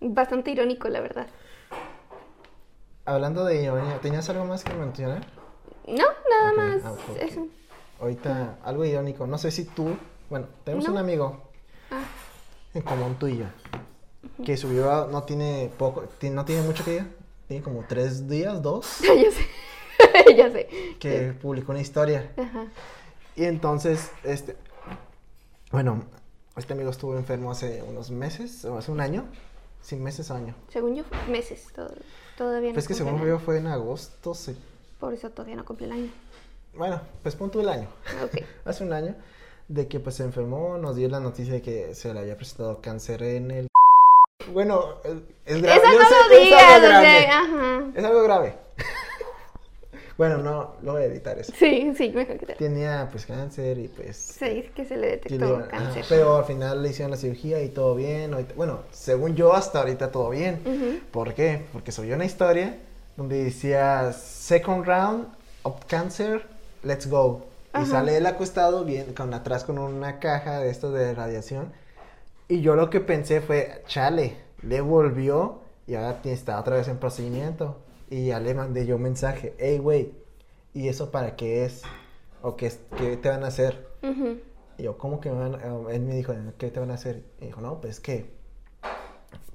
bastante 0.00 0.50
irónico, 0.50 0.88
la 0.88 1.00
verdad. 1.00 1.26
Hablando 3.06 3.44
de 3.44 3.62
ironía, 3.62 3.98
¿tenías 4.00 4.28
algo 4.28 4.44
más 4.44 4.62
que 4.62 4.74
mencionar? 4.74 5.26
No, 5.86 6.04
nada 6.28 6.52
más. 6.56 6.82
ah, 6.84 6.92
ok. 6.92 7.16
Eso. 7.20 7.46
Ahorita, 8.00 8.58
algo 8.64 8.84
irónico, 8.84 9.26
no 9.26 9.36
sé 9.38 9.50
si 9.50 9.64
tú, 9.64 9.96
bueno, 10.30 10.46
tenemos 10.64 10.86
No. 10.86 10.92
un 10.92 10.98
amigo 10.98 11.42
Ah, 11.90 12.02
en 12.74 12.82
común 12.82 13.16
tú 13.18 13.26
y 13.26 13.38
yo, 13.38 13.46
que 14.44 14.56
subió, 14.56 14.90
a- 14.90 15.06
no 15.06 15.22
tiene 15.24 15.70
poco, 15.78 16.04
no 16.22 16.44
tiene 16.44 16.62
mucho 16.62 16.84
que 16.84 16.90
diga, 16.92 17.06
tiene 17.48 17.62
como 17.62 17.84
tres 17.88 18.28
días, 18.28 18.62
dos, 18.62 18.98
ya 19.02 19.30
sé. 19.30 19.46
ya 20.36 20.50
sé. 20.50 20.68
que 20.98 21.32
publicó 21.40 21.72
una 21.72 21.80
historia. 21.80 22.32
Ajá. 22.38 22.66
Y 23.36 23.44
entonces, 23.44 24.10
este, 24.24 24.56
bueno, 25.72 26.02
este 26.56 26.72
amigo 26.72 26.90
estuvo 26.90 27.16
enfermo 27.16 27.50
hace 27.50 27.82
unos 27.82 28.10
meses, 28.10 28.64
o 28.64 28.78
hace 28.78 28.90
un 28.90 29.00
año, 29.00 29.24
sin 29.82 30.02
meses 30.02 30.30
o 30.30 30.34
año. 30.34 30.54
Según 30.72 30.94
yo, 30.96 31.04
meses. 31.28 31.66
todo- 31.74 31.92
todavía 32.38 32.70
no. 32.70 32.74
Pues 32.74 32.88
que 32.88 32.94
según 32.94 33.24
yo 33.26 33.38
fue 33.38 33.58
en 33.58 33.66
agosto, 33.66 34.34
sí. 34.34 34.56
Por 34.98 35.14
eso 35.14 35.30
todavía 35.30 35.56
no 35.56 35.64
cumple 35.64 35.86
el 35.86 35.92
año. 35.92 36.10
Bueno, 36.74 37.00
pues 37.22 37.34
punto 37.36 37.60
el 37.60 37.68
año. 37.68 37.88
Ok. 38.24 38.42
hace 38.64 38.84
un 38.84 38.92
año, 38.92 39.14
de 39.68 39.88
que 39.88 40.00
pues 40.00 40.16
se 40.16 40.24
enfermó, 40.24 40.78
nos 40.78 40.96
dio 40.96 41.08
la 41.08 41.20
noticia 41.20 41.54
de 41.54 41.62
que 41.62 41.94
se 41.94 42.12
le 42.14 42.20
había 42.20 42.36
presentado 42.36 42.80
cáncer 42.80 43.22
en 43.22 43.50
el... 43.50 43.66
Bueno, 44.52 44.96
es 45.04 45.12
es 45.44 45.62
grave. 45.62 45.80
Eso 45.80 45.92
yo 45.92 45.98
no 45.98 46.04
sé, 46.08 46.14
lo 46.30 46.36
es 46.40 46.52
algo 46.62 46.86
o 46.86 46.88
grave. 46.88 47.20
sea, 47.22 47.40
ajá. 47.40 47.84
Es 47.94 48.04
algo 48.04 48.22
grave. 48.22 48.54
bueno, 50.18 50.38
no, 50.38 50.74
lo 50.82 50.92
voy 50.92 51.02
a 51.02 51.04
editar 51.04 51.38
eso. 51.38 51.52
Sí, 51.56 51.92
sí, 51.96 52.08
mejor 52.10 52.38
que 52.38 52.46
te... 52.46 52.54
Tenía 52.54 53.08
pues 53.12 53.26
cáncer 53.26 53.78
y 53.78 53.88
pues... 53.88 54.16
Se 54.16 54.48
dice 54.48 54.70
que 54.74 54.84
se 54.86 54.96
le 54.96 55.08
detectó 55.10 55.58
le- 55.60 55.66
cáncer. 55.68 56.04
pero 56.08 56.38
al 56.38 56.46
final 56.46 56.82
le 56.82 56.88
hicieron 56.88 57.10
la 57.10 57.16
cirugía 57.18 57.62
y 57.62 57.68
todo 57.68 57.94
bien. 57.94 58.34
bueno, 58.56 58.80
según 58.90 59.36
yo 59.36 59.52
hasta 59.52 59.80
ahorita 59.80 60.10
todo 60.10 60.30
bien. 60.30 60.62
Ujú. 60.64 60.98
¿Por 61.12 61.34
qué? 61.34 61.66
Porque 61.72 61.92
subió 61.92 62.14
una 62.16 62.24
historia 62.24 62.78
donde 63.16 63.44
decía 63.44 64.12
second 64.14 64.84
round 64.86 65.28
of 65.62 65.84
cancer, 65.84 66.44
let's 66.82 67.08
go. 67.08 67.44
Y 67.72 67.78
Ajá. 67.78 67.86
sale 67.86 68.16
él 68.16 68.26
acostado 68.26 68.84
bien 68.84 69.14
con 69.14 69.32
atrás 69.32 69.64
con 69.64 69.78
una 69.78 70.18
caja 70.18 70.58
de 70.58 70.70
esto 70.70 70.90
de 70.90 71.14
radiación. 71.14 71.72
Y 72.48 72.62
yo 72.62 72.74
lo 72.74 72.90
que 72.90 73.00
pensé 73.00 73.40
fue, 73.40 73.82
chale, 73.86 74.36
le 74.62 74.80
volvió 74.80 75.60
y 75.86 75.94
ahora 75.94 76.20
está 76.24 76.58
otra 76.58 76.76
vez 76.76 76.88
en 76.88 76.98
procedimiento. 76.98 77.76
Y 78.10 78.26
ya 78.26 78.40
le 78.40 78.54
mandé 78.54 78.86
yo 78.86 78.96
un 78.96 79.02
mensaje, 79.02 79.54
hey, 79.58 79.78
güey, 79.78 80.12
¿y 80.74 80.88
eso 80.88 81.12
para 81.12 81.36
qué 81.36 81.64
es? 81.64 81.82
¿O 82.42 82.56
qué, 82.56 82.72
qué 82.98 83.16
te 83.16 83.28
van 83.28 83.44
a 83.44 83.48
hacer? 83.48 83.86
Ujú. 84.02 84.38
Y 84.78 84.82
yo, 84.82 84.98
¿cómo 84.98 85.20
que 85.20 85.30
me 85.30 85.38
van 85.38 85.54
a-?" 85.54 85.92
Él 85.92 86.00
me 86.02 86.16
dijo, 86.16 86.34
¿qué 86.58 86.70
te 86.70 86.80
van 86.80 86.90
a 86.90 86.94
hacer? 86.94 87.22
Y 87.40 87.46
dijo, 87.46 87.60
no, 87.60 87.80
pues 87.80 88.00
que, 88.00 88.32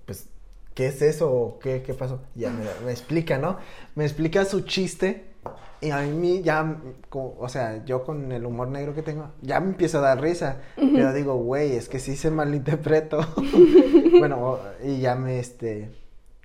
pues, 0.05 0.27
¿qué 0.73 0.87
es 0.87 1.01
eso? 1.01 1.29
¿O 1.31 1.59
¿Qué, 1.59 1.83
qué 1.83 1.93
pasó? 1.93 2.21
Y 2.33 2.41
ya 2.41 2.51
me, 2.51 2.63
me 2.85 2.91
explica, 2.91 3.37
¿no? 3.37 3.57
Me 3.95 4.05
explica 4.05 4.45
su 4.45 4.61
chiste. 4.61 5.34
Y 5.81 5.91
a 5.91 5.99
mí 6.01 6.41
ya, 6.41 6.77
como- 7.09 7.35
o 7.39 7.47
sea, 7.49 7.83
yo 7.85 8.03
con 8.03 8.31
el 8.31 8.45
humor 8.45 8.67
negro 8.69 8.93
que 8.95 9.01
tengo, 9.01 9.29
ya 9.41 9.59
me 9.59 9.67
empieza 9.69 9.99
a 9.99 10.01
dar 10.01 10.21
risa. 10.21 10.57
Pero 10.75 11.13
digo, 11.13 11.35
güey, 11.35 11.73
es 11.75 11.89
que 11.89 11.99
sí 11.99 12.15
se 12.15 12.31
malinterpreto. 12.31 13.19
bueno, 14.19 14.59
y 14.83 14.99
ya 14.99 15.15
me, 15.15 15.39
este, 15.39 15.89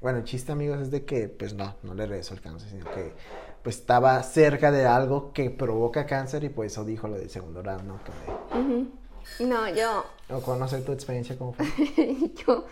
bueno, 0.00 0.18
el 0.18 0.24
chiste, 0.24 0.52
amigos, 0.52 0.80
es 0.80 0.90
de 0.90 1.04
que, 1.04 1.28
pues 1.28 1.54
no, 1.54 1.74
no 1.82 1.94
le 1.94 2.06
regresó 2.06 2.34
el 2.34 2.40
cáncer, 2.40 2.68
sino 2.70 2.90
que, 2.90 3.12
pues 3.62 3.76
estaba 3.76 4.22
cerca 4.22 4.70
de 4.72 4.86
algo 4.86 5.32
que 5.32 5.50
provoca 5.50 6.06
cáncer 6.06 6.44
y 6.44 6.48
por 6.48 6.66
eso 6.66 6.84
dijo 6.84 7.08
lo 7.08 7.16
del 7.16 7.30
segundo 7.30 7.62
round, 7.62 7.84
¿no? 7.84 8.00
Que 8.04 8.12
me- 8.58 8.60
Ujú. 8.62 8.88
No, 9.40 9.68
yo, 9.68 10.04
o 10.30 10.40
conocer 10.40 10.82
tu 10.84 10.92
experiencia, 10.92 11.36
¿cómo 11.38 11.52
fue? 11.52 11.66
yo, 12.46 12.64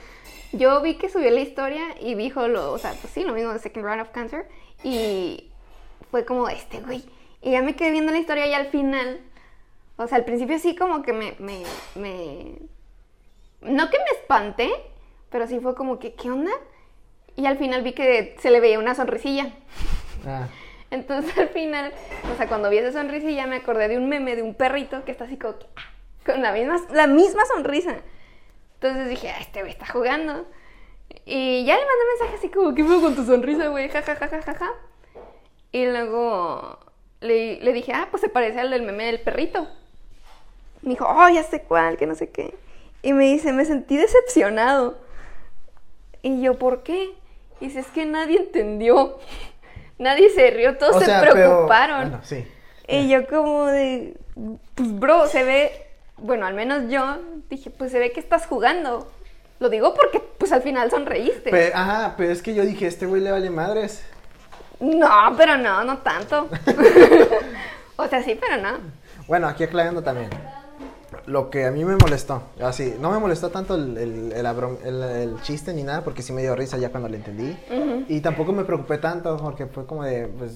yo 0.53 0.81
vi 0.83 0.97
que 0.97 1.09
subió 1.11 1.31
la 1.31 1.41
historia 1.41 1.83
y 2.01 2.15
dijo 2.15 2.49
lo, 2.49 2.73
o 2.73 2.79
sea, 2.79 2.93
pues 3.01 3.13
sí, 3.13 3.23
lo 3.23 3.35
mismo 3.35 3.53
de 3.53 3.59
Second 3.59 3.85
Round 3.85 4.01
of 4.01 4.09
Cancer 4.11 4.49
y 4.83 5.48
fue 6.11 6.25
como 6.25 6.49
este 6.49 6.81
güey. 6.81 7.05
Y 7.43 7.53
ya 7.53 7.63
me 7.63 7.77
quedé 7.77 7.91
viendo 7.91 8.13
la 8.13 8.19
historia 8.19 8.47
y 8.47 8.55
al 8.55 8.67
final, 8.67 9.21
o 9.97 10.07
sea, 10.07 10.19
al 10.19 10.25
principio 10.25 10.59
sí 10.59 10.75
como 10.75 11.03
que 11.03 11.13
me, 11.13 11.35
me, 11.39 11.63
me... 11.95 12.59
No 13.61 13.91
que 13.91 13.99
me 13.99 14.19
espanté, 14.21 14.71
pero 15.31 15.47
sí 15.47 15.61
fue 15.61 15.75
como 15.75 15.99
que, 15.99 16.15
¿qué 16.15 16.31
onda? 16.31 16.53
Y 17.37 17.47
al 17.47 17.59
final 17.59 17.83
vi 17.83 17.93
que 17.93 18.37
se 18.41 18.51
le 18.51 18.61
veía 18.61 18.79
una 18.79 18.95
sonrisilla. 18.95 19.53
Ah, 20.27 20.49
Entonces 20.91 21.37
al 21.37 21.49
final, 21.51 21.93
o 22.33 22.37
sea, 22.37 22.49
cuando 22.49 22.71
vi 22.71 22.79
esa 22.79 22.93
sonrisilla 22.93 23.47
me 23.47 23.57
acordé 23.57 23.89
de 23.89 23.99
un 23.99 24.09
meme 24.09 24.37
de 24.37 24.43
un 24.43 24.55
perrito 24.55 25.05
que 25.05 25.13
está 25.13 25.25
así 25.25 25.37
como 25.37 25.59
que, 25.59 25.67
ah, 25.77 25.93
con 26.25 26.43
la 26.43 26.53
misma, 26.53 26.77
la 26.93 27.07
misma 27.07 27.45
sonrisa. 27.45 27.97
Entonces 28.75 29.09
dije, 29.09 29.31
ah, 29.31 29.39
este 29.41 29.61
güey 29.61 29.73
está 29.73 29.87
jugando. 29.87 30.47
Y 31.25 31.65
ya 31.65 31.75
le 31.75 31.81
mandé 31.81 32.05
mensaje 32.19 32.37
así 32.37 32.49
como, 32.49 32.75
¿qué 32.75 32.85
fue 32.85 33.01
con 33.01 33.15
tu 33.15 33.25
sonrisa, 33.25 33.69
güey? 33.69 33.89
Ja, 33.89 34.03
ja, 34.03 34.17
ja, 34.17 34.29
ja, 34.29 34.43
ja, 34.43 34.55
ja. 34.55 34.71
Y 35.73 35.87
luego 35.87 36.79
le, 37.21 37.61
le 37.61 37.73
dije, 37.73 37.93
ah, 37.95 38.09
pues 38.11 38.21
se 38.21 38.29
parece 38.29 38.61
al 38.61 38.71
del 38.71 38.83
meme 38.83 39.07
del 39.07 39.21
perrito. 39.21 39.67
Me 40.83 40.91
dijo, 40.91 41.07
oh, 41.09 41.29
ya 41.29 41.43
sé 41.43 41.63
cuál, 41.63 41.97
que 41.97 42.07
no 42.07 42.15
sé 42.15 42.31
qué. 42.31 42.55
Y 43.03 43.13
me 43.13 43.25
dice, 43.25 43.53
me 43.53 43.65
sentí 43.65 43.97
decepcionado. 43.97 44.97
Y 46.23 46.41
yo, 46.43 46.55
¿por 46.59 46.83
qué? 46.83 47.11
Y 47.61 47.67
dice, 47.67 47.81
es 47.81 47.87
que 47.89 48.05
nadie 48.07 48.39
entendió. 48.39 49.19
Nadie 49.99 50.31
se 50.31 50.49
rió, 50.51 50.79
todos 50.79 50.95
o 50.95 51.01
se 51.01 51.07
sea, 51.07 51.19
pero- 51.21 51.33
preocuparon. 51.33 52.03
bueno, 52.11 52.21
sí. 52.23 52.47
Y 52.87 53.09
yo 53.09 53.27
como 53.27 53.67
de, 53.67 54.15
pues 54.77 54.97
bro, 54.97 55.27
se 55.27 55.43
ve, 55.43 55.73
bueno, 56.19 56.47
al 56.47 56.55
menos 56.55 56.89
yo 56.89 57.19
dije, 57.51 57.71
pues 57.71 57.91
se 57.91 57.99
ve 57.99 58.13
que 58.13 58.21
estás 58.21 58.47
jugando. 58.47 59.11
Lo 59.59 59.69
digo 59.71 59.95
porque 59.95 60.21
pues 60.21 60.53
al 60.53 60.63
final 60.63 60.89
sonreíste. 60.93 61.51
Pe- 61.51 61.73
ajá, 61.75 62.15
pero 62.17 62.31
es 62.33 62.43
que 62.43 62.55
yo 62.55 62.63
dije, 62.65 62.87
este 62.87 63.07
güey 63.07 63.21
le 63.23 63.33
vale 63.33 63.51
madres. 63.51 64.05
No, 64.81 65.09
pero 65.37 65.57
no, 65.57 65.85
no 65.85 65.99
tanto. 65.99 66.49
o 67.97 68.07
sea, 68.07 68.23
sí, 68.23 68.39
pero 68.41 68.63
no. 68.63 68.79
Bueno, 69.27 69.49
aquí 69.49 69.65
aclarando 69.65 70.03
también. 70.03 70.31
Lo 71.27 71.51
que 71.51 71.67
a 71.67 71.71
mí 71.71 71.85
me 71.85 71.97
molestó, 71.97 72.43
así, 72.63 72.95
no 73.01 73.11
me 73.11 73.19
molestó 73.19 73.51
tanto 73.51 73.75
el, 73.75 73.97
el, 73.99 74.33
el 74.35 75.43
chiste 75.43 75.73
ni 75.75 75.83
nada, 75.83 76.03
porque 76.03 76.23
sí 76.23 76.33
me 76.33 76.41
dio 76.43 76.55
risa 76.55 76.79
ya 76.79 76.91
cuando 76.91 77.09
lo 77.09 77.17
entendí. 77.17 77.57
Y 78.09 78.21
tampoco 78.21 78.53
me 78.53 78.65
preocupé 78.65 78.99
tanto, 78.99 79.37
porque 79.37 79.67
fue 79.67 79.85
como 79.85 80.05
de, 80.05 80.27
pues, 80.27 80.53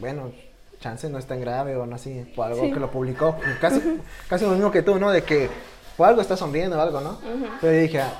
bueno, 0.00 0.32
chance 0.80 1.08
no 1.08 1.18
es 1.18 1.26
tan 1.26 1.40
grave 1.40 1.76
o 1.76 1.86
no 1.86 1.94
así, 1.96 2.24
por 2.34 2.46
algo 2.46 2.64
Sí. 2.64 2.72
que 2.72 2.80
lo 2.80 2.90
publicó. 2.90 3.36
Casi, 3.60 4.00
casi 4.28 4.44
lo 4.44 4.52
mismo 4.52 4.72
que 4.72 4.82
tú, 4.82 4.98
¿no? 4.98 5.10
De 5.10 5.22
que 5.22 5.48
por 5.96 6.08
algo 6.08 6.20
está 6.22 6.36
sonriendo 6.36 6.76
o 6.76 6.80
algo, 6.80 7.00
¿no? 7.00 7.18
Pero 7.60 7.72
dije, 7.72 8.00
ah, 8.00 8.12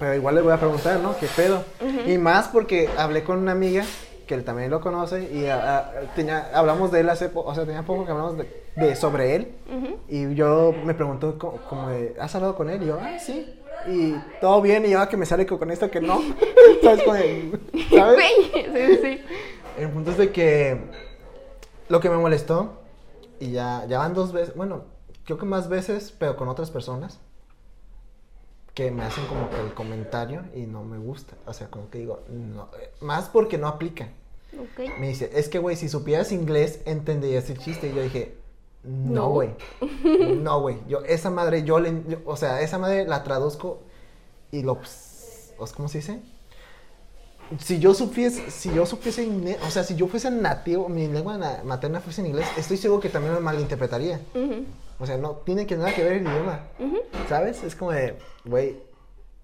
pero 0.00 0.14
igual 0.14 0.34
le 0.34 0.40
voy 0.40 0.52
a 0.52 0.56
preguntar, 0.58 0.98
¿no? 0.98 1.16
¿Qué 1.16 1.26
pedo? 1.26 1.64
Y 2.06 2.18
más 2.18 2.48
porque 2.48 2.88
hablé 2.98 3.22
con 3.22 3.38
una 3.38 3.52
amiga 3.52 3.84
que 4.26 4.34
él 4.34 4.44
también 4.44 4.70
lo 4.70 4.80
conoce 4.80 5.30
y 5.32 5.46
ah, 5.46 5.92
ah, 5.94 6.00
tenía, 6.14 6.50
hablamos 6.54 6.90
de 6.92 7.00
él 7.00 7.10
hace 7.10 7.28
poco, 7.28 7.50
o 7.50 7.54
sea, 7.54 7.64
tenía 7.64 7.82
poco 7.84 8.04
que 8.04 8.10
hablamos 8.12 8.36
de, 8.38 8.48
de- 8.76 8.96
sobre 8.96 9.34
él 9.36 9.54
y 10.08 10.34
yo 10.34 10.72
me 10.84 10.94
preguntó 10.94 11.38
co- 11.38 11.58
como, 11.68 11.88
de, 11.88 12.14
¿has 12.20 12.34
hablado 12.34 12.54
con 12.54 12.70
él? 12.70 12.82
Y 12.82 12.86
yo, 12.86 12.98
ah, 13.00 13.18
sí. 13.18 13.58
Y 13.88 14.14
todo 14.40 14.60
bien, 14.62 14.86
y 14.86 14.90
yo, 14.90 15.00
ah, 15.00 15.08
que 15.08 15.16
me 15.16 15.26
sale 15.26 15.44
con 15.46 15.70
esto 15.70 15.90
que 15.90 16.00
no. 16.00 16.20
¿Sabes? 16.82 17.02
Como 17.02 17.14
sí, 18.52 18.98
sí. 19.02 19.20
El 19.78 19.90
punto 19.90 20.10
es 20.12 20.18
de 20.18 20.30
que 20.30 20.78
lo 21.88 21.98
que 22.00 22.08
me 22.10 22.16
molestó, 22.16 22.74
y 23.40 23.50
ya, 23.50 23.84
ya 23.88 23.98
van 23.98 24.14
dos 24.14 24.32
veces, 24.32 24.54
bueno, 24.54 24.84
creo 25.24 25.38
que 25.38 25.46
más 25.46 25.68
veces, 25.68 26.14
pero 26.18 26.36
con 26.36 26.48
otras 26.48 26.70
personas, 26.70 27.18
que 28.74 28.90
me 28.90 29.02
hacen 29.04 29.26
como 29.26 29.50
que 29.50 29.60
el 29.60 29.74
comentario 29.74 30.44
y 30.54 30.62
no 30.62 30.82
me 30.84 30.98
gusta. 30.98 31.34
O 31.46 31.52
sea, 31.52 31.68
como 31.68 31.90
que 31.90 31.98
digo, 31.98 32.20
no, 32.28 32.68
más 33.00 33.28
porque 33.28 33.58
no 33.58 33.68
aplican. 33.68 34.10
Ok. 34.54 34.98
Me 34.98 35.08
dice, 35.08 35.30
es 35.34 35.48
que, 35.48 35.58
güey, 35.58 35.76
si 35.76 35.88
supieras 35.88 36.32
inglés, 36.32 36.80
entenderías 36.86 37.48
el 37.50 37.58
chiste. 37.58 37.88
Y 37.88 37.94
yo 37.94 38.02
dije, 38.02 38.34
no, 38.84 39.12
No. 39.14 39.28
güey. 39.30 39.50
No, 40.42 40.60
güey. 40.60 40.78
Yo, 40.88 41.00
esa 41.04 41.30
madre, 41.30 41.64
yo 41.64 41.78
le, 41.80 42.02
yo- 42.08 42.18
o 42.24 42.36
sea, 42.36 42.60
esa 42.62 42.78
madre 42.78 43.06
la 43.06 43.22
traduzco 43.24 43.82
y 44.50 44.62
lo, 44.62 44.78
¿cómo 45.74 45.88
se 45.88 45.98
dice? 45.98 46.20
Si 47.58 47.78
yo 47.78 47.92
supiese, 47.92 48.50
si 48.50 48.72
yo 48.72 48.86
supiese 48.86 49.22
inglés, 49.24 49.58
o 49.66 49.70
sea, 49.70 49.84
si 49.84 49.94
yo 49.94 50.06
fuese 50.08 50.30
nativo, 50.30 50.88
mi 50.88 51.06
lengua 51.08 51.36
na- 51.36 51.60
materna 51.64 52.00
fuese 52.00 52.22
en 52.22 52.28
inglés, 52.28 52.46
estoy 52.56 52.78
seguro 52.78 53.00
que 53.00 53.10
también 53.10 53.34
me 53.34 53.40
malinterpretaría. 53.40 54.20
Ujú, 54.34 54.64
O 55.02 55.06
sea, 55.06 55.18
no 55.18 55.32
tiene 55.38 55.66
que 55.66 55.76
nada 55.76 55.92
que 55.92 56.04
ver 56.04 56.12
el 56.12 56.22
idioma. 56.22 56.60
¿Sabes? 57.28 57.64
Es 57.64 57.74
como 57.74 57.90
de, 57.90 58.16
güey, 58.44 58.76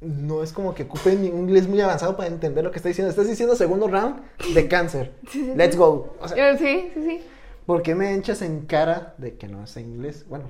no 0.00 0.44
es 0.44 0.52
como 0.52 0.72
que 0.72 0.84
ocupe 0.84 1.16
ni 1.16 1.30
un 1.30 1.40
inglés 1.40 1.66
muy 1.68 1.80
avanzado 1.80 2.16
para 2.16 2.28
entender 2.28 2.62
lo 2.62 2.70
que 2.70 2.76
está 2.76 2.88
diciendo. 2.88 3.10
Estás 3.10 3.26
diciendo 3.26 3.56
segundo 3.56 3.88
round 3.88 4.20
de 4.54 4.68
cáncer. 4.68 5.14
Let's 5.56 5.76
go. 5.76 6.14
O 6.20 6.28
sea, 6.28 6.52
Eh, 6.52 6.56
Sí, 6.58 6.90
sí, 6.94 7.02
sí. 7.04 7.20
¿por 7.66 7.82
qué 7.82 7.96
me 7.96 8.14
echas 8.14 8.40
en 8.42 8.66
cara 8.66 9.14
de 9.18 9.36
que 9.36 9.48
no 9.48 9.66
sé 9.66 9.80
inglés? 9.80 10.26
Bueno, 10.28 10.44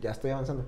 ya 0.00 0.10
estoy 0.10 0.32
avanzando. 0.32 0.66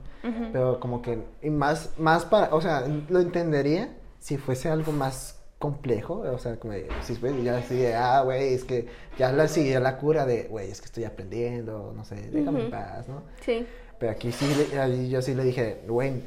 Pero 0.53 0.79
como 0.79 1.03
que, 1.03 1.19
y 1.43 1.51
más, 1.51 1.91
más 1.99 2.25
para, 2.25 2.55
o 2.55 2.61
sea, 2.61 2.85
lo 3.09 3.19
entendería 3.19 3.97
si 4.21 4.37
fuese 4.37 4.69
algo 4.71 4.93
más 4.93 5.36
complejo, 5.59 6.19
o 6.19 6.39
sea, 6.39 6.57
como 6.61 6.75
si 7.03 7.15
fuese 7.15 7.43
ya 7.43 7.59
así 7.59 7.77
de, 7.77 7.95
ah, 7.95 8.21
güey, 8.23 8.53
es 8.55 8.65
que 8.65 8.87
ya 9.19 9.33
la 9.33 9.49
sigue 9.49 9.81
la 9.81 9.97
cura 9.99 10.27
de, 10.27 10.45
güey, 10.45 10.71
es 10.71 10.81
que 10.81 10.87
estoy 10.87 11.05
aprendiendo, 11.05 11.93
no 11.97 12.05
sé, 12.05 12.17
déjame 12.31 12.65
en 12.65 12.71
paz, 12.71 13.09
¿no? 13.09 13.23
Sí. 13.41 13.67
Pero 13.99 14.13
aquí 14.13 14.33
sí, 14.33 14.47
le- 14.75 15.09
yo 15.09 15.23
sí 15.23 15.35
le 15.35 15.45
dije, 15.45 15.81
güey, 15.89 16.21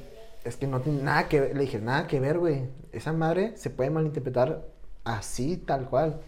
es 0.44 0.58
que 0.58 0.66
no 0.66 0.82
tiene 0.82 1.04
nada 1.04 1.28
que 1.28 1.42
ver, 1.42 1.56
le 1.56 1.62
dije, 1.62 1.80
nada 1.80 2.08
que 2.08 2.20
ver, 2.20 2.40
güey. 2.40 2.64
Esa 2.92 3.14
madre 3.14 3.56
se 3.56 3.70
puede 3.70 3.92
malinterpretar 3.92 4.66
así, 5.04 5.58
tal 5.58 5.88
cual. 5.90 6.20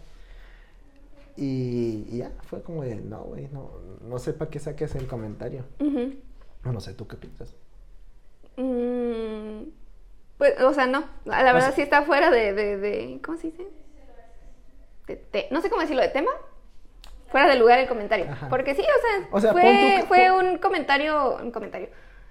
Y, 1.38 2.06
y 2.12 2.18
ya, 2.18 2.32
fue 2.43 2.62
como 2.62 2.84
de, 2.84 2.95
no, 2.95 3.22
güey, 3.24 3.47
no, 3.52 3.72
no 4.02 4.20
sé 4.20 4.34
para 4.34 4.52
qué 4.52 4.60
saques 4.60 4.93
el 4.95 5.08
comentario. 5.08 5.64
No, 5.80 6.72
no 6.72 6.80
sé, 6.82 6.93
¿tú 6.93 7.08
qué 7.08 7.16
piensas? 7.18 7.56
Mm, 8.58 9.64
pues, 10.41 10.59
o 10.59 10.73
sea, 10.73 10.87
no. 10.87 11.03
La, 11.25 11.41
O 11.41 11.43
verdad 11.43 11.59
sea- 11.67 11.71
sí 11.73 11.81
está 11.83 12.01
fuera 12.01 12.31
de, 12.31 12.51
de, 12.53 12.77
de- 12.77 13.19
¿Cómo 13.23 13.37
se 13.37 13.51
dice? 13.51 13.67
De 15.05 15.15
te- 15.15 15.47
no 15.51 15.61
sé 15.61 15.69
cómo 15.69 15.81
decirlo, 15.83 16.01
de 16.01 16.07
tema. 16.07 16.31
Fuera 17.29 17.47
de 17.47 17.59
lugar 17.59 17.77
el 17.77 17.87
comentario. 17.87 18.25
Ajá. 18.27 18.49
Porque 18.49 18.73
sí, 18.73 18.81
o 18.81 18.85
sea, 18.85 19.27
O 19.31 19.39
sea, 19.39 19.51
pon 19.51 19.61
fue, 19.61 20.03
fue 20.07 20.31
un 20.31 20.57
comentario. 20.57 21.37
Un 21.37 21.51
comentario. 21.51 21.89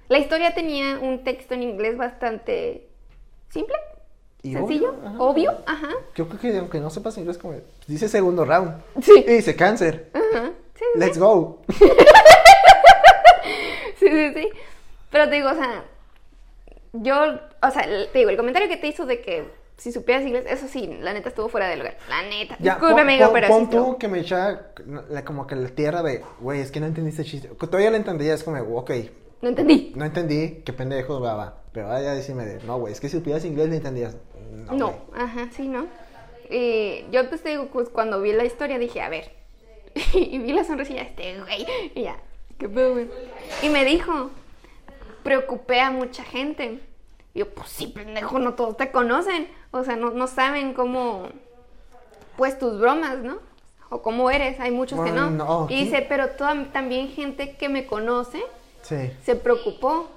La 0.08 0.18
historia 0.18 0.52
tenía 0.56 0.98
un 0.98 1.22
texto 1.22 1.54
en 1.54 1.62
inglés 1.62 1.96
bastante 1.96 2.88
simple, 3.48 3.76
Y 4.42 4.54
sencillo, 4.54 4.90
obvio, 4.90 5.06
ajá. 5.08 5.18
obvio. 5.20 5.58
Ajá. 5.66 5.88
Yo 6.16 6.28
creo 6.28 6.40
que 6.40 6.58
aunque 6.58 6.80
no 6.80 6.90
sepas 6.90 7.16
inglés, 7.16 7.38
como 7.38 7.54
dice 7.86 8.08
segundo 8.08 8.44
round. 8.44 8.74
Sí. 9.02 9.24
Y 9.24 9.34
dice 9.34 9.54
cáncer. 9.54 10.10
Ajá. 10.14 10.50
Sí, 10.74 10.84
sí, 10.94 10.98
Let's 10.98 11.16
go. 11.16 11.62
Sí, 13.98 14.08
sí, 14.08 14.32
sí. 14.34 14.48
Pero 15.10 15.28
te 15.28 15.34
digo, 15.36 15.50
o 15.50 15.54
sea, 15.54 15.84
yo, 16.92 17.14
o 17.62 17.70
sea, 17.70 17.82
te 18.12 18.18
digo, 18.18 18.30
el 18.30 18.36
comentario 18.36 18.68
que 18.68 18.76
te 18.76 18.86
hizo 18.88 19.06
de 19.06 19.20
que 19.20 19.44
si 19.76 19.92
supieras 19.92 20.24
inglés, 20.26 20.44
eso 20.48 20.66
sí, 20.68 20.86
la 21.00 21.12
neta 21.14 21.28
estuvo 21.30 21.48
fuera 21.48 21.68
de 21.68 21.76
lugar. 21.76 21.96
La 22.08 22.22
neta. 22.22 22.56
Disculpe, 22.58 23.00
amigo, 23.00 23.30
pero 23.32 23.48
pon 23.48 23.64
sí 23.64 23.70
tú 23.70 23.96
que 23.98 24.08
me 24.08 24.20
echaba 24.20 24.60
la- 25.08 25.24
como 25.24 25.46
que 25.46 25.56
la 25.56 25.68
tierra 25.68 26.02
de, 26.02 26.22
güey, 26.40 26.60
es 26.60 26.70
que 26.70 26.80
no 26.80 26.86
entendiste 26.86 27.22
el 27.22 27.28
chiste. 27.28 27.48
Todavía 27.48 27.90
lo 27.90 27.96
entendía, 27.96 28.34
es 28.34 28.44
como, 28.44 28.58
ok, 28.78 28.90
No 29.40 29.48
entendí. 29.48 29.92
no 29.96 30.04
entendí, 30.04 30.62
qué 30.64 30.72
pendejo, 30.72 31.20
va. 31.20 31.62
Pero 31.72 31.86
ahora 31.86 32.02
ya 32.02 32.14
decirme 32.14 32.44
de, 32.44 32.62
no, 32.64 32.78
güey, 32.78 32.92
es 32.92 33.00
que 33.00 33.08
si 33.08 33.16
supieras 33.16 33.44
inglés 33.44 33.68
le 33.70 33.76
entendías. 33.76 34.16
No, 34.66 34.72
No, 34.74 34.94
ajá, 35.16 35.48
sí, 35.52 35.66
¿no? 35.68 35.86
Y 36.50 37.04
yo 37.12 37.28
pues 37.28 37.42
te 37.42 37.50
digo, 37.50 37.66
pues 37.72 37.88
cuando 37.88 38.20
vi 38.20 38.32
la 38.32 38.44
historia 38.44 38.78
dije, 38.78 39.00
a 39.00 39.08
ver. 39.08 39.30
y 40.14 40.38
vi 40.38 40.52
la 40.52 40.64
sonrisilla, 40.64 41.02
este 41.02 41.38
güey. 41.40 41.66
Y 41.94 42.02
ya, 42.02 42.16
qué 42.58 42.68
pedo, 42.68 42.92
güey. 42.92 43.08
Y 43.62 43.68
me 43.70 43.84
dijo, 43.84 44.30
preocupé 45.22 45.80
a 45.80 45.90
mucha 45.90 46.22
gente. 46.24 46.80
Y 47.34 47.40
yo, 47.40 47.48
pues 47.50 47.68
sí, 47.68 47.86
pendejo, 47.88 48.38
no 48.38 48.54
todos 48.54 48.76
te 48.76 48.90
conocen. 48.90 49.48
O 49.70 49.84
sea, 49.84 49.96
no, 49.96 50.10
no 50.10 50.26
saben 50.26 50.72
cómo, 50.74 51.28
pues 52.36 52.58
tus 52.58 52.78
bromas, 52.80 53.18
¿no? 53.18 53.38
O 53.88 54.02
cómo 54.02 54.30
eres, 54.30 54.58
hay 54.60 54.70
muchos 54.70 55.00
que 55.04 55.10
no. 55.10 55.30
no, 55.30 55.66
y 55.68 55.84
dice, 55.84 56.06
pero 56.08 56.30
toda- 56.30 56.64
también 56.72 57.08
gente 57.08 57.56
que 57.56 57.68
me 57.68 57.86
conoce 57.86 58.40
Sí. 58.82 59.10
se 59.24 59.34
preocupó. 59.36 60.08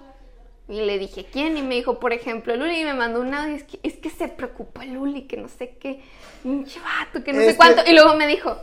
Y 0.70 0.80
le 0.82 0.98
dije, 0.98 1.26
¿quién? 1.26 1.58
Y 1.58 1.62
me 1.62 1.76
dijo, 1.76 2.00
por 2.00 2.14
ejemplo, 2.14 2.56
Luli. 2.56 2.82
Y 2.82 2.86
me 2.86 2.94
mandó 2.94 3.20
un 3.20 3.34
audio. 3.34 3.54
Es 3.56 3.64
que, 3.66 3.80
es 3.84 3.98
que 3.98 4.10
se 4.10 4.30
preocupó 4.30 4.82
Luli, 4.84 5.24
que 5.24 5.36
no 5.36 5.50
sé 5.50 5.76
qué. 5.80 6.02
Pinche 6.42 6.80
vato, 6.80 7.22
que 7.24 7.34
no 7.34 7.40
sé 7.40 7.48
que- 7.48 7.58
cuánto. 7.58 7.82
Y 7.86 7.94
luego 7.94 8.16
me 8.16 8.28
dijo, 8.28 8.56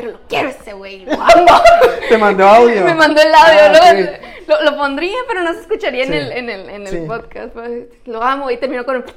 pero 0.00 0.12
lo 0.12 0.20
quiero 0.28 0.48
ese 0.50 0.72
güey, 0.74 1.00
lo 1.06 1.12
amo. 1.14 1.46
Te 2.08 2.18
mandó 2.18 2.46
audio. 2.46 2.84
me 2.84 2.94
mandó 2.94 3.20
el 3.20 3.34
audio. 3.34 3.60
Ah, 3.82 4.18
lo, 4.46 4.62
lo 4.70 4.76
pondría, 4.76 5.16
pero 5.26 5.42
no 5.42 5.52
se 5.52 5.60
escucharía 5.60 6.04
en 6.04 6.12
el, 6.14 6.32
en 6.32 6.50
el, 6.50 6.70
en 6.70 6.82
el 6.86 6.88
Sí. 6.88 6.98
podcast. 7.06 7.52
pues, 7.52 7.84
Lo 8.06 8.22
amo. 8.22 8.50
Y 8.50 8.56
terminó 8.58 8.84
con. 8.84 9.04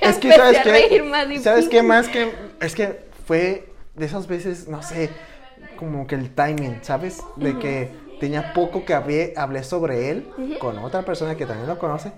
Es 0.00 0.18
que, 0.18 0.32
¿sabes 0.32 0.58
qué? 0.62 1.40
¿Sabes 1.42 1.68
qué 1.68 1.82
más? 1.82 2.08
que 2.08 2.32
Es 2.60 2.74
que 2.74 3.00
fue 3.26 3.68
de 3.94 4.06
esas 4.06 4.26
veces, 4.26 4.66
no 4.68 4.82
sé, 4.82 5.10
como 5.76 6.06
que 6.06 6.14
el 6.14 6.34
timing, 6.34 6.78
¿sabes? 6.82 7.18
De 7.36 7.58
que 7.58 7.90
tenía 8.20 8.52
poco 8.52 8.84
que 8.84 8.94
hablé, 8.94 9.32
hablé 9.36 9.64
sobre 9.64 10.10
él 10.10 10.28
con 10.60 10.78
otra 10.78 11.02
persona 11.02 11.34
que 11.36 11.46
también 11.46 11.66
lo 11.68 11.78
conoce. 11.78 12.12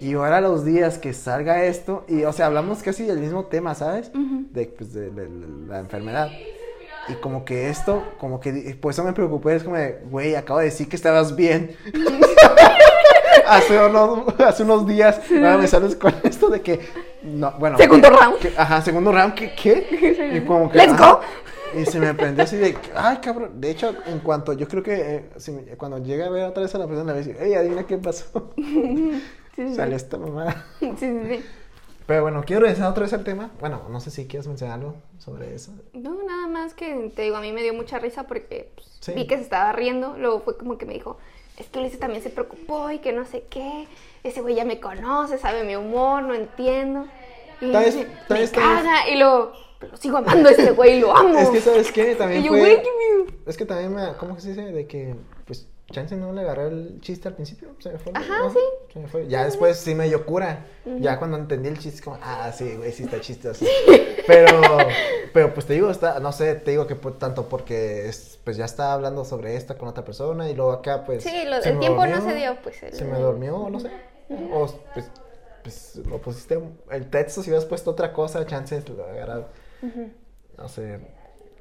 Y 0.00 0.14
ahora 0.14 0.40
los 0.40 0.64
días 0.64 0.98
que 0.98 1.12
salga 1.12 1.64
esto, 1.64 2.04
y 2.08 2.22
o 2.24 2.32
sea, 2.32 2.46
hablamos 2.46 2.82
casi 2.82 3.04
del 3.04 3.18
mismo 3.18 3.46
tema, 3.46 3.74
¿sabes? 3.74 4.10
de, 4.14 4.66
pues, 4.66 4.92
de- 4.92 5.10
de- 5.10 5.26
de 5.28 5.66
la 5.68 5.80
enfermedad. 5.80 6.30
Y 7.08 7.14
como 7.14 7.44
que 7.44 7.68
esto, 7.70 8.02
como 8.18 8.40
que, 8.40 8.76
por 8.80 8.90
eso 8.92 9.04
me 9.04 9.12
preocupé, 9.12 9.54
es 9.56 9.62
como, 9.64 9.76
de, 9.76 10.00
güey, 10.10 10.34
acabo 10.34 10.58
de 10.58 10.66
decir 10.66 10.88
que 10.88 10.96
estabas 10.96 11.34
bien. 11.36 11.76
hace, 13.46 13.78
unos, 13.78 14.38
hace 14.40 14.62
unos 14.62 14.86
días, 14.86 15.20
ahora 15.30 15.56
me 15.58 15.66
sales 15.68 15.94
con 15.96 16.14
esto 16.24 16.48
de 16.48 16.60
que, 16.62 16.80
no, 17.22 17.52
bueno. 17.58 17.76
Segundo 17.78 18.10
que- 18.10 18.16
round. 18.16 18.38
que- 18.38 18.52
ajá, 18.56 18.82
segundo 18.82 19.12
round, 19.12 19.34
¿qué? 19.34 19.52
qué? 19.54 20.32
Y 20.36 20.40
como 20.46 20.70
que, 20.70 20.78
Let's 20.78 20.92
ajá, 20.94 21.12
go. 21.12 21.20
Y 21.74 21.84
se 21.86 21.98
me 22.00 22.14
prendió 22.14 22.44
así 22.44 22.56
de, 22.56 22.76
ay, 22.94 23.18
cabrón. 23.18 23.60
De 23.60 23.70
hecho, 23.70 23.94
en 24.06 24.20
cuanto, 24.20 24.52
yo 24.52 24.66
creo 24.68 24.82
que 24.82 24.94
eh, 25.16 25.30
si 25.36 25.50
me- 25.52 25.62
cuando 25.76 25.98
llegue 25.98 26.24
a 26.24 26.30
ver 26.30 26.44
otra 26.44 26.62
vez 26.62 26.74
a 26.74 26.78
la 26.78 26.86
persona, 26.86 27.12
le 27.12 27.20
voy 27.20 27.24
a 27.24 27.26
decir, 27.34 27.36
hey, 27.44 27.54
adivina 27.54 27.86
qué 27.86 27.98
pasó. 27.98 28.52
Sí, 29.56 29.66
sí, 29.68 29.74
Sale 29.74 29.96
esta 29.96 30.18
mamá. 30.18 30.66
sí, 30.80 30.92
sí, 30.98 31.18
sí. 31.30 31.42
Pero 32.06 32.20
bueno, 32.20 32.42
quiero 32.46 32.60
regresar 32.60 32.90
otra 32.90 33.04
vez 33.04 33.14
al 33.14 33.24
tema. 33.24 33.50
Bueno, 33.58 33.80
no 33.88 34.00
sé 34.00 34.10
si 34.10 34.26
quieres 34.26 34.46
mencionar 34.46 34.78
algo 34.80 34.96
sobre 35.18 35.54
eso. 35.54 35.72
No, 35.94 36.22
nada 36.24 36.46
más 36.46 36.74
que 36.74 37.10
te 37.16 37.22
digo, 37.22 37.36
a 37.36 37.40
mí 37.40 37.52
me 37.52 37.62
dio 37.62 37.72
mucha 37.72 37.98
risa 37.98 38.24
porque 38.24 38.70
pues, 38.74 38.86
Sí. 39.00 39.12
vi 39.14 39.26
que 39.26 39.36
se 39.36 39.42
estaba 39.42 39.72
riendo. 39.72 40.14
Luego 40.18 40.40
fue 40.40 40.58
como 40.58 40.76
que 40.76 40.84
me 40.84 40.92
dijo, 40.92 41.16
es 41.56 41.68
que 41.68 41.78
Ulises 41.78 41.98
también 41.98 42.22
se 42.22 42.28
preocupó 42.28 42.90
y 42.90 42.98
que 42.98 43.12
no 43.14 43.24
sé 43.24 43.44
qué. 43.48 43.88
Ese 44.24 44.42
güey 44.42 44.54
ya 44.56 44.66
me 44.66 44.78
conoce, 44.78 45.38
sabe 45.38 45.64
mi 45.64 45.74
humor, 45.74 46.22
no 46.22 46.34
entiendo. 46.34 47.06
Y 47.62 47.72
Tal 47.72 47.82
vez- 47.84 47.94
tal 47.94 48.04
me 48.04 48.04
vez- 48.04 48.18
tal 48.28 48.38
vez- 48.38 48.50
caga. 48.82 49.08
Y 49.08 49.16
luego, 49.16 49.52
pero 49.78 49.96
sigo 49.96 50.16
amando 50.18 50.48
a 50.48 50.52
este 50.52 50.70
güey, 50.72 51.00
lo 51.00 51.16
amo. 51.16 51.38
Es 51.38 51.48
que, 51.50 51.60
¿sabes 51.60 51.92
qué? 51.92 52.14
También 52.14 52.42
yo, 52.42 52.50
fue... 52.50 52.58
güey. 52.60 52.82
Es 53.46 53.56
que 53.56 53.64
también 53.64 53.94
me... 53.94 54.14
¿Cómo 54.18 54.34
que 54.36 54.40
se 54.42 54.48
dice? 54.50 54.62
De 54.72 54.86
que, 54.86 55.14
pues, 55.46 55.68
chance 55.92 56.16
no 56.16 56.32
le 56.32 56.40
agarré 56.40 56.66
el 56.68 57.00
chiste 57.00 57.28
al 57.28 57.34
principio. 57.34 57.68
Se 57.78 57.90
me 57.90 57.98
fue. 57.98 58.12
Ajá, 58.14 58.38
¿no? 58.40 58.50
sí. 58.50 58.58
Se 58.92 58.98
me 58.98 59.06
fue. 59.08 59.28
Ya 59.28 59.44
después 59.44 59.76
sí 59.78 59.94
me 59.94 60.06
dio 60.08 60.24
cura. 60.26 60.66
Ya 61.00 61.18
cuando 61.18 61.36
entendí 61.36 61.68
el 61.68 61.78
chiste, 61.78 62.02
como, 62.02 62.18
ah, 62.22 62.50
sí, 62.52 62.74
güey, 62.76 62.92
sí 62.92 63.04
está 63.04 63.20
chistoso. 63.20 63.64
Pero, 64.26 64.48
pero 65.32 65.54
pues 65.54 65.66
te 65.66 65.74
digo, 65.74 65.88
está, 65.88 66.18
no 66.18 66.32
sé, 66.32 66.56
te 66.56 66.72
digo 66.72 66.88
que 66.88 66.96
tanto 66.96 67.48
porque 67.48 68.08
es, 68.08 68.40
pues 68.42 68.56
ya 68.56 68.64
estaba 68.64 68.92
hablando 68.94 69.24
sobre 69.24 69.54
esta 69.54 69.78
con 69.78 69.86
otra 69.86 70.04
persona 70.04 70.50
y 70.50 70.54
luego 70.56 70.72
acá, 70.72 71.04
pues. 71.04 71.22
Sí, 71.22 71.44
lo- 71.44 71.58
el 71.62 71.78
tiempo 71.78 72.04
no 72.08 72.20
se 72.20 72.34
dio, 72.34 72.56
pues. 72.60 72.82
el- 72.82 72.92
Se 72.92 73.04
me 73.04 73.20
durmió, 73.20 73.68
no 73.70 73.78
sé. 73.78 73.88
O, 74.52 74.66
pues, 74.94 75.10
pues 75.62 75.96
lo 76.06 76.18
pusiste, 76.20 76.58
el 76.90 77.08
texto, 77.08 77.40
si 77.40 77.50
hubieras 77.50 77.66
puesto 77.66 77.92
otra 77.92 78.12
cosa, 78.12 78.44
chances 78.46 78.88
lo 78.88 79.04
agarrado. 79.04 79.46
No 80.56 80.68
sé. 80.68 81.00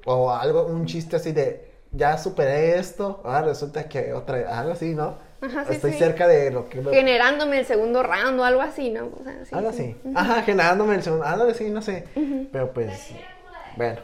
O 0.06 0.32
algo, 0.32 0.66
un 0.66 0.86
chiste 0.86 1.16
así 1.16 1.32
de, 1.32 1.72
ya 1.92 2.18
superé 2.18 2.78
esto, 2.78 3.22
ahora 3.24 3.42
resulta 3.44 3.88
que 3.88 4.14
otra, 4.14 4.60
algo 4.60 4.74
así, 4.74 4.94
¿no? 4.94 5.18
Ajá, 5.42 5.66
sí, 5.66 5.74
Estoy 5.74 5.94
sí. 5.94 6.00
cerca 6.00 6.28
de 6.28 6.52
lo 6.52 6.70
que... 6.70 6.82
Generándome 6.84 7.60
el 7.60 7.66
segundo 7.66 8.04
round 8.04 8.40
o 8.40 8.44
algo 8.44 8.62
así, 8.62 8.90
¿no? 8.90 9.12
O 9.20 9.24
sea, 9.24 9.46
sí, 9.46 9.56
algo 9.56 9.72
sí. 9.72 9.96
así. 10.00 10.14
Ajá, 10.16 10.42
generándome 10.44 10.96
el 10.96 11.04
segundo, 11.04 11.26
algo 11.26 11.50
así, 11.50 11.70
no 11.70 11.82
sé. 11.82 12.06
Pero 12.52 12.72
pues, 12.74 13.12
bueno. 13.76 14.00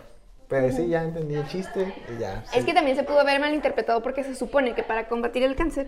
Pero 0.47 0.69
sí, 0.75 0.87
ya 0.89 1.03
entendí 1.03 1.35
el 1.35 1.47
chiste 1.47 1.93
y 2.13 2.19
ya. 2.19 2.43
Es 2.53 2.65
que 2.65 2.73
también 2.73 2.97
se 2.97 3.03
pudo 3.03 3.21
haber 3.21 3.39
malinterpretado 3.39 4.03
porque 4.03 4.25
se 4.25 4.35
supone 4.35 4.75
que 4.75 4.83
para 4.83 5.07
combatir 5.07 5.43
el 5.43 5.55
cáncer 5.55 5.87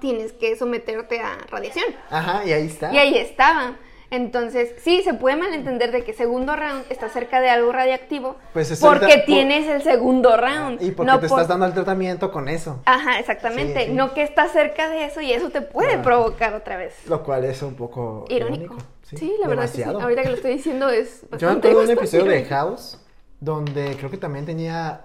tienes 0.00 0.32
que 0.32 0.56
someterte 0.56 1.20
a 1.20 1.38
radiación. 1.48 1.86
Ajá, 2.10 2.44
y 2.44 2.52
ahí 2.52 2.66
está. 2.66 2.92
Y 2.92 2.98
ahí 2.98 3.16
estaba. 3.16 3.76
Entonces, 4.10 4.72
sí, 4.82 5.02
se 5.02 5.12
puede 5.14 5.36
malentender 5.36 5.92
de 5.92 6.02
que 6.02 6.14
segundo 6.14 6.56
round 6.56 6.84
está 6.88 7.08
cerca 7.10 7.40
de 7.40 7.50
algo 7.50 7.72
radiactivo 7.72 8.36
Pues 8.54 8.70
es 8.70 8.80
porque 8.80 9.16
por- 9.16 9.24
tienes 9.26 9.66
el 9.68 9.82
segundo 9.82 10.36
round. 10.36 10.80
Y 10.82 10.92
porque 10.92 11.12
no 11.12 11.20
te 11.20 11.28
por- 11.28 11.38
estás 11.38 11.48
dando 11.48 11.66
el 11.66 11.74
tratamiento 11.74 12.32
con 12.32 12.48
eso. 12.48 12.80
Ajá, 12.86 13.18
exactamente. 13.18 13.80
Sí, 13.80 13.86
sí. 13.88 13.92
No 13.92 14.14
que 14.14 14.22
estás 14.22 14.52
cerca 14.52 14.88
de 14.88 15.04
eso 15.04 15.20
y 15.20 15.32
eso 15.32 15.50
te 15.50 15.60
puede 15.60 15.96
Ah. 15.96 16.02
provocar 16.02 16.54
otra 16.54 16.76
vez. 16.78 16.94
Lo 17.06 17.22
cual 17.22 17.44
es 17.44 17.60
un 17.62 17.74
poco 17.74 18.24
Irónico. 18.28 18.64
irónico. 18.64 18.84
Sí, 19.02 19.34
la 19.40 19.48
verdad 19.48 19.64
que 19.64 19.68
demasiado. 19.78 19.98
sí. 19.98 20.02
Ahorita 20.04 20.22
que 20.22 20.28
lo 20.30 20.34
estoy 20.36 20.52
diciendo 20.52 20.88
es 20.88 21.22
Yo 21.38 21.50
me 21.50 21.58
acuerdo 21.58 21.78
de 21.80 21.84
un 21.86 21.90
episodio 21.92 22.24
de. 22.24 22.44
House 22.48 22.98
donde 23.40 23.94
creo 23.98 24.10
que 24.10 24.16
también 24.18 24.46
tenía. 24.46 25.02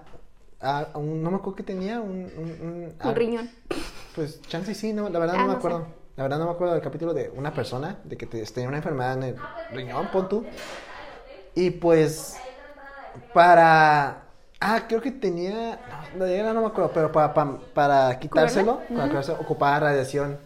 ah, 0.62 0.86
un- 0.94 1.22
no 1.22 1.30
me 1.30 1.36
acuerdo 1.36 1.56
que 1.56 1.62
tenía 1.62 2.00
un. 2.00 2.10
Un, 2.36 2.66
un- 2.66 2.94
ah, 3.00 3.08
Un 3.10 3.14
riñón. 3.14 3.50
Pues 4.14 4.40
chance 4.42 4.74
sí, 4.74 4.92
no, 4.94 5.08
la 5.10 5.18
verdad 5.18 5.34
Ah, 5.36 5.42
no 5.42 5.46
me 5.48 5.52
no 5.52 5.58
acuerdo. 5.58 5.78
sé. 5.80 6.03
La 6.16 6.22
verdad 6.24 6.38
no 6.38 6.46
me 6.46 6.52
acuerdo 6.52 6.74
del 6.74 6.82
capítulo 6.82 7.12
de 7.12 7.30
una 7.34 7.52
persona, 7.52 7.98
de 8.04 8.16
que 8.16 8.26
te- 8.26 8.44
tenía 8.46 8.68
una 8.68 8.76
enfermedad 8.78 9.14
en 9.14 9.22
el 9.24 9.36
riñón, 9.72 10.08
pon 10.12 10.28
tú. 10.28 10.46
Y 11.54 11.70
pues, 11.70 12.36
para... 13.32 14.22
Ah, 14.60 14.82
creo 14.88 15.02
que 15.02 15.10
tenía... 15.10 15.78
No, 16.16 16.24
me 16.60 16.66
acuerdo, 16.68 16.92
pero 16.94 17.10
para, 17.10 17.34
para, 17.34 17.58
para 17.74 18.18
quitárselo, 18.20 18.80
para 18.96 19.08
ocupaba 19.34 19.80
radiación. 19.80 20.38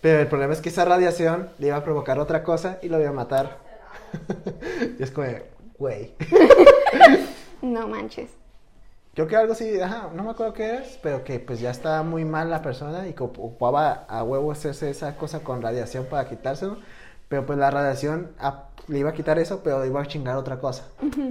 Pero 0.00 0.20
el 0.20 0.26
problema 0.26 0.52
es 0.52 0.60
que 0.60 0.68
esa 0.68 0.84
radiación 0.84 1.48
le 1.58 1.68
iba 1.68 1.76
a 1.76 1.84
provocar 1.84 2.18
otra 2.18 2.42
cosa 2.42 2.78
y 2.82 2.88
lo 2.88 3.00
iba 3.00 3.08
a 3.08 3.12
matar. 3.12 3.58
y 4.98 5.02
es 5.02 5.10
como, 5.10 5.26
güey. 5.78 6.14
No 7.62 7.86
manches. 7.86 8.28
Creo 9.14 9.26
que 9.26 9.36
algo 9.36 9.52
así, 9.52 9.78
ajá, 9.78 10.10
no 10.14 10.22
me 10.24 10.30
acuerdo 10.30 10.54
qué 10.54 10.76
es, 10.76 10.98
pero 11.02 11.22
que 11.22 11.38
pues 11.38 11.60
ya 11.60 11.70
estaba 11.70 12.02
muy 12.02 12.24
mal 12.24 12.48
la 12.48 12.62
persona 12.62 13.06
y 13.06 13.12
que 13.12 13.22
ocupaba 13.22 14.06
a 14.08 14.22
huevo 14.24 14.50
hacerse 14.52 14.88
esa 14.88 15.16
cosa 15.16 15.40
con 15.40 15.60
radiación 15.60 16.06
para 16.06 16.26
quitárselo, 16.28 16.78
pero 17.28 17.44
pues 17.44 17.58
la 17.58 17.70
radiación 17.70 18.34
le 18.88 18.98
iba 18.98 19.10
a 19.10 19.12
quitar 19.12 19.38
eso, 19.38 19.60
pero 19.62 19.84
iba 19.84 20.00
a 20.00 20.06
chingar 20.06 20.36
otra 20.36 20.58
cosa. 20.58 20.84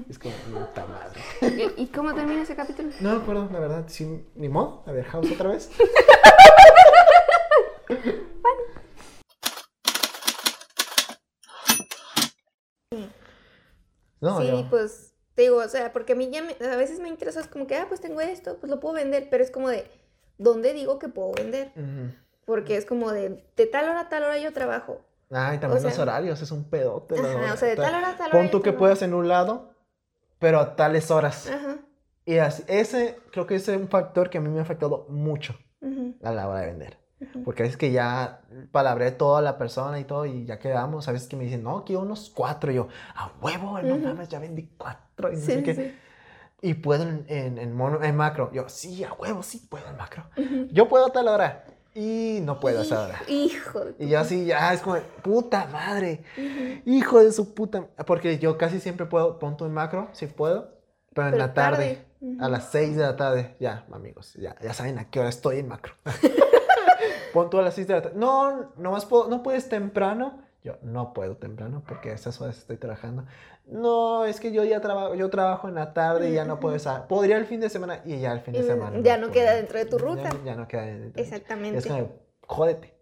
Es 0.07 0.19
como, 0.19 0.35
puta 0.35 0.85
madre. 0.85 1.21
¿Y, 1.75 1.83
y 1.83 1.87
cómo 1.87 2.13
termina 2.13 2.43
ese 2.43 2.55
capítulo? 2.55 2.89
No 2.99 3.15
me 3.15 3.21
acuerdo, 3.23 3.49
la 3.51 3.59
verdad, 3.59 3.83
sí, 3.87 4.27
ni 4.35 4.47
modo, 4.47 4.83
a 4.85 4.91
ver, 4.91 5.05
House 5.05 5.31
otra 5.31 5.49
vez. 5.49 5.71
No, 14.19 14.39
sí, 14.39 14.47
yo- 14.47 14.69
pues 14.69 15.10
te 15.35 15.43
digo, 15.43 15.57
o 15.57 15.67
sea, 15.67 15.91
porque 15.93 16.13
a 16.13 16.15
mí 16.15 16.29
ya 16.31 16.41
me- 16.43 16.55
a 16.67 16.75
veces 16.75 16.99
me 16.99 17.07
interesa, 17.09 17.39
es 17.39 17.47
como 17.47 17.67
que, 17.67 17.75
ah, 17.75 17.85
pues 17.87 18.01
tengo 18.01 18.21
esto, 18.21 18.57
pues 18.59 18.69
lo 18.69 18.79
puedo 18.79 18.95
vender, 18.95 19.27
pero 19.29 19.43
es 19.43 19.51
como 19.51 19.69
de, 19.69 19.85
¿dónde 20.37 20.73
digo 20.73 20.99
que 20.99 21.07
puedo 21.07 21.31
vender? 21.33 21.71
Porque 22.45 22.75
es 22.77 22.85
como 22.85 23.11
de, 23.11 23.43
de 23.55 23.65
tal 23.65 23.85
hora 23.89 24.01
a 24.01 24.09
tal 24.09 24.23
hora 24.23 24.37
yo 24.39 24.51
trabajo. 24.53 25.01
Ay, 25.29 25.59
también 25.59 25.77
O 25.77 25.81
sea- 25.81 25.89
los 25.91 25.99
horarios, 25.99 26.41
es 26.41 26.51
un 26.51 26.69
pedote. 26.69 27.17
Ajá, 27.17 27.37
hora. 27.37 27.53
o 27.53 27.57
sea, 27.57 27.69
de 27.69 27.75
tal 27.77 27.95
hora 27.95 28.09
a 28.09 28.17
tal 28.17 28.29
hora 28.31 28.37
Pon 28.39 28.51
tú 28.51 28.61
que 28.61 28.73
puedas 28.73 29.01
en 29.01 29.13
un 29.13 29.27
lado, 29.29 29.73
pero 30.39 30.59
a 30.59 30.75
tales 30.75 31.09
horas. 31.11 31.47
Ajá. 31.49 31.77
Y 32.25 32.37
así, 32.37 32.63
ese, 32.67 33.17
creo 33.31 33.47
que 33.47 33.55
ese 33.55 33.73
es 33.75 33.79
un 33.81 33.87
factor 33.87 34.29
que 34.29 34.37
a 34.37 34.41
mí 34.41 34.49
me 34.49 34.59
ha 34.59 34.63
afectado 34.63 35.05
mucho 35.09 35.55
a 36.23 36.31
la 36.31 36.47
hora 36.49 36.59
de 36.61 36.65
vender. 36.67 36.97
Porque 37.45 37.63
es 37.63 37.77
que 37.77 37.91
ya 37.91 38.41
palabré 38.71 39.11
toda 39.11 39.41
la 39.41 39.57
persona 39.57 39.99
y 39.99 40.03
todo 40.05 40.25
y 40.25 40.45
ya 40.45 40.59
quedamos. 40.59 41.07
A 41.07 41.11
veces 41.11 41.27
que 41.27 41.35
me 41.35 41.43
dicen, 41.43 41.63
no, 41.63 41.83
quiero 41.85 42.01
unos 42.01 42.29
cuatro. 42.33 42.71
Y 42.71 42.75
yo, 42.75 42.87
a 43.15 43.31
huevo, 43.41 43.79
no 43.81 43.97
mames, 43.97 44.29
ya 44.29 44.39
vendí 44.39 44.69
cuatro. 44.77 45.31
Y, 45.31 45.35
no 45.35 45.41
Sí, 45.41 45.51
sé 45.53 45.63
qué. 45.63 45.75
sí. 45.75 45.95
y 46.63 46.73
puedo 46.75 47.03
en, 47.03 47.25
en, 47.27 47.57
en 47.57 47.75
mono, 47.75 48.03
en 48.03 48.15
macro. 48.15 48.51
Yo, 48.53 48.67
sí, 48.69 49.03
a 49.03 49.13
huevo, 49.13 49.43
sí 49.43 49.59
puedo 49.69 49.87
en 49.87 49.97
macro. 49.97 50.23
Ujú. 50.37 50.67
Yo 50.71 50.87
puedo 50.87 51.05
a 51.07 51.11
tal 51.11 51.27
hora. 51.27 51.65
Y 51.93 52.39
no 52.43 52.59
puedo 52.59 52.79
a 52.79 52.83
esa 52.83 53.01
hora. 53.03 53.19
Hijo 53.27 53.81
Y 53.99 54.07
yo 54.07 54.19
así, 54.19 54.45
ya 54.45 54.73
es 54.73 54.81
como, 54.81 54.97
puta 55.21 55.67
madre. 55.71 56.23
Ujú. 56.37 56.81
Hijo 56.89 57.19
de 57.23 57.31
su 57.33 57.53
puta. 57.53 57.85
Porque 58.07 58.39
yo 58.39 58.57
casi 58.57 58.79
siempre 58.79 59.05
puedo, 59.05 59.39
punto 59.39 59.65
en 59.65 59.73
macro, 59.73 60.09
si 60.13 60.27
puedo. 60.27 60.79
Pero 61.13 61.27
en 61.27 61.31
Pero 61.33 61.45
la 61.47 61.53
tarde, 61.53 61.95
tarde. 61.95 62.05
Ujú. 62.21 62.43
a 62.45 62.47
las 62.47 62.69
6 62.71 62.95
de 62.95 63.01
la 63.03 63.15
tarde, 63.17 63.57
ya, 63.59 63.85
amigos, 63.91 64.33
ya, 64.35 64.55
ya 64.61 64.73
saben 64.73 64.97
a 64.99 65.09
qué 65.09 65.19
hora 65.19 65.27
estoy 65.29 65.59
en 65.59 65.67
macro. 65.67 65.93
Pon 67.33 67.49
tú 67.49 67.59
a 67.59 67.61
las 67.61 67.73
6 67.75 67.87
de 67.87 67.93
la 67.95 68.01
tarde. 68.01 68.17
No, 68.17 68.71
no 68.77 68.91
más 68.91 69.05
puedo, 69.05 69.27
no 69.29 69.43
puedes 69.43 69.69
temprano. 69.69 70.41
Yo 70.63 70.75
no 70.83 71.13
puedo 71.13 71.37
temprano 71.37 71.83
porque 71.87 72.11
a 72.11 72.13
esas 72.13 72.39
horas 72.39 72.57
estoy 72.59 72.77
trabajando. 72.77 73.25
No, 73.65 74.25
es 74.25 74.39
que 74.39 74.51
yo 74.51 74.63
ya 74.63 74.79
trabajo, 74.81 75.15
yo 75.15 75.29
trabajo 75.29 75.67
en 75.67 75.75
la 75.75 75.93
tarde 75.93 76.29
y 76.29 76.33
ya 76.33 76.45
no 76.45 76.59
puedo 76.59 76.75
estar. 76.75 77.07
Podría 77.07 77.37
el 77.37 77.45
fin 77.45 77.59
de 77.61 77.69
semana 77.69 78.01
y 78.05 78.19
ya 78.19 78.31
el 78.31 78.41
fin 78.41 78.53
de 78.53 78.63
semana. 78.63 78.99
ya 79.01 79.17
no 79.17 79.27
puedo. 79.27 79.33
queda 79.33 79.55
dentro 79.55 79.79
de 79.79 79.85
tu 79.85 79.97
Ya- 79.97 80.05
ruta. 80.05 80.29
Ya, 80.45 80.55
no 80.55 80.67
queda 80.67 80.83
dentro. 80.85 81.21
Exactamente. 81.21 81.79
Es 81.79 81.85
como, 81.87 82.09
jódete. 82.45 82.99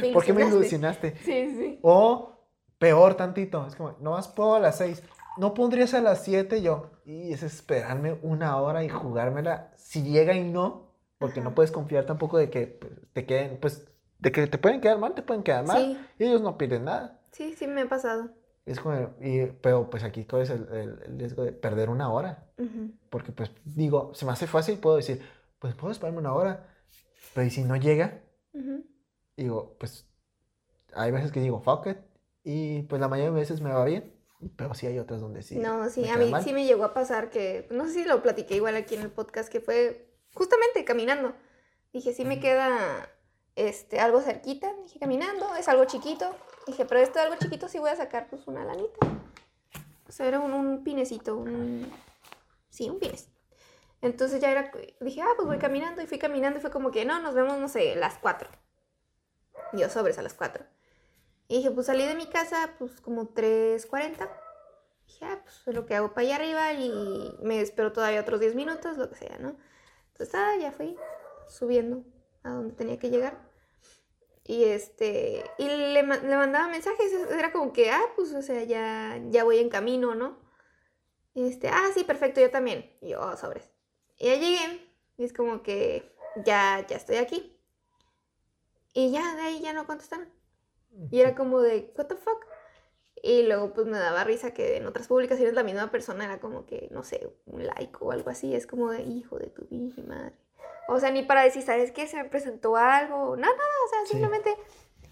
Me 0.00 0.12
¿Por 0.12 0.24
qué 0.24 0.32
me 0.32 0.44
ilusionaste? 0.46 1.16
Sí, 1.24 1.50
sí. 1.56 1.78
O 1.82 2.32
peor 2.78 3.14
tantito, 3.14 3.66
es 3.66 3.74
como, 3.74 3.96
no 4.00 4.12
más 4.12 4.28
puedo 4.28 4.54
a 4.54 4.60
las 4.60 4.76
6. 4.78 5.02
No 5.38 5.52
pondrías 5.52 5.94
a 5.94 6.00
las 6.00 6.22
7 6.22 6.62
yo. 6.62 6.90
Y 7.04 7.32
es 7.32 7.42
esperarme 7.42 8.18
una 8.22 8.56
hora 8.60 8.84
y 8.84 8.88
jugármela. 8.88 9.72
Si 9.76 10.02
llega 10.02 10.34
y 10.34 10.44
no, 10.44 10.85
porque 11.18 11.40
no 11.40 11.54
puedes 11.54 11.70
confiar 11.72 12.04
tampoco 12.06 12.38
de 12.38 12.50
que 12.50 12.66
pues, 12.66 12.92
te 13.12 13.24
queden, 13.26 13.58
pues, 13.60 13.86
de 14.18 14.32
que 14.32 14.46
te 14.46 14.58
pueden 14.58 14.80
quedar 14.80 14.98
mal, 14.98 15.14
te 15.14 15.22
pueden 15.22 15.42
quedar 15.42 15.66
mal. 15.66 15.82
Sí. 15.82 15.98
Y 16.18 16.24
ellos 16.28 16.40
no 16.42 16.56
pierden 16.58 16.84
nada. 16.84 17.20
Sí, 17.32 17.54
sí 17.54 17.66
me 17.66 17.82
ha 17.82 17.88
pasado. 17.88 18.30
Es 18.64 18.80
como, 18.80 19.14
y, 19.20 19.46
pero 19.60 19.88
pues 19.90 20.02
aquí 20.02 20.24
corres 20.24 20.50
el, 20.50 20.66
el- 20.72 21.02
el 21.06 21.18
riesgo 21.18 21.44
de 21.44 21.52
perder 21.52 21.88
una 21.90 22.10
hora. 22.12 22.48
Ujú. 22.58 22.90
Porque 23.10 23.32
pues 23.32 23.50
digo, 23.64 24.12
se 24.14 24.26
me 24.26 24.32
hace 24.32 24.46
fácil, 24.46 24.78
puedo 24.78 24.96
decir, 24.96 25.20
pues 25.58 25.74
puedo 25.74 25.92
esperarme 25.92 26.18
una 26.18 26.34
hora. 26.34 26.66
Pero 27.34 27.46
¿y 27.46 27.50
si 27.50 27.62
no 27.62 27.76
llega? 27.76 28.20
Ujú. 28.54 28.84
digo, 29.36 29.76
pues 29.78 30.06
hay 30.94 31.10
veces 31.12 31.30
que 31.30 31.40
digo, 31.40 31.60
fuck 31.60 31.86
it, 31.88 31.98
y 32.42 32.82
pues 32.84 33.00
la 33.00 33.08
mayoría 33.08 33.30
de 33.32 33.38
veces 33.40 33.60
me 33.60 33.70
va 33.70 33.84
bien, 33.84 34.10
pero 34.56 34.72
sí 34.72 34.86
hay 34.86 34.98
otras 34.98 35.20
donde 35.20 35.42
sí. 35.42 35.58
No, 35.58 35.90
sí, 35.90 36.08
a 36.08 36.16
mí 36.16 36.30
mal. 36.30 36.42
sí 36.42 36.54
me 36.54 36.64
llegó 36.64 36.84
a 36.84 36.94
pasar 36.94 37.28
que, 37.28 37.68
no 37.70 37.84
sé 37.86 37.92
si 37.92 38.04
lo 38.04 38.22
platiqué 38.22 38.56
igual 38.56 38.76
aquí 38.76 38.94
en 38.94 39.02
el 39.02 39.10
podcast, 39.10 39.50
que 39.52 39.60
fue 39.60 40.05
justamente 40.36 40.84
caminando. 40.84 41.34
Dije, 41.92 42.12
sí 42.12 42.24
me 42.24 42.38
queda 42.38 43.10
este, 43.56 43.98
algo 43.98 44.20
cerquita, 44.20 44.72
dije, 44.82 44.98
caminando, 44.98 45.54
es 45.56 45.68
algo 45.68 45.86
chiquito. 45.86 46.36
Dije, 46.66 46.84
pero 46.84 47.00
esto 47.00 47.18
de 47.18 47.24
algo 47.24 47.36
chiquito 47.36 47.68
sí 47.68 47.78
voy 47.78 47.90
a 47.90 47.96
sacar 47.96 48.28
pues 48.28 48.46
una 48.46 48.64
lanita. 48.64 48.98
O 50.08 50.12
sea, 50.12 50.26
era 50.26 50.38
un, 50.38 50.52
un 50.52 50.84
pinecito, 50.84 51.36
un... 51.36 51.90
Sí, 52.68 52.90
un 52.90 52.98
pines. 52.98 53.28
Entonces 54.02 54.40
ya 54.40 54.50
era, 54.50 54.70
dije, 55.00 55.22
ah, 55.22 55.32
pues 55.36 55.48
voy 55.48 55.58
caminando 55.58 56.02
y 56.02 56.06
fui 56.06 56.18
caminando 56.18 56.58
y 56.58 56.62
fue 56.62 56.70
como 56.70 56.90
que, 56.90 57.04
no, 57.04 57.20
nos 57.20 57.34
vemos, 57.34 57.58
no 57.58 57.68
sé, 57.68 57.96
las 57.96 58.18
4. 58.18 58.48
Yo 59.72 59.88
sobres 59.88 60.18
a 60.18 60.22
las 60.22 60.34
4. 60.34 60.64
Y 61.48 61.58
dije, 61.58 61.70
pues 61.70 61.86
salí 61.86 62.04
de 62.04 62.14
mi 62.14 62.26
casa, 62.26 62.74
pues 62.78 63.00
como 63.00 63.32
3.40. 63.32 64.28
Dije, 65.06 65.24
ah, 65.24 65.40
pues 65.42 65.62
es 65.66 65.74
lo 65.74 65.86
que 65.86 65.94
hago 65.94 66.12
para 66.12 66.26
allá 66.26 66.36
arriba 66.36 66.72
y 66.74 67.34
me 67.42 67.60
espero 67.60 67.92
todavía 67.92 68.20
otros 68.20 68.40
10 68.40 68.54
minutos, 68.54 68.98
lo 68.98 69.08
que 69.08 69.16
sea, 69.16 69.38
¿no? 69.38 69.56
Entonces, 70.16 70.34
ah, 70.34 70.56
ya 70.58 70.72
fui 70.72 70.96
subiendo 71.46 72.02
a 72.42 72.50
donde 72.50 72.74
tenía 72.74 72.98
que 72.98 73.10
llegar. 73.10 73.38
Y 74.44 74.64
este, 74.64 75.44
y 75.58 75.68
le, 75.68 76.02
ma- 76.02 76.16
le 76.16 76.36
mandaba 76.36 76.68
mensajes, 76.68 77.12
era 77.30 77.52
como 77.52 77.72
que, 77.74 77.90
ah, 77.90 78.02
pues, 78.14 78.32
o 78.32 78.40
sea, 78.40 78.62
ya, 78.62 79.20
ya 79.28 79.44
voy 79.44 79.58
en 79.58 79.68
camino, 79.68 80.14
¿no? 80.14 80.38
Y 81.34 81.46
este, 81.46 81.68
ah, 81.68 81.88
sí, 81.92 82.04
perfecto, 82.04 82.40
yo 82.40 82.50
también. 82.50 82.96
Y 83.02 83.10
yo, 83.10 83.20
oh, 83.20 83.36
sobres. 83.36 83.70
Y 84.16 84.26
ya 84.28 84.36
llegué, 84.36 84.90
y 85.18 85.24
es 85.24 85.34
como 85.34 85.62
que 85.62 86.16
ya, 86.44 86.86
ya 86.88 86.96
estoy 86.96 87.16
aquí. 87.16 87.60
Y 88.94 89.10
ya, 89.10 89.34
de 89.34 89.42
ahí 89.42 89.60
ya 89.60 89.74
no 89.74 89.86
contestaron. 89.86 90.32
Y 91.10 91.20
era 91.20 91.34
como 91.34 91.60
de, 91.60 91.92
what 91.98 92.06
the 92.06 92.16
fuck? 92.16 92.46
Y 93.22 93.42
luego 93.44 93.72
pues 93.72 93.86
me 93.86 93.98
daba 93.98 94.24
risa 94.24 94.52
que 94.52 94.76
en 94.76 94.86
otras 94.86 95.08
publicaciones 95.08 95.54
la 95.54 95.62
misma 95.62 95.90
persona 95.90 96.24
era 96.24 96.38
como 96.38 96.66
que, 96.66 96.88
no 96.92 97.02
sé, 97.02 97.28
un 97.46 97.66
like 97.66 97.96
o 98.00 98.12
algo 98.12 98.30
así. 98.30 98.54
Es 98.54 98.66
como 98.66 98.90
de, 98.90 99.02
hijo 99.02 99.38
de 99.38 99.46
tu 99.48 99.66
virgen 99.68 100.06
madre. 100.08 100.32
O 100.88 101.00
sea, 101.00 101.10
ni 101.10 101.22
para 101.22 101.42
decir, 101.42 101.62
¿sabes 101.62 101.90
qué? 101.92 102.06
Se 102.06 102.16
me 102.16 102.28
presentó 102.28 102.76
algo. 102.76 103.36
Nada, 103.36 103.52
nada, 103.52 103.70
o 103.86 103.88
sea, 103.90 103.98
Sí. 104.04 104.08
simplemente... 104.12 104.54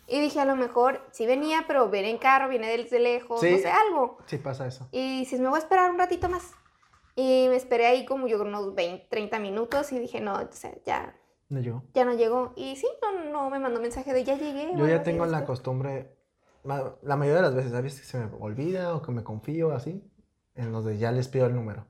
Y 0.06 0.20
dije, 0.20 0.38
a 0.38 0.44
lo 0.44 0.54
mejor 0.54 1.00
sí 1.12 1.24
venía, 1.26 1.64
pero 1.66 1.88
viene 1.88 2.10
en 2.10 2.18
carro, 2.18 2.48
viene 2.50 2.68
desde 2.76 2.98
lejos, 2.98 3.40
Sí. 3.40 3.50
no 3.52 3.58
sé, 3.58 3.70
algo. 3.70 4.18
Sí 4.26 4.36
pasa 4.36 4.66
eso. 4.66 4.86
Y 4.92 5.20
dices, 5.20 5.40
me 5.40 5.48
voy 5.48 5.56
a 5.56 5.60
esperar 5.60 5.90
un 5.90 5.98
ratito 5.98 6.28
más. 6.28 6.52
Y 7.16 7.46
me 7.48 7.56
esperé 7.56 7.86
ahí 7.86 8.04
como 8.04 8.26
yo 8.26 8.40
unos 8.42 8.74
20, 8.74 9.06
30 9.08 9.38
minutos 9.38 9.92
y 9.92 9.98
dije, 9.98 10.20
no, 10.20 10.34
o 10.34 10.48
sea, 10.50 10.74
ya, 10.84 11.16
No 11.48 11.58
yo. 11.60 11.82
ya 11.94 12.04
no 12.04 12.12
llegó. 12.12 12.52
Y 12.54 12.76
sí, 12.76 12.86
no, 13.00 13.24
no 13.30 13.48
me 13.50 13.58
mandó 13.58 13.80
mensaje 13.80 14.12
de 14.12 14.24
ya 14.24 14.36
llegué. 14.36 14.68
Yo 14.76 14.86
ya 14.86 15.02
tengo 15.02 15.24
la 15.24 15.46
costumbre, 15.46 16.13
la 16.64 17.16
mayoría 17.16 17.36
de 17.36 17.42
las 17.42 17.54
veces, 17.54 17.72
¿sabes? 17.72 18.00
Que 18.00 18.06
se 18.06 18.18
me 18.18 18.30
olvida 18.40 18.94
o 18.94 19.02
que 19.02 19.12
me 19.12 19.24
confío 19.24 19.72
así, 19.72 20.02
en 20.54 20.72
los 20.72 20.84
de 20.84 20.98
ya 20.98 21.12
les 21.12 21.28
pido 21.28 21.46
el 21.46 21.54
número. 21.54 21.86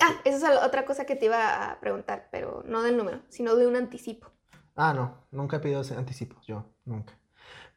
Ah, 0.00 0.20
esa 0.24 0.52
es 0.52 0.62
otra 0.62 0.84
cosa 0.84 1.04
que 1.04 1.16
te 1.16 1.26
iba 1.26 1.70
a 1.70 1.80
preguntar, 1.80 2.28
pero 2.30 2.62
no 2.66 2.82
del 2.82 2.96
número, 2.96 3.22
sino 3.28 3.56
de 3.56 3.66
un 3.66 3.76
anticipo. 3.76 4.28
Ah, 4.76 4.92
no, 4.94 5.26
nunca 5.32 5.56
he 5.56 5.60
pedido 5.60 5.80
ese 5.80 5.94
anticipo, 5.96 6.40
yo, 6.46 6.64
nunca. 6.84 7.14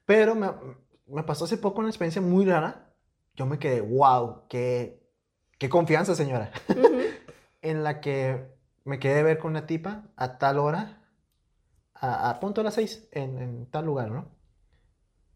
Pero 0.06 0.36
me, 0.36 0.52
me 1.08 1.24
pasó 1.24 1.46
hace 1.46 1.58
poco 1.58 1.80
una 1.82 1.90
experiencia 1.90 2.22
muy 2.22 2.46
rara. 2.46 2.94
Yo 3.36 3.46
me 3.46 3.60
quedé, 3.60 3.82
wow, 3.82 4.48
qué, 4.50 5.04
qué 5.60 5.70
confianza, 5.70 6.16
señora. 6.16 6.52
En 7.64 7.84
la 7.84 8.02
que 8.02 8.48
me 8.86 9.00
quedé 9.00 9.16
de 9.16 9.24
ver 9.24 9.40
con 9.40 9.52
una 9.52 9.68
tipa 9.68 10.06
a 10.16 10.38
tal 10.40 10.60
hora, 10.60 11.02
a, 11.96 12.30
a 12.30 12.40
punto 12.40 12.62
de 12.62 12.66
las 12.66 12.76
seis, 12.76 13.08
en, 13.12 13.38
en 13.40 13.66
tal 13.72 13.86
lugar, 13.86 14.12
¿no? 14.12 14.30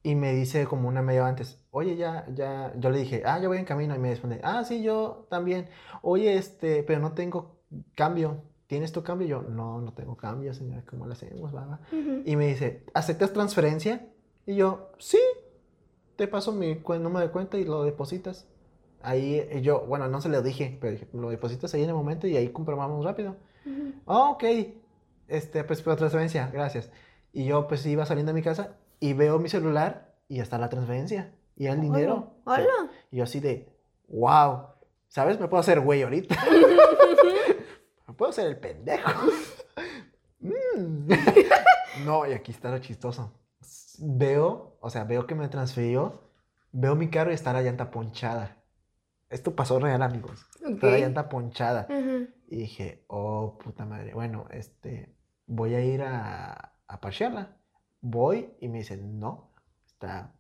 Y 0.06 0.14
me 0.14 0.34
dice 0.34 0.68
como 0.68 0.88
una 0.88 1.02
media 1.02 1.22
hora 1.22 1.30
antes, 1.30 1.60
oye, 1.72 1.96
ya, 1.96 2.28
ya, 2.32 2.72
yo 2.78 2.92
le 2.92 3.00
dije, 3.00 3.24
ah, 3.26 3.40
yo 3.40 3.50
voy 3.50 3.58
en 3.58 3.66
camino, 3.66 3.96
y 3.96 3.98
me 3.98 4.12
responde, 4.12 4.40
ah, 4.44 4.64
sí, 4.64 4.84
yo 4.84 5.26
también, 5.32 5.68
oye, 6.04 6.38
este, 6.38 6.84
pero 6.84 7.00
no 7.00 7.14
tengo 7.14 7.56
cambio, 7.96 8.44
¿tienes 8.68 8.92
tu 8.92 9.02
cambio? 9.02 9.26
Y 9.26 9.32
yo, 9.32 9.42
no, 9.42 9.82
no 9.82 9.94
tengo 9.94 10.16
cambio, 10.16 10.54
señora, 10.54 10.84
¿cómo 10.88 11.08
lo 11.08 11.14
hacemos, 11.14 11.56
va, 11.56 11.66
va?". 11.66 11.80
Ujú. 11.92 12.22
Y 12.24 12.36
me 12.36 12.46
dice, 12.46 12.86
¿aceptas 12.94 13.34
transferencia? 13.34 14.06
Y 14.46 14.58
yo, 14.58 14.92
sí, 15.00 15.20
te 16.18 16.28
paso 16.28 16.52
mi 16.52 16.76
número 16.76 17.26
de 17.26 17.32
cuenta 17.32 17.58
y 17.58 17.66
lo 17.66 17.84
depositas. 17.84 18.48
Ahí 19.02 19.42
y 19.54 19.62
yo, 19.62 19.88
bueno, 19.88 20.08
no 20.08 20.22
se 20.22 20.30
lo 20.30 20.44
dije, 20.44 20.78
pero 20.80 20.92
dije, 20.92 21.08
lo 21.14 21.32
depositas 21.32 21.74
ahí 21.74 21.82
en 21.82 21.90
el 21.90 21.96
momento 21.96 22.28
y 22.28 22.38
ahí 22.38 22.50
comprobamos 22.50 23.04
rápido. 23.04 23.38
Ujú. 23.66 23.94
Ah, 24.06 24.30
ok, 24.30 24.44
este, 25.28 25.64
pues 25.64 25.82
por 25.82 25.96
transferencia, 25.96 26.52
gracias. 26.54 26.92
Y 27.34 27.46
yo 27.46 27.68
pues 27.68 27.84
iba 27.88 28.06
saliendo 28.06 28.34
de 28.34 28.36
mi 28.36 28.44
casa 28.44 28.78
y 29.00 29.14
veo 29.14 29.40
mi 29.40 29.50
celular 29.50 30.16
y 30.28 30.40
está 30.40 30.58
la 30.58 30.70
transferencia 30.70 31.34
y 31.56 31.68
el 31.68 31.82
dinero. 31.82 32.36
Hola. 32.46 32.90
Y 33.12 33.18
yo 33.18 33.24
así 33.24 33.40
de, 33.40 33.70
wow, 34.08 34.68
¿sabes? 35.08 35.40
Me 35.40 35.48
puedo 35.48 35.62
hacer 35.62 35.80
güey 35.80 36.04
ahorita. 36.04 36.36
Me 38.08 38.14
puedo 38.14 38.30
hacer 38.30 38.48
el 38.48 38.58
pendejo. 38.58 39.12
Mm. 40.42 41.08
No, 42.06 42.28
y 42.28 42.34
aquí 42.34 42.52
está 42.52 42.70
lo 42.70 42.78
chistoso. 42.78 43.34
Veo, 43.98 44.78
o 44.80 44.90
sea, 44.92 45.04
veo 45.04 45.26
que 45.26 45.34
me 45.34 45.48
transfirió, 45.48 46.22
veo 46.72 46.96
mi 46.96 47.10
carro 47.10 47.32
y 47.32 47.34
está 47.34 47.52
la 47.52 47.64
llanta 47.64 47.90
ponchada. 47.90 48.58
Esto 49.30 49.56
pasó 49.56 49.80
real, 49.80 50.04
amigos. 50.04 50.46
Está 50.64 50.88
la 50.88 51.00
llanta 51.00 51.30
ponchada. 51.30 51.88
Y 52.48 52.58
dije, 52.58 53.06
oh, 53.08 53.58
puta 53.58 53.86
madre. 53.86 54.14
Bueno, 54.14 54.46
este, 54.52 55.16
voy 55.48 55.74
a 55.74 55.84
ir 55.84 56.04
a, 56.04 56.74
a 56.88 57.02
parchearla. 57.02 57.58
Voy 58.08 58.52
y 58.60 58.68
me 58.68 58.78
dice, 58.80 58.98
no, 58.98 59.50
está, 59.88 60.32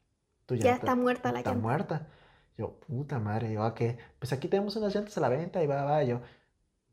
tu 0.45 0.53
Ya 0.55 0.75
está 0.75 0.95
muerta 0.95 1.31
la 1.31 1.39
está 1.39 1.51
llanta. 1.51 1.63
muerta. 1.67 2.07
Yo, 2.59 2.79
puta 2.81 3.17
madre, 3.17 3.51
yo, 3.51 3.63
¿a 3.63 3.73
qué? 3.73 3.97
Pues 4.19 4.31
aquí 4.33 4.47
tenemos 4.47 4.75
unas 4.75 4.93
llantas 4.93 5.17
a 5.17 5.21
la 5.21 5.29
venta 5.29 5.63
y 5.63 5.67
va, 5.67 5.83
va. 5.83 6.03
Yo, 6.03 6.21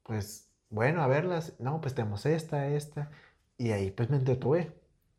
pues, 0.02 0.48
bueno, 0.70 1.02
a 1.02 1.06
verlas. 1.08 1.52
No, 1.58 1.80
pues 1.82 1.94
tenemos 1.94 2.24
esta, 2.24 2.66
esta. 2.68 3.10
Y 3.58 3.72
ahí, 3.72 3.90
pues, 3.90 4.08
me 4.08 4.16
entretuve. 4.16 4.72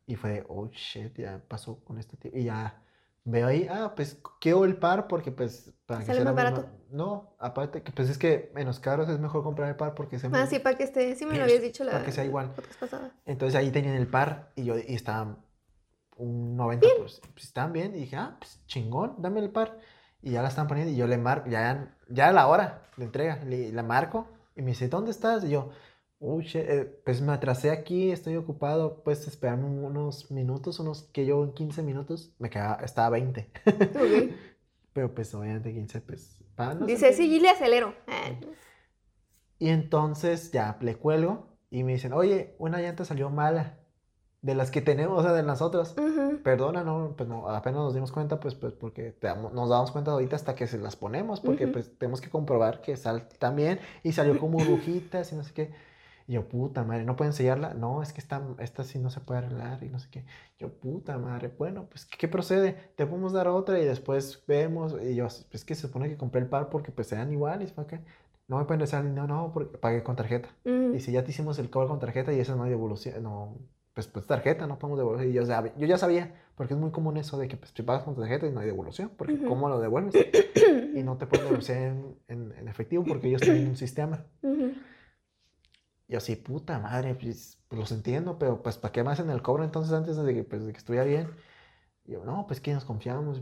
Y 0.06 0.16
fue, 0.16 0.44
oh, 0.48 0.66
shit, 0.72 1.16
ya 1.16 1.40
pasó 1.46 1.78
con 1.84 1.98
este 1.98 2.16
tipo. 2.16 2.36
Y 2.36 2.44
ya 2.44 2.82
veo 3.24 3.46
ahí, 3.46 3.68
ah, 3.70 3.92
pues, 3.94 4.20
quiero 4.40 4.64
el 4.64 4.76
par 4.76 5.06
porque, 5.06 5.30
pues, 5.30 5.72
para 5.86 6.00
que 6.00 6.06
Sale 6.06 6.16
sea 6.18 6.24
la 6.24 6.32
más 6.32 6.44
misma- 6.44 6.56
barato. 6.62 6.78
No, 6.90 7.36
aparte, 7.38 7.82
que 7.82 7.90
pues 7.92 8.08
es 8.10 8.18
que 8.18 8.52
en 8.54 8.66
los 8.66 8.80
carros 8.80 9.08
es 9.08 9.18
mejor 9.20 9.42
comprar 9.44 9.68
el 9.68 9.76
par 9.76 9.94
porque 9.94 10.18
se 10.18 10.28
Ah, 10.32 10.46
sí, 10.46 10.58
para 10.58 10.76
que 10.76 10.84
esté, 10.84 11.14
sí 11.16 11.26
me 11.26 11.36
lo 11.36 11.42
habías 11.44 11.62
dicho 11.62 11.82
la 11.84 11.92
Para 11.92 12.04
que 12.04 12.12
sea 12.12 12.24
igual. 12.24 12.52
Entonces 13.26 13.56
ahí 13.58 13.70
tenían 13.70 13.94
el 13.94 14.06
par 14.06 14.52
y 14.56 14.64
yo 14.64 14.76
y 14.78 14.94
estaban 14.94 15.43
un 16.16 16.56
90, 16.56 16.86
pues, 16.98 17.20
pues 17.32 17.44
estaban 17.44 17.72
bien. 17.72 17.94
Y 17.94 18.00
dije, 18.00 18.16
ah, 18.16 18.36
pues 18.38 18.60
chingón, 18.66 19.16
dame 19.18 19.40
el 19.40 19.50
par. 19.50 19.78
Y 20.22 20.32
ya 20.32 20.42
la 20.42 20.48
están 20.48 20.68
poniendo 20.68 20.92
y 20.92 20.96
yo 20.96 21.06
le 21.06 21.18
marco, 21.18 21.50
ya, 21.50 21.96
ya 22.08 22.28
a 22.28 22.32
la 22.32 22.46
hora 22.46 22.82
de 22.96 23.04
entrega, 23.04 23.44
le, 23.44 23.72
la 23.72 23.82
marco 23.82 24.26
y 24.56 24.62
me 24.62 24.68
dice, 24.70 24.88
¿dónde 24.88 25.10
estás? 25.10 25.44
Y 25.44 25.50
yo, 25.50 25.70
"Oh, 26.18 26.40
shit, 26.40 26.62
eh, 26.66 27.02
pues 27.04 27.20
me 27.20 27.32
atrasé 27.32 27.70
aquí, 27.70 28.10
estoy 28.10 28.36
ocupado, 28.36 29.02
pues 29.04 29.26
esperarme 29.28 29.66
unos 29.66 30.30
minutos, 30.30 30.78
unos 30.80 31.02
que 31.12 31.26
yo 31.26 31.44
en 31.44 31.52
15 31.52 31.82
minutos 31.82 32.32
me 32.38 32.48
quedaba, 32.50 32.76
estaba 32.82 33.08
a 33.08 33.10
20. 33.10 33.50
Ok. 33.66 34.34
Pero 34.94 35.12
pues 35.14 35.34
obviamente 35.34 35.72
15, 35.72 36.00
pues, 36.00 36.38
para 36.54 36.74
no 36.74 36.86
Dice, 36.86 37.12
sí, 37.12 37.40
le 37.40 37.50
acelero. 37.50 37.94
Ah, 38.06 38.30
Y 39.58 39.68
entonces 39.68 40.52
ya 40.52 40.76
le 40.80 40.96
cuelgo 40.96 41.48
y 41.70 41.82
me 41.82 41.92
dicen, 41.92 42.12
oye, 42.12 42.54
una 42.58 42.80
llanta 42.80 43.04
salió 43.04 43.28
mala. 43.30 43.78
De 44.44 44.54
las 44.54 44.70
que 44.70 44.82
tenemos, 44.82 45.18
o 45.18 45.22
sea, 45.22 45.32
de 45.32 45.42
las 45.42 45.62
otras. 45.62 45.94
Perdona, 46.42 46.84
no, 46.84 47.14
pues 47.16 47.26
no, 47.28 47.48
apenas 47.48 47.80
nos 47.80 47.94
dimos 47.94 48.12
cuenta, 48.12 48.40
pues, 48.40 48.54
pues 48.54 48.74
porque 48.74 49.10
te 49.12 49.26
damos- 49.26 49.54
nos 49.54 49.70
damos 49.70 49.90
cuenta 49.90 50.10
ahorita 50.10 50.36
hasta 50.36 50.54
que 50.54 50.66
se 50.66 50.76
las 50.78 50.96
ponemos, 50.96 51.40
porque 51.40 51.66
pues 51.72 51.96
tenemos 51.98 52.20
que 52.20 52.28
comprobar 52.28 52.82
que 52.82 52.94
sal 52.98 53.26
también 53.38 53.80
y 54.02 54.12
salió 54.12 54.38
como 54.38 54.58
burbujitas 54.58 55.32
y 55.32 55.36
no 55.36 55.44
sé 55.44 55.54
qué. 55.54 55.72
Y 56.26 56.34
yo, 56.34 56.46
puta 56.48 56.84
madre, 56.84 57.04
¿no 57.04 57.16
pueden 57.16 57.32
sellarla? 57.32 57.72
No, 57.72 58.02
es 58.02 58.12
que 58.12 58.20
esta, 58.20 58.42
esta 58.58 58.84
sí 58.84 58.98
no 58.98 59.08
se 59.08 59.20
puede 59.20 59.38
arreglar 59.40 59.82
y 59.82 59.88
no 59.88 59.98
sé 59.98 60.08
qué. 60.10 60.24
Yo, 60.58 60.68
puta 60.72 61.16
madre, 61.18 61.50
bueno, 61.58 61.86
pues, 61.88 62.04
¿qué, 62.04 62.16
qué 62.18 62.28
procede? 62.28 62.72
Te 62.96 63.06
podemos 63.06 63.32
dar 63.32 63.48
otra 63.48 63.78
y 63.78 63.84
después 63.86 64.42
vemos. 64.46 64.94
Y 65.02 65.14
yo, 65.14 65.26
pues 65.50 65.64
que 65.64 65.74
se 65.74 65.82
supone 65.82 66.08
que 66.10 66.16
compré 66.18 66.42
el 66.42 66.48
par 66.48 66.68
porque 66.68 66.92
pues 66.92 67.08
sean 67.08 67.32
iguales, 67.32 67.72
¿para 67.72 67.88
qué? 67.88 68.00
No 68.48 68.58
me 68.58 68.64
pueden 68.66 68.80
regresar, 68.80 69.04
no, 69.04 69.26
no, 69.26 69.52
porque 69.54 69.78
pagué 69.78 70.02
con 70.02 70.16
tarjeta. 70.16 70.50
Y 70.94 71.00
si 71.00 71.12
ya 71.12 71.24
te 71.24 71.30
hicimos 71.30 71.58
el 71.58 71.70
cobro 71.70 71.88
con 71.88 71.98
tarjeta 71.98 72.30
y 72.32 72.40
esa 72.40 72.54
no 72.56 72.64
hay 72.64 72.70
devolución, 72.70 73.22
no, 73.22 73.56
pues, 73.94 74.06
pues 74.08 74.26
tarjeta, 74.26 74.66
no 74.66 74.78
podemos 74.78 74.98
devolver. 74.98 75.28
Y 75.28 75.32
yo, 75.32 75.42
sab- 75.44 75.72
yo 75.76 75.86
ya 75.86 75.98
sabía, 75.98 76.34
porque 76.56 76.74
es 76.74 76.80
muy 76.80 76.90
común 76.90 77.16
eso 77.16 77.38
de 77.38 77.48
que 77.48 77.56
pues, 77.56 77.72
si 77.74 77.82
pagas 77.82 78.02
con 78.04 78.16
tarjeta 78.16 78.46
y 78.46 78.52
no 78.52 78.60
hay 78.60 78.66
devolución, 78.66 79.12
porque 79.16 79.34
Ujú. 79.34 79.46
¿cómo 79.46 79.68
lo 79.68 79.80
devuelves? 79.80 80.14
Y 80.94 81.02
no 81.02 81.16
te 81.16 81.26
pueden 81.26 81.44
devolver 81.46 81.70
en, 81.76 82.16
en- 82.28 82.52
en 82.58 82.68
efectivo 82.68 83.04
porque 83.04 83.28
ellos 83.28 83.42
tienen 83.42 83.66
un 83.68 83.76
sistema. 83.76 84.26
Ujú. 84.42 84.72
Y 86.08 86.12
yo 86.12 86.18
así, 86.18 86.36
puta 86.36 86.78
madre, 86.78 87.14
pues, 87.14 87.58
pues, 87.68 87.78
los 87.80 87.92
entiendo, 87.92 88.38
pero 88.38 88.62
pues 88.62 88.76
¿para 88.78 88.92
qué 88.92 89.02
me 89.02 89.10
hacen 89.10 89.30
el 89.30 89.42
cobro 89.42 89.64
entonces 89.64 89.92
antes 89.92 90.16
de 90.16 90.34
que, 90.34 90.44
pues, 90.44 90.64
de 90.66 90.72
que 90.72 90.78
estuviera 90.78 91.04
bien? 91.04 91.28
Y 92.06 92.12
yo, 92.12 92.24
no, 92.24 92.46
pues 92.46 92.60
que 92.60 92.74
nos 92.74 92.84
confiamos, 92.84 93.40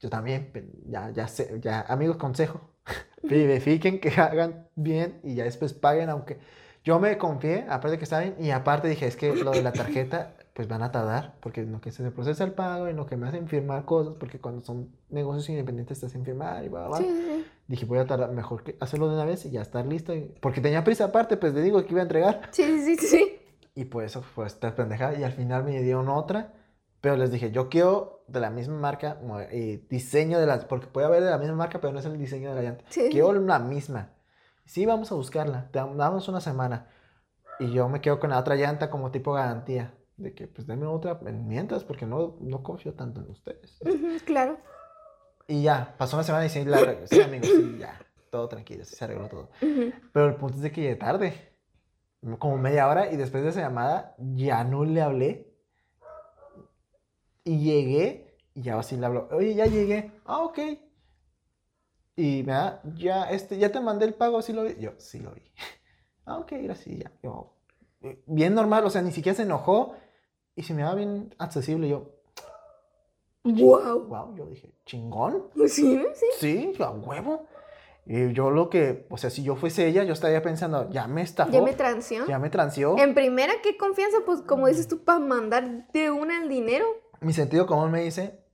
yo 0.00 0.10
también, 0.10 0.52
ya, 0.86 1.10
ya 1.10 1.28
sé, 1.28 1.58
ya, 1.60 1.82
amigos, 1.82 2.16
consejo, 2.16 2.70
verifiquen 3.22 4.00
que 4.00 4.10
hagan 4.10 4.68
bien 4.74 5.20
y 5.24 5.34
ya 5.34 5.44
después 5.44 5.72
paguen, 5.74 6.10
aunque 6.10 6.38
yo 6.86 6.98
me 6.98 7.18
confié, 7.18 7.66
aparte 7.68 7.98
que 7.98 8.04
está 8.04 8.20
bien, 8.20 8.34
y 8.40 8.50
aparte 8.50 8.88
dije, 8.88 9.06
es 9.06 9.16
que 9.16 9.34
lo 9.34 9.50
de 9.50 9.62
la 9.62 9.72
tarjeta, 9.72 10.34
pues 10.54 10.68
van 10.68 10.82
a 10.82 10.90
tardar, 10.90 11.34
porque 11.40 11.60
en 11.60 11.72
lo 11.72 11.82
que 11.82 11.90
se 11.92 12.10
procesa 12.10 12.44
el 12.44 12.52
pago, 12.52 12.86
en 12.86 12.96
lo 12.96 13.04
que 13.04 13.16
me 13.18 13.26
hacen 13.28 13.46
firmar 13.46 13.84
cosas, 13.84 14.14
porque 14.18 14.38
cuando 14.38 14.64
son 14.64 14.88
negocios 15.10 15.50
independientes 15.50 16.00
te 16.00 16.06
hacen 16.06 16.24
firmar 16.24 16.64
y 16.64 16.68
va, 16.68 16.88
va. 16.88 16.96
Sí, 16.96 17.04
sí. 17.04 17.44
Dije, 17.68 17.84
voy 17.84 17.98
a 17.98 18.06
tardar, 18.06 18.30
mejor 18.30 18.62
que 18.62 18.76
hacerlo 18.80 19.08
de 19.08 19.16
una 19.16 19.26
vez 19.26 19.44
y 19.44 19.50
ya 19.50 19.60
estar 19.60 19.84
listo, 19.84 20.14
y- 20.14 20.32
porque 20.40 20.62
tenía 20.62 20.82
prisa 20.84 21.04
aparte, 21.06 21.36
pues 21.36 21.52
le 21.52 21.60
digo 21.60 21.84
que 21.84 21.90
iba 21.92 22.00
a 22.00 22.04
entregar. 22.04 22.40
Sí, 22.52 22.62
sí, 22.80 22.96
sí, 22.96 23.06
sí. 23.06 23.38
Y 23.74 23.84
pues 23.84 24.12
eso 24.12 24.22
fue 24.22 24.46
esta 24.46 24.74
pendejada. 24.74 25.18
Y 25.18 25.24
al 25.24 25.32
final 25.32 25.64
me 25.64 25.82
dieron 25.82 26.08
otra. 26.08 26.54
Pero 27.02 27.16
les 27.18 27.30
dije, 27.30 27.50
yo 27.50 27.68
quiero 27.68 28.24
de 28.26 28.40
la 28.40 28.48
misma 28.50 28.76
marca, 28.78 29.18
y 29.52 29.76
diseño 29.90 30.40
de 30.40 30.46
las, 30.46 30.64
porque 30.64 30.86
puede 30.86 31.06
haber 31.06 31.22
de 31.22 31.30
la 31.30 31.36
misma 31.38 31.54
marca, 31.56 31.78
pero 31.80 31.92
no 31.92 31.98
es 31.98 32.06
el 32.06 32.16
diseño 32.16 32.48
de 32.48 32.54
la 32.56 32.62
llanta. 32.62 32.84
Sí. 32.88 33.08
Quiero 33.12 33.32
la 33.34 33.58
misma. 33.58 34.08
Sí, 34.66 34.84
vamos 34.84 35.10
a 35.12 35.14
buscarla, 35.14 35.68
te 35.70 35.78
dam- 35.78 35.96
damos 35.96 36.28
una 36.28 36.40
semana. 36.40 36.88
Y 37.58 37.72
yo 37.72 37.88
me 37.88 38.00
quedo 38.00 38.20
con 38.20 38.30
la 38.30 38.38
otra 38.38 38.56
llanta 38.56 38.90
como 38.90 39.10
tipo 39.10 39.32
garantía, 39.32 39.94
de 40.16 40.34
que 40.34 40.46
pues 40.46 40.66
denme 40.66 40.86
otra 40.86 41.18
en 41.24 41.46
mientras, 41.48 41.84
porque 41.84 42.04
no, 42.04 42.36
no 42.40 42.62
confío 42.62 42.92
tanto 42.94 43.20
en 43.20 43.30
ustedes. 43.30 43.78
Claro. 44.26 44.58
Y 45.48 45.62
ya, 45.62 45.94
pasó 45.96 46.16
una 46.16 46.24
semana 46.24 46.44
y 46.46 46.48
sí, 46.48 46.64
la. 46.64 47.06
Sí, 47.06 47.20
amigos, 47.20 47.48
sí, 47.48 47.76
ya, 47.78 47.98
todo 48.30 48.48
tranquilo, 48.48 48.84
sí 48.84 48.96
se 48.96 49.04
arregló 49.04 49.28
todo. 49.28 49.50
Pero 50.12 50.26
el 50.26 50.34
punto 50.34 50.56
es 50.56 50.62
de 50.62 50.72
que 50.72 50.80
llegué 50.82 50.96
tarde, 50.96 51.52
como 52.38 52.58
media 52.58 52.88
hora, 52.88 53.12
y 53.12 53.16
después 53.16 53.44
de 53.44 53.50
esa 53.50 53.60
llamada 53.60 54.16
ya 54.18 54.64
no 54.64 54.84
le 54.84 55.00
hablé. 55.00 55.54
Y 57.44 57.60
llegué, 57.60 58.36
y 58.54 58.62
ya 58.62 58.76
así 58.78 58.96
le 58.96 59.06
hablo, 59.06 59.28
oye, 59.30 59.54
ya 59.54 59.66
llegué, 59.66 60.10
ah, 60.24 60.40
ok. 60.40 60.58
Y 62.16 62.42
me 62.44 62.52
da, 62.52 62.80
ya, 62.96 63.24
este, 63.30 63.58
ya 63.58 63.70
te 63.70 63.80
mandé 63.80 64.06
el 64.06 64.14
pago, 64.14 64.40
¿sí 64.42 64.52
lo 64.52 64.64
vi? 64.64 64.76
Yo, 64.80 64.92
sí 64.98 65.18
lo 65.20 65.32
vi. 65.32 65.42
Ah, 66.28 66.38
ok, 66.38 66.54
gracias, 66.62 66.98
ya. 66.98 67.12
Yo, 67.22 67.54
eh, 68.00 68.20
bien 68.26 68.52
normal, 68.52 68.84
o 68.84 68.90
sea, 68.90 69.00
ni 69.00 69.12
siquiera 69.12 69.36
se 69.36 69.42
enojó, 69.44 69.94
y 70.56 70.64
se 70.64 70.74
me 70.74 70.82
daba 70.82 70.96
bien 70.96 71.32
accesible, 71.38 71.88
yo, 71.88 72.16
Wow. 73.44 74.06
wow, 74.08 74.34
yo 74.34 74.46
dije, 74.46 74.74
chingón. 74.84 75.44
Sí, 75.68 76.02
sí. 76.14 76.26
Sí, 76.38 76.72
a 76.80 76.90
huevo. 76.90 77.46
Y 78.04 78.32
yo 78.32 78.50
lo 78.50 78.70
que, 78.70 79.06
o 79.08 79.16
sea, 79.18 79.30
si 79.30 79.44
yo 79.44 79.54
fuese 79.54 79.86
ella, 79.86 80.02
yo 80.02 80.12
estaría 80.14 80.42
pensando, 80.42 80.90
ya 80.90 81.06
me 81.06 81.22
estafó, 81.22 81.52
Ya 81.52 81.62
me 81.62 81.74
transió. 81.74 82.26
ya 82.26 82.38
me 82.40 82.50
transió. 82.50 82.98
En 82.98 83.14
primera, 83.14 83.52
qué 83.62 83.76
confianza, 83.76 84.18
pues 84.26 84.40
como 84.42 84.66
dices 84.66 84.88
tú, 84.88 85.04
para 85.04 85.20
mandar 85.20 85.86
de 85.92 86.10
una 86.10 86.42
el 86.42 86.48
dinero. 86.48 86.86
Mi 87.20 87.32
sentido 87.32 87.66
común 87.66 87.92
me 87.92 88.02
dice 88.02 88.44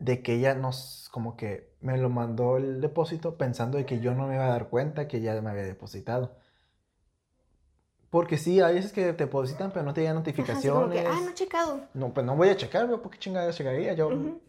de 0.00 0.22
que 0.22 0.34
ella 0.34 0.54
nos, 0.54 1.08
como 1.12 1.36
que 1.36 1.67
me 1.80 1.96
lo 1.98 2.08
mandó 2.10 2.56
el 2.56 2.80
depósito 2.80 3.36
pensando 3.36 3.78
de 3.78 3.86
que 3.86 4.00
yo 4.00 4.14
no 4.14 4.26
me 4.26 4.34
iba 4.34 4.46
a 4.46 4.50
dar 4.50 4.68
cuenta 4.68 5.06
que 5.08 5.18
ella 5.18 5.40
me 5.40 5.50
había 5.50 5.62
depositado. 5.64 6.36
Porque 8.10 8.38
sí, 8.38 8.60
hay 8.60 8.74
veces 8.74 8.92
que 8.92 9.02
te 9.12 9.24
depositan, 9.24 9.70
pero 9.70 9.84
no 9.84 9.92
te 9.92 10.00
llegan 10.00 10.16
Ajá, 10.16 10.20
notificaciones. 10.20 11.02
que, 11.02 11.06
ah, 11.06 11.20
no 11.22 11.30
he 11.30 11.34
checado. 11.34 11.80
No, 11.94 12.14
pues 12.14 12.24
no 12.24 12.36
voy 12.36 12.48
a 12.48 12.56
checar, 12.56 12.88
veo 12.88 13.02
por 13.02 13.12
qué 13.12 13.18
chingadas 13.18 13.54
checaría 13.56 13.92
yo. 13.92 14.08
Ujú. 14.08 14.40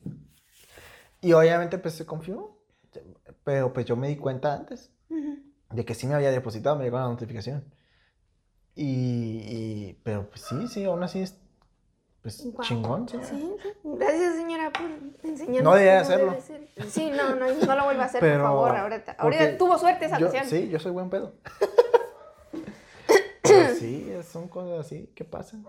Y 1.22 1.34
obviamente 1.34 1.78
pues 1.78 1.96
se 1.96 2.06
confió, 2.06 2.58
pero 3.44 3.74
pues 3.74 3.86
yo 3.86 3.96
me 3.98 4.08
di 4.08 4.16
cuenta 4.16 4.54
antes. 4.54 4.92
Ujú. 5.10 5.38
de 5.72 5.86
que 5.86 5.94
sí 5.94 6.08
me 6.08 6.14
había 6.16 6.32
depositado, 6.32 6.78
me 6.78 6.84
llegó 6.86 6.98
la 6.98 7.08
notificación. 7.08 7.64
Y, 8.76 8.84
y- 8.86 10.00
pero 10.04 10.30
pues 10.30 10.42
sí, 10.42 10.68
sí, 10.68 10.86
aún 10.86 11.04
así 11.04 11.24
es 12.30 12.48
pues 12.56 12.68
chingón, 12.68 13.08
sí. 13.10 13.18
Sí, 13.24 13.30
sí. 13.32 13.56
Gracias, 13.84 14.36
señora, 14.36 14.72
por 14.72 14.86
enseñarnos. 15.30 15.64
No 15.64 15.76
debía 15.76 16.02
cómo 16.04 16.14
hacerlo. 16.14 16.38
debe. 16.76 16.90
Sí, 16.90 17.12
no, 17.12 17.36
no, 17.36 17.46
no 17.54 17.76
lo 17.76 17.84
vuelva 17.84 18.04
a 18.04 18.06
hacer, 18.06 18.20
Pero- 18.22 18.38
por 18.44 18.44
favor, 18.44 18.78
ahorita. 18.78 19.12
Ahorita 19.18 19.58
tuvo 19.58 19.78
suerte 19.78 20.06
esa 20.06 20.18
ocasión. 20.18 20.46
sí, 20.46 20.70
yo 20.70 20.80
soy 20.80 20.92
buen 20.92 21.10
pedo. 21.10 21.34
Pero 23.44 23.76
sí, 23.76 24.12
son 24.32 24.48
cosas 24.48 24.86
así 24.86 25.10
que 25.16 25.26
pasan. 25.26 25.66